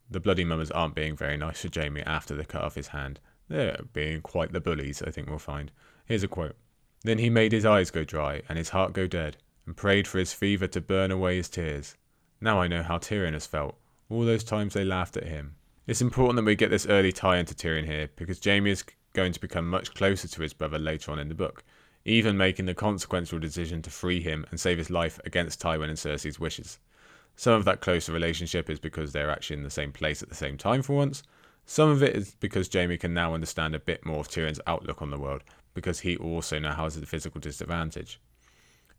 the 0.10 0.20
Bloody 0.20 0.44
Mummers 0.44 0.70
aren't 0.70 0.94
being 0.94 1.16
very 1.16 1.38
nice 1.38 1.64
to 1.64 1.72
Jaime 1.74 2.04
after 2.04 2.36
they 2.36 2.44
cut 2.44 2.62
off 2.62 2.76
his 2.76 2.90
hand. 2.90 3.20
They're 3.48 3.80
being 3.94 4.22
quite 4.22 4.54
the 4.54 4.62
bullies, 4.62 5.02
I 5.02 5.10
think 5.10 5.28
we'll 5.28 5.40
find. 5.40 5.72
Here's 6.06 6.24
a 6.24 6.28
quote 6.28 6.56
Then 7.04 7.18
he 7.18 7.30
made 7.32 7.52
his 7.52 7.66
eyes 7.66 7.90
go 7.90 8.04
dry 8.04 8.44
and 8.48 8.58
his 8.60 8.70
heart 8.70 8.94
go 8.94 9.08
dead, 9.08 9.38
and 9.66 9.78
prayed 9.78 10.08
for 10.08 10.20
his 10.20 10.34
fever 10.34 10.68
to 10.68 10.82
burn 10.82 11.12
away 11.12 11.38
his 11.38 11.50
tears. 11.50 11.96
Now 12.42 12.60
I 12.62 12.68
know 12.68 12.84
how 12.84 12.98
Tyrion 12.98 13.34
has 13.34 13.48
felt, 13.48 13.78
all 14.10 14.26
those 14.26 14.44
times 14.44 14.74
they 14.74 14.84
laughed 14.84 15.18
at 15.18 15.28
him. 15.28 15.56
It's 15.88 16.02
important 16.02 16.38
that 16.38 16.46
we 16.46 16.56
get 16.56 16.70
this 16.70 16.86
early 16.86 17.12
tie 17.12 17.38
into 17.38 17.54
Tyrion 17.54 17.86
here, 17.86 18.10
because 18.16 18.44
Jaime 18.44 18.70
is 18.70 18.84
going 19.14 19.32
to 19.34 19.40
become 19.40 19.70
much 19.70 19.94
closer 19.94 20.28
to 20.28 20.42
his 20.42 20.54
brother 20.54 20.80
later 20.80 21.12
on 21.12 21.20
in 21.20 21.30
the 21.30 21.36
book. 21.36 21.64
even 22.06 22.38
making 22.38 22.66
the 22.66 22.74
consequential 22.74 23.40
decision 23.40 23.82
to 23.82 23.90
free 23.90 24.22
him 24.22 24.46
and 24.50 24.60
save 24.60 24.78
his 24.78 24.90
life 24.90 25.20
against 25.26 25.62
Tywin 25.62 25.90
and 25.90 25.98
Cersei's 25.98 26.40
wishes. 26.40 26.80
Some 27.36 27.54
of 27.54 27.66
that 27.66 27.82
closer 27.82 28.12
relationship 28.12 28.70
is 28.70 28.80
because 28.80 29.12
they're 29.12 29.32
actually 29.32 29.58
in 29.58 29.64
the 29.64 29.70
same 29.70 29.92
place 29.92 30.22
at 30.22 30.30
the 30.30 30.36
same 30.36 30.58
time 30.58 30.82
for 30.82 30.96
once. 30.96 31.24
Some 31.66 31.90
of 31.90 32.04
it 32.04 32.16
is 32.16 32.36
because 32.40 32.70
Jaime 32.72 32.98
can 32.98 33.14
now 33.14 33.34
understand 33.34 33.74
a 33.74 33.80
bit 33.80 34.06
more 34.06 34.20
of 34.20 34.28
Tyrion's 34.28 34.60
outlook 34.68 35.02
on 35.02 35.12
the 35.12 35.20
world, 35.20 35.44
because 35.74 36.02
he 36.02 36.18
also 36.18 36.60
now 36.60 36.76
has 36.76 36.98
a 36.98 37.06
physical 37.06 37.40
disadvantage. 37.40 38.20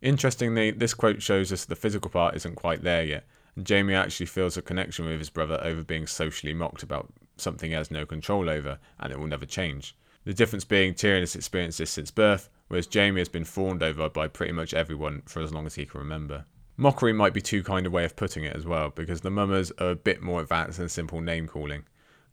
Interestingly, 0.02 0.70
this 0.70 0.94
quote 0.94 1.22
shows 1.22 1.52
us 1.52 1.64
the 1.64 1.76
physical 1.76 2.10
part 2.10 2.36
isn't 2.36 2.56
quite 2.56 2.82
there 2.82 3.04
yet, 3.04 3.24
and 3.56 3.68
Jaime 3.68 3.94
actually 3.94 4.26
feels 4.26 4.56
a 4.56 4.62
connection 4.62 5.06
with 5.06 5.18
his 5.18 5.30
brother 5.30 5.60
over 5.62 5.82
being 5.82 6.06
socially 6.06 6.54
mocked 6.54 6.82
about 6.82 7.12
something 7.36 7.70
he 7.70 7.76
has 7.76 7.90
no 7.90 8.04
control 8.04 8.48
over, 8.50 8.78
and 9.00 9.12
it 9.12 9.18
will 9.18 9.26
never 9.26 9.46
change. 9.46 9.96
The 10.24 10.34
difference 10.34 10.64
being 10.64 10.94
Tyrion 10.94 11.20
has 11.20 11.34
experienced 11.34 11.78
this 11.78 11.90
since 11.90 12.10
birth, 12.10 12.48
whereas 12.68 12.88
Jaime 12.92 13.20
has 13.20 13.28
been 13.28 13.44
fawned 13.44 13.82
over 13.82 14.08
by 14.08 14.28
pretty 14.28 14.52
much 14.52 14.74
everyone 14.74 15.22
for 15.26 15.42
as 15.42 15.52
long 15.52 15.66
as 15.66 15.74
he 15.74 15.84
can 15.84 16.00
remember. 16.00 16.44
Mockery 16.76 17.12
might 17.12 17.34
be 17.34 17.40
too 17.40 17.62
kind 17.62 17.86
a 17.86 17.90
way 17.90 18.04
of 18.04 18.16
putting 18.16 18.44
it 18.44 18.56
as 18.56 18.66
well, 18.66 18.90
because 18.90 19.20
the 19.20 19.30
mummers 19.30 19.70
are 19.78 19.90
a 19.90 19.96
bit 19.96 20.22
more 20.22 20.40
advanced 20.40 20.78
than 20.78 20.88
simple 20.88 21.20
name 21.20 21.46
calling. 21.46 21.84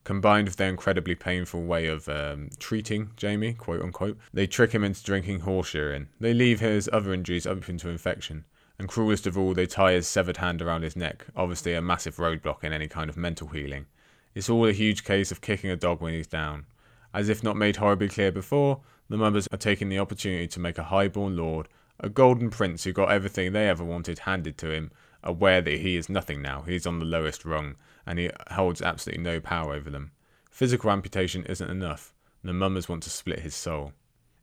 Combined 0.04 0.48
with 0.48 0.58
their 0.58 0.70
incredibly 0.70 1.14
painful 1.14 1.64
way 1.64 1.86
of 1.86 2.10
um, 2.10 2.50
treating 2.58 3.12
Jaime, 3.22 3.54
quote 3.54 3.82
unquote, 3.82 4.18
they 4.34 4.48
trick 4.48 4.72
him 4.72 4.84
into 4.84 5.04
drinking 5.04 5.42
horse 5.42 5.74
urine. 5.74 6.10
They 6.20 6.34
leave 6.34 6.60
his 6.60 6.90
other 6.92 7.14
injuries 7.14 7.46
open 7.46 7.78
to 7.80 7.90
infection. 7.90 8.46
And 8.80 8.88
cruelest 8.88 9.28
of 9.28 9.38
all, 9.38 9.54
they 9.54 9.68
tie 9.68 9.94
his 9.94 10.08
severed 10.08 10.38
hand 10.38 10.62
around 10.62 10.82
his 10.82 10.96
neck, 10.96 11.28
obviously 11.36 11.76
a 11.76 11.82
massive 11.82 12.16
roadblock 12.16 12.64
in 12.64 12.74
any 12.74 12.88
kind 12.88 13.10
of 13.10 13.18
mental 13.18 13.50
healing. 13.50 13.86
It's 14.34 14.50
all 14.50 14.66
a 14.66 14.74
huge 14.74 15.04
case 15.04 15.32
of 15.32 15.42
kicking 15.42 15.70
a 15.70 15.76
dog 15.76 16.02
when 16.02 16.14
he's 16.14 16.26
down. 16.26 16.66
As 17.14 17.30
if 17.30 17.44
not 17.44 17.58
made 17.58 17.76
horribly 17.76 18.08
clear 18.08 18.32
before, 18.32 18.82
the 19.08 19.18
mummers 19.18 19.48
are 19.52 19.58
taking 19.58 19.90
the 19.90 20.00
opportunity 20.00 20.48
to 20.48 20.60
make 20.60 20.78
a 20.78 20.86
highborn 20.86 21.38
lord 21.38 21.68
a 22.02 22.10
golden 22.10 22.50
prince 22.50 22.84
who 22.84 22.92
got 22.92 23.12
everything 23.12 23.54
they 23.54 23.70
ever 23.70 23.84
wanted 23.84 24.20
handed 24.20 24.58
to 24.58 24.72
him, 24.72 24.92
aware 25.24 25.62
that 25.62 25.80
he 25.80 25.96
is 25.96 26.10
nothing 26.10 26.42
now, 26.42 26.62
he 26.62 26.76
is 26.76 26.86
on 26.86 27.00
the 27.00 27.06
lowest 27.06 27.46
rung, 27.46 27.76
and 28.06 28.20
he 28.20 28.30
holds 28.52 28.82
absolutely 28.82 29.24
no 29.24 29.40
power 29.40 29.74
over 29.74 29.90
them. 29.90 30.12
Physical 30.50 30.92
amputation 30.92 31.46
isn't 31.46 31.70
enough, 31.70 32.14
the 32.44 32.54
mummers 32.54 32.90
want 32.90 33.04
to 33.04 33.10
split 33.10 33.40
his 33.40 33.56
soul. 33.56 33.94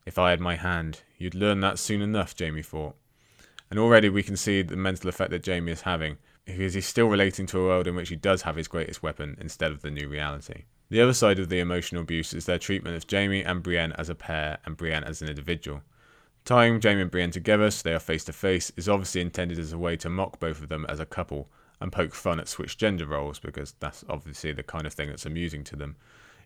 If 0.07 0.19
I 0.19 0.31
had 0.31 0.41
my 0.41 0.57
hand, 0.57 1.03
you'd 1.19 1.35
learn 1.35 1.61
that 1.61 1.79
soon 1.79 2.01
enough, 2.01 2.35
Jaime 2.39 2.63
thought. 2.63 2.97
And 3.71 3.79
already 3.79 4.09
we 4.09 4.23
can 4.23 4.37
see 4.37 4.63
the 4.63 4.77
mental 4.77 5.11
effect 5.11 5.31
that 5.33 5.45
Jaime 5.45 5.71
is 5.71 5.83
having, 5.83 6.17
because 6.47 6.75
he's 6.75 6.87
still 6.87 7.09
relating 7.09 7.45
to 7.47 7.61
a 7.61 7.65
world 7.65 7.87
in 7.87 7.95
which 7.95 8.09
he 8.09 8.17
does 8.17 8.43
have 8.43 8.57
his 8.57 8.69
greatest 8.69 9.03
weapon 9.03 9.37
instead 9.39 9.71
of 9.71 9.83
the 9.83 9.91
new 9.91 10.09
reality. 10.09 10.65
The 10.89 11.03
other 11.03 11.13
side 11.13 11.39
of 11.39 11.51
the 11.51 11.59
emotional 11.59 12.03
abuse 12.03 12.33
is 12.33 12.47
their 12.47 12.59
treatment 12.59 12.97
of 12.97 13.05
Jaime 13.11 13.43
and 13.43 13.63
Brienne 13.63 13.93
as 13.93 14.09
a 14.09 14.15
pair 14.15 14.59
and 14.65 14.77
Brienne 14.77 15.05
as 15.05 15.21
an 15.21 15.29
individual. 15.29 15.83
Tying 16.49 16.81
Jaime 16.81 17.03
and 17.03 17.11
Brienne 17.11 17.31
together 17.31 17.71
so 17.71 17.83
they 17.87 17.95
are 17.95 17.99
face 17.99 18.25
to 18.25 18.33
face 18.33 18.73
is 18.75 18.89
obviously 18.89 19.21
intended 19.21 19.59
as 19.59 19.75
a 19.75 19.77
way 19.77 19.99
to 19.99 20.09
mock 20.09 20.41
both 20.41 20.63
of 20.63 20.71
them 20.71 20.87
as 20.89 20.99
a 20.99 21.05
couple 21.05 21.51
and 21.79 21.93
poke 21.93 22.15
fun 22.15 22.41
at 22.41 22.49
switched 22.49 22.79
gender 22.79 23.05
roles 23.05 23.39
because 23.39 23.75
that's 23.81 24.03
obviously 24.09 24.53
the 24.53 24.63
kind 24.63 24.87
of 24.87 24.95
thing 24.95 25.11
that's 25.11 25.27
amusing 25.27 25.63
to 25.65 25.77
them. 25.77 25.97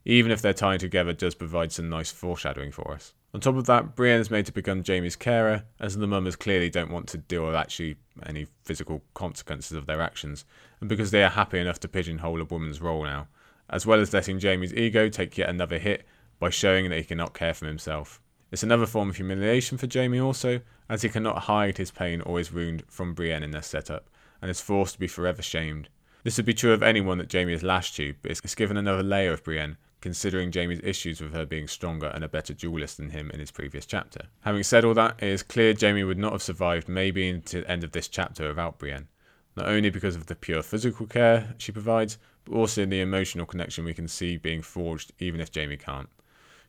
Even 0.04 0.32
if 0.32 0.42
their 0.42 0.54
tying 0.54 0.80
together 0.80 1.12
does 1.12 1.36
provide 1.36 1.70
some 1.70 1.88
nice 1.88 2.10
foreshadowing 2.10 2.72
for 2.72 2.90
us. 2.90 3.14
On 3.32 3.40
top 3.40 3.54
of 3.54 3.66
that, 3.66 3.94
Brienne 3.94 4.18
is 4.18 4.28
made 4.28 4.44
to 4.46 4.52
become 4.52 4.82
Jaime's 4.84 5.14
carer, 5.14 5.62
as 5.78 5.96
the 5.96 6.08
mummers 6.08 6.34
clearly 6.34 6.68
don't 6.68 6.90
want 6.90 7.06
to 7.10 7.18
deal 7.18 7.46
with 7.46 7.54
actually 7.54 7.94
any 8.26 8.48
physical 8.64 9.04
consequences 9.14 9.76
of 9.76 9.86
their 9.86 10.02
actions, 10.02 10.44
and 10.80 10.88
because 10.88 11.12
they 11.12 11.22
are 11.22 11.30
happy 11.30 11.60
enough 11.60 11.78
to 11.78 11.86
pigeonhole 11.86 12.40
a 12.40 12.44
woman's 12.44 12.80
role 12.80 13.04
now, 13.04 13.28
as 13.70 13.86
well 13.86 14.00
as 14.00 14.12
letting 14.12 14.40
Jaime's 14.40 14.74
ego 14.74 15.08
take 15.08 15.38
yet 15.38 15.48
another 15.48 15.78
hit 15.78 16.04
by 16.40 16.50
showing 16.50 16.90
that 16.90 16.98
he 16.98 17.04
cannot 17.04 17.34
care 17.34 17.54
for 17.54 17.66
himself. 17.66 18.20
It's 18.52 18.62
another 18.62 18.84
form 18.84 19.08
of 19.08 19.16
humiliation 19.16 19.78
for 19.78 19.88
Jaime 19.90 20.20
also, 20.20 20.60
as 20.86 21.00
he 21.00 21.08
cannot 21.08 21.44
hide 21.44 21.78
his 21.78 21.90
pain 21.90 22.20
or 22.20 22.36
his 22.36 22.52
wound 22.52 22.82
from 22.86 23.14
Brienne 23.14 23.42
in 23.42 23.50
their 23.50 23.62
setup, 23.62 24.10
and 24.42 24.50
is 24.50 24.60
forced 24.60 24.92
to 24.94 25.00
be 25.00 25.08
forever 25.08 25.40
shamed. 25.40 25.88
This 26.22 26.36
would 26.36 26.44
be 26.44 26.52
true 26.52 26.74
of 26.74 26.82
anyone 26.82 27.16
that 27.16 27.32
Jaime 27.32 27.52
has 27.52 27.62
lashed 27.62 27.96
to, 27.96 28.12
but 28.20 28.30
it's 28.30 28.54
given 28.54 28.76
another 28.76 29.02
layer 29.02 29.32
of 29.32 29.42
Brienne, 29.42 29.78
considering 30.02 30.52
Jaime's 30.52 30.80
issues 30.84 31.22
with 31.22 31.32
her 31.32 31.46
being 31.46 31.66
stronger 31.66 32.08
and 32.08 32.22
a 32.22 32.28
better 32.28 32.52
duelist 32.52 32.98
than 32.98 33.08
him 33.08 33.30
in 33.30 33.40
his 33.40 33.50
previous 33.50 33.86
chapter. 33.86 34.26
Having 34.42 34.64
said 34.64 34.84
all 34.84 34.94
that, 34.94 35.22
it 35.22 35.28
is 35.28 35.42
clear 35.42 35.74
Jaime 35.80 36.04
would 36.04 36.18
not 36.18 36.32
have 36.32 36.42
survived 36.42 36.90
maybe 36.90 37.30
into 37.30 37.62
the 37.62 37.70
end 37.70 37.82
of 37.82 37.92
this 37.92 38.06
chapter 38.06 38.48
without 38.48 38.78
Brienne, 38.78 39.08
not 39.56 39.66
only 39.66 39.88
because 39.88 40.14
of 40.14 40.26
the 40.26 40.34
pure 40.36 40.62
physical 40.62 41.06
care 41.06 41.54
she 41.56 41.72
provides, 41.72 42.18
but 42.44 42.54
also 42.54 42.84
the 42.84 43.00
emotional 43.00 43.46
connection 43.46 43.86
we 43.86 43.94
can 43.94 44.08
see 44.08 44.36
being 44.36 44.60
forged 44.60 45.10
even 45.18 45.40
if 45.40 45.54
Jaime 45.54 45.78
can't. 45.78 46.10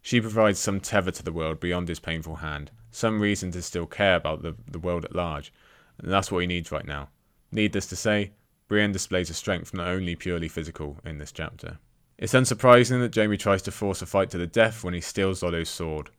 She 0.06 0.20
provides 0.20 0.60
some 0.60 0.82
tether 0.82 1.12
to 1.12 1.24
the 1.24 1.32
world 1.32 1.62
beyond 1.62 1.88
his 1.88 2.02
painful 2.02 2.36
hand, 2.36 2.72
some 2.92 3.22
reason 3.22 3.52
to 3.52 3.62
still 3.62 3.86
care 3.86 4.18
about 4.18 4.42
the, 4.42 4.54
the 4.70 4.78
world 4.78 5.06
at 5.06 5.16
large, 5.16 5.54
and 5.98 6.12
that's 6.12 6.30
what 6.30 6.40
he 6.40 6.48
needs 6.48 6.74
right 6.74 6.86
now. 6.86 7.08
Needless 7.54 7.88
to 7.88 7.96
say, 7.96 8.34
Brienne 8.68 8.92
displays 8.92 9.30
a 9.30 9.34
strength 9.34 9.74
not 9.74 9.88
only 9.88 10.16
purely 10.16 10.50
physical 10.50 10.98
in 11.06 11.20
this 11.20 11.32
chapter. 11.32 11.80
It's 12.18 12.34
unsurprising 12.34 13.00
that 13.00 13.16
Jaime 13.16 13.38
tries 13.38 13.62
to 13.62 13.72
force 13.72 14.02
a 14.02 14.06
fight 14.06 14.30
to 14.32 14.38
the 14.38 14.46
death 14.46 14.84
when 14.84 14.94
he 14.94 15.00
steals 15.00 15.42
Lotto's 15.42 15.70
sword. 15.70 16.10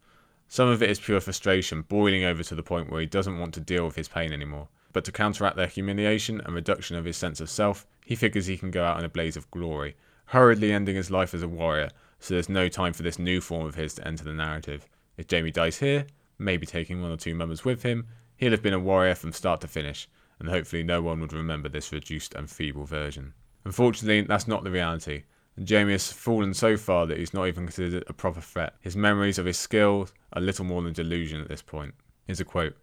Some 0.48 0.68
of 0.68 0.82
it 0.82 0.88
is 0.88 0.98
pure 0.98 1.20
frustration, 1.20 1.82
boiling 1.82 2.24
over 2.24 2.42
to 2.42 2.54
the 2.54 2.62
point 2.62 2.90
where 2.90 3.02
he 3.02 3.06
doesn't 3.06 3.38
want 3.38 3.52
to 3.52 3.60
deal 3.60 3.84
with 3.84 3.96
his 3.96 4.08
pain 4.08 4.32
anymore. 4.32 4.68
But 4.94 5.04
to 5.04 5.12
counteract 5.12 5.56
their 5.56 5.66
humiliation 5.66 6.40
and 6.40 6.54
reduction 6.54 6.96
of 6.96 7.04
his 7.04 7.18
sense 7.18 7.38
of 7.38 7.50
self, 7.50 7.86
he 8.02 8.16
figures 8.16 8.46
he 8.46 8.56
can 8.56 8.70
go 8.70 8.82
out 8.86 8.98
in 8.98 9.04
a 9.04 9.10
blaze 9.10 9.36
of 9.36 9.50
glory, 9.50 9.94
hurriedly 10.26 10.72
ending 10.72 10.96
his 10.96 11.10
life 11.10 11.34
as 11.34 11.42
a 11.42 11.48
warrior 11.48 11.90
so 12.24 12.32
there's 12.32 12.48
no 12.48 12.68
time 12.70 12.94
for 12.94 13.02
this 13.02 13.18
new 13.18 13.38
form 13.38 13.66
of 13.66 13.74
his 13.74 13.92
to 13.92 14.08
enter 14.08 14.24
the 14.24 14.32
narrative. 14.32 14.88
If 15.18 15.30
Jaime 15.30 15.50
dies 15.50 15.76
here, 15.76 16.06
maybe 16.38 16.64
taking 16.64 17.02
one 17.02 17.10
or 17.10 17.18
two 17.18 17.34
mummers 17.34 17.66
with 17.66 17.82
him, 17.82 18.06
he'll 18.38 18.52
have 18.52 18.62
been 18.62 18.72
a 18.72 18.80
warrior 18.80 19.14
from 19.14 19.32
start 19.32 19.60
to 19.60 19.68
finish, 19.68 20.08
and 20.38 20.48
hopefully 20.48 20.82
no 20.82 21.02
one 21.02 21.20
would 21.20 21.34
remember 21.34 21.68
this 21.68 21.92
reduced 21.92 22.34
and 22.34 22.48
feeble 22.48 22.86
version. 22.86 23.34
Unfortunately, 23.66 24.22
that's 24.22 24.48
not 24.48 24.64
the 24.64 24.70
reality, 24.70 25.24
and 25.54 25.68
Jaime 25.68 25.92
has 25.92 26.10
fallen 26.10 26.54
so 26.54 26.78
far 26.78 27.06
that 27.06 27.18
he's 27.18 27.34
not 27.34 27.46
even 27.46 27.66
considered 27.66 28.04
a 28.06 28.14
proper 28.14 28.40
threat. 28.40 28.72
His 28.80 28.96
memories 28.96 29.38
of 29.38 29.44
his 29.44 29.58
skills 29.58 30.14
are 30.32 30.40
little 30.40 30.64
more 30.64 30.80
than 30.80 30.94
delusion 30.94 31.42
at 31.42 31.48
this 31.48 31.60
point. 31.60 31.92
Here's 32.26 32.40
a 32.40 32.44
quote 32.46 32.74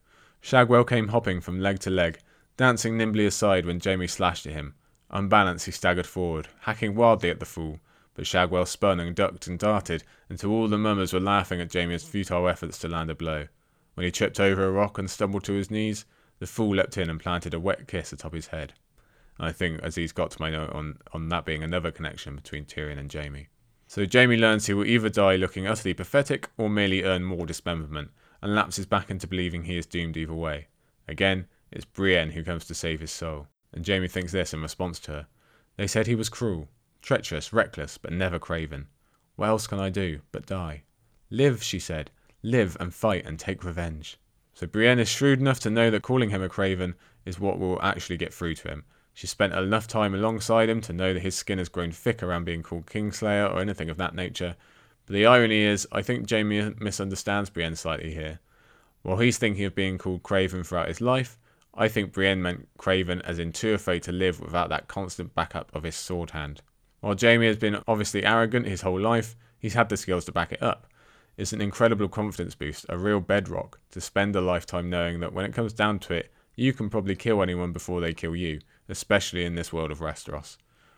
Shagwell 0.44 0.88
came 0.88 1.08
hopping 1.08 1.42
from 1.42 1.60
leg 1.60 1.80
to 1.80 1.90
leg, 1.90 2.20
dancing 2.58 2.96
nimbly 2.96 3.26
aside 3.26 3.66
when 3.66 3.82
Jaime 3.84 4.06
slashed 4.06 4.46
at 4.46 4.54
him. 4.54 4.76
Unbalanced, 5.10 5.66
he 5.66 5.72
staggered 5.72 6.06
forward, 6.06 6.48
hacking 6.60 6.94
wildly 6.94 7.32
at 7.32 7.40
the 7.40 7.46
fool, 7.48 7.80
but 8.22 8.28
Shagwell 8.28 8.68
spun 8.68 9.00
and 9.00 9.16
ducked 9.16 9.48
and 9.48 9.58
darted 9.58 10.04
until 10.30 10.52
all 10.52 10.68
the 10.68 10.78
mummers 10.78 11.12
were 11.12 11.20
laughing 11.20 11.60
at 11.60 11.74
Jaime's 11.74 12.04
futile 12.04 12.48
efforts 12.48 12.78
to 12.78 12.88
land 12.88 13.10
a 13.10 13.16
blow. 13.16 13.48
When 13.96 14.06
he 14.06 14.12
tripped 14.12 14.40
over 14.40 14.64
a 14.64 14.72
rock 14.72 15.00
and 15.00 15.10
stumbled 15.10 15.44
to 15.46 15.54
his 15.54 15.72
knees, 15.72 16.06
the 16.38 16.46
fool 16.46 16.76
leapt 16.76 17.00
in 17.00 17.10
and 17.10 17.20
planted 17.20 17.56
a 17.56 17.60
wet 17.60 17.88
kiss 17.88 18.14
atop 18.14 18.36
his 18.36 18.46
head. 18.50 18.74
And 19.40 19.48
I 19.48 19.52
think 19.52 19.82
Aziz 19.82 20.12
got 20.12 20.30
to 20.30 20.40
my 20.40 20.52
note 20.52 20.70
on, 20.70 21.00
on 21.12 21.30
that 21.30 21.46
being 21.46 21.64
another 21.64 21.90
connection 21.90 22.36
between 22.36 22.66
Tyrion 22.66 23.00
and 23.00 23.12
Jaime. 23.12 23.48
So 23.88 24.06
Jaime 24.06 24.38
learns 24.38 24.68
he 24.68 24.76
will 24.76 24.86
either 24.86 25.10
die 25.10 25.38
looking 25.38 25.66
utterly 25.66 25.96
pathetic 25.96 26.48
or 26.60 26.70
merely 26.70 27.02
earn 27.04 27.24
more 27.24 27.48
dismemberment, 27.48 28.12
and 28.44 28.54
lapses 28.54 28.86
back 28.86 29.10
into 29.10 29.26
believing 29.26 29.64
he 29.64 29.80
is 29.80 29.88
doomed 29.88 30.16
either 30.16 30.36
way. 30.36 30.68
Again, 31.08 31.48
it's 31.72 31.86
Brienne 31.86 32.34
who 32.34 32.44
comes 32.44 32.66
to 32.66 32.76
save 32.76 33.00
his 33.00 33.10
soul, 33.10 33.48
and 33.74 33.84
Jaime 33.84 34.08
thinks 34.08 34.32
this 34.32 34.54
in 34.54 34.62
response 34.62 35.00
to 35.00 35.12
her. 35.12 35.28
They 35.76 35.88
said 35.88 36.06
he 36.06 36.14
was 36.14 36.30
cruel, 36.30 36.70
treacherous, 37.02 37.52
reckless, 37.52 37.98
but 37.98 38.14
never 38.14 38.40
craven. 38.40 38.88
What 39.36 39.48
else 39.48 39.68
can 39.68 39.80
I 39.80 39.90
do 39.90 40.22
but 40.32 40.46
die? 40.46 40.84
Live, 41.30 41.64
she 41.64 41.80
said, 41.80 42.12
live 42.44 42.78
and 42.80 42.94
fight 42.94 43.26
and 43.26 43.40
take 43.40 43.64
revenge. 43.64 44.18
So 44.54 44.68
Brienne 44.68 45.00
is 45.00 45.10
shrewd 45.10 45.40
enough 45.40 45.60
to 45.62 45.70
know 45.70 45.90
that 45.90 46.04
calling 46.04 46.30
him 46.30 46.44
a 46.44 46.50
craven 46.50 46.96
is 47.26 47.40
what 47.40 47.60
will 47.60 47.82
actually 47.82 48.18
get 48.18 48.34
through 48.34 48.56
to 48.56 48.68
him. 48.68 48.84
She 49.14 49.28
spent 49.28 49.54
enough 49.54 49.88
time 49.88 50.14
alongside 50.14 50.70
him 50.70 50.82
to 50.82 50.94
know 50.94 51.14
that 51.14 51.22
his 51.22 51.36
skin 51.36 51.58
has 51.58 51.70
grown 51.70 51.92
thick 51.92 52.22
around 52.24 52.46
being 52.46 52.64
called 52.64 52.86
Kingslayer 52.86 53.52
or 53.52 53.60
anything 53.60 53.90
of 53.90 53.98
that 53.98 54.16
nature. 54.16 54.56
But 55.06 55.14
the 55.14 55.26
irony 55.26 55.62
is, 55.62 55.88
I 55.92 56.02
think 56.02 56.30
Jaime 56.30 56.76
misunderstands 56.80 57.50
Brienne 57.50 57.76
slightly 57.76 58.14
here. 58.14 58.40
While 59.02 59.18
he's 59.18 59.38
thinking 59.38 59.66
of 59.66 59.76
being 59.76 59.98
called 59.98 60.24
Craven 60.24 60.64
throughout 60.64 60.88
his 60.88 61.02
life, 61.02 61.38
I 61.74 61.88
think 61.88 62.14
Brienne 62.14 62.42
meant 62.42 62.70
Craven 62.78 63.22
as 63.24 63.40
in 63.40 63.52
too 63.52 63.74
afraid 63.74 64.04
to 64.04 64.12
live 64.12 64.40
without 64.40 64.70
that 64.70 64.88
constant 64.88 65.34
backup 65.34 65.74
of 65.74 65.84
his 65.84 65.96
sword 65.96 66.32
hand. 66.32 66.62
While 67.02 67.16
Jaime 67.20 67.48
has 67.48 67.58
been 67.58 67.82
obviously 67.88 68.24
arrogant 68.24 68.68
his 68.68 68.82
whole 68.82 69.00
life, 69.00 69.36
he's 69.58 69.74
had 69.74 69.90
the 69.90 69.98
skills 69.98 70.26
to 70.26 70.32
back 70.32 70.52
it 70.52 70.62
up. 70.62 70.88
It's 71.36 71.52
an 71.52 71.62
incredible 71.62 72.08
confidence 72.08 72.54
boost, 72.54 72.86
a 72.90 72.98
real 72.98 73.20
bedrock, 73.20 73.80
to 73.92 74.00
spend 74.00 74.36
a 74.36 74.42
lifetime 74.42 74.90
knowing 74.90 75.20
that 75.20 75.34
when 75.34 75.46
it 75.46 75.54
comes 75.54 75.74
down 75.74 75.98
to 76.00 76.14
it, 76.14 76.32
you 76.56 76.74
can 76.74 76.92
probably 76.92 77.16
kill 77.16 77.42
anyone 77.42 77.72
before 77.72 78.02
they 78.02 78.14
kill 78.14 78.36
you, 78.36 78.60
especially 78.88 79.46
in 79.46 79.56
this 79.56 79.74
world 79.74 79.90
of 79.90 80.00
Westeros. 80.00 80.58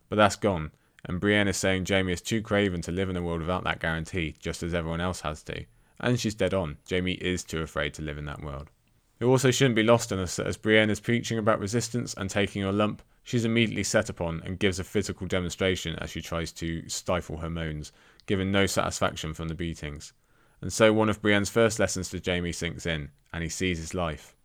But 0.10 0.18
that's 0.18 0.36
gone, 0.36 0.72
and 1.06 1.22
Brienne 1.22 1.48
is 1.48 1.56
saying 1.56 1.86
Jaime 1.88 2.12
is 2.12 2.22
too 2.22 2.42
craven 2.42 2.82
to 2.82 2.92
live 2.92 3.10
in 3.10 3.16
a 3.16 3.22
world 3.22 3.40
without 3.40 3.64
that 3.64 3.80
guarantee, 3.80 4.36
just 4.40 4.62
as 4.62 4.74
everyone 4.74 5.00
else 5.00 5.22
has 5.22 5.42
to. 5.44 5.66
And 6.02 6.20
she's 6.20 6.36
dead 6.36 6.54
on. 6.54 6.78
Jaime 6.90 7.14
is 7.14 7.46
too 7.46 7.62
afraid 7.62 7.94
to 7.94 8.02
live 8.02 8.18
in 8.18 8.26
that 8.26 8.44
world. 8.44 8.72
It 9.22 9.26
also 9.26 9.52
shouldn't 9.52 9.78
be 9.78 9.84
lost 9.84 10.12
on 10.12 10.20
us 10.20 10.36
that 10.36 10.48
as 10.48 10.58
Brienne 10.58 10.90
is 10.90 11.00
preaching 11.00 11.38
about 11.38 11.62
resistance 11.62 12.14
and 12.16 12.30
taking 12.30 12.64
a 12.64 12.74
lump, 12.74 13.02
She's 13.24 13.46
immediately 13.46 13.84
set 13.84 14.10
upon 14.10 14.42
and 14.44 14.60
gives 14.60 14.80
a 14.80 14.84
physical 14.84 15.28
demonstration 15.28 15.96
as 16.00 16.10
she 16.10 16.22
tries 16.22 16.52
to 16.54 16.88
stifle 16.90 17.38
her 17.38 17.50
moans, 17.50 17.92
given 18.26 18.52
no 18.52 18.66
satisfaction 18.66 19.34
from 19.34 19.48
the 19.48 19.56
beatings. 19.56 20.12
And 20.62 20.72
so 20.72 20.92
one 20.92 21.10
of 21.10 21.22
Brienne's 21.22 21.50
first 21.50 21.80
lessons 21.80 22.10
to 22.10 22.22
Jaime 22.24 22.52
sinks 22.52 22.86
in, 22.86 23.12
and 23.32 23.42
he 23.44 23.50
sees 23.50 23.78
his 23.78 23.94
life. 23.94 24.36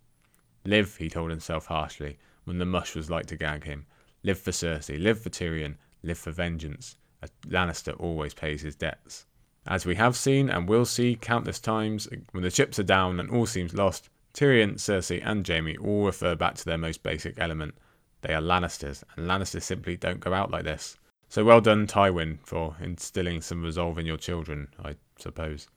Live, 0.65 0.97
he 0.97 1.09
told 1.09 1.31
himself 1.31 1.67
harshly, 1.67 2.19
when 2.45 2.59
the 2.59 2.65
mush 2.65 2.95
was 2.95 3.11
like 3.11 3.27
to 3.27 3.37
gag 3.37 3.65
him. 3.65 3.87
Live 4.23 4.39
for 4.39 4.53
Cersei, 4.53 5.01
live 5.01 5.21
for 5.21 5.31
Tyrion, 5.31 5.77
live 6.03 6.19
for 6.19 6.31
vengeance. 6.31 6.97
A 7.23 7.29
Lannister 7.47 7.99
always 7.99 8.35
pays 8.35 8.63
his 8.63 8.77
debts. 8.77 9.27
As 9.67 9.87
we 9.87 9.97
have 9.97 10.17
seen 10.17 10.49
and 10.49 10.69
will 10.69 10.85
see 10.85 11.17
countless 11.21 11.59
times, 11.59 12.09
when 12.31 12.43
the 12.43 12.51
chips 12.51 12.79
are 12.79 12.85
down 12.85 13.21
and 13.21 13.31
all 13.31 13.47
seems 13.47 13.75
lost, 13.75 14.09
Tyrion, 14.33 14.75
Cersei, 14.75 15.21
and 15.25 15.47
Jaime 15.47 15.77
all 15.77 16.07
refer 16.07 16.35
back 16.35 16.55
to 16.55 16.65
their 16.65 16.79
most 16.79 17.03
basic 17.03 17.39
element. 17.39 17.75
They 18.23 18.35
are 18.35 18.43
Lannisters, 18.43 19.05
and 19.17 19.27
Lannisters 19.27 19.63
simply 19.63 19.97
don't 19.97 20.21
go 20.21 20.33
out 20.33 20.51
like 20.51 20.65
this. 20.65 20.97
So 21.29 21.45
well 21.45 21.61
done, 21.61 21.87
Tywin, 21.87 22.39
for 22.45 22.77
instilling 22.81 23.41
some 23.41 23.63
resolve 23.63 23.99
in 23.99 24.07
your 24.07 24.17
children, 24.17 24.69
I 24.83 24.97
suppose. 25.19 25.69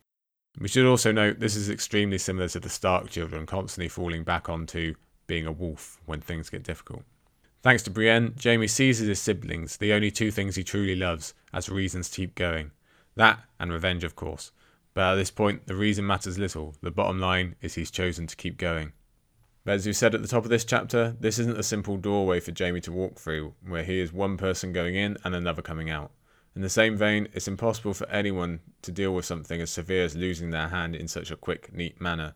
We 0.60 0.68
should 0.68 0.86
also 0.86 1.12
note 1.12 1.40
this 1.40 1.56
is 1.56 1.70
extremely 1.70 2.18
similar 2.18 2.48
to 2.50 2.60
the 2.60 2.70
Stark 2.70 3.10
children 3.10 3.46
constantly 3.46 3.90
falling 3.90 4.24
back 4.24 4.50
onto 4.50 4.96
being 5.28 5.46
a 5.46 5.52
wolf 5.52 6.00
when 6.06 6.22
things 6.22 6.50
get 6.50 6.64
difficult. 6.64 7.04
Thanks 7.62 7.84
to 7.84 7.92
Brienne, 7.92 8.34
Jaime 8.44 8.68
seizes 8.68 9.08
his 9.08 9.22
siblings, 9.22 9.78
the 9.78 9.94
only 9.94 10.10
two 10.10 10.32
things 10.32 10.56
he 10.56 10.64
truly 10.64 10.96
loves, 10.96 11.34
as 11.54 11.70
reasons 11.70 12.10
to 12.10 12.16
keep 12.18 12.36
going. 12.36 12.72
That 13.16 13.40
and 13.60 13.72
revenge, 13.72 14.04
of 14.04 14.16
course. 14.16 14.52
But 14.94 15.14
at 15.14 15.16
this 15.16 15.32
point, 15.32 15.68
the 15.68 15.76
reason 15.76 16.06
matters 16.08 16.40
little. 16.40 16.76
The 16.82 16.92
bottom 16.92 17.20
line 17.20 17.56
is 17.62 17.76
he's 17.76 17.92
chosen 17.92 18.28
to 18.28 18.36
keep 18.36 18.58
going. 18.58 18.94
But 19.64 19.76
as 19.76 19.86
we 19.86 19.94
said 19.94 20.16
at 20.16 20.22
the 20.22 20.28
top 20.28 20.44
of 20.44 20.50
this 20.50 20.66
chapter, 20.66 21.16
this 21.20 21.38
isn't 21.38 21.58
a 21.58 21.64
simple 21.64 21.98
doorway 21.98 22.40
for 22.40 22.52
Jaime 22.58 22.82
to 22.82 22.92
walk 22.92 23.20
through, 23.20 23.54
where 23.66 23.84
he 23.84 24.00
is 24.00 24.12
one 24.12 24.38
person 24.38 24.74
going 24.74 24.96
in 24.96 25.18
and 25.24 25.36
another 25.36 25.62
coming 25.62 25.90
out. 25.90 26.12
In 26.56 26.64
the 26.64 26.70
same 26.70 26.98
vein, 26.98 27.28
it's 27.34 27.48
impossible 27.48 27.94
for 27.94 28.10
anyone 28.10 28.60
to 28.82 28.92
deal 28.92 29.14
with 29.14 29.26
something 29.26 29.62
as 29.62 29.70
severe 29.70 30.04
as 30.04 30.16
losing 30.16 30.50
their 30.50 30.70
hand 30.70 30.96
in 30.96 31.08
such 31.08 31.32
a 31.32 31.36
quick, 31.36 31.72
neat 31.74 32.02
manner. 32.02 32.34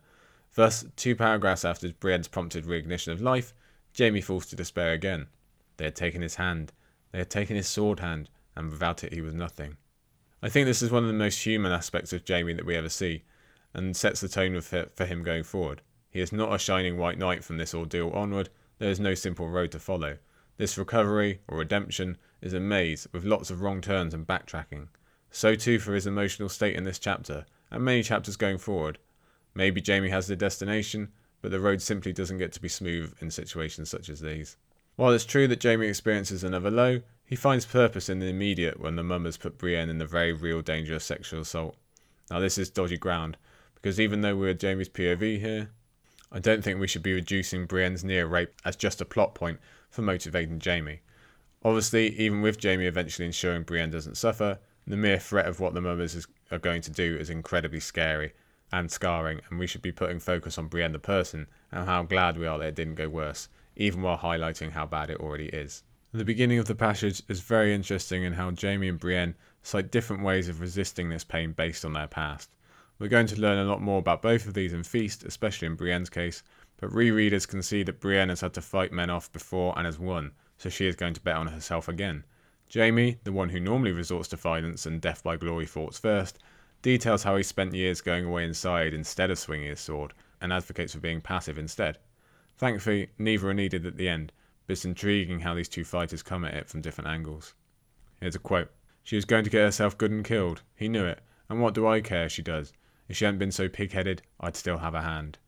Thus, 0.54 0.86
two 0.96 1.16
paragraphs 1.16 1.64
after 1.64 1.92
Brienne's 1.92 2.28
prompted 2.28 2.64
reignition 2.64 3.12
of 3.12 3.20
life, 3.20 3.52
Jaime 3.98 4.20
falls 4.20 4.46
to 4.46 4.56
despair 4.56 4.92
again. 4.92 5.26
They 5.76 5.84
had 5.84 5.96
taken 5.96 6.22
his 6.22 6.36
hand, 6.36 6.72
they 7.12 7.18
had 7.18 7.28
taken 7.28 7.56
his 7.56 7.68
sword 7.68 8.00
hand, 8.00 8.30
and 8.54 8.70
without 8.70 9.04
it 9.04 9.12
he 9.12 9.20
was 9.20 9.34
nothing. 9.34 9.76
I 10.42 10.48
think 10.48 10.66
this 10.66 10.80
is 10.80 10.90
one 10.90 11.02
of 11.02 11.08
the 11.08 11.14
most 11.14 11.44
human 11.44 11.72
aspects 11.72 12.12
of 12.12 12.22
Jaime 12.26 12.52
that 12.54 12.64
we 12.64 12.76
ever 12.76 12.88
see, 12.88 13.24
and 13.74 13.96
sets 13.96 14.20
the 14.20 14.28
tone 14.28 14.58
for 14.60 15.04
him 15.04 15.22
going 15.22 15.42
forward. 15.42 15.82
He 16.16 16.22
is 16.22 16.32
not 16.32 16.54
a 16.54 16.58
shining 16.58 16.96
white 16.96 17.18
knight 17.18 17.44
from 17.44 17.58
this 17.58 17.74
ordeal 17.74 18.08
onward, 18.08 18.48
there 18.78 18.88
is 18.88 18.98
no 18.98 19.12
simple 19.12 19.50
road 19.50 19.70
to 19.72 19.78
follow. 19.78 20.16
This 20.56 20.78
recovery, 20.78 21.42
or 21.46 21.58
redemption, 21.58 22.16
is 22.40 22.54
a 22.54 22.58
maze 22.58 23.06
with 23.12 23.26
lots 23.26 23.50
of 23.50 23.60
wrong 23.60 23.82
turns 23.82 24.14
and 24.14 24.26
backtracking. 24.26 24.88
So 25.30 25.54
too 25.54 25.78
for 25.78 25.94
his 25.94 26.06
emotional 26.06 26.48
state 26.48 26.74
in 26.74 26.84
this 26.84 26.98
chapter, 26.98 27.44
and 27.70 27.84
many 27.84 28.02
chapters 28.02 28.38
going 28.38 28.56
forward. 28.56 28.98
Maybe 29.54 29.82
Jaime 29.86 30.08
has 30.08 30.26
the 30.26 30.36
destination, 30.36 31.12
but 31.42 31.50
the 31.50 31.60
road 31.60 31.82
simply 31.82 32.14
doesn't 32.14 32.38
get 32.38 32.52
to 32.52 32.62
be 32.62 32.68
smooth 32.70 33.14
in 33.20 33.30
situations 33.30 33.90
such 33.90 34.08
as 34.08 34.20
these. 34.20 34.56
While 34.94 35.12
it's 35.12 35.26
true 35.26 35.46
that 35.48 35.62
Jaime 35.62 35.86
experiences 35.86 36.42
another 36.42 36.70
low, 36.70 37.02
he 37.26 37.36
finds 37.36 37.66
purpose 37.66 38.08
in 38.08 38.20
the 38.20 38.30
immediate 38.30 38.80
when 38.80 38.96
the 38.96 39.04
mummers 39.04 39.36
put 39.36 39.58
Brienne 39.58 39.90
in 39.90 39.98
the 39.98 40.06
very 40.06 40.32
real 40.32 40.62
danger 40.62 40.94
of 40.94 41.02
sexual 41.02 41.42
assault. 41.42 41.76
Now, 42.30 42.40
this 42.40 42.56
is 42.56 42.70
dodgy 42.70 42.96
ground, 42.96 43.36
because 43.74 44.00
even 44.00 44.22
though 44.22 44.34
we're 44.34 44.56
Jaime's 44.58 44.88
POV 44.88 45.40
here, 45.40 45.68
I 46.32 46.38
don't 46.38 46.62
think 46.62 46.80
we 46.80 46.88
should 46.88 47.02
be 47.02 47.12
reducing 47.12 47.66
Brienne's 47.66 48.04
near 48.04 48.26
rape 48.26 48.52
as 48.64 48.76
just 48.76 49.00
a 49.00 49.04
plot 49.04 49.34
point 49.34 49.60
for 49.90 50.02
motivating 50.02 50.60
Jaime. 50.60 51.00
Obviously, 51.64 52.08
even 52.18 52.42
with 52.42 52.62
Jaime 52.62 52.86
eventually 52.86 53.26
ensuring 53.26 53.62
Brienne 53.62 53.90
doesn't 53.90 54.16
suffer, 54.16 54.58
the 54.86 54.96
mere 54.96 55.18
threat 55.18 55.46
of 55.46 55.58
what 55.58 55.74
the 55.74 55.80
mummers 55.80 56.26
are 56.50 56.58
going 56.58 56.82
to 56.82 56.90
do 56.90 57.16
is 57.16 57.30
incredibly 57.30 57.80
scary 57.80 58.32
and 58.72 58.90
scarring, 58.90 59.40
and 59.48 59.58
we 59.58 59.66
should 59.66 59.82
be 59.82 59.92
putting 59.92 60.18
focus 60.18 60.58
on 60.58 60.68
Brienne 60.68 60.92
the 60.92 60.98
person 60.98 61.46
and 61.72 61.86
how 61.86 62.02
glad 62.02 62.36
we 62.36 62.46
are 62.46 62.58
that 62.58 62.68
it 62.68 62.74
didn't 62.74 62.94
go 62.94 63.08
worse, 63.08 63.48
even 63.76 64.02
while 64.02 64.18
highlighting 64.18 64.72
how 64.72 64.86
bad 64.86 65.10
it 65.10 65.20
already 65.20 65.46
is. 65.46 65.82
The 66.12 66.24
beginning 66.24 66.58
of 66.58 66.66
the 66.66 66.74
passage 66.74 67.22
is 67.28 67.40
very 67.40 67.74
interesting 67.74 68.22
in 68.22 68.32
how 68.32 68.52
Jaime 68.60 68.88
and 68.88 68.98
Brienne 68.98 69.34
cite 69.62 69.90
different 69.90 70.22
ways 70.22 70.48
of 70.48 70.60
resisting 70.60 71.08
this 71.08 71.24
pain 71.24 71.52
based 71.52 71.84
on 71.84 71.92
their 71.92 72.06
past. 72.06 72.50
We're 72.98 73.08
going 73.08 73.26
to 73.26 73.40
learn 73.40 73.58
a 73.58 73.68
lot 73.68 73.82
more 73.82 73.98
about 73.98 74.22
both 74.22 74.46
of 74.46 74.54
these 74.54 74.72
in 74.72 74.82
Feast, 74.82 75.22
especially 75.22 75.66
in 75.66 75.76
Brienne's 75.76 76.08
case, 76.08 76.42
but 76.78 76.88
rereaders 76.88 77.46
can 77.46 77.62
see 77.62 77.82
that 77.82 78.00
Brienne 78.00 78.30
has 78.30 78.40
had 78.40 78.54
to 78.54 78.62
fight 78.62 78.90
men 78.90 79.10
off 79.10 79.30
before 79.32 79.74
and 79.76 79.84
has 79.84 79.98
won, 79.98 80.32
so 80.56 80.70
she 80.70 80.86
is 80.86 80.96
going 80.96 81.12
to 81.12 81.20
bet 81.20 81.36
on 81.36 81.48
herself 81.48 81.88
again. 81.88 82.24
Jaime, 82.72 83.18
the 83.24 83.32
one 83.32 83.50
who 83.50 83.60
normally 83.60 83.92
resorts 83.92 84.28
to 84.28 84.36
violence 84.36 84.86
and 84.86 85.02
death 85.02 85.22
by 85.22 85.36
glory 85.36 85.66
thoughts 85.66 85.98
first, 85.98 86.38
details 86.80 87.22
how 87.22 87.36
he 87.36 87.42
spent 87.42 87.74
years 87.74 88.00
going 88.00 88.24
away 88.24 88.44
inside 88.44 88.94
instead 88.94 89.30
of 89.30 89.38
swinging 89.38 89.68
his 89.68 89.80
sword, 89.80 90.14
and 90.40 90.50
advocates 90.50 90.94
for 90.94 91.00
being 91.00 91.20
passive 91.20 91.58
instead. 91.58 91.98
Thankfully, 92.56 93.10
neither 93.18 93.50
are 93.50 93.54
needed 93.54 93.84
at 93.84 93.98
the 93.98 94.08
end, 94.08 94.32
but 94.66 94.72
it's 94.72 94.86
intriguing 94.86 95.40
how 95.40 95.54
these 95.54 95.68
two 95.68 95.84
fighters 95.84 96.22
come 96.22 96.46
at 96.46 96.54
it 96.54 96.68
from 96.70 96.80
different 96.80 97.10
angles. 97.10 97.52
Here's 98.20 98.34
a 98.34 98.38
quote 98.38 98.70
She 99.02 99.16
was 99.16 99.26
going 99.26 99.44
to 99.44 99.50
get 99.50 99.66
herself 99.66 99.98
good 99.98 100.12
and 100.12 100.24
killed. 100.24 100.62
He 100.74 100.88
knew 100.88 101.04
it. 101.04 101.20
And 101.50 101.60
what 101.60 101.74
do 101.74 101.86
I 101.86 102.00
care, 102.00 102.30
she 102.30 102.40
does. 102.40 102.72
If 103.08 103.16
she 103.16 103.24
hadn't 103.24 103.38
been 103.38 103.52
so 103.52 103.68
pig 103.68 103.92
headed, 103.92 104.22
I'd 104.40 104.56
still 104.56 104.78
have 104.78 104.94
a 104.94 105.02
hand. 105.02 105.38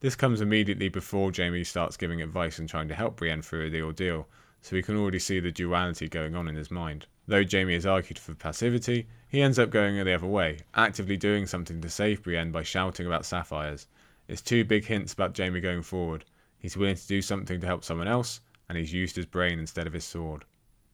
This 0.00 0.14
comes 0.16 0.40
immediately 0.40 0.88
before 0.88 1.32
Jaime 1.36 1.64
starts 1.64 1.96
giving 1.96 2.20
advice 2.22 2.58
and 2.58 2.68
trying 2.68 2.88
to 2.88 2.94
help 2.94 3.16
Brienne 3.16 3.42
through 3.42 3.70
the 3.70 3.82
ordeal, 3.82 4.28
so 4.60 4.76
we 4.76 4.82
can 4.82 4.96
already 4.96 5.18
see 5.18 5.40
the 5.40 5.50
duality 5.50 6.08
going 6.08 6.34
on 6.34 6.48
in 6.48 6.54
his 6.54 6.70
mind. 6.70 7.06
Though 7.26 7.44
Jaime 7.44 7.74
has 7.74 7.86
argued 7.86 8.18
for 8.18 8.34
passivity, 8.34 9.06
he 9.28 9.42
ends 9.42 9.58
up 9.58 9.70
going 9.70 9.94
the 9.96 10.12
other 10.12 10.26
way, 10.26 10.58
actively 10.74 11.16
doing 11.16 11.46
something 11.46 11.80
to 11.80 11.88
save 11.88 12.22
Brienne 12.22 12.52
by 12.52 12.62
shouting 12.62 13.06
about 13.06 13.24
sapphires. 13.24 13.86
It's 14.28 14.42
two 14.42 14.64
big 14.64 14.84
hints 14.84 15.12
about 15.12 15.36
Jaime 15.36 15.60
going 15.60 15.82
forward. 15.82 16.24
He's 16.58 16.76
willing 16.76 16.96
to 16.96 17.06
do 17.06 17.22
something 17.22 17.60
to 17.60 17.66
help 17.66 17.84
someone 17.84 18.08
else, 18.08 18.40
and 18.68 18.78
he's 18.78 18.92
used 18.92 19.16
his 19.16 19.26
brain 19.26 19.58
instead 19.58 19.86
of 19.86 19.92
his 19.92 20.04
sword. 20.04 20.44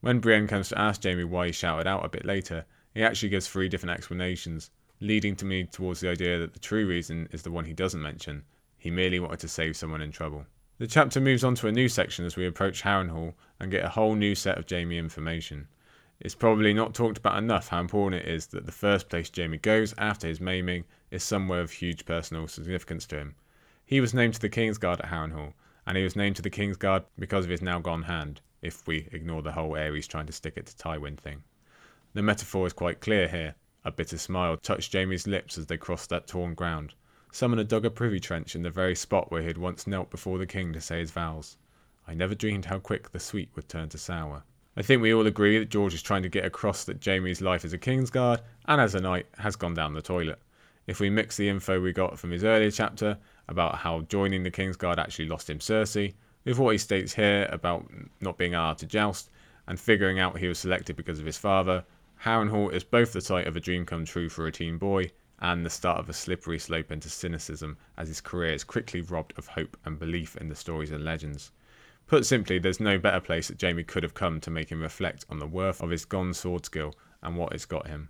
When 0.01 0.19
Brienne 0.19 0.47
comes 0.47 0.69
to 0.69 0.79
ask 0.79 1.03
Jaime 1.03 1.23
why 1.23 1.47
he 1.47 1.51
shouted 1.51 1.87
out 1.87 2.05
a 2.05 2.09
bit 2.09 2.25
later, 2.25 2.65
he 2.93 3.03
actually 3.03 3.29
gives 3.29 3.47
three 3.47 3.69
different 3.69 3.97
explanations, 3.97 4.71
leading 5.01 5.35
to 5.37 5.45
me 5.45 5.63
towards 5.63 5.99
the 5.99 6.09
idea 6.09 6.39
that 6.39 6.53
the 6.53 6.59
true 6.59 6.85
reason 6.87 7.27
is 7.31 7.43
the 7.43 7.51
one 7.51 7.65
he 7.65 7.73
doesn't 7.73 8.01
mention. 8.01 8.43
He 8.77 8.91
merely 8.91 9.19
wanted 9.19 9.39
to 9.39 9.47
save 9.47 9.75
someone 9.75 10.01
in 10.01 10.11
trouble. 10.11 10.45
The 10.77 10.87
chapter 10.87 11.19
moves 11.19 11.43
on 11.43 11.55
to 11.55 11.67
a 11.67 11.71
new 11.71 11.89
section 11.89 12.25
as 12.25 12.37
we 12.37 12.45
approach 12.45 12.83
Harrenhal 12.83 13.33
and 13.59 13.71
get 13.71 13.83
a 13.83 13.89
whole 13.89 14.15
new 14.15 14.35
set 14.35 14.57
of 14.57 14.69
Jaime 14.69 14.97
information. 14.97 15.67
It's 16.21 16.35
probably 16.35 16.73
not 16.73 16.93
talked 16.93 17.17
about 17.17 17.37
enough 17.37 17.69
how 17.69 17.79
important 17.79 18.23
it 18.23 18.33
is 18.33 18.47
that 18.47 18.65
the 18.65 18.71
first 18.71 19.09
place 19.09 19.31
Jaime 19.35 19.57
goes 19.57 19.93
after 19.97 20.27
his 20.27 20.41
maiming 20.41 20.85
is 21.11 21.23
somewhere 21.23 21.61
of 21.61 21.71
huge 21.71 22.05
personal 22.05 22.47
significance 22.47 23.05
to 23.07 23.17
him. 23.17 23.35
He 23.85 24.01
was 24.01 24.13
named 24.13 24.35
to 24.35 24.41
the 24.41 24.49
Kingsguard 24.49 24.99
at 24.99 25.09
Harrenhal, 25.09 25.53
and 25.87 25.97
he 25.97 26.03
was 26.03 26.15
named 26.15 26.35
to 26.35 26.41
the 26.41 26.49
Kingsguard 26.49 27.03
because 27.17 27.45
of 27.45 27.51
his 27.51 27.61
now 27.61 27.79
gone 27.79 28.03
hand, 28.03 28.41
if 28.61 28.85
we 28.85 29.07
ignore 29.11 29.41
the 29.41 29.53
whole 29.53 29.71
Aerys 29.71 30.07
trying 30.07 30.27
to 30.27 30.33
stick 30.33 30.53
it 30.57 30.65
to 30.67 30.75
Tywin 30.75 31.17
thing. 31.17 31.43
The 32.13 32.21
metaphor 32.21 32.67
is 32.67 32.73
quite 32.73 32.99
clear 32.99 33.27
here. 33.27 33.55
A 33.85 33.91
bitter 33.91 34.17
smile 34.17 34.57
touched 34.57 34.91
Jaime's 34.91 35.25
lips 35.25 35.57
as 35.57 35.67
they 35.67 35.77
crossed 35.77 36.09
that 36.09 36.27
torn 36.27 36.53
ground. 36.53 36.93
Someone 37.31 37.59
had 37.59 37.67
dug 37.67 37.85
a 37.85 37.89
privy 37.89 38.19
trench 38.19 38.55
in 38.55 38.63
the 38.63 38.69
very 38.69 38.95
spot 38.95 39.31
where 39.31 39.41
he 39.41 39.47
had 39.47 39.57
once 39.57 39.87
knelt 39.87 40.09
before 40.09 40.37
the 40.37 40.45
king 40.45 40.73
to 40.73 40.81
say 40.81 40.99
his 40.99 41.11
vows. 41.11 41.57
I 42.07 42.13
never 42.13 42.35
dreamed 42.35 42.65
how 42.65 42.79
quick 42.79 43.11
the 43.11 43.19
sweet 43.19 43.49
would 43.55 43.69
turn 43.69 43.87
to 43.89 43.97
sour. 43.97 44.43
I 44.75 44.81
think 44.81 45.01
we 45.01 45.13
all 45.13 45.27
agree 45.27 45.59
that 45.59 45.69
George 45.69 45.93
is 45.93 46.01
trying 46.01 46.23
to 46.23 46.29
get 46.29 46.45
across 46.45 46.83
that 46.85 47.03
Jaime's 47.03 47.41
life 47.41 47.63
as 47.63 47.73
a 47.73 47.77
Kingsguard 47.77 48.41
and 48.65 48.81
as 48.81 48.95
a 48.95 48.99
knight 48.99 49.27
has 49.37 49.55
gone 49.55 49.75
down 49.75 49.93
the 49.93 50.01
toilet. 50.01 50.39
If 50.87 50.99
we 50.99 51.09
mix 51.09 51.37
the 51.37 51.47
info 51.47 51.79
we 51.79 51.93
got 51.93 52.17
from 52.17 52.31
his 52.31 52.43
earlier 52.43 52.71
chapter 52.71 53.17
about 53.47 53.75
how 53.75 54.01
joining 54.01 54.43
the 54.43 54.51
Kingsguard 54.51 54.97
actually 54.97 55.27
lost 55.27 55.49
him 55.49 55.59
Cersei, 55.59 56.13
with 56.45 56.57
what 56.57 56.71
he 56.71 56.77
states 56.77 57.13
here 57.13 57.47
about 57.51 57.89
not 58.21 58.37
being 58.37 58.55
allowed 58.55 58.79
to 58.79 58.85
joust, 58.85 59.29
and 59.67 59.79
figuring 59.79 60.19
out 60.19 60.37
he 60.37 60.47
was 60.47 60.57
selected 60.57 60.95
because 60.95 61.19
of 61.19 61.25
his 61.25 61.37
father, 61.37 61.83
Harrenhal 62.23 62.73
is 62.73 62.83
both 62.83 63.13
the 63.13 63.21
site 63.21 63.47
of 63.47 63.55
a 63.55 63.61
dream 63.61 63.85
come 63.85 64.03
true 64.03 64.27
for 64.27 64.45
a 64.45 64.51
teen 64.51 64.77
boy 64.77 65.09
and 65.39 65.65
the 65.65 65.69
start 65.69 65.99
of 65.99 66.09
a 66.09 66.13
slippery 66.13 66.59
slope 66.59 66.91
into 66.91 67.09
cynicism 67.09 67.77
as 67.97 68.09
his 68.09 68.19
career 68.19 68.51
is 68.51 68.65
quickly 68.65 68.99
robbed 68.99 69.33
of 69.37 69.47
hope 69.47 69.77
and 69.85 69.99
belief 69.99 70.35
in 70.35 70.49
the 70.49 70.55
stories 70.55 70.91
and 70.91 71.05
legends. 71.05 71.51
Put 72.07 72.25
simply, 72.25 72.59
there's 72.59 72.81
no 72.81 72.97
better 72.97 73.21
place 73.21 73.47
that 73.47 73.61
Jaime 73.61 73.83
could 73.83 74.03
have 74.03 74.15
come 74.15 74.41
to 74.41 74.51
make 74.51 74.69
him 74.69 74.81
reflect 74.81 75.25
on 75.29 75.39
the 75.39 75.47
worth 75.47 75.81
of 75.81 75.91
his 75.91 76.03
gone 76.03 76.33
sword 76.33 76.65
skill 76.65 76.93
and 77.23 77.37
what 77.37 77.53
it's 77.53 77.65
got 77.65 77.87
him. 77.87 78.09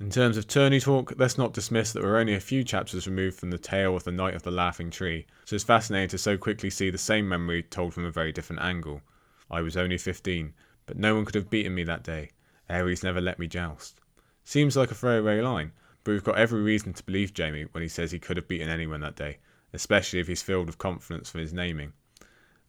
In 0.00 0.10
terms 0.10 0.38
of 0.38 0.48
tourney 0.48 0.80
talk, 0.80 1.12
let's 1.18 1.36
not 1.36 1.52
dismiss 1.52 1.92
that 1.92 2.02
we're 2.02 2.18
only 2.18 2.34
a 2.34 2.40
few 2.40 2.64
chapters 2.64 3.06
removed 3.06 3.38
from 3.38 3.50
the 3.50 3.58
tale 3.58 3.94
of 3.94 4.04
the 4.04 4.12
Knight 4.12 4.34
of 4.34 4.42
the 4.42 4.50
Laughing 4.50 4.90
Tree, 4.90 5.26
so 5.44 5.54
it's 5.56 5.64
fascinating 5.64 6.08
to 6.08 6.18
so 6.18 6.38
quickly 6.38 6.70
see 6.70 6.88
the 6.88 6.98
same 6.98 7.28
memory 7.28 7.62
told 7.62 7.92
from 7.92 8.06
a 8.06 8.10
very 8.10 8.32
different 8.32 8.62
angle. 8.62 9.02
I 9.50 9.60
was 9.60 9.76
only 9.76 9.98
15, 9.98 10.54
but 10.86 10.96
no 10.96 11.14
one 11.14 11.26
could 11.26 11.34
have 11.34 11.50
beaten 11.50 11.74
me 11.74 11.84
that 11.84 12.02
day. 12.02 12.30
Aerys 12.70 13.02
never 13.02 13.20
let 13.20 13.38
me 13.38 13.46
joust. 13.46 14.00
Seems 14.44 14.76
like 14.76 14.90
a 14.90 14.94
throwaway 14.94 15.40
line, 15.40 15.72
but 16.04 16.12
we've 16.12 16.24
got 16.24 16.38
every 16.38 16.62
reason 16.62 16.92
to 16.92 17.02
believe 17.04 17.32
Jaime 17.36 17.64
when 17.72 17.82
he 17.82 17.88
says 17.88 18.10
he 18.10 18.18
could 18.18 18.36
have 18.36 18.48
beaten 18.48 18.68
anyone 18.68 19.00
that 19.00 19.16
day, 19.16 19.38
especially 19.72 20.18
if 20.18 20.28
he's 20.28 20.42
filled 20.42 20.66
with 20.66 20.78
confidence 20.78 21.30
from 21.30 21.40
his 21.40 21.52
naming. 21.52 21.92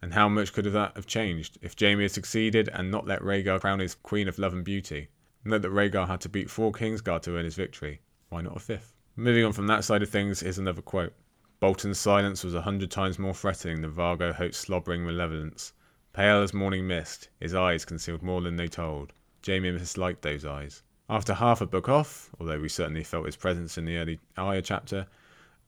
And 0.01 0.13
how 0.13 0.27
much 0.27 0.53
could 0.53 0.65
that 0.65 0.95
have 0.95 1.07
changed 1.07 1.57
if 1.61 1.79
Jaime 1.79 2.03
had 2.03 2.11
succeeded 2.11 2.69
and 2.73 2.91
not 2.91 3.07
let 3.07 3.21
Rhaegar 3.21 3.61
crown 3.61 3.79
his 3.79 3.95
Queen 3.95 4.27
of 4.27 4.37
Love 4.37 4.53
and 4.53 4.63
Beauty? 4.63 5.07
Note 5.45 5.61
that 5.61 5.71
Rhaegar 5.71 6.07
had 6.07 6.21
to 6.21 6.29
beat 6.29 6.49
four 6.49 6.71
Kingsguard 6.71 7.21
to 7.23 7.37
earn 7.37 7.45
his 7.45 7.55
victory. 7.55 8.01
Why 8.29 8.41
not 8.41 8.57
a 8.57 8.59
fifth? 8.59 8.93
Moving 9.15 9.45
on 9.45 9.53
from 9.53 9.67
that 9.67 9.83
side 9.83 10.01
of 10.03 10.09
things, 10.09 10.39
here's 10.41 10.57
another 10.57 10.81
quote. 10.81 11.13
Bolton's 11.59 11.99
silence 11.99 12.43
was 12.43 12.53
a 12.53 12.63
hundred 12.63 12.91
times 12.91 13.17
more 13.17 13.33
threatening 13.33 13.81
than 13.81 13.93
Vargo 13.93 14.33
Hoat's 14.33 14.57
slobbering 14.57 15.05
malevolence. 15.05 15.71
Pale 16.11 16.41
as 16.41 16.53
morning 16.53 16.85
mist, 16.85 17.29
his 17.39 17.55
eyes 17.55 17.85
concealed 17.85 18.21
more 18.21 18.41
than 18.41 18.57
they 18.57 18.67
told. 18.67 19.13
Jaime 19.45 19.71
misliked 19.71 20.21
those 20.21 20.45
eyes. 20.45 20.83
After 21.09 21.33
half 21.33 21.59
a 21.59 21.65
book 21.65 21.89
off, 21.89 22.29
although 22.39 22.59
we 22.59 22.69
certainly 22.69 23.03
felt 23.03 23.25
his 23.25 23.35
presence 23.35 23.77
in 23.77 23.85
the 23.85 23.97
early 23.97 24.19
Arya 24.37 24.61
chapter, 24.61 25.07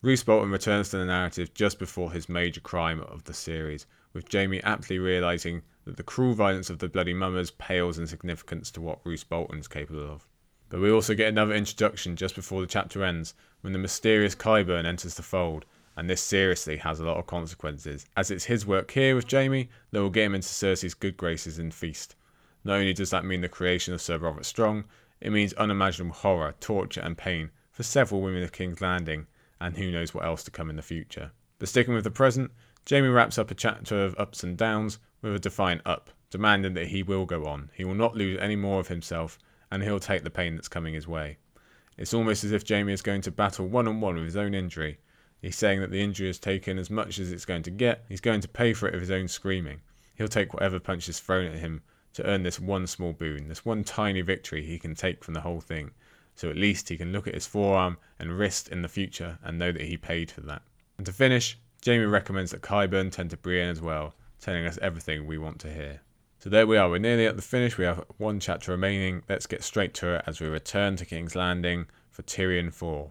Roose 0.01 0.23
Bolton 0.23 0.51
returns 0.51 0.89
to 0.89 0.97
the 0.97 1.05
narrative 1.05 1.53
just 1.53 1.78
before 1.80 2.11
his 2.11 2.30
major 2.30 2.61
crime 2.61 3.01
of 3.01 3.23
the 3.26 3.34
series, 3.34 3.86
with 4.13 4.32
Jaime 4.32 4.61
aptly 4.63 4.97
realizing 4.97 5.61
that 5.84 5.97
the 5.97 6.03
cruel 6.03 6.34
violence 6.34 6.69
of 6.69 6.80
the 6.80 6.88
Bloody 6.88 7.13
Mummers 7.13 7.51
pales 7.51 7.99
in 7.99 8.07
significance 8.07 8.71
to 8.71 8.82
what 8.82 9.05
Roose 9.05 9.23
Bolton's 9.23 9.67
capable 9.67 10.09
of. 10.09 10.28
But 10.69 10.80
we 10.80 10.89
also 10.89 11.13
get 11.13 11.30
another 11.30 11.53
introduction 11.53 12.15
just 12.15 12.36
before 12.36 12.61
the 12.61 12.67
chapter 12.67 13.03
ends, 13.03 13.34
when 13.61 13.73
the 13.73 13.80
mysterious 13.80 14.36
Qyburn 14.36 14.86
enters 14.86 15.15
the 15.15 15.21
fold, 15.21 15.65
and 15.97 16.09
this 16.09 16.21
seriously 16.21 16.78
has 16.78 16.99
a 16.99 17.05
lot 17.05 17.17
of 17.17 17.28
consequences, 17.28 18.05
as 18.15 18.32
it's 18.32 18.45
his 18.45 18.65
work 18.65 18.91
here 18.91 19.15
with 19.15 19.30
Jaime 19.30 19.69
that 19.91 20.01
will 20.01 20.09
get 20.09 20.26
him 20.26 20.36
into 20.36 20.47
Cersei's 20.47 20.93
good 20.93 21.17
graces 21.17 21.59
in 21.59 21.71
Feast. 21.71 22.15
Not 22.66 22.78
only 22.78 22.93
does 22.93 23.11
that 23.11 23.24
mean 23.24 23.41
the 23.41 23.47
creation 23.47 23.93
of 23.93 24.01
Sir 24.01 24.18
Robert 24.18 24.43
Strong, 24.43 24.86
it 25.22 25.32
means 25.32 25.53
unimaginable 25.53 26.16
horror, 26.16 26.55
torture, 26.59 27.01
and 27.01 27.16
pain 27.16 27.51
for 27.72 27.84
several 27.84 28.22
women 28.22 28.41
of 28.41 28.51
King's 28.51 28.82
Landing, 28.82 29.28
and 29.61 29.78
who 29.78 29.91
knows 29.91 30.16
what 30.16 30.26
else 30.26 30.43
to 30.45 30.51
come 30.51 30.72
in 30.72 30.76
the 30.76 30.82
future. 30.82 31.32
But 31.59 31.70
sticking 31.70 31.93
with 31.93 32.05
the 32.05 32.09
present, 32.09 32.49
Jaime 32.89 33.07
wraps 33.07 33.38
up 33.38 33.51
a 33.51 33.55
chapter 33.55 34.03
of 34.03 34.18
ups 34.18 34.43
and 34.43 34.57
downs 34.57 34.97
with 35.22 35.36
a 35.36 35.39
defiant 35.39 35.84
up, 35.86 36.09
demanding 36.32 36.74
that 36.74 36.88
he 36.88 37.03
will 37.03 37.28
go 37.28 37.45
on, 37.45 37.70
he 37.76 37.86
will 37.86 37.93
not 37.93 38.18
lose 38.18 38.39
any 38.41 38.55
more 38.55 38.80
of 38.80 38.88
himself, 38.88 39.38
and 39.70 39.84
he'll 39.84 39.99
take 39.99 40.24
the 40.24 40.32
pain 40.32 40.55
that's 40.55 40.68
coming 40.68 40.95
his 40.95 41.07
way. 41.07 41.38
It's 41.99 42.16
almost 42.16 42.43
as 42.43 42.51
if 42.51 42.68
Jaime 42.68 42.91
is 42.91 43.03
going 43.03 43.22
to 43.22 43.32
battle 43.32 43.68
one 43.68 43.88
on 43.88 44.01
one 44.01 44.16
with 44.16 44.26
his 44.26 44.38
own 44.38 44.55
injury. 44.55 44.97
He's 45.39 45.55
saying 45.55 45.82
that 45.82 45.91
the 45.91 46.01
injury 46.01 46.28
has 46.28 46.39
taken 46.39 46.80
as 46.80 46.89
much 46.89 47.20
as 47.20 47.32
it's 47.32 47.45
going 47.45 47.63
to 47.63 47.72
get, 47.72 48.05
he's 48.09 48.22
going 48.22 48.41
to 48.41 48.47
pay 48.47 48.74
for 48.74 48.88
it 48.88 48.93
with 48.93 49.01
his 49.01 49.11
own 49.11 49.28
screaming. 49.28 49.82
He'll 50.16 50.28
take 50.28 50.51
whatever 50.51 50.80
punch 50.80 51.07
is 51.07 51.20
thrown 51.20 51.45
at 51.45 51.59
him 51.59 51.84
to 52.16 52.26
earn 52.26 52.43
this 52.43 52.59
one 52.59 52.88
small 52.88 53.13
boon, 53.13 53.47
this 53.47 53.66
one 53.66 53.84
tiny 53.84 54.22
victory 54.22 54.66
he 54.66 54.80
can 54.80 54.95
take 54.95 55.24
from 55.24 55.34
the 55.34 55.41
whole 55.41 55.61
thing, 55.61 55.91
so 56.34 56.49
at 56.49 56.57
least 56.57 56.89
he 56.89 56.97
can 56.97 57.11
look 57.11 57.28
at 57.28 57.34
his 57.34 57.45
forearm 57.45 57.97
and 58.20 58.38
wrist 58.38 58.70
in 58.70 58.82
the 58.82 58.88
future 58.88 59.38
and 59.43 59.59
know 59.59 59.72
that 59.72 59.82
he 59.82 59.97
paid 59.97 60.32
for 60.32 60.41
that. 60.41 60.61
And 60.97 61.05
to 61.05 61.13
finish, 61.13 61.57
Jaime 61.86 62.05
recommends 62.05 62.51
that 62.51 62.61
Qyburn 62.61 63.11
tend 63.11 63.30
to 63.32 63.38
Brienne 63.38 63.70
as 63.70 63.82
well, 63.82 64.16
telling 64.39 64.66
us 64.66 64.80
everything 64.82 65.26
we 65.26 65.38
want 65.38 65.59
to 65.59 65.72
hear. 65.72 66.01
So 66.39 66.49
there 66.49 66.68
we 66.68 66.78
are, 66.78 66.89
we're 66.89 66.99
nearly 66.99 67.26
at 67.26 67.36
the 67.36 67.41
finish. 67.41 67.78
We 67.78 67.86
have 67.86 68.03
one 68.18 68.39
chapter 68.39 68.72
remaining. 68.72 69.24
Let's 69.28 69.47
get 69.47 69.63
straight 69.63 69.93
to 69.95 70.16
it 70.16 70.24
as 70.26 70.39
we 70.39 70.47
return 70.47 70.95
to 70.97 71.05
King's 71.05 71.36
Landing 71.36 71.88
for 72.11 72.22
Tyrion 72.24 72.72
4. 72.72 73.09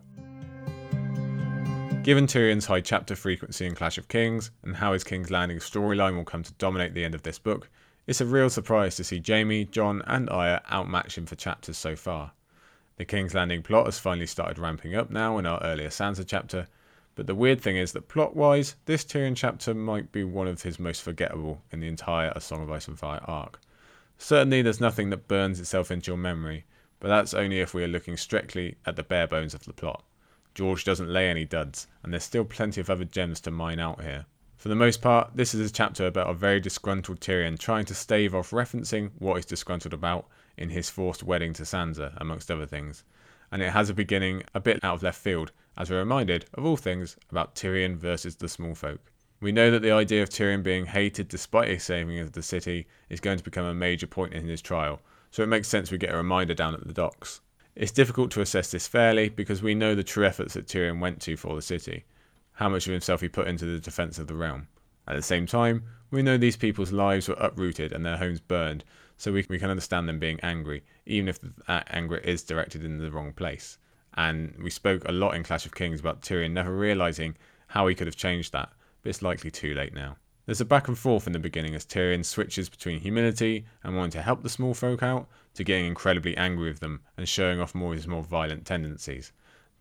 Given 2.02 2.26
Tyrion's 2.26 2.66
high 2.66 2.80
chapter 2.80 3.16
frequency 3.16 3.66
in 3.66 3.74
Clash 3.74 3.98
of 3.98 4.08
Kings, 4.08 4.50
and 4.62 4.76
how 4.76 4.92
his 4.92 5.04
King's 5.04 5.30
Landing 5.30 5.58
storyline 5.58 6.16
will 6.16 6.24
come 6.24 6.42
to 6.42 6.52
dominate 6.54 6.94
the 6.94 7.04
end 7.04 7.14
of 7.14 7.22
this 7.22 7.38
book, 7.38 7.70
it's 8.06 8.20
a 8.20 8.26
real 8.26 8.50
surprise 8.50 8.96
to 8.96 9.04
see 9.04 9.22
Jaime, 9.26 9.64
Jon, 9.64 10.02
and 10.06 10.28
Arya 10.28 10.62
outmatching 10.70 11.26
for 11.26 11.36
chapters 11.36 11.78
so 11.78 11.96
far. 11.96 12.32
The 12.96 13.04
King's 13.04 13.34
Landing 13.34 13.62
plot 13.62 13.86
has 13.86 13.98
finally 13.98 14.26
started 14.26 14.58
ramping 14.58 14.94
up 14.94 15.10
now 15.10 15.38
in 15.38 15.46
our 15.46 15.60
earlier 15.62 15.88
Sansa 15.88 16.24
chapter, 16.26 16.68
but 17.14 17.26
the 17.26 17.34
weird 17.34 17.60
thing 17.60 17.76
is 17.76 17.92
that 17.92 18.08
plot 18.08 18.36
wise, 18.36 18.76
this 18.86 19.04
Tyrion 19.04 19.36
chapter 19.36 19.72
might 19.72 20.12
be 20.12 20.24
one 20.24 20.48
of 20.48 20.62
his 20.62 20.78
most 20.78 21.02
forgettable 21.02 21.62
in 21.70 21.80
the 21.80 21.88
entire 21.88 22.32
A 22.36 22.40
Song 22.40 22.62
of 22.62 22.70
Ice 22.70 22.88
and 22.88 22.98
Fire 22.98 23.22
arc. 23.24 23.60
Certainly, 24.18 24.62
there's 24.62 24.80
nothing 24.80 25.10
that 25.10 25.28
burns 25.28 25.58
itself 25.58 25.90
into 25.90 26.10
your 26.10 26.18
memory, 26.18 26.64
but 27.00 27.08
that's 27.08 27.34
only 27.34 27.60
if 27.60 27.74
we 27.74 27.82
are 27.84 27.88
looking 27.88 28.16
strictly 28.16 28.76
at 28.86 28.96
the 28.96 29.02
bare 29.02 29.26
bones 29.26 29.54
of 29.54 29.64
the 29.64 29.72
plot. 29.72 30.04
George 30.54 30.84
doesn't 30.84 31.12
lay 31.12 31.28
any 31.28 31.44
duds, 31.44 31.88
and 32.02 32.12
there's 32.12 32.22
still 32.22 32.44
plenty 32.44 32.80
of 32.80 32.90
other 32.90 33.04
gems 33.04 33.40
to 33.40 33.50
mine 33.50 33.80
out 33.80 34.02
here. 34.02 34.26
For 34.64 34.70
the 34.70 34.74
most 34.74 35.02
part, 35.02 35.32
this 35.34 35.54
is 35.54 35.70
a 35.70 35.70
chapter 35.70 36.06
about 36.06 36.30
a 36.30 36.32
very 36.32 36.58
disgruntled 36.58 37.20
Tyrion 37.20 37.58
trying 37.58 37.84
to 37.84 37.94
stave 37.94 38.34
off 38.34 38.50
referencing 38.50 39.10
what 39.18 39.34
he's 39.34 39.44
disgruntled 39.44 39.92
about 39.92 40.26
in 40.56 40.70
his 40.70 40.88
forced 40.88 41.22
wedding 41.22 41.52
to 41.52 41.64
Sansa, 41.64 42.14
amongst 42.16 42.50
other 42.50 42.64
things. 42.64 43.04
And 43.52 43.60
it 43.60 43.74
has 43.74 43.90
a 43.90 43.92
beginning 43.92 44.42
a 44.54 44.60
bit 44.60 44.82
out 44.82 44.94
of 44.94 45.02
left 45.02 45.20
field, 45.20 45.52
as 45.76 45.90
we're 45.90 45.98
reminded, 45.98 46.46
of 46.54 46.64
all 46.64 46.78
things, 46.78 47.18
about 47.30 47.54
Tyrion 47.54 47.98
versus 47.98 48.36
the 48.36 48.48
small 48.48 48.74
folk. 48.74 49.12
We 49.38 49.52
know 49.52 49.70
that 49.70 49.82
the 49.82 49.90
idea 49.90 50.22
of 50.22 50.30
Tyrion 50.30 50.62
being 50.62 50.86
hated 50.86 51.28
despite 51.28 51.68
his 51.68 51.82
saving 51.82 52.18
of 52.20 52.32
the 52.32 52.42
city 52.42 52.86
is 53.10 53.20
going 53.20 53.36
to 53.36 53.44
become 53.44 53.66
a 53.66 53.74
major 53.74 54.06
point 54.06 54.32
in 54.32 54.48
his 54.48 54.62
trial, 54.62 55.02
so 55.30 55.42
it 55.42 55.48
makes 55.48 55.68
sense 55.68 55.90
we 55.90 55.98
get 55.98 56.14
a 56.14 56.16
reminder 56.16 56.54
down 56.54 56.72
at 56.72 56.86
the 56.86 56.94
docks. 56.94 57.42
It's 57.76 57.92
difficult 57.92 58.30
to 58.30 58.40
assess 58.40 58.70
this 58.70 58.88
fairly 58.88 59.28
because 59.28 59.62
we 59.62 59.74
know 59.74 59.94
the 59.94 60.02
true 60.02 60.24
efforts 60.24 60.54
that 60.54 60.68
Tyrion 60.68 61.00
went 61.00 61.20
to 61.20 61.36
for 61.36 61.54
the 61.54 61.60
city, 61.60 62.06
how 62.54 62.68
much 62.68 62.86
of 62.86 62.92
himself 62.92 63.20
he 63.20 63.28
put 63.28 63.48
into 63.48 63.64
the 63.64 63.80
defence 63.80 64.18
of 64.18 64.26
the 64.26 64.34
realm. 64.34 64.68
At 65.06 65.16
the 65.16 65.22
same 65.22 65.46
time, 65.46 65.84
we 66.10 66.22
know 66.22 66.38
these 66.38 66.56
people's 66.56 66.92
lives 66.92 67.28
were 67.28 67.34
uprooted 67.34 67.92
and 67.92 68.04
their 68.06 68.16
homes 68.16 68.40
burned, 68.40 68.84
so 69.16 69.32
we, 69.32 69.44
we 69.48 69.58
can 69.58 69.70
understand 69.70 70.08
them 70.08 70.18
being 70.18 70.40
angry, 70.40 70.82
even 71.06 71.28
if 71.28 71.38
that 71.66 71.88
anger 71.90 72.16
is 72.18 72.42
directed 72.42 72.84
in 72.84 72.98
the 72.98 73.10
wrong 73.10 73.32
place. 73.32 73.78
And 74.16 74.54
we 74.62 74.70
spoke 74.70 75.02
a 75.06 75.12
lot 75.12 75.34
in 75.34 75.42
Clash 75.42 75.66
of 75.66 75.74
Kings 75.74 76.00
about 76.00 76.22
Tyrion 76.22 76.52
never 76.52 76.74
realizing 76.74 77.36
how 77.66 77.86
he 77.86 77.94
could 77.94 78.06
have 78.06 78.16
changed 78.16 78.52
that, 78.52 78.70
but 79.02 79.10
it's 79.10 79.22
likely 79.22 79.50
too 79.50 79.74
late 79.74 79.92
now. 79.92 80.16
There's 80.46 80.60
a 80.60 80.66
back 80.66 80.88
and 80.88 80.98
forth 80.98 81.26
in 81.26 81.32
the 81.32 81.38
beginning 81.38 81.74
as 81.74 81.86
Tyrion 81.86 82.24
switches 82.24 82.68
between 82.68 83.00
humility 83.00 83.64
and 83.82 83.96
wanting 83.96 84.12
to 84.12 84.22
help 84.22 84.42
the 84.42 84.48
small 84.48 84.74
folk 84.74 85.02
out 85.02 85.26
to 85.54 85.64
getting 85.64 85.86
incredibly 85.86 86.36
angry 86.36 86.68
with 86.68 86.80
them 86.80 87.00
and 87.16 87.28
showing 87.28 87.60
off 87.60 87.74
more 87.74 87.92
of 87.92 87.96
his 87.96 88.06
more 88.06 88.22
violent 88.22 88.66
tendencies. 88.66 89.32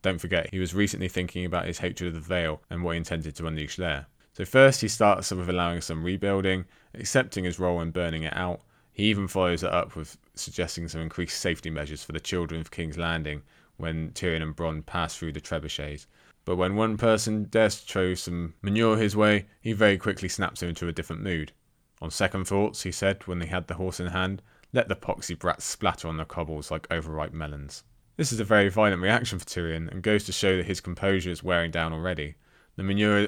Don't 0.03 0.19
forget, 0.19 0.49
he 0.51 0.59
was 0.59 0.75
recently 0.75 1.07
thinking 1.07 1.45
about 1.45 1.65
his 1.65 1.79
hatred 1.79 2.09
of 2.09 2.13
the 2.13 2.19
Vale 2.19 2.61
and 2.69 2.83
what 2.83 2.91
he 2.91 2.97
intended 2.97 3.35
to 3.35 3.47
unleash 3.47 3.77
there. 3.77 4.05
So 4.33 4.43
first 4.43 4.81
he 4.81 4.89
starts 4.89 5.31
with 5.31 5.49
allowing 5.49 5.79
some 5.79 6.03
rebuilding, 6.03 6.65
accepting 6.93 7.45
his 7.45 7.57
role 7.57 7.79
in 7.79 7.91
burning 7.91 8.23
it 8.23 8.35
out. 8.35 8.61
He 8.91 9.05
even 9.05 9.29
follows 9.29 9.63
it 9.63 9.71
up 9.71 9.95
with 9.95 10.17
suggesting 10.35 10.89
some 10.89 10.99
increased 10.99 11.39
safety 11.39 11.69
measures 11.69 12.03
for 12.03 12.11
the 12.11 12.19
children 12.19 12.59
of 12.59 12.69
King's 12.69 12.97
Landing 12.97 13.43
when 13.77 14.11
Tyrion 14.11 14.43
and 14.43 14.53
Bronn 14.55 14.85
pass 14.85 15.15
through 15.15 15.31
the 15.31 15.41
trebuchets. 15.41 16.05
But 16.43 16.57
when 16.57 16.75
one 16.75 16.97
person 16.97 17.45
dares 17.45 17.79
to 17.79 17.85
throw 17.85 18.13
some 18.13 18.55
manure 18.61 18.97
his 18.97 19.15
way, 19.15 19.45
he 19.61 19.71
very 19.71 19.97
quickly 19.97 20.27
snaps 20.27 20.61
him 20.61 20.69
into 20.69 20.89
a 20.89 20.91
different 20.91 21.23
mood. 21.23 21.53
On 22.01 22.11
second 22.11 22.45
thoughts, 22.45 22.83
he 22.83 22.91
said 22.91 23.25
when 23.25 23.39
they 23.39 23.45
had 23.45 23.67
the 23.67 23.75
horse 23.75 24.01
in 24.01 24.07
hand, 24.07 24.41
let 24.73 24.89
the 24.89 24.95
poxy 24.97 25.39
brats 25.39 25.63
splatter 25.63 26.09
on 26.09 26.17
the 26.17 26.25
cobbles 26.25 26.69
like 26.71 26.91
overripe 26.91 27.31
melons. 27.31 27.83
This 28.15 28.31
is 28.31 28.39
a 28.39 28.43
very 28.43 28.69
violent 28.69 29.01
reaction 29.01 29.39
for 29.39 29.45
Tyrion 29.45 29.91
and 29.91 30.03
goes 30.03 30.23
to 30.25 30.31
show 30.31 30.55
that 30.57 30.67
his 30.67 30.81
composure 30.81 31.31
is 31.31 31.43
wearing 31.43 31.71
down 31.71 31.93
already. 31.93 32.35
The 32.75 32.83
manure 32.83 33.27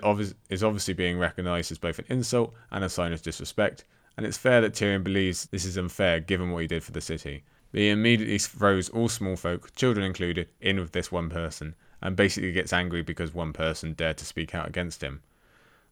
is 0.50 0.64
obviously 0.64 0.94
being 0.94 1.18
recognised 1.18 1.72
as 1.72 1.80
both 1.80 1.98
an 1.98 2.06
insult 2.08 2.54
and 2.70 2.84
a 2.84 2.90
sign 2.90 3.12
of 3.12 3.24
disrespect, 3.24 3.84
and 4.16 4.28
it's 4.28 4.38
fair 4.38 4.62
that 4.62 4.74
Tyrion 4.74 5.04
believes 5.04 5.48
this 5.48 5.66
is 5.66 5.76
unfair 5.76 6.20
given 6.20 6.52
what 6.52 6.62
he 6.62 6.68
did 6.68 6.84
for 6.84 6.92
the 6.92 7.02
city. 7.02 7.44
He 7.74 7.90
immediately 7.90 8.38
throws 8.38 8.90
all 8.90 9.10
small 9.10 9.36
folk, 9.36 9.76
children 9.76 10.06
included, 10.06 10.50
in 10.62 10.80
with 10.80 10.92
this 10.92 11.12
one 11.12 11.32
person, 11.32 11.74
and 12.00 12.16
basically 12.16 12.52
gets 12.52 12.72
angry 12.72 13.02
because 13.02 13.34
one 13.34 13.54
person 13.54 13.94
dared 13.94 14.18
to 14.20 14.26
speak 14.26 14.54
out 14.54 14.68
against 14.68 15.02
him. 15.02 15.24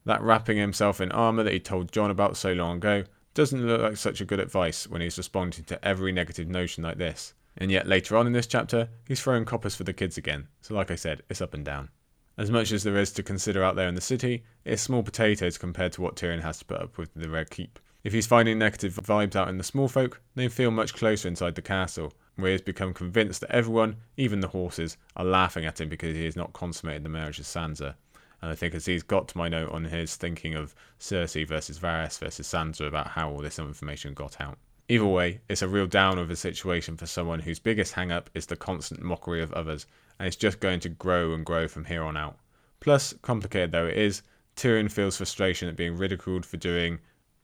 That 0.06 0.22
wrapping 0.22 0.58
himself 0.58 1.02
in 1.02 1.12
armour 1.12 1.44
that 1.44 1.54
he 1.54 1.60
told 1.60 1.92
Jon 1.92 2.12
about 2.12 2.38
so 2.38 2.54
long 2.54 2.78
ago 2.78 3.06
doesn't 3.34 3.66
look 3.66 3.82
like 3.82 3.98
such 3.98 4.22
a 4.22 4.26
good 4.26 4.40
advice 4.40 4.88
when 4.88 5.02
he's 5.02 5.18
responding 5.18 5.64
to 5.66 5.84
every 5.84 6.12
negative 6.12 6.48
notion 6.48 6.84
like 6.84 7.00
this. 7.00 7.34
And 7.58 7.72
yet 7.72 7.88
later 7.88 8.18
on 8.18 8.28
in 8.28 8.34
this 8.34 8.48
chapter, 8.48 8.90
he's 9.08 9.22
throwing 9.22 9.46
coppers 9.46 9.76
for 9.76 9.84
the 9.84 9.94
kids 9.94 10.18
again, 10.18 10.48
so 10.62 10.74
like 10.74 10.90
I 10.90 10.96
said, 10.96 11.22
it's 11.30 11.42
up 11.42 11.54
and 11.54 11.64
down. 11.64 11.90
As 12.36 12.50
much 12.50 12.72
as 12.72 12.84
there 12.84 12.98
is 12.98 13.12
to 13.12 13.24
consider 13.24 13.64
out 13.64 13.76
there 13.76 13.88
in 13.88 13.94
the 13.94 14.02
city, 14.02 14.44
it's 14.66 14.82
small 14.82 15.04
potatoes 15.04 15.60
compared 15.60 15.94
to 15.94 16.02
what 16.02 16.16
Tyrion 16.16 16.42
has 16.42 16.58
to 16.60 16.66
put 16.66 16.82
up 16.82 16.98
with 16.98 17.14
the 17.14 17.30
Red 17.30 17.52
Keep. 17.52 17.80
If 18.04 18.12
he's 18.12 18.26
finding 18.28 18.58
negative 18.58 18.96
vibes 18.96 19.36
out 19.36 19.50
in 19.50 19.58
the 19.58 19.64
small 19.64 19.88
folk, 19.88 20.20
they 20.34 20.48
feel 20.48 20.72
much 20.72 20.96
closer 20.96 21.28
inside 21.28 21.54
the 21.54 21.62
castle, 21.62 22.12
where 22.36 22.50
he 22.50 22.54
has 22.54 22.62
become 22.62 22.94
convinced 22.94 23.42
that 23.42 23.52
everyone, 23.52 23.98
even 24.18 24.40
the 24.40 24.48
horses, 24.48 24.98
are 25.16 25.24
laughing 25.24 25.66
at 25.66 25.80
him 25.80 25.90
because 25.90 26.16
he 26.16 26.26
has 26.26 26.36
not 26.36 26.54
consummated 26.54 27.04
the 27.04 27.10
marriage 27.10 27.38
with 27.38 27.48
Sansa. 27.48 27.94
And 28.42 28.52
I 28.52 28.56
think 28.56 28.74
as 28.74 28.88
he's 28.88 29.04
got 29.04 29.28
to 29.30 29.38
my 29.38 29.48
note 29.48 29.72
on 29.72 29.86
his 29.86 30.16
thinking 30.16 30.56
of 30.56 30.76
Cersei 31.00 31.48
versus 31.48 31.80
Varys 31.80 32.20
versus 32.20 32.48
Sansa 32.48 32.88
about 32.88 33.08
how 33.08 33.30
all 33.30 33.38
this 33.38 33.60
information 33.60 34.14
got 34.14 34.42
out. 34.42 34.58
Either 34.90 35.06
way, 35.06 35.40
it's 35.48 35.62
a 35.62 35.68
real 35.68 35.88
down 35.88 36.20
of 36.20 36.30
a 36.30 36.36
situation 36.36 36.98
for 36.98 37.06
someone 37.06 37.40
whose 37.40 37.60
biggest 37.60 37.94
hang 37.94 38.12
up 38.12 38.30
is 38.34 38.48
the 38.48 38.56
constant 38.56 39.02
mockery 39.02 39.42
of 39.42 39.54
others, 39.54 39.86
and 40.20 40.28
it's 40.28 40.36
just 40.36 40.60
going 40.60 40.80
to 40.80 40.90
grow 40.90 41.34
and 41.34 41.46
grow 41.46 41.68
from 41.68 41.86
here 41.86 42.04
on 42.04 42.18
out. 42.18 42.38
Plus, 42.82 43.14
complicated 43.22 43.72
though 43.72 43.88
it 43.88 43.98
is, 43.98 44.24
Tyrion 44.58 44.92
feels 44.92 45.18
frustration 45.18 45.70
at 45.70 45.78
being 45.78 45.96
ridiculed 45.96 46.46
for 46.46 46.58
doing 46.58 47.00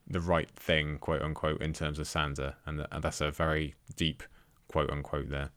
the 0.06 0.20
right 0.20 0.50
thing, 0.52 0.98
quote 0.98 1.22
unquote, 1.22 1.62
in 1.62 1.72
terms 1.72 1.98
of 1.98 2.08
Sansa, 2.08 2.56
and, 2.66 2.86
that's 3.02 3.22
a 3.22 3.32
very 3.32 3.76
deep 3.96 4.22
quote 4.68 4.90
unquote 4.90 5.30
there. 5.30 5.50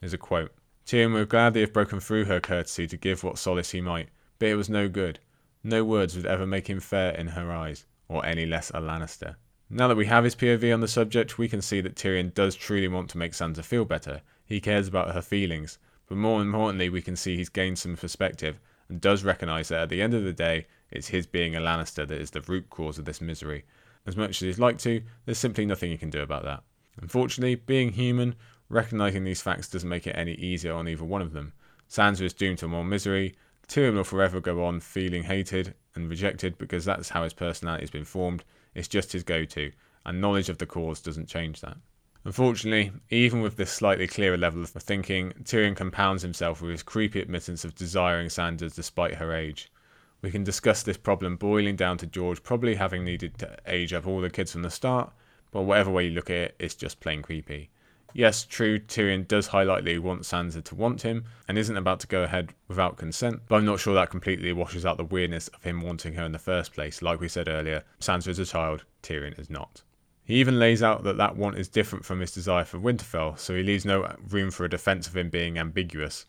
There's 0.00 0.14
a 0.14 0.18
quote 0.18 0.52
Tyrion 0.86 1.12
would 1.12 1.28
gladly 1.28 1.60
have 1.60 1.72
broken 1.72 2.00
through 2.00 2.24
her 2.26 2.40
courtesy 2.40 2.86
to 2.86 2.96
give 2.96 3.22
what 3.22 3.38
solace 3.38 3.72
he 3.72 3.80
might, 3.80 4.08
but 4.38 4.48
it 4.48 4.54
was 4.54 4.70
no 4.70 4.88
good. 4.88 5.18
No 5.62 5.84
words 5.84 6.16
would 6.16 6.26
ever 6.26 6.46
make 6.46 6.68
him 6.68 6.80
fair 6.80 7.12
in 7.12 7.28
her 7.28 7.52
eyes, 7.52 7.84
or 8.08 8.24
any 8.24 8.46
less 8.46 8.70
a 8.70 8.80
Lannister. 8.80 9.36
Now 9.68 9.88
that 9.88 9.96
we 9.96 10.06
have 10.06 10.22
his 10.22 10.36
POV 10.36 10.72
on 10.72 10.80
the 10.80 10.88
subject, 10.88 11.38
we 11.38 11.48
can 11.48 11.60
see 11.60 11.80
that 11.80 11.96
Tyrion 11.96 12.32
does 12.32 12.54
truly 12.54 12.86
want 12.86 13.10
to 13.10 13.18
make 13.18 13.32
Sansa 13.32 13.64
feel 13.64 13.84
better. 13.84 14.20
He 14.44 14.60
cares 14.60 14.86
about 14.86 15.12
her 15.12 15.22
feelings, 15.22 15.78
But 16.06 16.18
more 16.18 16.40
importantly, 16.40 16.88
we 16.88 17.02
can 17.02 17.16
see 17.16 17.36
he's 17.36 17.48
gained 17.48 17.78
some 17.78 17.96
perspective 17.96 18.60
and 18.88 19.00
does 19.00 19.24
recognise 19.24 19.68
that 19.68 19.82
at 19.82 19.88
the 19.88 20.00
end 20.00 20.14
of 20.14 20.22
the 20.22 20.32
day, 20.32 20.66
it's 20.90 21.08
his 21.08 21.26
being 21.26 21.56
a 21.56 21.60
Lannister 21.60 22.06
that 22.06 22.20
is 22.20 22.30
the 22.30 22.42
root 22.42 22.70
cause 22.70 22.98
of 22.98 23.04
this 23.04 23.20
misery. 23.20 23.64
As 24.06 24.16
much 24.16 24.30
as 24.42 24.56
he'd 24.56 24.58
like 24.60 24.78
to, 24.78 25.02
there's 25.24 25.38
simply 25.38 25.66
nothing 25.66 25.90
he 25.90 25.96
can 25.96 26.10
do 26.10 26.20
about 26.20 26.44
that. 26.44 26.62
Unfortunately, 27.00 27.56
being 27.56 27.92
human, 27.92 28.36
recognising 28.68 29.24
these 29.24 29.42
facts 29.42 29.68
doesn't 29.68 29.88
make 29.88 30.06
it 30.06 30.16
any 30.16 30.34
easier 30.34 30.74
on 30.74 30.86
either 30.86 31.04
one 31.04 31.22
of 31.22 31.32
them. 31.32 31.52
Sansa 31.90 32.22
is 32.22 32.32
doomed 32.32 32.58
to 32.58 32.68
more 32.68 32.84
misery. 32.84 33.34
Tyrion 33.66 33.94
will 33.94 34.04
forever 34.04 34.40
go 34.40 34.64
on 34.64 34.78
feeling 34.78 35.24
hated 35.24 35.74
and 35.96 36.08
rejected 36.08 36.56
because 36.56 36.84
that's 36.84 37.08
how 37.08 37.24
his 37.24 37.34
personality 37.34 37.82
has 37.82 37.90
been 37.90 38.04
formed. 38.04 38.44
It's 38.76 38.88
just 38.88 39.12
his 39.12 39.24
go 39.24 39.46
to, 39.46 39.72
and 40.04 40.20
knowledge 40.20 40.50
of 40.50 40.58
the 40.58 40.66
cause 40.66 41.00
doesn't 41.00 41.28
change 41.28 41.62
that. 41.62 41.78
Unfortunately, 42.24 42.92
even 43.08 43.40
with 43.40 43.56
this 43.56 43.72
slightly 43.72 44.06
clearer 44.06 44.36
level 44.36 44.62
of 44.62 44.68
thinking, 44.68 45.32
Tyrion 45.44 45.74
compounds 45.74 46.22
himself 46.22 46.60
with 46.60 46.72
his 46.72 46.82
creepy 46.82 47.20
admittance 47.20 47.64
of 47.64 47.74
desiring 47.74 48.28
Sansa 48.28 48.72
despite 48.74 49.14
her 49.14 49.34
age. 49.34 49.72
We 50.20 50.30
can 50.30 50.44
discuss 50.44 50.82
this 50.82 50.98
problem 50.98 51.36
boiling 51.36 51.76
down 51.76 51.96
to 51.98 52.06
George 52.06 52.42
probably 52.42 52.74
having 52.74 53.02
needed 53.02 53.38
to 53.38 53.56
age 53.66 53.94
up 53.94 54.06
all 54.06 54.20
the 54.20 54.28
kids 54.28 54.52
from 54.52 54.62
the 54.62 54.70
start, 54.70 55.10
but 55.52 55.62
whatever 55.62 55.90
way 55.90 56.06
you 56.06 56.10
look 56.10 56.28
at 56.28 56.36
it, 56.36 56.56
it's 56.58 56.74
just 56.74 57.00
plain 57.00 57.22
creepy. 57.22 57.70
Yes, 58.12 58.44
true, 58.44 58.78
Tyrion 58.78 59.28
does 59.28 59.48
highlight 59.48 59.84
that 59.84 59.90
he 59.90 59.98
wants 59.98 60.32
Sansa 60.32 60.64
to 60.64 60.74
want 60.74 61.02
him 61.02 61.24
and 61.48 61.58
isn't 61.58 61.76
about 61.76 62.00
to 62.00 62.06
go 62.06 62.22
ahead 62.22 62.54
without 62.66 62.96
consent, 62.96 63.42
but 63.46 63.56
I'm 63.56 63.66
not 63.66 63.78
sure 63.78 63.94
that 63.94 64.10
completely 64.10 64.52
washes 64.52 64.86
out 64.86 64.96
the 64.96 65.04
weirdness 65.04 65.48
of 65.48 65.62
him 65.62 65.82
wanting 65.82 66.14
her 66.14 66.24
in 66.24 66.32
the 66.32 66.38
first 66.38 66.72
place. 66.72 67.02
Like 67.02 67.20
we 67.20 67.28
said 67.28 67.46
earlier, 67.46 67.84
Sansa 68.00 68.28
is 68.28 68.38
a 68.38 68.46
child, 68.46 68.84
Tyrion 69.02 69.38
is 69.38 69.50
not. 69.50 69.82
He 70.24 70.36
even 70.36 70.58
lays 70.58 70.82
out 70.82 71.04
that 71.04 71.18
that 71.18 71.36
want 71.36 71.58
is 71.58 71.68
different 71.68 72.04
from 72.04 72.20
his 72.20 72.32
desire 72.32 72.64
for 72.64 72.78
Winterfell, 72.78 73.38
so 73.38 73.54
he 73.54 73.62
leaves 73.62 73.84
no 73.84 74.16
room 74.28 74.50
for 74.50 74.64
a 74.64 74.70
defense 74.70 75.06
of 75.06 75.16
him 75.16 75.30
being 75.30 75.58
ambiguous. 75.58 76.26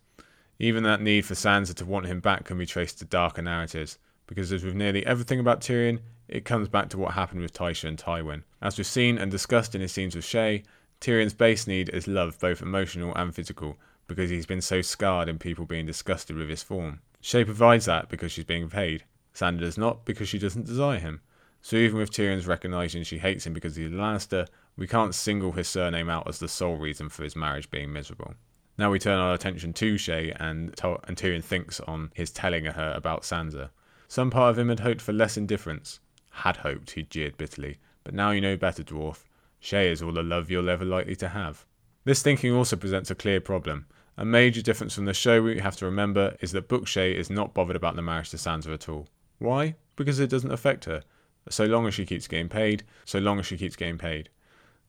Even 0.60 0.84
that 0.84 1.02
need 1.02 1.26
for 1.26 1.36
Sansa 1.36 1.74
to 1.76 1.86
want 1.86 2.06
him 2.08 2.20
back 2.20 2.46
can 2.46 2.58
be 2.58 2.66
traced 2.66 3.00
to 3.00 3.06
darker 3.06 3.42
narratives, 3.42 3.98
because 4.28 4.52
as 4.52 4.64
with 4.64 4.76
nearly 4.76 5.06
everything 5.06 5.40
about 5.40 5.62
Tyrion, 5.62 6.00
it 6.28 6.46
comes 6.46 6.68
back 6.68 6.90
to 6.90 6.98
what 6.98 7.14
happened 7.14 7.42
with 7.42 7.54
Tysha 7.54 7.88
and 7.88 7.98
Tywin. 7.98 8.44
As 8.62 8.78
we've 8.78 8.86
seen 8.86 9.18
and 9.18 9.32
discussed 9.32 9.74
in 9.74 9.82
his 9.82 9.94
scenes 9.94 10.16
with 10.16 10.26
Shae, 10.26 10.64
Tyrion's 11.00 11.34
base 11.34 11.68
need 11.68 11.90
is 11.90 12.08
love, 12.08 12.40
both 12.40 12.62
emotional 12.62 13.14
and 13.16 13.34
physical, 13.34 13.78
because 14.08 14.30
he's 14.30 14.46
been 14.46 14.62
so 14.62 14.82
scarred 14.82 15.30
in 15.30 15.38
people 15.38 15.66
being 15.66 15.86
disgusted 15.86 16.36
with 16.36 16.50
his 16.50 16.64
form. 16.64 17.02
Shae 17.22 17.46
provides 17.46 17.86
that 17.86 18.10
because 18.10 18.32
she's 18.32 18.46
being 18.46 18.70
paid. 18.70 19.04
Sansa 19.34 19.60
does 19.60 19.78
not 19.78 20.06
because 20.06 20.28
she 20.30 20.40
doesn't 20.40 20.66
desire 20.66 21.00
him. 21.00 21.22
So 21.62 21.76
even 21.76 22.00
with 22.00 22.12
Tyrion's 22.12 22.48
recognition 22.48 23.04
she 23.04 23.18
hates 23.18 23.46
him 23.46 23.54
because 23.54 23.76
he's 23.76 23.92
a 23.92 23.96
Lannister, 23.96 24.48
we 24.78 24.88
can't 24.88 25.14
single 25.14 25.52
his 25.52 25.68
surname 25.68 26.10
out 26.10 26.28
as 26.28 26.40
the 26.40 26.48
sole 26.48 26.78
reason 26.78 27.10
for 27.10 27.24
his 27.24 27.36
marriage 27.36 27.70
being 27.70 27.92
miserable. 27.92 28.34
Now 28.78 28.92
we 28.92 29.00
turn 29.00 29.20
our 29.20 29.34
attention 29.34 29.74
to 29.74 29.96
Shae, 29.96 30.36
and, 30.40 30.70
and 31.08 31.18
Tyrion 31.18 31.44
thinks 31.44 31.80
on 31.82 32.12
his 32.14 32.32
telling 32.32 32.66
her 32.66 32.94
about 32.96 33.24
Sansa. 33.24 33.70
Some 34.08 34.30
part 34.30 34.52
of 34.52 34.60
him 34.60 34.70
had 34.70 34.80
hoped 34.80 35.02
for 35.02 35.14
less 35.14 35.36
indifference. 35.36 36.00
Had 36.30 36.58
hoped, 36.58 36.92
he 36.92 37.04
jeered 37.04 37.38
bitterly. 37.38 37.80
But 38.04 38.14
now 38.14 38.32
you 38.32 38.40
know 38.40 38.56
better, 38.56 38.84
dwarf. 38.84 39.24
Shae 39.62 39.92
is 39.92 40.02
all 40.02 40.12
the 40.12 40.24
love 40.24 40.50
you're 40.50 40.70
ever 40.70 40.86
likely 40.86 41.16
to 41.18 41.30
have. 41.30 41.66
This 42.04 42.22
thinking 42.22 42.54
also 42.54 42.76
presents 42.76 43.12
a 43.12 43.16
clear 43.16 43.42
problem. 43.42 43.86
A 44.18 44.26
major 44.26 44.62
difference 44.62 44.96
from 44.96 45.06
the 45.06 45.14
show 45.14 45.42
we 45.42 45.60
have 45.60 45.76
to 45.78 45.86
remember 45.86 46.36
is 46.42 46.52
that 46.54 46.68
Book 46.68 46.88
is 46.96 47.30
not 47.30 47.54
bothered 47.54 47.76
about 47.76 47.96
the 47.96 48.02
marriage 48.02 48.32
to 48.32 48.38
Sansa 48.38 48.74
at 48.74 48.90
all. 48.90 49.08
Why? 49.40 49.76
Because 49.96 50.20
it 50.20 50.30
doesn't 50.30 50.52
affect 50.52 50.86
her. 50.86 51.04
So 51.50 51.66
long 51.66 51.86
as 51.88 51.94
she 51.94 52.06
keeps 52.06 52.28
getting 52.28 52.50
paid, 52.50 52.84
so 53.06 53.20
long 53.20 53.40
as 53.40 53.46
she 53.46 53.58
keeps 53.58 53.76
getting 53.76 53.98
paid. 53.98 54.30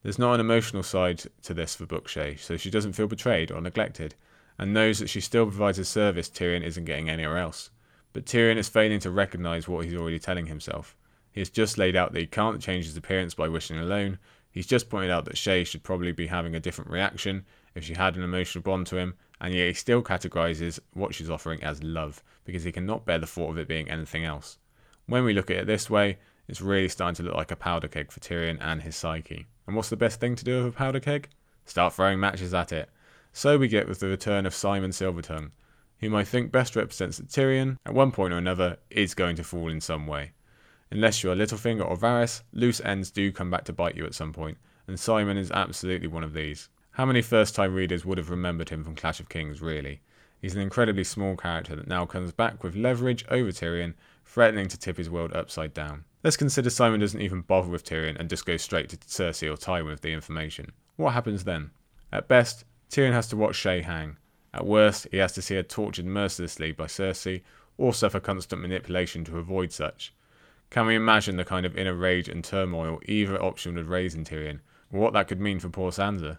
There's 0.01 0.19
not 0.19 0.33
an 0.33 0.39
emotional 0.39 0.83
side 0.83 1.23
to 1.43 1.53
this 1.53 1.75
for 1.75 1.85
Book 1.85 2.07
so 2.09 2.57
she 2.57 2.71
doesn't 2.71 2.93
feel 2.93 3.07
betrayed 3.07 3.51
or 3.51 3.61
neglected, 3.61 4.15
and 4.57 4.73
knows 4.73 4.99
that 4.99 5.09
she 5.09 5.21
still 5.21 5.45
provides 5.45 5.79
a 5.79 5.85
service 5.85 6.29
Tyrion 6.29 6.63
isn't 6.63 6.85
getting 6.85 7.09
anywhere 7.09 7.37
else. 7.37 7.69
But 8.13 8.25
Tyrion 8.25 8.57
is 8.57 8.69
failing 8.69 8.99
to 9.01 9.11
recognise 9.11 9.67
what 9.67 9.85
he's 9.85 9.95
already 9.95 10.19
telling 10.19 10.47
himself. 10.47 10.95
He 11.31 11.41
has 11.41 11.49
just 11.49 11.77
laid 11.77 11.95
out 11.95 12.13
that 12.13 12.19
he 12.19 12.27
can't 12.27 12.61
change 12.61 12.85
his 12.85 12.97
appearance 12.97 13.33
by 13.33 13.47
wishing 13.47 13.77
alone. 13.77 14.19
He's 14.59 14.67
just 14.67 14.89
pointed 14.89 15.09
out 15.09 15.23
that 15.23 15.35
Shae 15.35 15.65
should 15.65 15.83
probably 15.83 16.11
be 16.11 16.27
having 16.27 16.53
a 16.53 16.59
different 16.59 16.91
reaction 16.91 17.45
if 17.75 17.85
she 17.85 17.93
had 17.93 18.17
an 18.17 18.23
emotional 18.23 18.61
bond 18.61 18.87
to 18.87 18.97
him, 18.97 19.13
and 19.39 19.53
yet 19.53 19.67
he 19.67 19.73
still 19.73 20.03
categorises 20.03 20.81
what 20.91 21.15
she's 21.15 21.29
offering 21.29 21.63
as 21.63 21.81
love, 21.81 22.21
because 22.43 22.65
he 22.65 22.73
cannot 22.73 23.05
bear 23.05 23.19
the 23.19 23.25
thought 23.25 23.51
of 23.51 23.57
it 23.57 23.69
being 23.69 23.89
anything 23.89 24.25
else. 24.25 24.57
When 25.05 25.23
we 25.23 25.33
look 25.33 25.49
at 25.49 25.55
it 25.55 25.65
this 25.65 25.89
way, 25.89 26.17
it's 26.49 26.59
really 26.59 26.89
starting 26.89 27.15
to 27.15 27.23
look 27.23 27.35
like 27.37 27.51
a 27.51 27.55
powder 27.55 27.87
keg 27.87 28.11
for 28.11 28.19
Tyrion 28.19 28.57
and 28.59 28.81
his 28.81 28.97
psyche. 28.97 29.47
And 29.65 29.77
what's 29.77 29.87
the 29.87 29.95
best 29.95 30.19
thing 30.19 30.35
to 30.35 30.43
do 30.43 30.57
with 30.57 30.73
a 30.73 30.77
powder 30.77 30.99
keg? 30.99 31.29
Start 31.63 31.93
throwing 31.93 32.19
matches 32.19 32.53
at 32.53 32.73
it. 32.73 32.89
So 33.31 33.57
we 33.57 33.69
get 33.69 33.87
with 33.87 34.01
the 34.01 34.07
return 34.07 34.45
of 34.45 34.53
Simon 34.53 34.91
Silvertongue, 34.91 35.51
whom 35.99 36.13
I 36.13 36.25
think 36.25 36.51
best 36.51 36.75
represents 36.75 37.15
that 37.15 37.29
Tyrion, 37.29 37.77
at 37.85 37.93
one 37.93 38.11
point 38.11 38.33
or 38.33 38.37
another, 38.37 38.75
is 38.89 39.13
going 39.13 39.37
to 39.37 39.43
fall 39.45 39.69
in 39.69 39.79
some 39.79 40.05
way. 40.05 40.33
Unless 40.91 41.23
you're 41.23 41.35
Littlefinger 41.35 41.87
or 41.87 41.95
Varys, 41.95 42.41
loose 42.51 42.81
ends 42.81 43.11
do 43.11 43.31
come 43.31 43.51
back 43.51 43.63
to 43.65 43.73
bite 43.73 43.95
you 43.95 44.05
at 44.05 44.15
some 44.15 44.33
point, 44.33 44.57
and 44.87 44.99
Simon 44.99 45.37
is 45.37 45.51
absolutely 45.51 46.07
one 46.07 46.23
of 46.23 46.33
these. 46.33 46.69
How 46.91 47.05
many 47.05 47.21
first 47.21 47.53
time 47.53 47.75
readers 47.75 48.05
would 48.05 48.17
have 48.17 48.31
remembered 48.31 48.69
him 48.69 48.83
from 48.83 48.95
Clash 48.95 49.19
of 49.19 49.29
Kings, 49.29 49.61
really? 49.61 50.01
He's 50.41 50.55
an 50.55 50.61
incredibly 50.61 51.03
small 51.03 51.35
character 51.35 51.75
that 51.75 51.87
now 51.87 52.05
comes 52.05 52.31
back 52.31 52.63
with 52.63 52.75
leverage 52.75 53.23
over 53.29 53.51
Tyrion, 53.51 53.93
threatening 54.25 54.67
to 54.69 54.79
tip 54.79 54.97
his 54.97 55.09
world 55.09 55.31
upside 55.33 55.75
down. 55.75 56.05
Let's 56.23 56.37
consider 56.37 56.69
Simon 56.71 57.01
doesn't 57.01 57.21
even 57.21 57.41
bother 57.41 57.69
with 57.69 57.83
Tyrion 57.83 58.19
and 58.19 58.29
just 58.29 58.45
goes 58.45 58.63
straight 58.63 58.89
to 58.89 58.97
Cersei 58.97 59.47
or 59.47 59.57
Tywin 59.57 59.91
with 59.91 60.01
the 60.01 60.11
information. 60.11 60.71
What 60.95 61.13
happens 61.13 61.43
then? 61.43 61.69
At 62.11 62.27
best, 62.27 62.65
Tyrion 62.89 63.13
has 63.13 63.27
to 63.27 63.37
watch 63.37 63.55
Shae 63.55 63.83
hang. 63.83 64.17
At 64.53 64.65
worst, 64.65 65.07
he 65.11 65.17
has 65.17 65.33
to 65.33 65.41
see 65.43 65.55
her 65.55 65.63
tortured 65.63 66.05
mercilessly 66.05 66.71
by 66.71 66.85
Cersei 66.85 67.41
or 67.77 67.93
suffer 67.93 68.19
constant 68.19 68.61
manipulation 68.61 69.23
to 69.25 69.37
avoid 69.37 69.71
such. 69.71 70.13
Can 70.69 70.85
we 70.85 70.95
imagine 70.95 71.35
the 71.35 71.45
kind 71.45 71.65
of 71.65 71.75
inner 71.75 71.95
rage 71.95 72.29
and 72.29 72.43
turmoil 72.43 72.99
either 73.05 73.41
option 73.41 73.75
would 73.75 73.87
raise 73.87 74.13
in 74.13 74.23
Tyrion, 74.23 74.59
what 74.91 75.13
that 75.13 75.27
could 75.27 75.39
mean 75.39 75.59
for 75.59 75.69
poor 75.69 75.91
Sansa? 75.91 76.37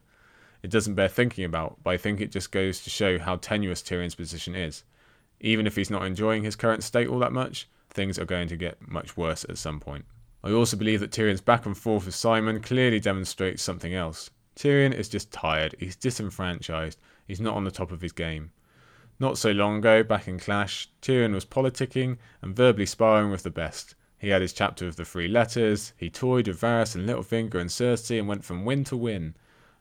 It 0.63 0.71
doesn't 0.71 0.95
bear 0.95 1.09
thinking 1.09 1.45
about, 1.45 1.79
but 1.83 1.91
I 1.91 1.97
think 1.97 2.21
it 2.21 2.31
just 2.31 2.53
goes 2.53 2.81
to 2.85 2.91
show 2.91 3.19
how 3.19 3.37
tenuous 3.37 3.83
Tyrion's 3.83 4.15
position 4.15 4.55
is. 4.55 4.85
Even 5.41 5.67
if 5.67 5.75
he's 5.75 5.91
not 5.91 6.05
enjoying 6.05 6.45
his 6.45 6.55
current 6.55 6.85
state 6.85 7.09
all 7.09 7.19
that 7.21 7.33
much, 7.33 7.69
things 7.89 8.19
are 8.19 8.25
going 8.25 8.47
to 8.49 8.57
get 8.57 8.89
much 8.89 9.17
worse 9.17 9.45
at 9.49 9.59
some 9.59 9.81
point. 9.81 10.05
I 10.45 10.53
also 10.53 10.77
believe 10.77 11.01
that 11.01 11.11
Tyrion's 11.11 11.41
back 11.41 11.67
and 11.67 11.77
forth 11.77 12.07
with 12.07 12.15
Simon 12.15 12.61
clearly 12.61 13.01
demonstrates 13.01 13.63
something 13.63 13.95
else. 13.95 14.31
Tyrion 14.55 14.93
is 14.93 15.09
just 15.09 15.33
tired, 15.33 15.75
he's 15.79 15.97
disenfranchised, 15.97 16.99
he's 17.27 17.41
not 17.41 17.57
on 17.57 17.65
the 17.65 17.71
top 17.71 17.91
of 17.91 18.01
his 18.01 18.13
game. 18.13 18.53
Not 19.19 19.39
so 19.39 19.51
long 19.51 19.79
ago, 19.79 20.03
back 20.03 20.29
in 20.29 20.39
Clash, 20.39 20.89
Tyrion 21.03 21.35
was 21.35 21.45
politicking 21.45 22.19
and 22.43 22.55
verbally 22.55 22.87
sparring 22.87 23.31
with 23.31 23.43
the 23.43 23.51
best. 23.51 23.95
He 24.21 24.29
had 24.29 24.43
his 24.43 24.53
chapter 24.53 24.87
of 24.87 24.97
the 24.97 25.05
three 25.07 25.29
letters, 25.29 25.95
he 25.97 26.11
toyed 26.11 26.47
with 26.47 26.61
Varys 26.61 26.95
and 26.95 27.09
Littlefinger 27.09 27.59
and 27.59 27.71
Cersei 27.71 28.19
and 28.19 28.29
went 28.29 28.45
from 28.45 28.67
win 28.67 28.85
to 28.85 28.97
win. 28.97 29.35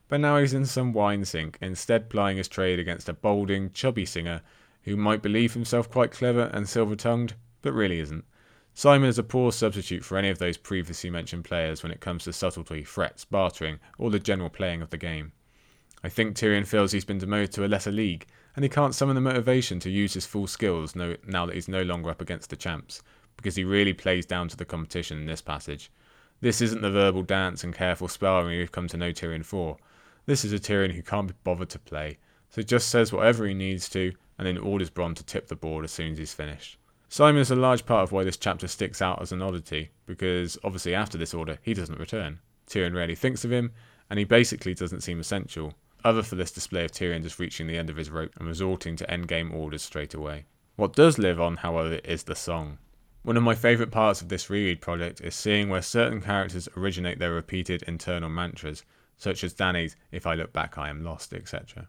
But 0.08 0.20
now 0.20 0.38
he's 0.38 0.54
in 0.54 0.64
some 0.64 0.94
wine 0.94 1.26
sink, 1.26 1.58
instead 1.60 2.08
plying 2.08 2.38
his 2.38 2.48
trade 2.48 2.78
against 2.78 3.10
a 3.10 3.12
balding, 3.12 3.70
chubby 3.72 4.06
singer 4.06 4.40
who 4.84 4.96
might 4.96 5.20
believe 5.20 5.52
himself 5.52 5.90
quite 5.90 6.10
clever 6.10 6.50
and 6.54 6.66
silver 6.66 6.96
tongued, 6.96 7.34
but 7.60 7.74
really 7.74 8.00
isn't. 8.00 8.24
Simon 8.72 9.10
is 9.10 9.18
a 9.18 9.22
poor 9.22 9.52
substitute 9.52 10.02
for 10.02 10.16
any 10.16 10.30
of 10.30 10.38
those 10.38 10.56
previously 10.56 11.10
mentioned 11.10 11.44
players 11.44 11.82
when 11.82 11.92
it 11.92 12.00
comes 12.00 12.24
to 12.24 12.32
subtlety, 12.32 12.82
threats, 12.82 13.26
bartering, 13.26 13.78
or 13.98 14.10
the 14.10 14.18
general 14.18 14.48
playing 14.48 14.80
of 14.80 14.88
the 14.88 14.96
game. 14.96 15.32
I 16.02 16.08
think 16.08 16.34
Tyrion 16.34 16.66
feels 16.66 16.92
he's 16.92 17.04
been 17.04 17.18
demoted 17.18 17.52
to 17.52 17.66
a 17.66 17.68
lesser 17.68 17.92
league, 17.92 18.26
and 18.56 18.64
he 18.64 18.70
can't 18.70 18.94
summon 18.94 19.16
the 19.16 19.20
motivation 19.20 19.80
to 19.80 19.90
use 19.90 20.14
his 20.14 20.24
full 20.24 20.46
skills 20.46 20.96
now 20.96 21.44
that 21.44 21.54
he's 21.54 21.68
no 21.68 21.82
longer 21.82 22.08
up 22.08 22.22
against 22.22 22.48
the 22.48 22.56
champs, 22.56 23.02
because 23.40 23.56
he 23.56 23.64
really 23.64 23.94
plays 23.94 24.26
down 24.26 24.48
to 24.48 24.56
the 24.56 24.66
competition 24.66 25.18
in 25.18 25.24
this 25.24 25.40
passage. 25.40 25.90
This 26.42 26.60
isn't 26.60 26.82
the 26.82 26.90
verbal 26.90 27.22
dance 27.22 27.64
and 27.64 27.74
careful 27.74 28.06
sparring 28.06 28.58
we've 28.58 28.70
come 28.70 28.86
to 28.88 28.98
know 28.98 29.12
Tyrion 29.12 29.44
for. 29.44 29.78
This 30.26 30.44
is 30.44 30.52
a 30.52 30.58
Tyrion 30.58 30.92
who 30.92 31.02
can't 31.02 31.28
be 31.28 31.34
bothered 31.42 31.70
to 31.70 31.78
play, 31.78 32.18
so 32.50 32.60
just 32.60 32.90
says 32.90 33.14
whatever 33.14 33.46
he 33.46 33.54
needs 33.54 33.88
to, 33.90 34.12
and 34.36 34.46
then 34.46 34.58
orders 34.58 34.90
Bronn 34.90 35.16
to 35.16 35.24
tip 35.24 35.48
the 35.48 35.56
board 35.56 35.84
as 35.84 35.90
soon 35.90 36.12
as 36.12 36.18
he's 36.18 36.34
finished. 36.34 36.76
Simon 37.08 37.40
is 37.40 37.50
a 37.50 37.56
large 37.56 37.86
part 37.86 38.02
of 38.02 38.12
why 38.12 38.24
this 38.24 38.36
chapter 38.36 38.68
sticks 38.68 39.00
out 39.00 39.22
as 39.22 39.32
an 39.32 39.40
oddity, 39.40 39.90
because 40.04 40.58
obviously 40.62 40.94
after 40.94 41.16
this 41.16 41.32
order, 41.32 41.58
he 41.62 41.72
doesn't 41.72 41.98
return. 41.98 42.40
Tyrion 42.66 42.94
rarely 42.94 43.14
thinks 43.14 43.42
of 43.42 43.50
him, 43.50 43.72
and 44.10 44.18
he 44.18 44.24
basically 44.26 44.74
doesn't 44.74 45.00
seem 45.00 45.18
essential, 45.18 45.74
other 46.04 46.22
for 46.22 46.36
this 46.36 46.50
display 46.50 46.84
of 46.84 46.92
Tyrion 46.92 47.22
just 47.22 47.38
reaching 47.38 47.66
the 47.66 47.78
end 47.78 47.88
of 47.88 47.96
his 47.96 48.10
rope 48.10 48.34
and 48.38 48.46
resorting 48.46 48.96
to 48.96 49.06
endgame 49.06 49.52
orders 49.54 49.82
straight 49.82 50.12
away. 50.12 50.44
What 50.76 50.94
does 50.94 51.18
live 51.18 51.40
on, 51.40 51.56
however, 51.56 52.00
is 52.04 52.22
the 52.24 52.34
song. 52.34 52.78
One 53.22 53.36
of 53.36 53.42
my 53.42 53.54
favourite 53.54 53.92
parts 53.92 54.22
of 54.22 54.30
this 54.30 54.48
reread 54.48 54.80
project 54.80 55.20
is 55.20 55.34
seeing 55.34 55.68
where 55.68 55.82
certain 55.82 56.22
characters 56.22 56.70
originate 56.74 57.18
their 57.18 57.34
repeated 57.34 57.82
internal 57.82 58.30
mantras, 58.30 58.82
such 59.18 59.44
as 59.44 59.52
Dany's, 59.52 59.94
If 60.10 60.26
I 60.26 60.34
Look 60.34 60.54
Back 60.54 60.78
I 60.78 60.88
Am 60.88 61.04
Lost, 61.04 61.34
etc. 61.34 61.86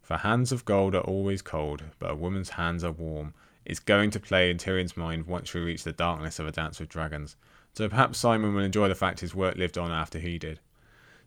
For 0.00 0.18
hands 0.18 0.52
of 0.52 0.64
gold 0.64 0.94
are 0.94 1.00
always 1.00 1.42
cold, 1.42 1.82
but 1.98 2.12
a 2.12 2.14
woman's 2.14 2.50
hands 2.50 2.84
are 2.84 2.92
warm, 2.92 3.34
is 3.64 3.80
going 3.80 4.10
to 4.12 4.20
play 4.20 4.48
in 4.48 4.58
Tyrion's 4.58 4.96
mind 4.96 5.26
once 5.26 5.52
we 5.52 5.60
reach 5.60 5.82
the 5.82 5.90
darkness 5.90 6.38
of 6.38 6.46
A 6.46 6.52
Dance 6.52 6.78
with 6.78 6.88
Dragons, 6.88 7.34
so 7.72 7.88
perhaps 7.88 8.20
Simon 8.20 8.54
will 8.54 8.62
enjoy 8.62 8.86
the 8.86 8.94
fact 8.94 9.18
his 9.18 9.34
work 9.34 9.56
lived 9.56 9.76
on 9.76 9.90
after 9.90 10.20
he 10.20 10.38
did. 10.38 10.60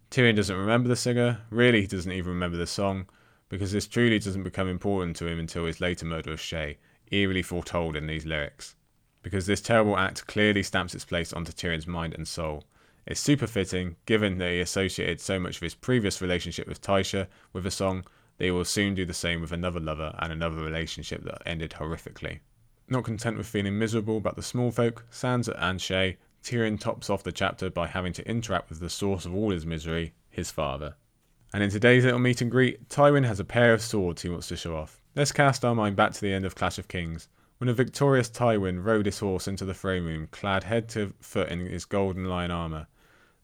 Tyrion 0.10 0.38
doesn't 0.38 0.56
remember 0.56 0.88
the 0.88 0.96
singer, 0.96 1.42
really, 1.50 1.82
he 1.82 1.88
doesn't 1.88 2.14
even 2.14 2.32
remember 2.32 2.56
the 2.56 2.66
song, 2.66 3.10
because 3.50 3.74
this 3.74 3.88
truly 3.88 4.20
doesn't 4.20 4.44
become 4.44 4.70
important 4.70 5.18
to 5.18 5.28
him 5.28 5.38
until 5.38 5.66
his 5.66 5.82
later 5.82 6.06
murder 6.06 6.32
of 6.32 6.40
Shae, 6.40 6.78
eerily 7.12 7.42
foretold 7.42 7.98
in 7.98 8.08
these 8.08 8.26
lyrics. 8.26 8.76
Because 9.24 9.48
this 9.48 9.62
terrible 9.62 9.98
act 9.98 10.28
clearly 10.28 10.62
stamps 10.62 10.94
its 10.94 11.06
place 11.06 11.34
onto 11.34 11.52
Tyrion's 11.52 11.88
mind 11.88 12.14
and 12.14 12.28
soul. 12.28 12.66
It's 13.08 13.20
super 13.20 13.48
fitting, 13.48 13.96
given 14.06 14.38
that 14.38 14.52
he 14.52 14.60
associated 14.60 15.20
so 15.20 15.40
much 15.40 15.56
of 15.56 15.62
his 15.62 15.76
previous 15.76 16.22
relationship 16.22 16.68
with 16.68 16.82
Tysha 16.82 17.28
with 17.52 17.66
a 17.66 17.72
song, 17.72 18.06
that 18.38 18.46
he 18.46 18.52
will 18.52 18.66
soon 18.66 18.96
do 18.96 19.06
the 19.06 19.14
same 19.14 19.42
with 19.42 19.52
another 19.52 19.80
lover 19.80 20.16
and 20.20 20.32
another 20.32 20.58
relationship 20.58 21.24
that 21.24 21.42
ended 21.46 21.72
horrifically. 21.72 22.40
Not 22.88 23.04
content 23.04 23.38
with 23.38 23.48
feeling 23.48 23.80
miserable 23.80 24.18
about 24.18 24.36
the 24.36 24.44
small 24.44 24.72
folk, 24.72 25.06
Sansa 25.12 25.56
and 25.58 25.80
Shae, 25.80 26.18
Tyrion 26.44 26.80
tops 26.80 27.10
off 27.10 27.24
the 27.24 27.32
chapter 27.32 27.70
by 27.70 27.88
having 27.88 28.14
to 28.14 28.28
interact 28.28 28.70
with 28.70 28.80
the 28.80 28.90
source 28.90 29.26
of 29.26 29.34
all 29.34 29.52
his 29.52 29.66
misery, 29.66 30.14
his 30.30 30.52
father. 30.52 30.96
And 31.54 31.64
in 31.64 31.70
today's 31.70 32.04
little 32.04 32.20
meet 32.20 32.42
and 32.42 32.52
greet, 32.52 32.90
Tywin 32.90 33.26
has 33.26 33.40
a 33.40 33.46
pair 33.46 33.74
of 33.74 33.82
swords 33.82 34.22
he 34.22 34.30
wants 34.30 34.48
to 34.50 34.58
show 34.58 34.76
off. 34.76 35.02
Let's 35.16 35.32
cast 35.32 35.64
our 35.64 35.76
mind 35.76 35.96
back 35.96 36.12
to 36.14 36.22
the 36.22 36.34
end 36.34 36.46
of 36.46 36.56
Clash 36.56 36.78
of 36.80 36.88
Kings, 36.88 37.30
when 37.64 37.70
a 37.70 37.74
victorious 37.74 38.28
Tywin 38.28 38.84
rode 38.84 39.06
his 39.06 39.20
horse 39.20 39.48
into 39.48 39.64
the 39.64 39.74
throne 39.74 40.04
room, 40.04 40.28
clad 40.32 40.66
head 40.66 40.90
to 40.90 41.14
foot 41.22 41.48
in 41.48 41.62
his 41.62 41.86
golden 41.86 42.26
lion 42.26 42.52
armour. 42.52 42.88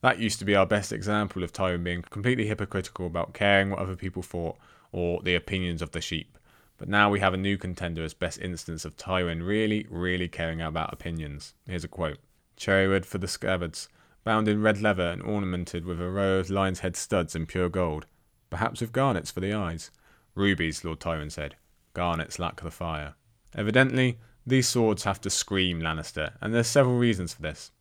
That 0.01 0.19
used 0.19 0.39
to 0.39 0.45
be 0.45 0.57
our 0.57 0.65
best 0.65 0.91
example 0.91 1.41
of 1.41 1.53
Tywin 1.53 1.85
being 1.85 2.01
completely 2.01 2.45
hypocritical 2.45 3.07
about 3.07 3.33
caring 3.33 3.69
what 3.69 3.79
other 3.79 3.95
people 3.95 4.21
thought 4.21 4.57
or 4.91 5.21
the 5.21 5.35
opinions 5.35 5.81
of 5.81 5.91
the 5.91 6.01
sheep. 6.01 6.37
But 6.77 6.89
now 6.89 7.09
we 7.09 7.21
have 7.21 7.33
a 7.33 7.37
new 7.37 7.57
contender 7.57 8.03
as 8.03 8.13
best 8.13 8.41
instance 8.41 8.83
of 8.83 8.97
Tywin 8.97 9.47
really, 9.47 9.87
really 9.89 10.27
caring 10.27 10.61
about 10.61 10.91
opinions. 10.91 11.53
Here's 11.65 11.85
a 11.85 11.87
quote 11.87 12.17
cherrywood 12.57 13.05
for 13.05 13.19
the 13.19 13.27
scabbards, 13.29 13.87
bound 14.25 14.49
in 14.49 14.61
red 14.61 14.81
leather 14.81 15.07
and 15.07 15.21
ornamented 15.21 15.85
with 15.85 16.01
a 16.01 16.09
row 16.09 16.39
of 16.39 16.49
lion's 16.49 16.81
head 16.81 16.97
studs 16.97 17.37
in 17.37 17.45
pure 17.45 17.69
gold, 17.69 18.05
perhaps 18.49 18.81
with 18.81 18.91
garnets 18.91 19.31
for 19.31 19.39
the 19.39 19.53
eyes. 19.53 19.91
Rubies, 20.35 20.83
Lord 20.83 20.99
Tywin 20.99 21.31
said. 21.31 21.55
Garnets 21.93 22.37
lack 22.37 22.59
the 22.59 22.69
fire. 22.69 23.15
Evidently, 23.55 24.19
these 24.45 24.67
swords 24.67 25.03
have 25.03 25.21
to 25.21 25.29
scream 25.29 25.81
Lannister, 25.81 26.33
and 26.41 26.53
there's 26.53 26.67
several 26.67 26.97
reasons 26.97 27.33
for 27.33 27.41
this. 27.41 27.71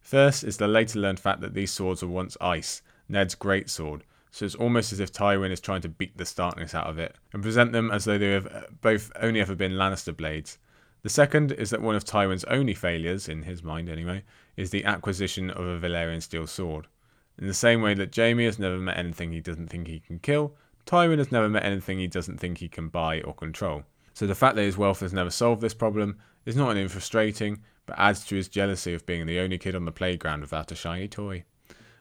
First 0.00 0.44
is 0.44 0.56
the 0.56 0.68
later 0.68 0.98
learned 0.98 1.20
fact 1.20 1.40
that 1.40 1.54
these 1.54 1.70
swords 1.70 2.02
were 2.02 2.08
once 2.08 2.36
ice, 2.40 2.82
Ned's 3.08 3.34
great 3.34 3.68
sword, 3.68 4.04
so 4.30 4.44
it's 4.44 4.54
almost 4.54 4.92
as 4.92 5.00
if 5.00 5.12
Tywin 5.12 5.50
is 5.50 5.60
trying 5.60 5.82
to 5.82 5.88
beat 5.88 6.16
the 6.16 6.24
starkness 6.24 6.74
out 6.74 6.86
of 6.86 6.98
it, 6.98 7.16
and 7.32 7.42
present 7.42 7.72
them 7.72 7.90
as 7.90 8.04
though 8.04 8.18
they 8.18 8.30
have 8.30 8.46
uh, 8.46 8.62
both 8.80 9.10
only 9.20 9.40
ever 9.40 9.54
been 9.54 9.72
Lannister 9.72 10.16
blades, 10.16 10.58
the 11.02 11.08
second 11.08 11.52
is 11.52 11.70
that 11.70 11.80
one 11.80 11.96
of 11.96 12.04
Tywin's 12.04 12.44
only 12.44 12.74
failures, 12.74 13.26
in 13.26 13.44
his 13.44 13.62
mind 13.62 13.88
anyway, 13.88 14.22
is 14.56 14.70
the 14.70 14.84
acquisition 14.84 15.50
of 15.50 15.64
a 15.64 15.78
Valyrian 15.78 16.22
steel 16.22 16.46
sword. 16.46 16.88
In 17.38 17.46
the 17.46 17.54
same 17.54 17.80
way 17.80 17.94
that 17.94 18.14
Jaime 18.14 18.44
has 18.44 18.58
never 18.58 18.76
met 18.76 18.98
anything 18.98 19.32
he 19.32 19.40
doesn't 19.40 19.68
think 19.68 19.86
he 19.86 20.00
can 20.00 20.18
kill, 20.18 20.54
Tywin 20.84 21.16
has 21.16 21.32
never 21.32 21.48
met 21.48 21.64
anything 21.64 21.98
he 21.98 22.06
doesn't 22.06 22.38
think 22.38 22.58
he 22.58 22.68
can 22.68 22.88
buy 22.88 23.22
or 23.22 23.32
control. 23.32 23.84
So 24.14 24.26
the 24.26 24.34
fact 24.34 24.56
that 24.56 24.62
his 24.62 24.76
wealth 24.76 25.00
has 25.00 25.12
never 25.12 25.30
solved 25.30 25.62
this 25.62 25.74
problem 25.74 26.18
is 26.44 26.56
not 26.56 26.70
only 26.70 26.88
frustrating, 26.88 27.62
but 27.86 27.98
adds 27.98 28.24
to 28.26 28.36
his 28.36 28.48
jealousy 28.48 28.94
of 28.94 29.06
being 29.06 29.26
the 29.26 29.38
only 29.40 29.58
kid 29.58 29.74
on 29.74 29.84
the 29.84 29.92
playground 29.92 30.40
without 30.40 30.72
a 30.72 30.74
shiny 30.74 31.08
toy. 31.08 31.44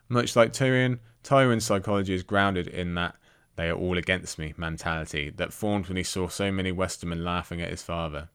Much 0.08 0.36
like 0.36 0.52
Tyrion, 0.52 1.00
Tywin's 1.24 1.66
psychology 1.66 2.14
is 2.14 2.24
grounded 2.24 2.68
in 2.68 2.96
that 2.96 3.16
they 3.56 3.70
are 3.70 3.76
all 3.76 3.98
against 3.98 4.40
me 4.40 4.54
mentality 4.58 5.30
that 5.32 5.54
formed 5.54 5.88
when 5.88 5.98
he 5.98 6.04
saw 6.04 6.28
so 6.28 6.52
many 6.52 6.72
Westermen 6.72 7.24
laughing 7.24 7.62
at 7.62 7.70
his 7.70 7.84
father. 7.84 8.30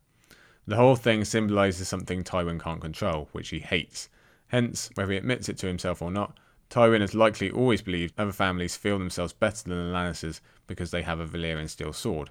The 0.67 0.77
whole 0.77 0.97
thing 0.97 1.25
symbolises 1.25 1.89
something 1.89 2.23
Tywin 2.25 2.61
can't 2.61 2.81
control, 2.81 3.29
which 3.33 3.51
he 3.51 3.59
hates. 3.59 4.09
Hence, 4.49 4.91
whether 4.95 5.13
he 5.13 5.19
admits 5.19 5.49
it 5.49 5.59
to 5.59 5.67
himself 5.67 6.01
or 6.01 6.11
not, 6.11 6.39
Tywin 6.71 7.01
has 7.01 7.15
likely 7.15 7.51
always 7.51 7.83
believed 7.83 8.15
other 8.19 8.33
families 8.33 8.77
feel 8.77 8.99
themselves 8.99 9.33
better 9.33 9.69
than 9.69 9.79
the 9.79 9.97
Lannisters 9.97 10.41
because 10.67 10.91
they 10.91 11.03
have 11.03 11.21
a 11.21 11.27
Valyrian 11.27 11.69
steel 11.69 11.93
sword, 11.93 12.31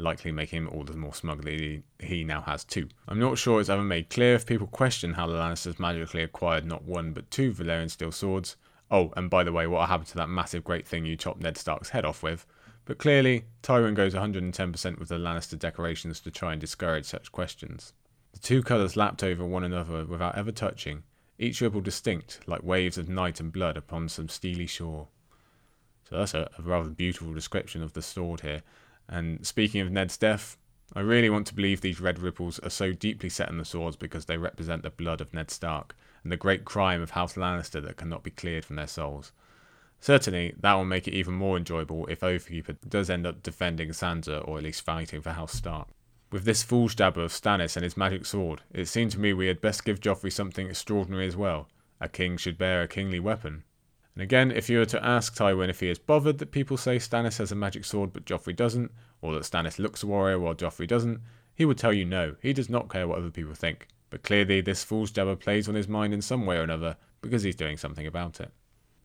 likely 0.00 0.32
making 0.32 0.64
him 0.64 0.68
all 0.68 0.84
the 0.84 0.96
more 0.96 1.14
smug 1.14 1.44
that 1.44 1.82
he 2.00 2.24
now 2.24 2.40
has 2.42 2.64
two. 2.64 2.88
I'm 3.06 3.20
not 3.20 3.38
sure 3.38 3.60
it's 3.60 3.68
ever 3.68 3.82
made 3.82 4.10
clear 4.10 4.34
if 4.34 4.46
people 4.46 4.66
question 4.66 5.14
how 5.14 5.26
the 5.26 5.34
Lannisters 5.34 5.78
magically 5.78 6.22
acquired 6.22 6.64
not 6.64 6.84
one 6.84 7.12
but 7.12 7.30
two 7.30 7.52
Valyrian 7.52 7.90
steel 7.90 8.12
swords. 8.12 8.56
Oh, 8.90 9.12
and 9.16 9.30
by 9.30 9.44
the 9.44 9.52
way, 9.52 9.66
what 9.66 9.88
happened 9.88 10.08
to 10.08 10.16
that 10.16 10.28
massive 10.28 10.64
great 10.64 10.86
thing 10.86 11.04
you 11.04 11.16
chopped 11.16 11.40
Ned 11.40 11.56
Stark's 11.56 11.90
head 11.90 12.04
off 12.04 12.22
with? 12.22 12.46
But 12.84 12.98
clearly, 12.98 13.44
Tywin 13.62 13.94
goes 13.94 14.14
110% 14.14 14.98
with 14.98 15.08
the 15.08 15.16
Lannister 15.16 15.58
decorations 15.58 16.18
to 16.20 16.30
try 16.30 16.52
and 16.52 16.60
discourage 16.60 17.04
such 17.04 17.30
questions. 17.30 17.92
The 18.32 18.40
two 18.40 18.62
colours 18.62 18.96
lapped 18.96 19.22
over 19.22 19.44
one 19.44 19.64
another 19.64 20.04
without 20.04 20.36
ever 20.36 20.50
touching, 20.50 21.04
each 21.38 21.60
ripple 21.60 21.80
distinct, 21.80 22.40
like 22.46 22.62
waves 22.62 22.98
of 22.98 23.08
night 23.08 23.38
and 23.38 23.52
blood 23.52 23.76
upon 23.76 24.08
some 24.08 24.28
steely 24.28 24.66
shore. 24.66 25.08
So 26.08 26.16
that's 26.16 26.34
a, 26.34 26.50
a 26.58 26.62
rather 26.62 26.88
beautiful 26.88 27.32
description 27.32 27.82
of 27.82 27.92
the 27.92 28.02
sword 28.02 28.40
here. 28.40 28.62
And 29.10 29.44
speaking 29.44 29.80
of 29.80 29.90
Ned's 29.90 30.16
death, 30.16 30.56
I 30.94 31.00
really 31.00 31.28
want 31.28 31.48
to 31.48 31.54
believe 31.54 31.80
these 31.80 32.00
red 32.00 32.20
ripples 32.20 32.60
are 32.60 32.70
so 32.70 32.92
deeply 32.92 33.28
set 33.28 33.48
in 33.48 33.58
the 33.58 33.64
swords 33.64 33.96
because 33.96 34.24
they 34.24 34.38
represent 34.38 34.82
the 34.82 34.90
blood 34.90 35.20
of 35.20 35.34
Ned 35.34 35.50
Stark 35.50 35.96
and 36.22 36.30
the 36.30 36.36
great 36.36 36.64
crime 36.64 37.02
of 37.02 37.10
House 37.10 37.34
Lannister 37.34 37.82
that 37.82 37.96
cannot 37.96 38.22
be 38.22 38.30
cleared 38.30 38.64
from 38.64 38.76
their 38.76 38.86
souls. 38.86 39.32
Certainly, 40.00 40.54
that 40.60 40.74
will 40.74 40.84
make 40.84 41.08
it 41.08 41.14
even 41.14 41.34
more 41.34 41.56
enjoyable 41.56 42.06
if 42.06 42.20
Oathkeeper 42.20 42.76
does 42.88 43.10
end 43.10 43.26
up 43.26 43.42
defending 43.42 43.90
Sansa 43.90 44.46
or 44.46 44.58
at 44.58 44.64
least 44.64 44.84
fighting 44.84 45.20
for 45.20 45.32
House 45.32 45.52
Stark. 45.52 45.88
With 46.30 46.44
this 46.44 46.62
fool's 46.62 46.94
dabber 46.94 47.22
of 47.22 47.32
Stannis 47.32 47.76
and 47.76 47.82
his 47.82 47.96
magic 47.96 48.24
sword, 48.24 48.62
it 48.72 48.86
seemed 48.86 49.10
to 49.12 49.18
me 49.18 49.32
we 49.32 49.48
had 49.48 49.60
best 49.60 49.84
give 49.84 50.00
Joffrey 50.00 50.32
something 50.32 50.68
extraordinary 50.68 51.26
as 51.26 51.36
well. 51.36 51.68
A 52.00 52.08
king 52.08 52.36
should 52.36 52.56
bear 52.56 52.82
a 52.82 52.88
kingly 52.88 53.18
weapon. 53.18 53.64
And 54.14 54.22
again, 54.22 54.50
if 54.50 54.68
you 54.68 54.78
were 54.78 54.86
to 54.86 55.04
ask 55.04 55.34
Tywin 55.34 55.68
if 55.68 55.80
he 55.80 55.88
is 55.88 55.98
bothered 55.98 56.38
that 56.38 56.50
people 56.50 56.76
say 56.76 56.96
Stannis 56.96 57.38
has 57.38 57.52
a 57.52 57.56
magic 57.56 57.84
sword 57.84 58.12
but 58.12 58.24
Joffrey 58.24 58.54
doesn't, 58.54 58.90
or 59.22 59.32
that 59.34 59.44
Stannis 59.44 59.78
looks 59.78 60.02
a 60.02 60.06
warrior 60.06 60.38
while 60.38 60.54
Joffrey 60.54 60.86
doesn't, 60.86 61.20
he 61.54 61.64
would 61.64 61.78
tell 61.78 61.92
you 61.92 62.04
no, 62.04 62.36
he 62.42 62.52
does 62.52 62.68
not 62.68 62.90
care 62.90 63.06
what 63.06 63.18
other 63.18 63.30
people 63.30 63.54
think. 63.54 63.86
But 64.10 64.22
clearly, 64.22 64.60
this 64.60 64.82
fool's 64.82 65.10
jabber 65.10 65.36
plays 65.36 65.68
on 65.68 65.76
his 65.76 65.86
mind 65.86 66.12
in 66.12 66.22
some 66.22 66.44
way 66.44 66.56
or 66.56 66.62
another 66.62 66.96
because 67.22 67.42
he's 67.42 67.54
doing 67.54 67.76
something 67.76 68.06
about 68.06 68.40
it. 68.40 68.50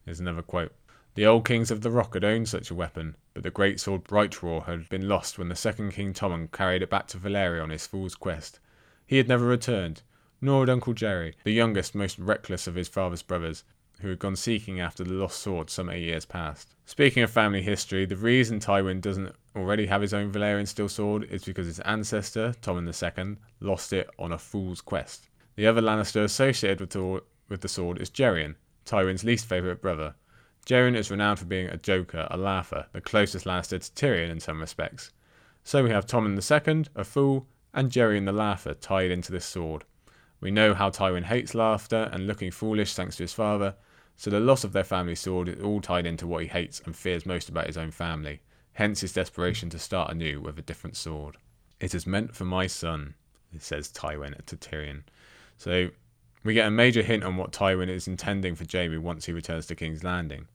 Here's 0.06 0.20
another 0.20 0.42
quote. 0.42 0.74
The 1.16 1.26
old 1.26 1.46
kings 1.46 1.72
of 1.72 1.82
the 1.82 1.92
Rock 1.92 2.14
had 2.14 2.26
owned 2.26 2.50
such 2.50 2.72
a 2.72 2.76
weapon, 2.76 3.16
but 3.34 3.44
the 3.44 3.52
great 3.52 3.80
sword 3.80 4.04
Brightroar 4.04 4.66
had 4.66 4.90
been 4.90 5.08
lost 5.08 5.38
when 5.38 5.48
the 5.48 5.56
second 5.56 5.92
King 5.92 6.14
Tommen 6.14 6.52
carried 6.52 6.82
it 6.82 6.90
back 6.90 7.08
to 7.08 7.18
Valyria 7.18 7.64
on 7.64 7.70
his 7.70 7.88
fool's 7.88 8.16
quest. 8.16 8.60
He 9.06 9.18
had 9.18 9.28
never 9.28 9.46
returned, 9.46 10.02
nor 10.42 10.62
had 10.62 10.70
Uncle 10.70 10.94
Gerion, 10.94 11.34
the 11.44 11.54
youngest, 11.54 11.96
most 11.96 12.20
reckless 12.20 12.68
of 12.68 12.76
his 12.76 12.90
father's 12.90 13.22
brothers, 13.22 13.64
who 14.02 14.10
had 14.10 14.20
gone 14.20 14.36
seeking 14.36 14.80
after 14.80 15.04
the 15.04 15.14
lost 15.14 15.40
sword 15.40 15.70
some 15.70 15.90
eight 15.90 16.04
years 16.04 16.26
past. 16.26 16.76
Speaking 16.86 17.24
of 17.24 17.32
family 17.32 17.62
history, 17.62 18.06
the 18.06 18.16
reason 18.16 18.60
Tywin 18.60 19.02
doesn't 19.02 19.36
already 19.56 19.88
have 19.88 20.02
his 20.02 20.14
own 20.14 20.32
Valyrian 20.32 20.68
steel 20.68 20.90
sword 20.90 21.24
is 21.26 21.44
because 21.44 21.68
his 21.68 21.80
ancestor, 21.82 22.54
Tommen 22.62 22.88
II, 22.88 23.38
lost 23.60 23.94
it 23.94 24.10
on 24.20 24.32
a 24.32 24.38
fool's 24.38 24.82
quest. 24.82 25.30
The 25.56 25.68
other 25.68 25.82
Lannister 25.82 26.24
associated 26.24 26.82
with 26.82 26.90
the, 26.92 27.24
with 27.50 27.62
the 27.62 27.68
sword 27.68 28.02
is 28.02 28.10
Gerion, 28.10 28.56
Tywin's 28.86 29.24
least 29.24 29.48
favourite 29.48 29.82
brother, 29.82 30.16
Gerion 30.66 30.96
is 30.96 31.12
renowned 31.12 31.38
for 31.38 31.46
being 31.46 31.68
a 31.68 31.78
joker, 31.78 32.28
a 32.32 32.38
laugher, 32.38 32.88
the 32.92 33.00
closest 33.00 33.46
Lannister 33.46 33.80
to 33.80 33.92
Tyrion 33.92 34.32
in 34.32 34.40
some 34.40 34.60
respects. 34.60 35.12
So 35.64 35.84
we 35.84 35.92
have 35.92 36.08
Tommen 36.08 36.36
II, 36.36 36.86
a 36.96 37.04
fool, 37.04 37.48
and 37.72 37.92
Gerion 37.92 38.26
the 38.26 38.32
laugher 38.32 38.74
tied 38.74 39.12
into 39.12 39.32
this 39.32 39.46
sword. 39.46 39.84
We 40.42 40.52
know 40.52 40.74
how 40.74 40.90
Tywin 40.90 41.24
hates 41.24 41.56
laughter 41.56 42.10
and 42.12 42.28
looking 42.28 42.52
foolish 42.52 42.94
thanks 42.94 43.18
to 43.18 43.24
his 43.24 43.34
father, 43.34 43.76
so 44.16 44.30
the 44.30 44.40
loss 44.40 44.64
of 44.64 44.74
their 44.74 44.84
family 44.84 45.16
sword 45.16 45.50
is 45.50 45.62
all 45.62 45.82
tied 45.82 46.06
into 46.06 46.28
what 46.28 46.44
he 46.44 46.48
hates 46.48 46.82
and 46.86 46.96
fears 46.96 47.26
most 47.26 47.50
about 47.50 47.68
his 47.68 47.78
own 47.78 47.92
family, 47.92 48.42
hence 48.74 49.02
his 49.02 49.14
desperation 49.14 49.70
to 49.70 49.80
start 49.80 50.12
anew 50.12 50.42
with 50.42 50.60
a 50.60 50.62
different 50.62 50.96
sword. 50.96 51.38
It 51.80 51.94
is 51.94 52.08
meant 52.08 52.36
for 52.36 52.46
my 52.46 52.68
son, 52.68 53.16
says 53.60 53.92
Tywin 53.92 54.44
to 54.46 54.58
Tyrion. 54.58 55.04
So 55.58 55.90
we 56.44 56.54
get 56.54 56.68
a 56.68 56.72
major 56.72 57.02
hint 57.02 57.24
on 57.24 57.38
what 57.38 57.52
Tywin 57.52 57.90
is 57.90 58.08
intending 58.08 58.56
for 58.56 58.66
Jaime 58.72 58.98
once 58.98 59.26
he 59.26 59.32
returns 59.32 59.66
to 59.68 59.76
King's 59.76 60.04
Landing. 60.04 60.48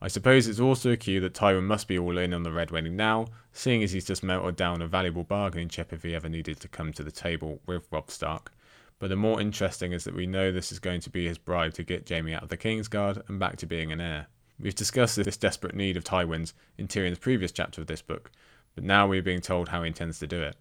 I 0.00 0.08
suppose 0.08 0.48
it's 0.48 0.60
also 0.60 0.90
a 0.92 0.96
cue 0.96 1.20
that 1.20 1.34
Tywin 1.34 1.64
must 1.64 1.88
be 1.88 1.98
all 1.98 2.18
in 2.18 2.34
on 2.34 2.42
the 2.42 2.52
Red 2.52 2.70
Wedding 2.70 2.96
now, 2.96 3.26
seeing 3.52 3.82
as 3.82 3.92
he's 3.92 4.06
just 4.06 4.22
melted 4.22 4.56
down 4.56 4.82
a 4.82 4.86
valuable 4.86 5.24
bargaining 5.24 5.68
chip 5.68 5.92
if 5.92 6.02
he 6.02 6.14
ever 6.14 6.28
needed 6.28 6.60
to 6.60 6.68
come 6.68 6.92
to 6.92 7.02
the 7.02 7.12
table 7.12 7.60
with 7.66 7.86
Robb 7.90 8.10
Stark. 8.10 8.52
But 8.98 9.08
the 9.08 9.16
more 9.16 9.40
interesting 9.40 9.92
is 9.92 10.04
that 10.04 10.14
we 10.14 10.26
know 10.26 10.50
this 10.50 10.72
is 10.72 10.78
going 10.78 11.00
to 11.02 11.10
be 11.10 11.26
his 11.26 11.38
bribe 11.38 11.74
to 11.74 11.82
get 11.82 12.08
Jaime 12.08 12.34
out 12.34 12.42
of 12.42 12.48
the 12.48 12.56
Kingsguard 12.56 13.28
and 13.28 13.38
back 13.38 13.56
to 13.58 13.66
being 13.66 13.92
an 13.92 14.00
heir. 14.00 14.26
We've 14.58 14.74
discussed 14.74 15.16
this 15.16 15.36
desperate 15.36 15.74
need 15.74 15.96
of 15.96 16.04
Tywin's 16.04 16.54
in 16.78 16.86
Tyrion's 16.86 17.18
previous 17.18 17.52
chapter 17.52 17.80
of 17.80 17.86
this 17.86 18.02
book, 18.02 18.30
but 18.74 18.84
now 18.84 19.06
we're 19.06 19.22
being 19.22 19.40
told 19.40 19.68
how 19.68 19.82
he 19.82 19.88
intends 19.88 20.18
to 20.20 20.26
do 20.26 20.42
it. 20.42 20.56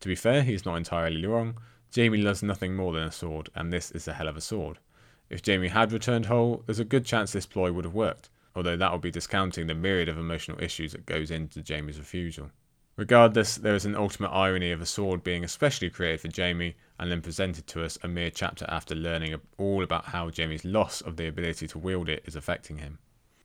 To 0.00 0.08
be 0.08 0.14
fair, 0.14 0.42
he's 0.42 0.66
not 0.66 0.76
entirely 0.76 1.24
wrong. 1.24 1.58
Jaime 1.94 2.18
loves 2.18 2.42
nothing 2.42 2.74
more 2.74 2.92
than 2.92 3.04
a 3.04 3.12
sword, 3.12 3.50
and 3.54 3.72
this 3.72 3.90
is 3.92 4.08
a 4.08 4.14
hell 4.14 4.28
of 4.28 4.36
a 4.36 4.40
sword. 4.40 4.78
If 5.30 5.46
Jaime 5.46 5.68
had 5.68 5.92
returned 5.92 6.26
whole, 6.26 6.64
there's 6.66 6.80
a 6.80 6.84
good 6.84 7.04
chance 7.04 7.32
this 7.32 7.46
ploy 7.46 7.72
would 7.72 7.84
have 7.84 7.94
worked 7.94 8.28
although 8.56 8.76
that 8.76 8.90
will 8.90 8.98
be 8.98 9.10
discounting 9.10 9.66
the 9.66 9.74
myriad 9.74 10.08
of 10.08 10.16
emotional 10.16 10.60
issues 10.62 10.92
that 10.92 11.04
goes 11.04 11.30
into 11.30 11.62
Jaime's 11.62 11.98
refusal. 11.98 12.50
Regardless, 12.96 13.56
there 13.56 13.74
is 13.74 13.84
an 13.84 13.94
ultimate 13.94 14.30
irony 14.30 14.72
of 14.72 14.80
a 14.80 14.86
sword 14.86 15.22
being 15.22 15.44
especially 15.44 15.90
created 15.90 16.34
for 16.34 16.40
Jaime 16.40 16.74
and 16.98 17.10
then 17.10 17.20
presented 17.20 17.66
to 17.66 17.84
us 17.84 17.98
a 18.02 18.08
mere 18.08 18.30
chapter 18.30 18.64
after 18.68 18.94
learning 18.94 19.34
all 19.58 19.82
about 19.82 20.06
how 20.06 20.30
Jaime's 20.34 20.64
loss 20.64 21.00
of 21.00 21.16
the 21.16 21.26
ability 21.26 21.68
to 21.68 21.78
wield 21.78 22.08
it 22.08 22.22
is 22.26 22.36
affecting 22.36 22.78
him. 22.78 22.98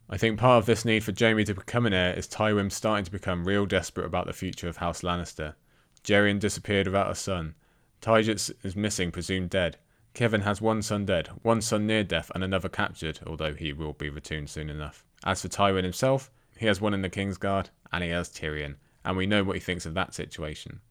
I 0.09 0.17
think 0.17 0.39
part 0.39 0.59
of 0.59 0.65
this 0.65 0.83
need 0.83 1.03
for 1.03 1.13
Jaime 1.17 1.45
to 1.45 1.53
become 1.53 1.85
an 1.85 1.93
heir 1.93 2.13
is 2.13 2.27
Tywin 2.27 2.71
starting 2.71 3.05
to 3.05 3.11
become 3.11 3.47
real 3.47 3.65
desperate 3.65 4.05
about 4.05 4.27
the 4.27 4.33
future 4.33 4.67
of 4.67 4.77
House 4.77 5.01
Lannister. 5.01 5.55
Gerion 6.03 6.39
disappeared 6.39 6.87
without 6.87 7.11
a 7.11 7.15
son. 7.15 7.55
Tygus 8.01 8.51
is 8.63 8.75
missing, 8.75 9.11
presumed 9.11 9.49
dead. 9.49 9.77
Kevan 10.13 10.41
has 10.41 10.59
one 10.59 10.81
son 10.81 11.05
dead, 11.05 11.29
one 11.43 11.61
son 11.61 11.87
near 11.87 12.03
death, 12.03 12.29
and 12.35 12.43
another 12.43 12.67
captured, 12.67 13.19
although 13.25 13.53
he 13.53 13.71
will 13.71 13.93
be 13.93 14.09
returned 14.09 14.49
soon 14.49 14.69
enough. 14.69 15.05
As 15.23 15.41
for 15.41 15.47
Tywin 15.47 15.83
himself, 15.83 16.29
he 16.57 16.65
has 16.65 16.81
one 16.81 16.93
in 16.93 17.01
the 17.01 17.09
Kingsguard, 17.09 17.69
and 17.93 18.03
he 18.03 18.09
has 18.09 18.29
Tyrion, 18.29 18.75
and 19.05 19.15
we 19.15 19.25
know 19.25 19.43
what 19.43 19.55
he 19.55 19.61
thinks 19.61 19.85
of 19.85 19.93
that 19.93 20.13
situation. 20.13 20.81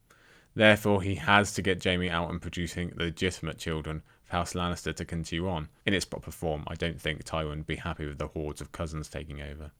Therefore, 0.54 1.02
he 1.02 1.14
has 1.14 1.52
to 1.54 1.62
get 1.62 1.82
Jaime 1.82 2.10
out 2.10 2.30
and 2.30 2.42
producing 2.42 2.92
legitimate 2.96 3.58
children 3.58 4.02
of 4.24 4.30
House 4.30 4.54
Lannister 4.54 4.94
to 4.94 5.04
continue 5.04 5.48
on. 5.48 5.68
In 5.86 5.94
its 5.94 6.04
proper 6.04 6.30
form, 6.30 6.64
I 6.66 6.74
don't 6.74 7.00
think 7.00 7.24
Tywin 7.24 7.48
would 7.48 7.66
be 7.66 7.76
happy 7.76 8.06
with 8.06 8.18
the 8.18 8.28
hordes 8.28 8.60
of 8.60 8.72
cousins 8.72 9.08
taking 9.08 9.40
over. 9.40 9.70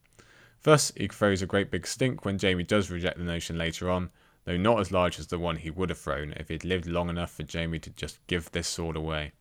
Thus, 0.62 0.92
he 0.96 1.08
throws 1.08 1.42
a 1.42 1.46
great 1.46 1.70
big 1.70 1.86
stink 1.86 2.24
when 2.24 2.38
Jaime 2.38 2.64
does 2.64 2.90
reject 2.90 3.18
the 3.18 3.24
notion 3.24 3.58
later 3.58 3.90
on, 3.90 4.10
though 4.44 4.56
not 4.56 4.80
as 4.80 4.92
large 4.92 5.18
as 5.18 5.26
the 5.26 5.38
one 5.38 5.56
he 5.56 5.70
would 5.70 5.88
have 5.88 5.98
thrown 5.98 6.34
if 6.36 6.48
he'd 6.48 6.64
lived 6.64 6.86
long 6.86 7.08
enough 7.08 7.32
for 7.32 7.44
Jaime 7.50 7.78
to 7.78 7.90
just 7.90 8.24
give 8.26 8.50
this 8.50 8.68
sword 8.68 8.96
away. 8.96 9.32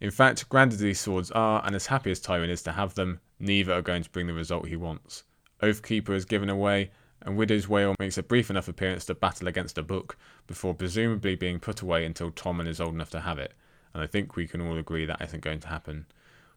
In 0.00 0.10
fact, 0.10 0.48
granted 0.48 0.78
these 0.78 1.00
swords 1.00 1.30
are, 1.32 1.64
and 1.64 1.74
as 1.74 1.86
happy 1.86 2.10
as 2.10 2.20
Tywin 2.20 2.48
is 2.48 2.62
to 2.62 2.72
have 2.72 2.94
them, 2.94 3.20
neither 3.38 3.72
are 3.72 3.82
going 3.82 4.02
to 4.02 4.10
bring 4.10 4.26
the 4.26 4.32
result 4.32 4.68
he 4.68 4.76
wants. 4.76 5.24
Oathkeeper 5.62 6.14
is 6.14 6.24
given 6.24 6.50
away, 6.50 6.90
and 7.24 7.36
Widow's 7.36 7.68
Wail 7.68 7.94
makes 7.98 8.18
a 8.18 8.22
brief 8.22 8.50
enough 8.50 8.68
appearance 8.68 9.04
to 9.06 9.14
battle 9.14 9.48
against 9.48 9.78
a 9.78 9.82
book 9.82 10.16
before 10.46 10.74
presumably 10.74 11.34
being 11.34 11.58
put 11.58 11.80
away 11.80 12.04
until 12.04 12.30
Tommen 12.30 12.68
is 12.68 12.80
old 12.80 12.94
enough 12.94 13.10
to 13.10 13.20
have 13.20 13.38
it, 13.38 13.54
and 13.92 14.02
I 14.02 14.06
think 14.06 14.36
we 14.36 14.46
can 14.46 14.60
all 14.60 14.76
agree 14.76 15.06
that 15.06 15.22
isn't 15.22 15.42
going 15.42 15.60
to 15.60 15.68
happen. 15.68 16.06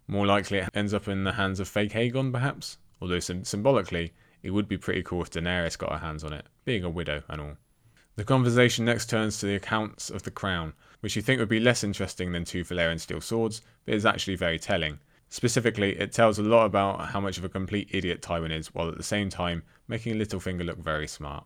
More 0.07 0.26
likely 0.26 0.60
it 0.60 0.69
ends 0.73 0.94
up 0.94 1.07
in 1.07 1.23
the 1.23 1.34
hands 1.34 1.60
of 1.60 1.68
fake 1.68 1.94
Aegon, 1.94 2.31
perhaps, 2.31 2.77
although 3.02 3.19
sim- 3.19 3.45
symbolically, 3.45 4.14
it 4.44 4.52
would 4.52 4.68
be 4.68 4.77
pretty 4.77 5.03
cool 5.03 5.22
if 5.22 5.31
Daenerys 5.31 5.77
got 5.77 5.91
her 5.91 6.06
hands 6.06 6.23
on 6.23 6.34
it, 6.34 6.45
being 6.65 6.84
a 6.84 6.89
widow 6.89 7.23
and 7.30 7.41
all. 7.41 7.57
The 8.15 8.23
conversation 8.23 8.85
next 8.85 9.10
turns 9.10 9.39
to 9.39 9.45
the 9.45 9.56
accounts 9.56 10.10
of 10.10 10.23
the 10.23 10.31
crown, 10.31 10.73
which 11.02 11.15
you 11.15 11.22
think 11.22 11.39
would 11.39 11.49
be 11.49 11.60
less 11.60 11.84
interesting 11.84 12.31
than 12.31 12.45
two 12.45 12.64
Valyrian 12.64 12.99
steel 12.99 13.22
swords, 13.22 13.61
but 13.85 13.94
is 13.94 14.06
actually 14.06 14.35
very 14.35 14.57
telling. 14.57 14.99
Specifically, 15.30 15.99
it 15.99 16.14
tells 16.14 16.39
a 16.39 16.44
lot 16.44 16.65
about 16.65 17.10
how 17.10 17.19
much 17.19 17.38
of 17.38 17.44
a 17.44 17.49
complete 17.49 17.89
idiot 17.91 18.22
Tywin 18.22 18.52
is, 18.52 18.73
while 18.73 18.88
at 18.88 18.98
the 18.98 19.03
same 19.03 19.30
time 19.30 19.64
making 19.88 20.15
Littlefinger 20.15 20.65
look 20.65 20.77
very 20.77 21.07
smart. 21.07 21.45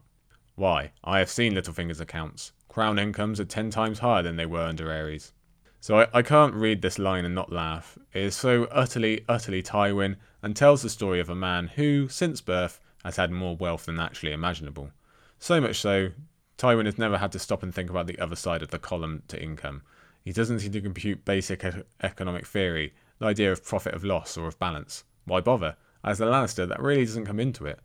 Why? 0.55 0.91
I 1.03 1.19
have 1.19 1.29
seen 1.29 1.53
Littlefinger's 1.53 1.99
accounts. 1.99 2.51
Crown 2.67 2.99
incomes 2.99 3.39
are 3.39 3.45
ten 3.45 3.69
times 3.69 3.99
higher 3.99 4.23
than 4.23 4.35
they 4.35 4.45
were 4.45 4.61
under 4.61 4.87
Aerys. 4.87 5.31
So 5.79 6.01
I, 6.01 6.07
I 6.13 6.21
can't 6.21 6.53
read 6.53 6.81
this 6.81 6.99
line 6.99 7.25
and 7.25 7.33
not 7.33 7.51
laugh. 7.51 7.97
It 8.13 8.21
is 8.21 8.35
so 8.35 8.65
utterly, 8.65 9.25
utterly 9.27 9.63
Tywin, 9.63 10.15
and 10.43 10.55
tells 10.55 10.81
the 10.81 10.89
story 10.89 11.19
of 11.19 11.29
a 11.29 11.35
man 11.35 11.67
who, 11.67 12.07
since 12.07 12.39
birth, 12.39 12.79
has 13.03 13.15
had 13.15 13.31
more 13.31 13.55
wealth 13.55 13.85
than 13.85 13.99
actually 13.99 14.31
imaginable. 14.31 14.91
So 15.39 15.59
much 15.59 15.79
so, 15.79 16.11
Tywin 16.57 16.85
has 16.85 16.99
never 16.99 17.17
had 17.17 17.31
to 17.31 17.39
stop 17.39 17.63
and 17.63 17.73
think 17.73 17.89
about 17.89 18.05
the 18.05 18.19
other 18.19 18.35
side 18.35 18.61
of 18.61 18.69
the 18.69 18.77
column 18.77 19.23
to 19.27 19.41
income. 19.41 19.81
He 20.23 20.31
doesn't 20.31 20.59
seem 20.59 20.71
to 20.73 20.81
compute 20.81 21.25
basic 21.25 21.65
economic 22.03 22.45
theory 22.45 22.93
the 23.17 23.25
idea 23.25 23.51
of 23.51 23.65
profit 23.65 23.95
of 23.95 24.03
loss 24.03 24.37
or 24.37 24.47
of 24.47 24.59
balance. 24.59 25.03
Why 25.25 25.41
bother? 25.41 25.77
As 26.03 26.21
a 26.21 26.25
Lannister, 26.25 26.67
that 26.67 26.81
really 26.81 27.05
doesn't 27.05 27.25
come 27.25 27.39
into 27.39 27.65
it. 27.65 27.79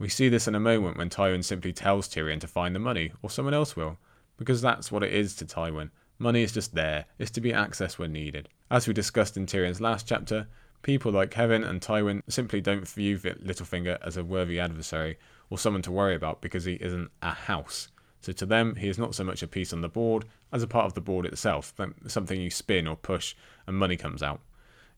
We 0.00 0.08
see 0.08 0.30
this 0.30 0.48
in 0.48 0.54
a 0.54 0.60
moment 0.60 0.96
when 0.96 1.10
Tywin 1.10 1.44
simply 1.44 1.74
tells 1.74 2.08
Tyrion 2.08 2.40
to 2.40 2.46
find 2.46 2.74
the 2.74 2.78
money, 2.80 3.12
or 3.20 3.28
someone 3.28 3.52
else 3.52 3.76
will, 3.76 3.98
because 4.38 4.62
that's 4.62 4.90
what 4.90 5.02
it 5.02 5.12
is 5.12 5.36
to 5.36 5.44
Tywin. 5.44 5.90
Money 6.18 6.42
is 6.42 6.52
just 6.52 6.74
there, 6.74 7.04
it's 7.18 7.30
to 7.32 7.40
be 7.42 7.52
accessed 7.52 7.98
when 7.98 8.10
needed. 8.10 8.48
As 8.70 8.88
we 8.88 8.94
discussed 8.94 9.36
in 9.36 9.44
Tyrion's 9.44 9.78
last 9.78 10.08
chapter, 10.08 10.48
people 10.80 11.12
like 11.12 11.30
Kevan 11.30 11.64
and 11.64 11.82
Tywin 11.82 12.22
simply 12.28 12.62
don't 12.62 12.88
view 12.88 13.18
Littlefinger 13.18 13.98
as 14.02 14.16
a 14.16 14.24
worthy 14.24 14.58
adversary 14.58 15.18
or 15.50 15.58
someone 15.58 15.82
to 15.82 15.92
worry 15.92 16.14
about 16.14 16.40
because 16.40 16.64
he 16.64 16.78
isn't 16.80 17.10
a 17.20 17.32
house. 17.32 17.88
So 18.22 18.32
to 18.32 18.46
them, 18.46 18.76
he 18.76 18.88
is 18.88 18.98
not 18.98 19.14
so 19.14 19.24
much 19.24 19.42
a 19.42 19.46
piece 19.46 19.70
on 19.70 19.82
the 19.82 19.88
board 19.90 20.24
as 20.50 20.62
a 20.62 20.66
part 20.66 20.86
of 20.86 20.94
the 20.94 21.02
board 21.02 21.26
itself, 21.26 21.74
something 22.06 22.40
you 22.40 22.48
spin 22.48 22.86
or 22.86 22.96
push 22.96 23.34
and 23.66 23.76
money 23.76 23.98
comes 23.98 24.22
out. 24.22 24.40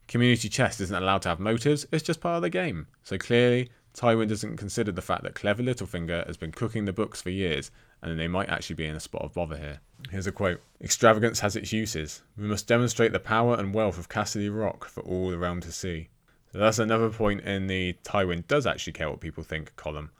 Community 0.07 0.49
chest 0.49 0.81
isn't 0.81 1.03
allowed 1.03 1.23
to 1.23 1.29
have 1.29 1.41
motives, 1.41 1.87
it's 1.91 2.03
just 2.03 2.21
part 2.21 2.37
of 2.37 2.43
the 2.43 2.51
game. 2.51 2.87
So 3.03 3.19
clearly, 3.19 3.71
Tywin 3.95 4.29
doesn't 4.29 4.57
consider 4.57 4.91
the 4.91 5.03
fact 5.03 5.23
that 5.23 5.35
clever 5.35 5.63
Littlefinger 5.63 6.27
has 6.27 6.37
been 6.37 6.53
cooking 6.53 6.87
the 6.87 6.93
books 6.93 7.21
for 7.21 7.31
years, 7.31 7.71
and 8.01 8.19
they 8.19 8.29
might 8.29 8.49
actually 8.49 8.77
be 8.77 8.87
in 8.87 8.97
a 8.97 9.01
spot 9.01 9.23
of 9.23 9.35
bother 9.35 9.57
here. 9.57 9.81
Here's 10.11 10.27
a 10.27 10.33
quote 10.33 10.63
Extravagance 10.81 11.41
has 11.41 11.57
its 11.57 11.73
uses. 11.73 12.23
We 12.37 12.47
must 12.47 12.67
demonstrate 12.67 13.13
the 13.13 13.21
power 13.21 13.55
and 13.55 13.75
wealth 13.75 13.99
of 13.99 14.09
Casterly 14.09 14.49
Rock 14.49 14.87
for 14.87 15.03
all 15.03 15.31
the 15.31 15.39
realm 15.39 15.61
to 15.61 15.73
see. 15.73 16.09
So 16.53 16.59
that's 16.59 16.79
another 16.79 17.11
point 17.11 17.43
in 17.43 17.67
the 17.67 17.95
Tywin 18.05 18.47
does 18.47 18.67
actually 18.67 18.95
care 18.95 19.11
what 19.11 19.21
people 19.21 19.43
think 19.43 19.75
column. 19.77 20.11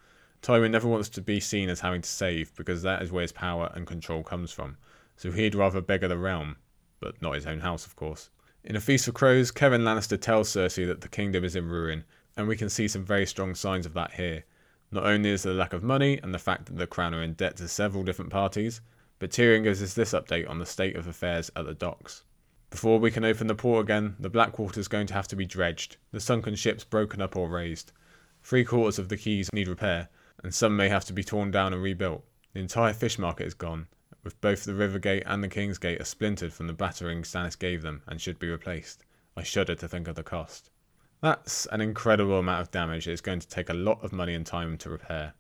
Tywin 0.43 0.71
never 0.71 0.89
wants 0.89 1.09
to 1.11 1.21
be 1.21 1.41
seen 1.41 1.69
as 1.69 1.81
having 1.81 2.03
to 2.03 2.09
save 2.09 2.55
because 2.57 2.83
that 2.83 3.01
is 3.01 3.13
where 3.13 3.23
his 3.23 3.33
power 3.33 3.71
and 3.75 3.87
control 3.87 4.23
comes 4.23 4.51
from. 4.51 4.77
So 5.17 5.31
he'd 5.31 5.55
rather 5.55 5.81
beggar 5.81 6.09
the 6.09 6.19
realm, 6.19 6.57
but 7.01 7.21
not 7.23 7.35
his 7.35 7.47
own 7.47 7.61
house, 7.61 7.87
of 7.87 7.97
course. 7.97 8.31
In 8.65 8.77
A 8.77 8.81
Feast 8.81 9.07
for 9.07 9.13
Crows, 9.13 9.51
Kevan 9.51 9.83
Lannister 9.83 10.21
tells 10.21 10.49
Cersei 10.49 10.87
that 10.87 11.01
the 11.01 11.09
kingdom 11.09 11.45
is 11.45 11.57
in 11.57 11.69
ruin, 11.69 12.05
and 12.37 12.49
we 12.49 12.57
can 12.57 12.71
see 12.71 12.89
some 12.89 13.05
very 13.05 13.27
strong 13.27 13.55
signs 13.55 13.87
of 13.87 13.95
that 13.95 14.13
here. 14.13 14.45
Not 14.91 15.07
only 15.07 15.31
is 15.31 15.43
there 15.43 15.53
a 15.53 15.57
lack 15.57 15.73
of 15.73 15.83
money 15.83 16.19
and 16.23 16.35
the 16.35 16.39
fact 16.39 16.67
that 16.67 16.77
the 16.77 16.87
crown 16.87 17.15
are 17.15 17.23
in 17.23 17.33
debt 17.33 17.57
to 17.57 17.69
several 17.69 18.05
different 18.05 18.31
parties, 18.31 18.81
but 19.19 19.31
Tyrion 19.31 19.63
gives 19.63 19.83
us 19.83 19.95
this 19.95 20.13
update 20.13 20.51
on 20.51 20.59
the 20.59 20.67
state 20.67 20.97
of 20.97 21.07
affairs 21.07 21.51
at 21.57 21.65
the 21.65 21.75
docks. 21.75 22.25
Before 22.71 22.99
we 22.99 23.11
can 23.11 23.25
open 23.25 23.47
the 23.47 23.55
port 23.55 23.85
again, 23.85 24.17
the 24.19 24.31
Blackwater 24.31 24.81
is 24.81 24.89
going 24.89 25.07
to 25.07 25.15
have 25.15 25.29
to 25.29 25.37
be 25.37 25.47
dredged, 25.47 25.97
the 26.11 26.21
sunken 26.21 26.55
ships 26.55 26.85
broken 26.85 27.23
up 27.23 27.37
or 27.37 27.49
raised. 27.49 27.93
Three 28.43 28.65
quarters 28.65 28.99
of 28.99 29.09
the 29.09 29.17
quays 29.17 29.53
need 29.53 29.69
repair, 29.69 30.09
and 30.43 30.53
some 30.53 30.77
may 30.77 30.89
have 30.89 31.05
to 31.05 31.13
be 31.13 31.23
torn 31.23 31.51
down 31.51 31.73
and 31.73 31.83
rebuilt. 31.83 32.25
The 32.53 32.61
entire 32.61 32.93
fish 32.93 33.19
market 33.19 33.47
is 33.47 33.55
gone, 33.55 33.87
with 34.25 34.41
both 34.41 34.65
the 34.65 34.75
River 34.75 34.99
Gate 34.99 35.23
and 35.27 35.45
the 35.45 35.49
King's 35.49 35.79
Gate 35.79 36.01
are 36.01 36.05
splintered 36.05 36.53
from 36.53 36.67
the 36.67 36.73
battering 36.73 37.23
Stannis 37.23 37.59
gave 37.59 37.83
them 37.83 38.03
and 38.07 38.21
should 38.21 38.39
be 38.39 38.49
replaced. 38.49 39.05
I 39.37 39.43
shudder 39.43 39.77
to 39.77 39.87
think 39.87 40.09
of 40.09 40.17
the 40.17 40.25
cost. 40.25 40.71
That's 41.23 41.65
an 41.73 41.81
incredible 41.81 42.39
amount 42.39 42.61
of 42.61 42.71
damage 42.71 43.09
it's 43.09 43.23
going 43.23 43.41
to 43.41 43.49
take 43.49 43.71
a 43.71 43.75
lot 43.75 44.05
of 44.05 44.13
money 44.13 44.35
and 44.35 44.45
time 44.45 44.77
to 44.77 44.91
repair. 44.91 45.33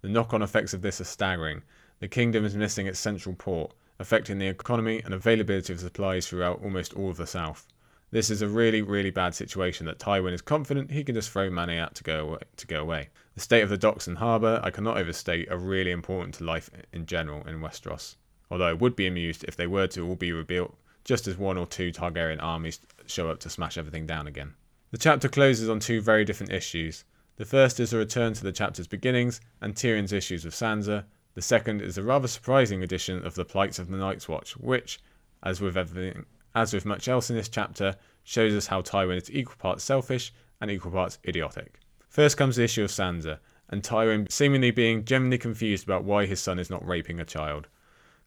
The 0.00 0.08
knock 0.08 0.34
on 0.34 0.42
effects 0.42 0.74
of 0.74 0.82
this 0.82 1.00
are 1.00 1.04
staggering. 1.04 1.62
The 2.00 2.08
kingdom 2.08 2.44
is 2.44 2.56
missing 2.56 2.88
its 2.88 2.98
central 2.98 3.36
port, 3.36 3.72
affecting 4.00 4.38
the 4.38 4.48
economy 4.48 5.00
and 5.04 5.14
availability 5.14 5.72
of 5.72 5.78
supplies 5.78 6.26
throughout 6.26 6.64
almost 6.64 6.94
all 6.94 7.10
of 7.10 7.18
the 7.18 7.26
south. 7.28 7.68
This 8.10 8.30
is 8.30 8.42
a 8.42 8.48
really, 8.48 8.82
really 8.82 9.10
bad 9.10 9.34
situation 9.34 9.86
that 9.86 10.00
Tywin 10.00 10.32
is 10.32 10.42
confident 10.42 10.90
he 10.90 11.04
can 11.04 11.14
just 11.14 11.30
throw 11.30 11.50
money 11.50 11.78
out 11.78 11.94
to 11.94 12.02
go 12.02 12.28
away, 12.28 12.40
to 12.56 12.66
go 12.66 12.80
away. 12.80 13.10
The 13.34 13.40
state 13.40 13.62
of 13.62 13.68
the 13.68 13.78
docks 13.78 14.08
and 14.08 14.18
harbour, 14.18 14.60
I 14.64 14.70
cannot 14.70 14.96
overstate, 14.96 15.50
are 15.52 15.58
really 15.58 15.92
important 15.92 16.34
to 16.36 16.44
life 16.44 16.68
in 16.92 17.06
general 17.06 17.46
in 17.46 17.60
Westeros 17.60 18.16
although 18.50 18.66
I 18.66 18.72
would 18.72 18.94
be 18.94 19.06
amused 19.06 19.44
if 19.44 19.56
they 19.56 19.66
were 19.66 19.86
to 19.88 20.06
all 20.06 20.14
be 20.14 20.32
rebuilt 20.32 20.76
just 21.04 21.26
as 21.26 21.36
one 21.36 21.56
or 21.56 21.66
two 21.66 21.92
Targaryen 21.92 22.42
armies 22.42 22.80
show 23.06 23.30
up 23.30 23.38
to 23.40 23.50
smash 23.50 23.78
everything 23.78 24.06
down 24.06 24.26
again. 24.26 24.54
The 24.96 25.02
chapter 25.02 25.28
closes 25.28 25.68
on 25.68 25.78
two 25.78 26.00
very 26.00 26.24
different 26.24 26.54
issues. 26.54 27.04
The 27.36 27.44
first 27.44 27.80
is 27.80 27.92
a 27.92 27.98
return 27.98 28.32
to 28.32 28.42
the 28.42 28.50
chapter's 28.50 28.86
beginnings 28.86 29.42
and 29.60 29.74
Tyrion's 29.74 30.10
issues 30.10 30.42
with 30.42 30.54
Sansa. 30.54 31.04
The 31.34 31.42
second 31.42 31.82
is 31.82 31.98
a 31.98 32.02
rather 32.02 32.26
surprising 32.26 32.82
addition 32.82 33.22
of 33.26 33.34
the 33.34 33.44
plights 33.44 33.78
of 33.78 33.90
the 33.90 33.98
Night's 33.98 34.26
Watch, 34.26 34.56
which, 34.56 34.98
as 35.42 35.60
with 35.60 35.76
everything, 35.76 36.24
as 36.54 36.72
with 36.72 36.86
much 36.86 37.08
else 37.08 37.28
in 37.28 37.36
this 37.36 37.50
chapter, 37.50 37.94
shows 38.24 38.54
us 38.54 38.68
how 38.68 38.80
Tywin 38.80 39.18
is 39.18 39.30
equal 39.30 39.56
parts 39.58 39.84
selfish 39.84 40.32
and 40.62 40.70
equal 40.70 40.92
parts 40.92 41.18
idiotic. 41.28 41.78
First 42.08 42.38
comes 42.38 42.56
the 42.56 42.64
issue 42.64 42.84
of 42.84 42.90
Sansa, 42.90 43.40
and 43.68 43.82
Tywin 43.82 44.32
seemingly 44.32 44.70
being 44.70 45.04
genuinely 45.04 45.36
confused 45.36 45.84
about 45.84 46.04
why 46.04 46.24
his 46.24 46.40
son 46.40 46.58
is 46.58 46.70
not 46.70 46.86
raping 46.86 47.20
a 47.20 47.26
child. 47.26 47.68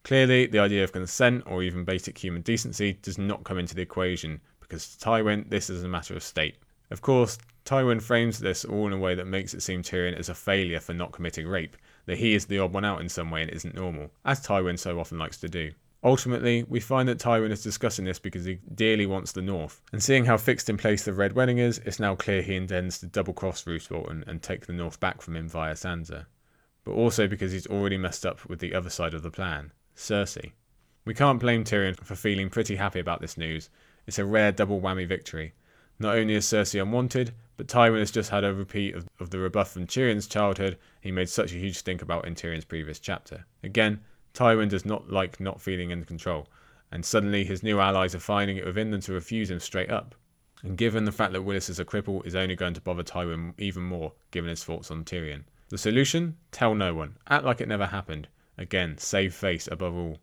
Clearly, 0.04 0.46
the 0.46 0.60
idea 0.60 0.84
of 0.84 0.92
consent 0.92 1.42
or 1.46 1.64
even 1.64 1.84
basic 1.84 2.16
human 2.16 2.42
decency 2.42 2.92
does 3.02 3.18
not 3.18 3.42
come 3.42 3.58
into 3.58 3.74
the 3.74 3.82
equation 3.82 4.40
because 4.70 4.96
Tywin, 5.00 5.50
this 5.50 5.68
is 5.68 5.82
a 5.82 5.88
matter 5.88 6.14
of 6.14 6.22
state. 6.22 6.54
Of 6.92 7.02
course, 7.02 7.38
Tywin 7.64 8.00
frames 8.00 8.38
this 8.38 8.64
all 8.64 8.86
in 8.86 8.92
a 8.92 8.98
way 8.98 9.16
that 9.16 9.26
makes 9.26 9.52
it 9.52 9.62
seem 9.62 9.82
Tyrion 9.82 10.16
is 10.18 10.28
a 10.28 10.34
failure 10.34 10.78
for 10.78 10.94
not 10.94 11.10
committing 11.10 11.48
rape, 11.48 11.76
that 12.06 12.18
he 12.18 12.34
is 12.34 12.46
the 12.46 12.60
odd 12.60 12.72
one 12.72 12.84
out 12.84 13.00
in 13.00 13.08
some 13.08 13.32
way 13.32 13.42
and 13.42 13.50
isn't 13.50 13.74
normal, 13.74 14.12
as 14.24 14.40
Tywin 14.40 14.78
so 14.78 15.00
often 15.00 15.18
likes 15.18 15.38
to 15.38 15.48
do. 15.48 15.72
Ultimately, 16.04 16.64
we 16.68 16.78
find 16.78 17.08
that 17.08 17.18
Tywin 17.18 17.50
is 17.50 17.64
discussing 17.64 18.04
this 18.04 18.20
because 18.20 18.44
he 18.44 18.60
dearly 18.74 19.06
wants 19.06 19.32
the 19.32 19.42
North, 19.42 19.82
and 19.92 20.00
seeing 20.00 20.24
how 20.24 20.36
fixed 20.36 20.70
in 20.70 20.76
place 20.76 21.04
the 21.04 21.12
Red 21.12 21.32
Wedding 21.32 21.58
is, 21.58 21.78
it's 21.84 21.98
now 21.98 22.14
clear 22.14 22.42
he 22.42 22.54
intends 22.54 23.00
to 23.00 23.06
double 23.06 23.34
cross 23.34 23.66
Roose 23.66 23.88
Bolton 23.88 24.22
and 24.28 24.40
take 24.40 24.66
the 24.66 24.72
North 24.72 25.00
back 25.00 25.20
from 25.20 25.34
him 25.34 25.48
via 25.48 25.74
Sansa. 25.74 26.26
But 26.84 26.92
also 26.92 27.26
because 27.26 27.50
he's 27.50 27.66
already 27.66 27.98
messed 27.98 28.24
up 28.24 28.48
with 28.48 28.60
the 28.60 28.74
other 28.74 28.88
side 28.88 29.14
of 29.14 29.22
the 29.22 29.32
plan. 29.32 29.72
Cersei. 29.96 30.52
We 31.04 31.14
can't 31.14 31.40
blame 31.40 31.64
Tyrion 31.64 31.96
for 32.02 32.14
feeling 32.14 32.50
pretty 32.50 32.76
happy 32.76 33.00
about 33.00 33.20
this 33.20 33.36
news. 33.36 33.68
It's 34.10 34.18
a 34.18 34.24
rare 34.24 34.50
double 34.50 34.80
whammy 34.80 35.06
victory. 35.06 35.52
Not 36.00 36.16
only 36.16 36.34
is 36.34 36.44
Cersei 36.44 36.82
unwanted, 36.82 37.32
but 37.56 37.68
Tywin 37.68 38.00
has 38.00 38.10
just 38.10 38.30
had 38.30 38.42
a 38.42 38.52
repeat 38.52 38.96
of, 38.96 39.08
of 39.20 39.30
the 39.30 39.38
rebuff 39.38 39.70
from 39.70 39.86
Tyrion's 39.86 40.26
childhood 40.26 40.78
he 41.00 41.12
made 41.12 41.28
such 41.28 41.52
a 41.52 41.58
huge 41.58 41.78
stink 41.78 42.02
about 42.02 42.26
in 42.26 42.34
Tyrion's 42.34 42.64
previous 42.64 42.98
chapter. 42.98 43.46
Again, 43.62 44.00
Tywin 44.34 44.68
does 44.68 44.84
not 44.84 45.10
like 45.10 45.38
not 45.38 45.60
feeling 45.60 45.92
in 45.92 46.04
control, 46.04 46.48
and 46.90 47.04
suddenly 47.04 47.44
his 47.44 47.62
new 47.62 47.78
allies 47.78 48.12
are 48.16 48.18
finding 48.18 48.56
it 48.56 48.66
within 48.66 48.90
them 48.90 49.00
to 49.02 49.12
refuse 49.12 49.48
him 49.48 49.60
straight 49.60 49.92
up. 49.92 50.16
And 50.64 50.76
given 50.76 51.04
the 51.04 51.12
fact 51.12 51.32
that 51.34 51.44
Willas 51.44 51.70
is 51.70 51.78
a 51.78 51.84
cripple 51.84 52.26
is 52.26 52.34
only 52.34 52.56
going 52.56 52.74
to 52.74 52.80
bother 52.80 53.04
Tywin 53.04 53.54
even 53.58 53.84
more, 53.84 54.12
given 54.32 54.50
his 54.50 54.64
thoughts 54.64 54.90
on 54.90 55.04
Tyrion. 55.04 55.44
The 55.68 55.78
solution? 55.78 56.36
Tell 56.50 56.74
no 56.74 56.94
one. 56.94 57.16
Act 57.28 57.44
like 57.44 57.60
it 57.60 57.68
never 57.68 57.86
happened. 57.86 58.26
Again, 58.58 58.98
save 58.98 59.34
face 59.34 59.68
above 59.70 59.94
all. 59.94 60.18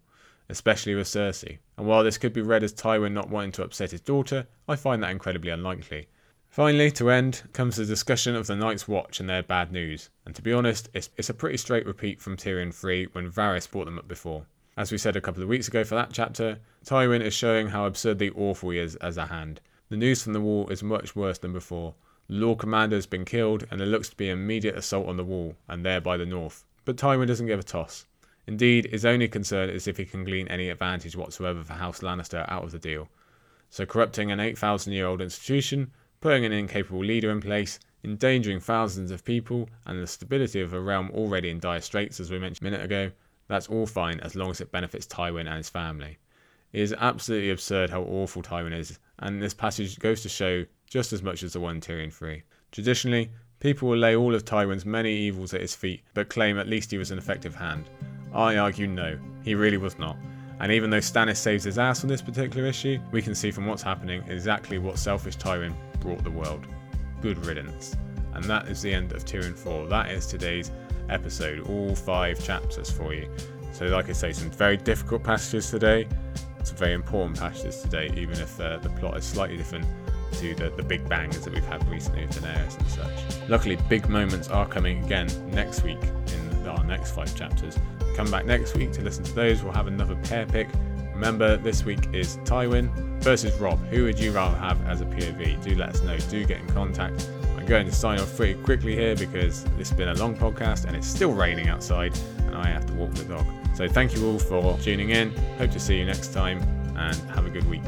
Especially 0.49 0.95
with 0.95 1.07
Cersei. 1.07 1.59
And 1.77 1.87
while 1.87 2.03
this 2.03 2.17
could 2.17 2.33
be 2.33 2.41
read 2.41 2.63
as 2.63 2.73
Tywin 2.73 3.11
not 3.11 3.29
wanting 3.29 3.51
to 3.53 3.63
upset 3.63 3.91
his 3.91 4.01
daughter, 4.01 4.47
I 4.67 4.75
find 4.75 5.03
that 5.03 5.11
incredibly 5.11 5.51
unlikely. 5.51 6.07
Finally, 6.49 6.89
to 6.91 7.11
end, 7.11 7.43
comes 7.53 7.75
the 7.75 7.85
discussion 7.85 8.35
of 8.35 8.47
the 8.47 8.55
Night's 8.55 8.87
Watch 8.87 9.19
and 9.19 9.29
their 9.29 9.43
bad 9.43 9.71
news. 9.71 10.09
And 10.25 10.33
to 10.35 10.41
be 10.41 10.53
honest, 10.53 10.89
it's, 10.93 11.09
it's 11.17 11.29
a 11.29 11.33
pretty 11.33 11.57
straight 11.57 11.85
repeat 11.85 12.21
from 12.21 12.37
Tyrion 12.37 12.73
3 12.73 13.09
when 13.11 13.31
Varys 13.31 13.69
brought 13.69 13.85
them 13.85 13.99
up 13.99 14.07
before. 14.07 14.45
As 14.77 14.91
we 14.91 14.97
said 14.97 15.15
a 15.15 15.21
couple 15.21 15.43
of 15.43 15.49
weeks 15.49 15.67
ago 15.67 15.83
for 15.83 15.95
that 15.95 16.13
chapter, 16.13 16.59
Tywin 16.85 17.21
is 17.21 17.33
showing 17.33 17.67
how 17.67 17.85
absurdly 17.85 18.29
awful 18.31 18.69
he 18.69 18.79
is 18.79 18.95
as 18.97 19.17
a 19.17 19.25
hand. 19.25 19.59
The 19.89 19.97
news 19.97 20.23
from 20.23 20.33
the 20.33 20.41
wall 20.41 20.69
is 20.69 20.83
much 20.83 21.15
worse 21.15 21.37
than 21.37 21.53
before. 21.53 21.95
The 22.27 22.35
Lord 22.35 22.59
Commander 22.59 22.95
has 22.95 23.05
been 23.05 23.25
killed, 23.25 23.65
and 23.69 23.79
there 23.79 23.87
looks 23.87 24.09
to 24.09 24.17
be 24.17 24.29
an 24.29 24.37
immediate 24.37 24.75
assault 24.75 25.07
on 25.07 25.17
the 25.17 25.23
wall, 25.23 25.55
and 25.67 25.85
there 25.85 26.01
by 26.01 26.17
the 26.17 26.25
north. 26.25 26.65
But 26.85 26.97
Tywin 26.97 27.27
doesn't 27.27 27.47
give 27.47 27.59
a 27.59 27.63
toss. 27.63 28.05
Indeed, 28.47 28.87
his 28.91 29.05
only 29.05 29.27
concern 29.27 29.69
is 29.69 29.87
if 29.87 29.97
he 29.97 30.05
can 30.05 30.23
glean 30.23 30.47
any 30.47 30.69
advantage 30.69 31.15
whatsoever 31.15 31.63
for 31.63 31.73
House 31.73 31.99
Lannister 31.99 32.49
out 32.49 32.63
of 32.63 32.71
the 32.71 32.79
deal. 32.79 33.09
So 33.69 33.85
corrupting 33.85 34.31
an 34.31 34.39
8,000 34.39 34.93
year 34.93 35.05
old 35.05 35.21
institution 35.21 35.91
putting 36.19 36.45
an 36.45 36.51
incapable 36.51 37.03
leader 37.03 37.31
in 37.31 37.41
place, 37.41 37.79
endangering 38.03 38.59
thousands 38.59 39.11
of 39.11 39.23
people 39.23 39.69
and 39.85 40.01
the 40.01 40.07
stability 40.07 40.61
of 40.61 40.73
a 40.73 40.79
realm 40.79 41.11
already 41.11 41.49
in 41.49 41.59
dire 41.59 41.81
straits, 41.81 42.19
as 42.19 42.31
we 42.31 42.39
mentioned 42.39 42.67
a 42.67 42.71
minute 42.71 42.85
ago, 42.85 43.11
that's 43.47 43.67
all 43.67 43.85
fine 43.85 44.19
as 44.21 44.35
long 44.35 44.49
as 44.49 44.61
it 44.61 44.71
benefits 44.71 45.05
Tywin 45.05 45.47
and 45.47 45.57
his 45.57 45.69
family. 45.69 46.17
It 46.73 46.81
is 46.81 46.95
absolutely 46.97 47.51
absurd 47.51 47.89
how 47.89 48.01
awful 48.01 48.41
Tywin 48.41 48.77
is, 48.77 48.99
and 49.19 49.41
this 49.41 49.53
passage 49.53 49.99
goes 49.99 50.21
to 50.23 50.29
show 50.29 50.65
just 50.89 51.13
as 51.13 51.23
much 51.23 51.43
as 51.43 51.53
the 51.53 51.59
one 51.59 51.79
Tyrion 51.79 52.11
3. 52.11 52.43
Traditionally, 52.71 53.31
people 53.59 53.87
will 53.87 53.97
lay 53.97 54.15
all 54.15 54.35
of 54.35 54.43
Tywin's 54.43 54.85
many 54.85 55.15
evils 55.15 55.53
at 55.53 55.61
his 55.61 55.75
feet, 55.75 56.01
but 56.13 56.29
claim 56.29 56.57
at 56.57 56.67
least 56.67 56.91
he 56.91 56.97
was 56.97 57.11
an 57.11 57.17
effective 57.17 57.55
hand. 57.55 57.89
I 58.33 58.57
argue 58.57 58.87
no, 58.87 59.17
he 59.43 59.55
really 59.55 59.77
was 59.77 59.97
not. 59.97 60.17
And 60.59 60.71
even 60.71 60.89
though 60.89 60.97
Stannis 60.97 61.37
saves 61.37 61.63
his 61.63 61.77
ass 61.77 62.03
on 62.03 62.09
this 62.09 62.21
particular 62.21 62.67
issue, 62.67 62.99
we 63.11 63.21
can 63.21 63.35
see 63.35 63.51
from 63.51 63.67
what's 63.67 63.83
happening 63.83 64.23
exactly 64.27 64.77
what 64.77 64.97
selfish 64.97 65.37
Tywin 65.37 65.73
brought 65.99 66.23
the 66.23 66.31
world. 66.31 66.65
Good 67.21 67.37
riddance. 67.45 67.95
And 68.33 68.43
that 68.45 68.67
is 68.67 68.81
the 68.81 68.93
end 68.93 69.11
of 69.11 69.25
Tyrion 69.25 69.57
4. 69.57 69.87
That 69.87 70.11
is 70.11 70.25
today's 70.25 70.71
episode, 71.09 71.67
all 71.67 71.95
five 71.95 72.43
chapters 72.43 72.89
for 72.89 73.13
you. 73.13 73.29
So, 73.71 73.85
like 73.85 74.09
I 74.09 74.13
say, 74.13 74.33
some 74.33 74.49
very 74.49 74.77
difficult 74.77 75.23
passages 75.23 75.69
today, 75.69 76.07
some 76.63 76.77
very 76.77 76.93
important 76.93 77.39
passages 77.39 77.81
today, 77.81 78.11
even 78.17 78.39
if 78.39 78.59
uh, 78.59 78.77
the 78.77 78.89
plot 78.89 79.17
is 79.17 79.25
slightly 79.25 79.57
different 79.57 79.85
to 80.33 80.55
the, 80.55 80.69
the 80.71 80.83
big 80.83 81.07
bangs 81.07 81.39
that 81.41 81.53
we've 81.53 81.65
had 81.65 81.87
recently 81.87 82.25
with 82.25 82.41
Daenerys 82.41 82.77
and 82.77 82.87
such. 82.89 83.49
Luckily, 83.49 83.77
big 83.89 84.09
moments 84.09 84.49
are 84.49 84.67
coming 84.67 85.03
again 85.05 85.27
next 85.51 85.83
week 85.83 85.99
in 86.01 86.67
our 86.67 86.83
next 86.83 87.11
five 87.11 87.33
chapters. 87.35 87.77
Come 88.17 88.31
back 88.31 88.47
next 88.47 88.75
week 88.75 88.91
to 88.93 89.03
listen 89.03 89.23
to 89.25 89.33
those. 89.33 89.61
We'll 89.61 89.73
have 89.73 89.85
another 89.85 90.15
pair 90.15 90.47
pick. 90.47 90.67
Remember, 91.13 91.55
this 91.55 91.85
week 91.85 91.99
is 92.13 92.37
Tywin 92.37 92.89
versus 93.21 93.55
Robb. 93.59 93.77
Who 93.89 94.05
would 94.05 94.17
you 94.17 94.31
rather 94.31 94.57
have 94.57 94.83
as 94.87 95.01
a 95.01 95.05
POV? 95.05 95.63
Do 95.63 95.75
let 95.75 95.89
us 95.89 96.01
know. 96.01 96.17
Do 96.17 96.43
get 96.43 96.59
in 96.59 96.67
contact. 96.69 97.29
I'm 97.55 97.67
going 97.67 97.85
to 97.85 97.91
sign 97.91 98.19
off 98.19 98.35
pretty 98.35 98.55
quickly 98.63 98.95
here 98.95 99.15
because 99.15 99.65
this 99.77 99.89
has 99.89 99.93
been 99.95 100.07
a 100.07 100.15
long 100.15 100.35
podcast 100.35 100.85
and 100.85 100.95
it's 100.95 101.05
still 101.05 101.31
raining 101.31 101.69
outside 101.69 102.17
and 102.39 102.55
I 102.55 102.69
have 102.69 102.87
to 102.87 102.93
walk 102.93 103.13
the 103.13 103.25
dog. 103.25 103.45
So 103.75 103.87
thank 103.87 104.15
you 104.15 104.27
all 104.27 104.39
for 104.39 104.75
tuning 104.79 105.11
in. 105.11 105.29
Hope 105.59 105.69
to 105.69 105.79
see 105.79 105.99
you 105.99 106.05
next 106.05 106.33
time 106.33 106.57
and 106.97 107.15
have 107.29 107.45
a 107.45 107.51
good 107.51 107.69
week. 107.69 107.83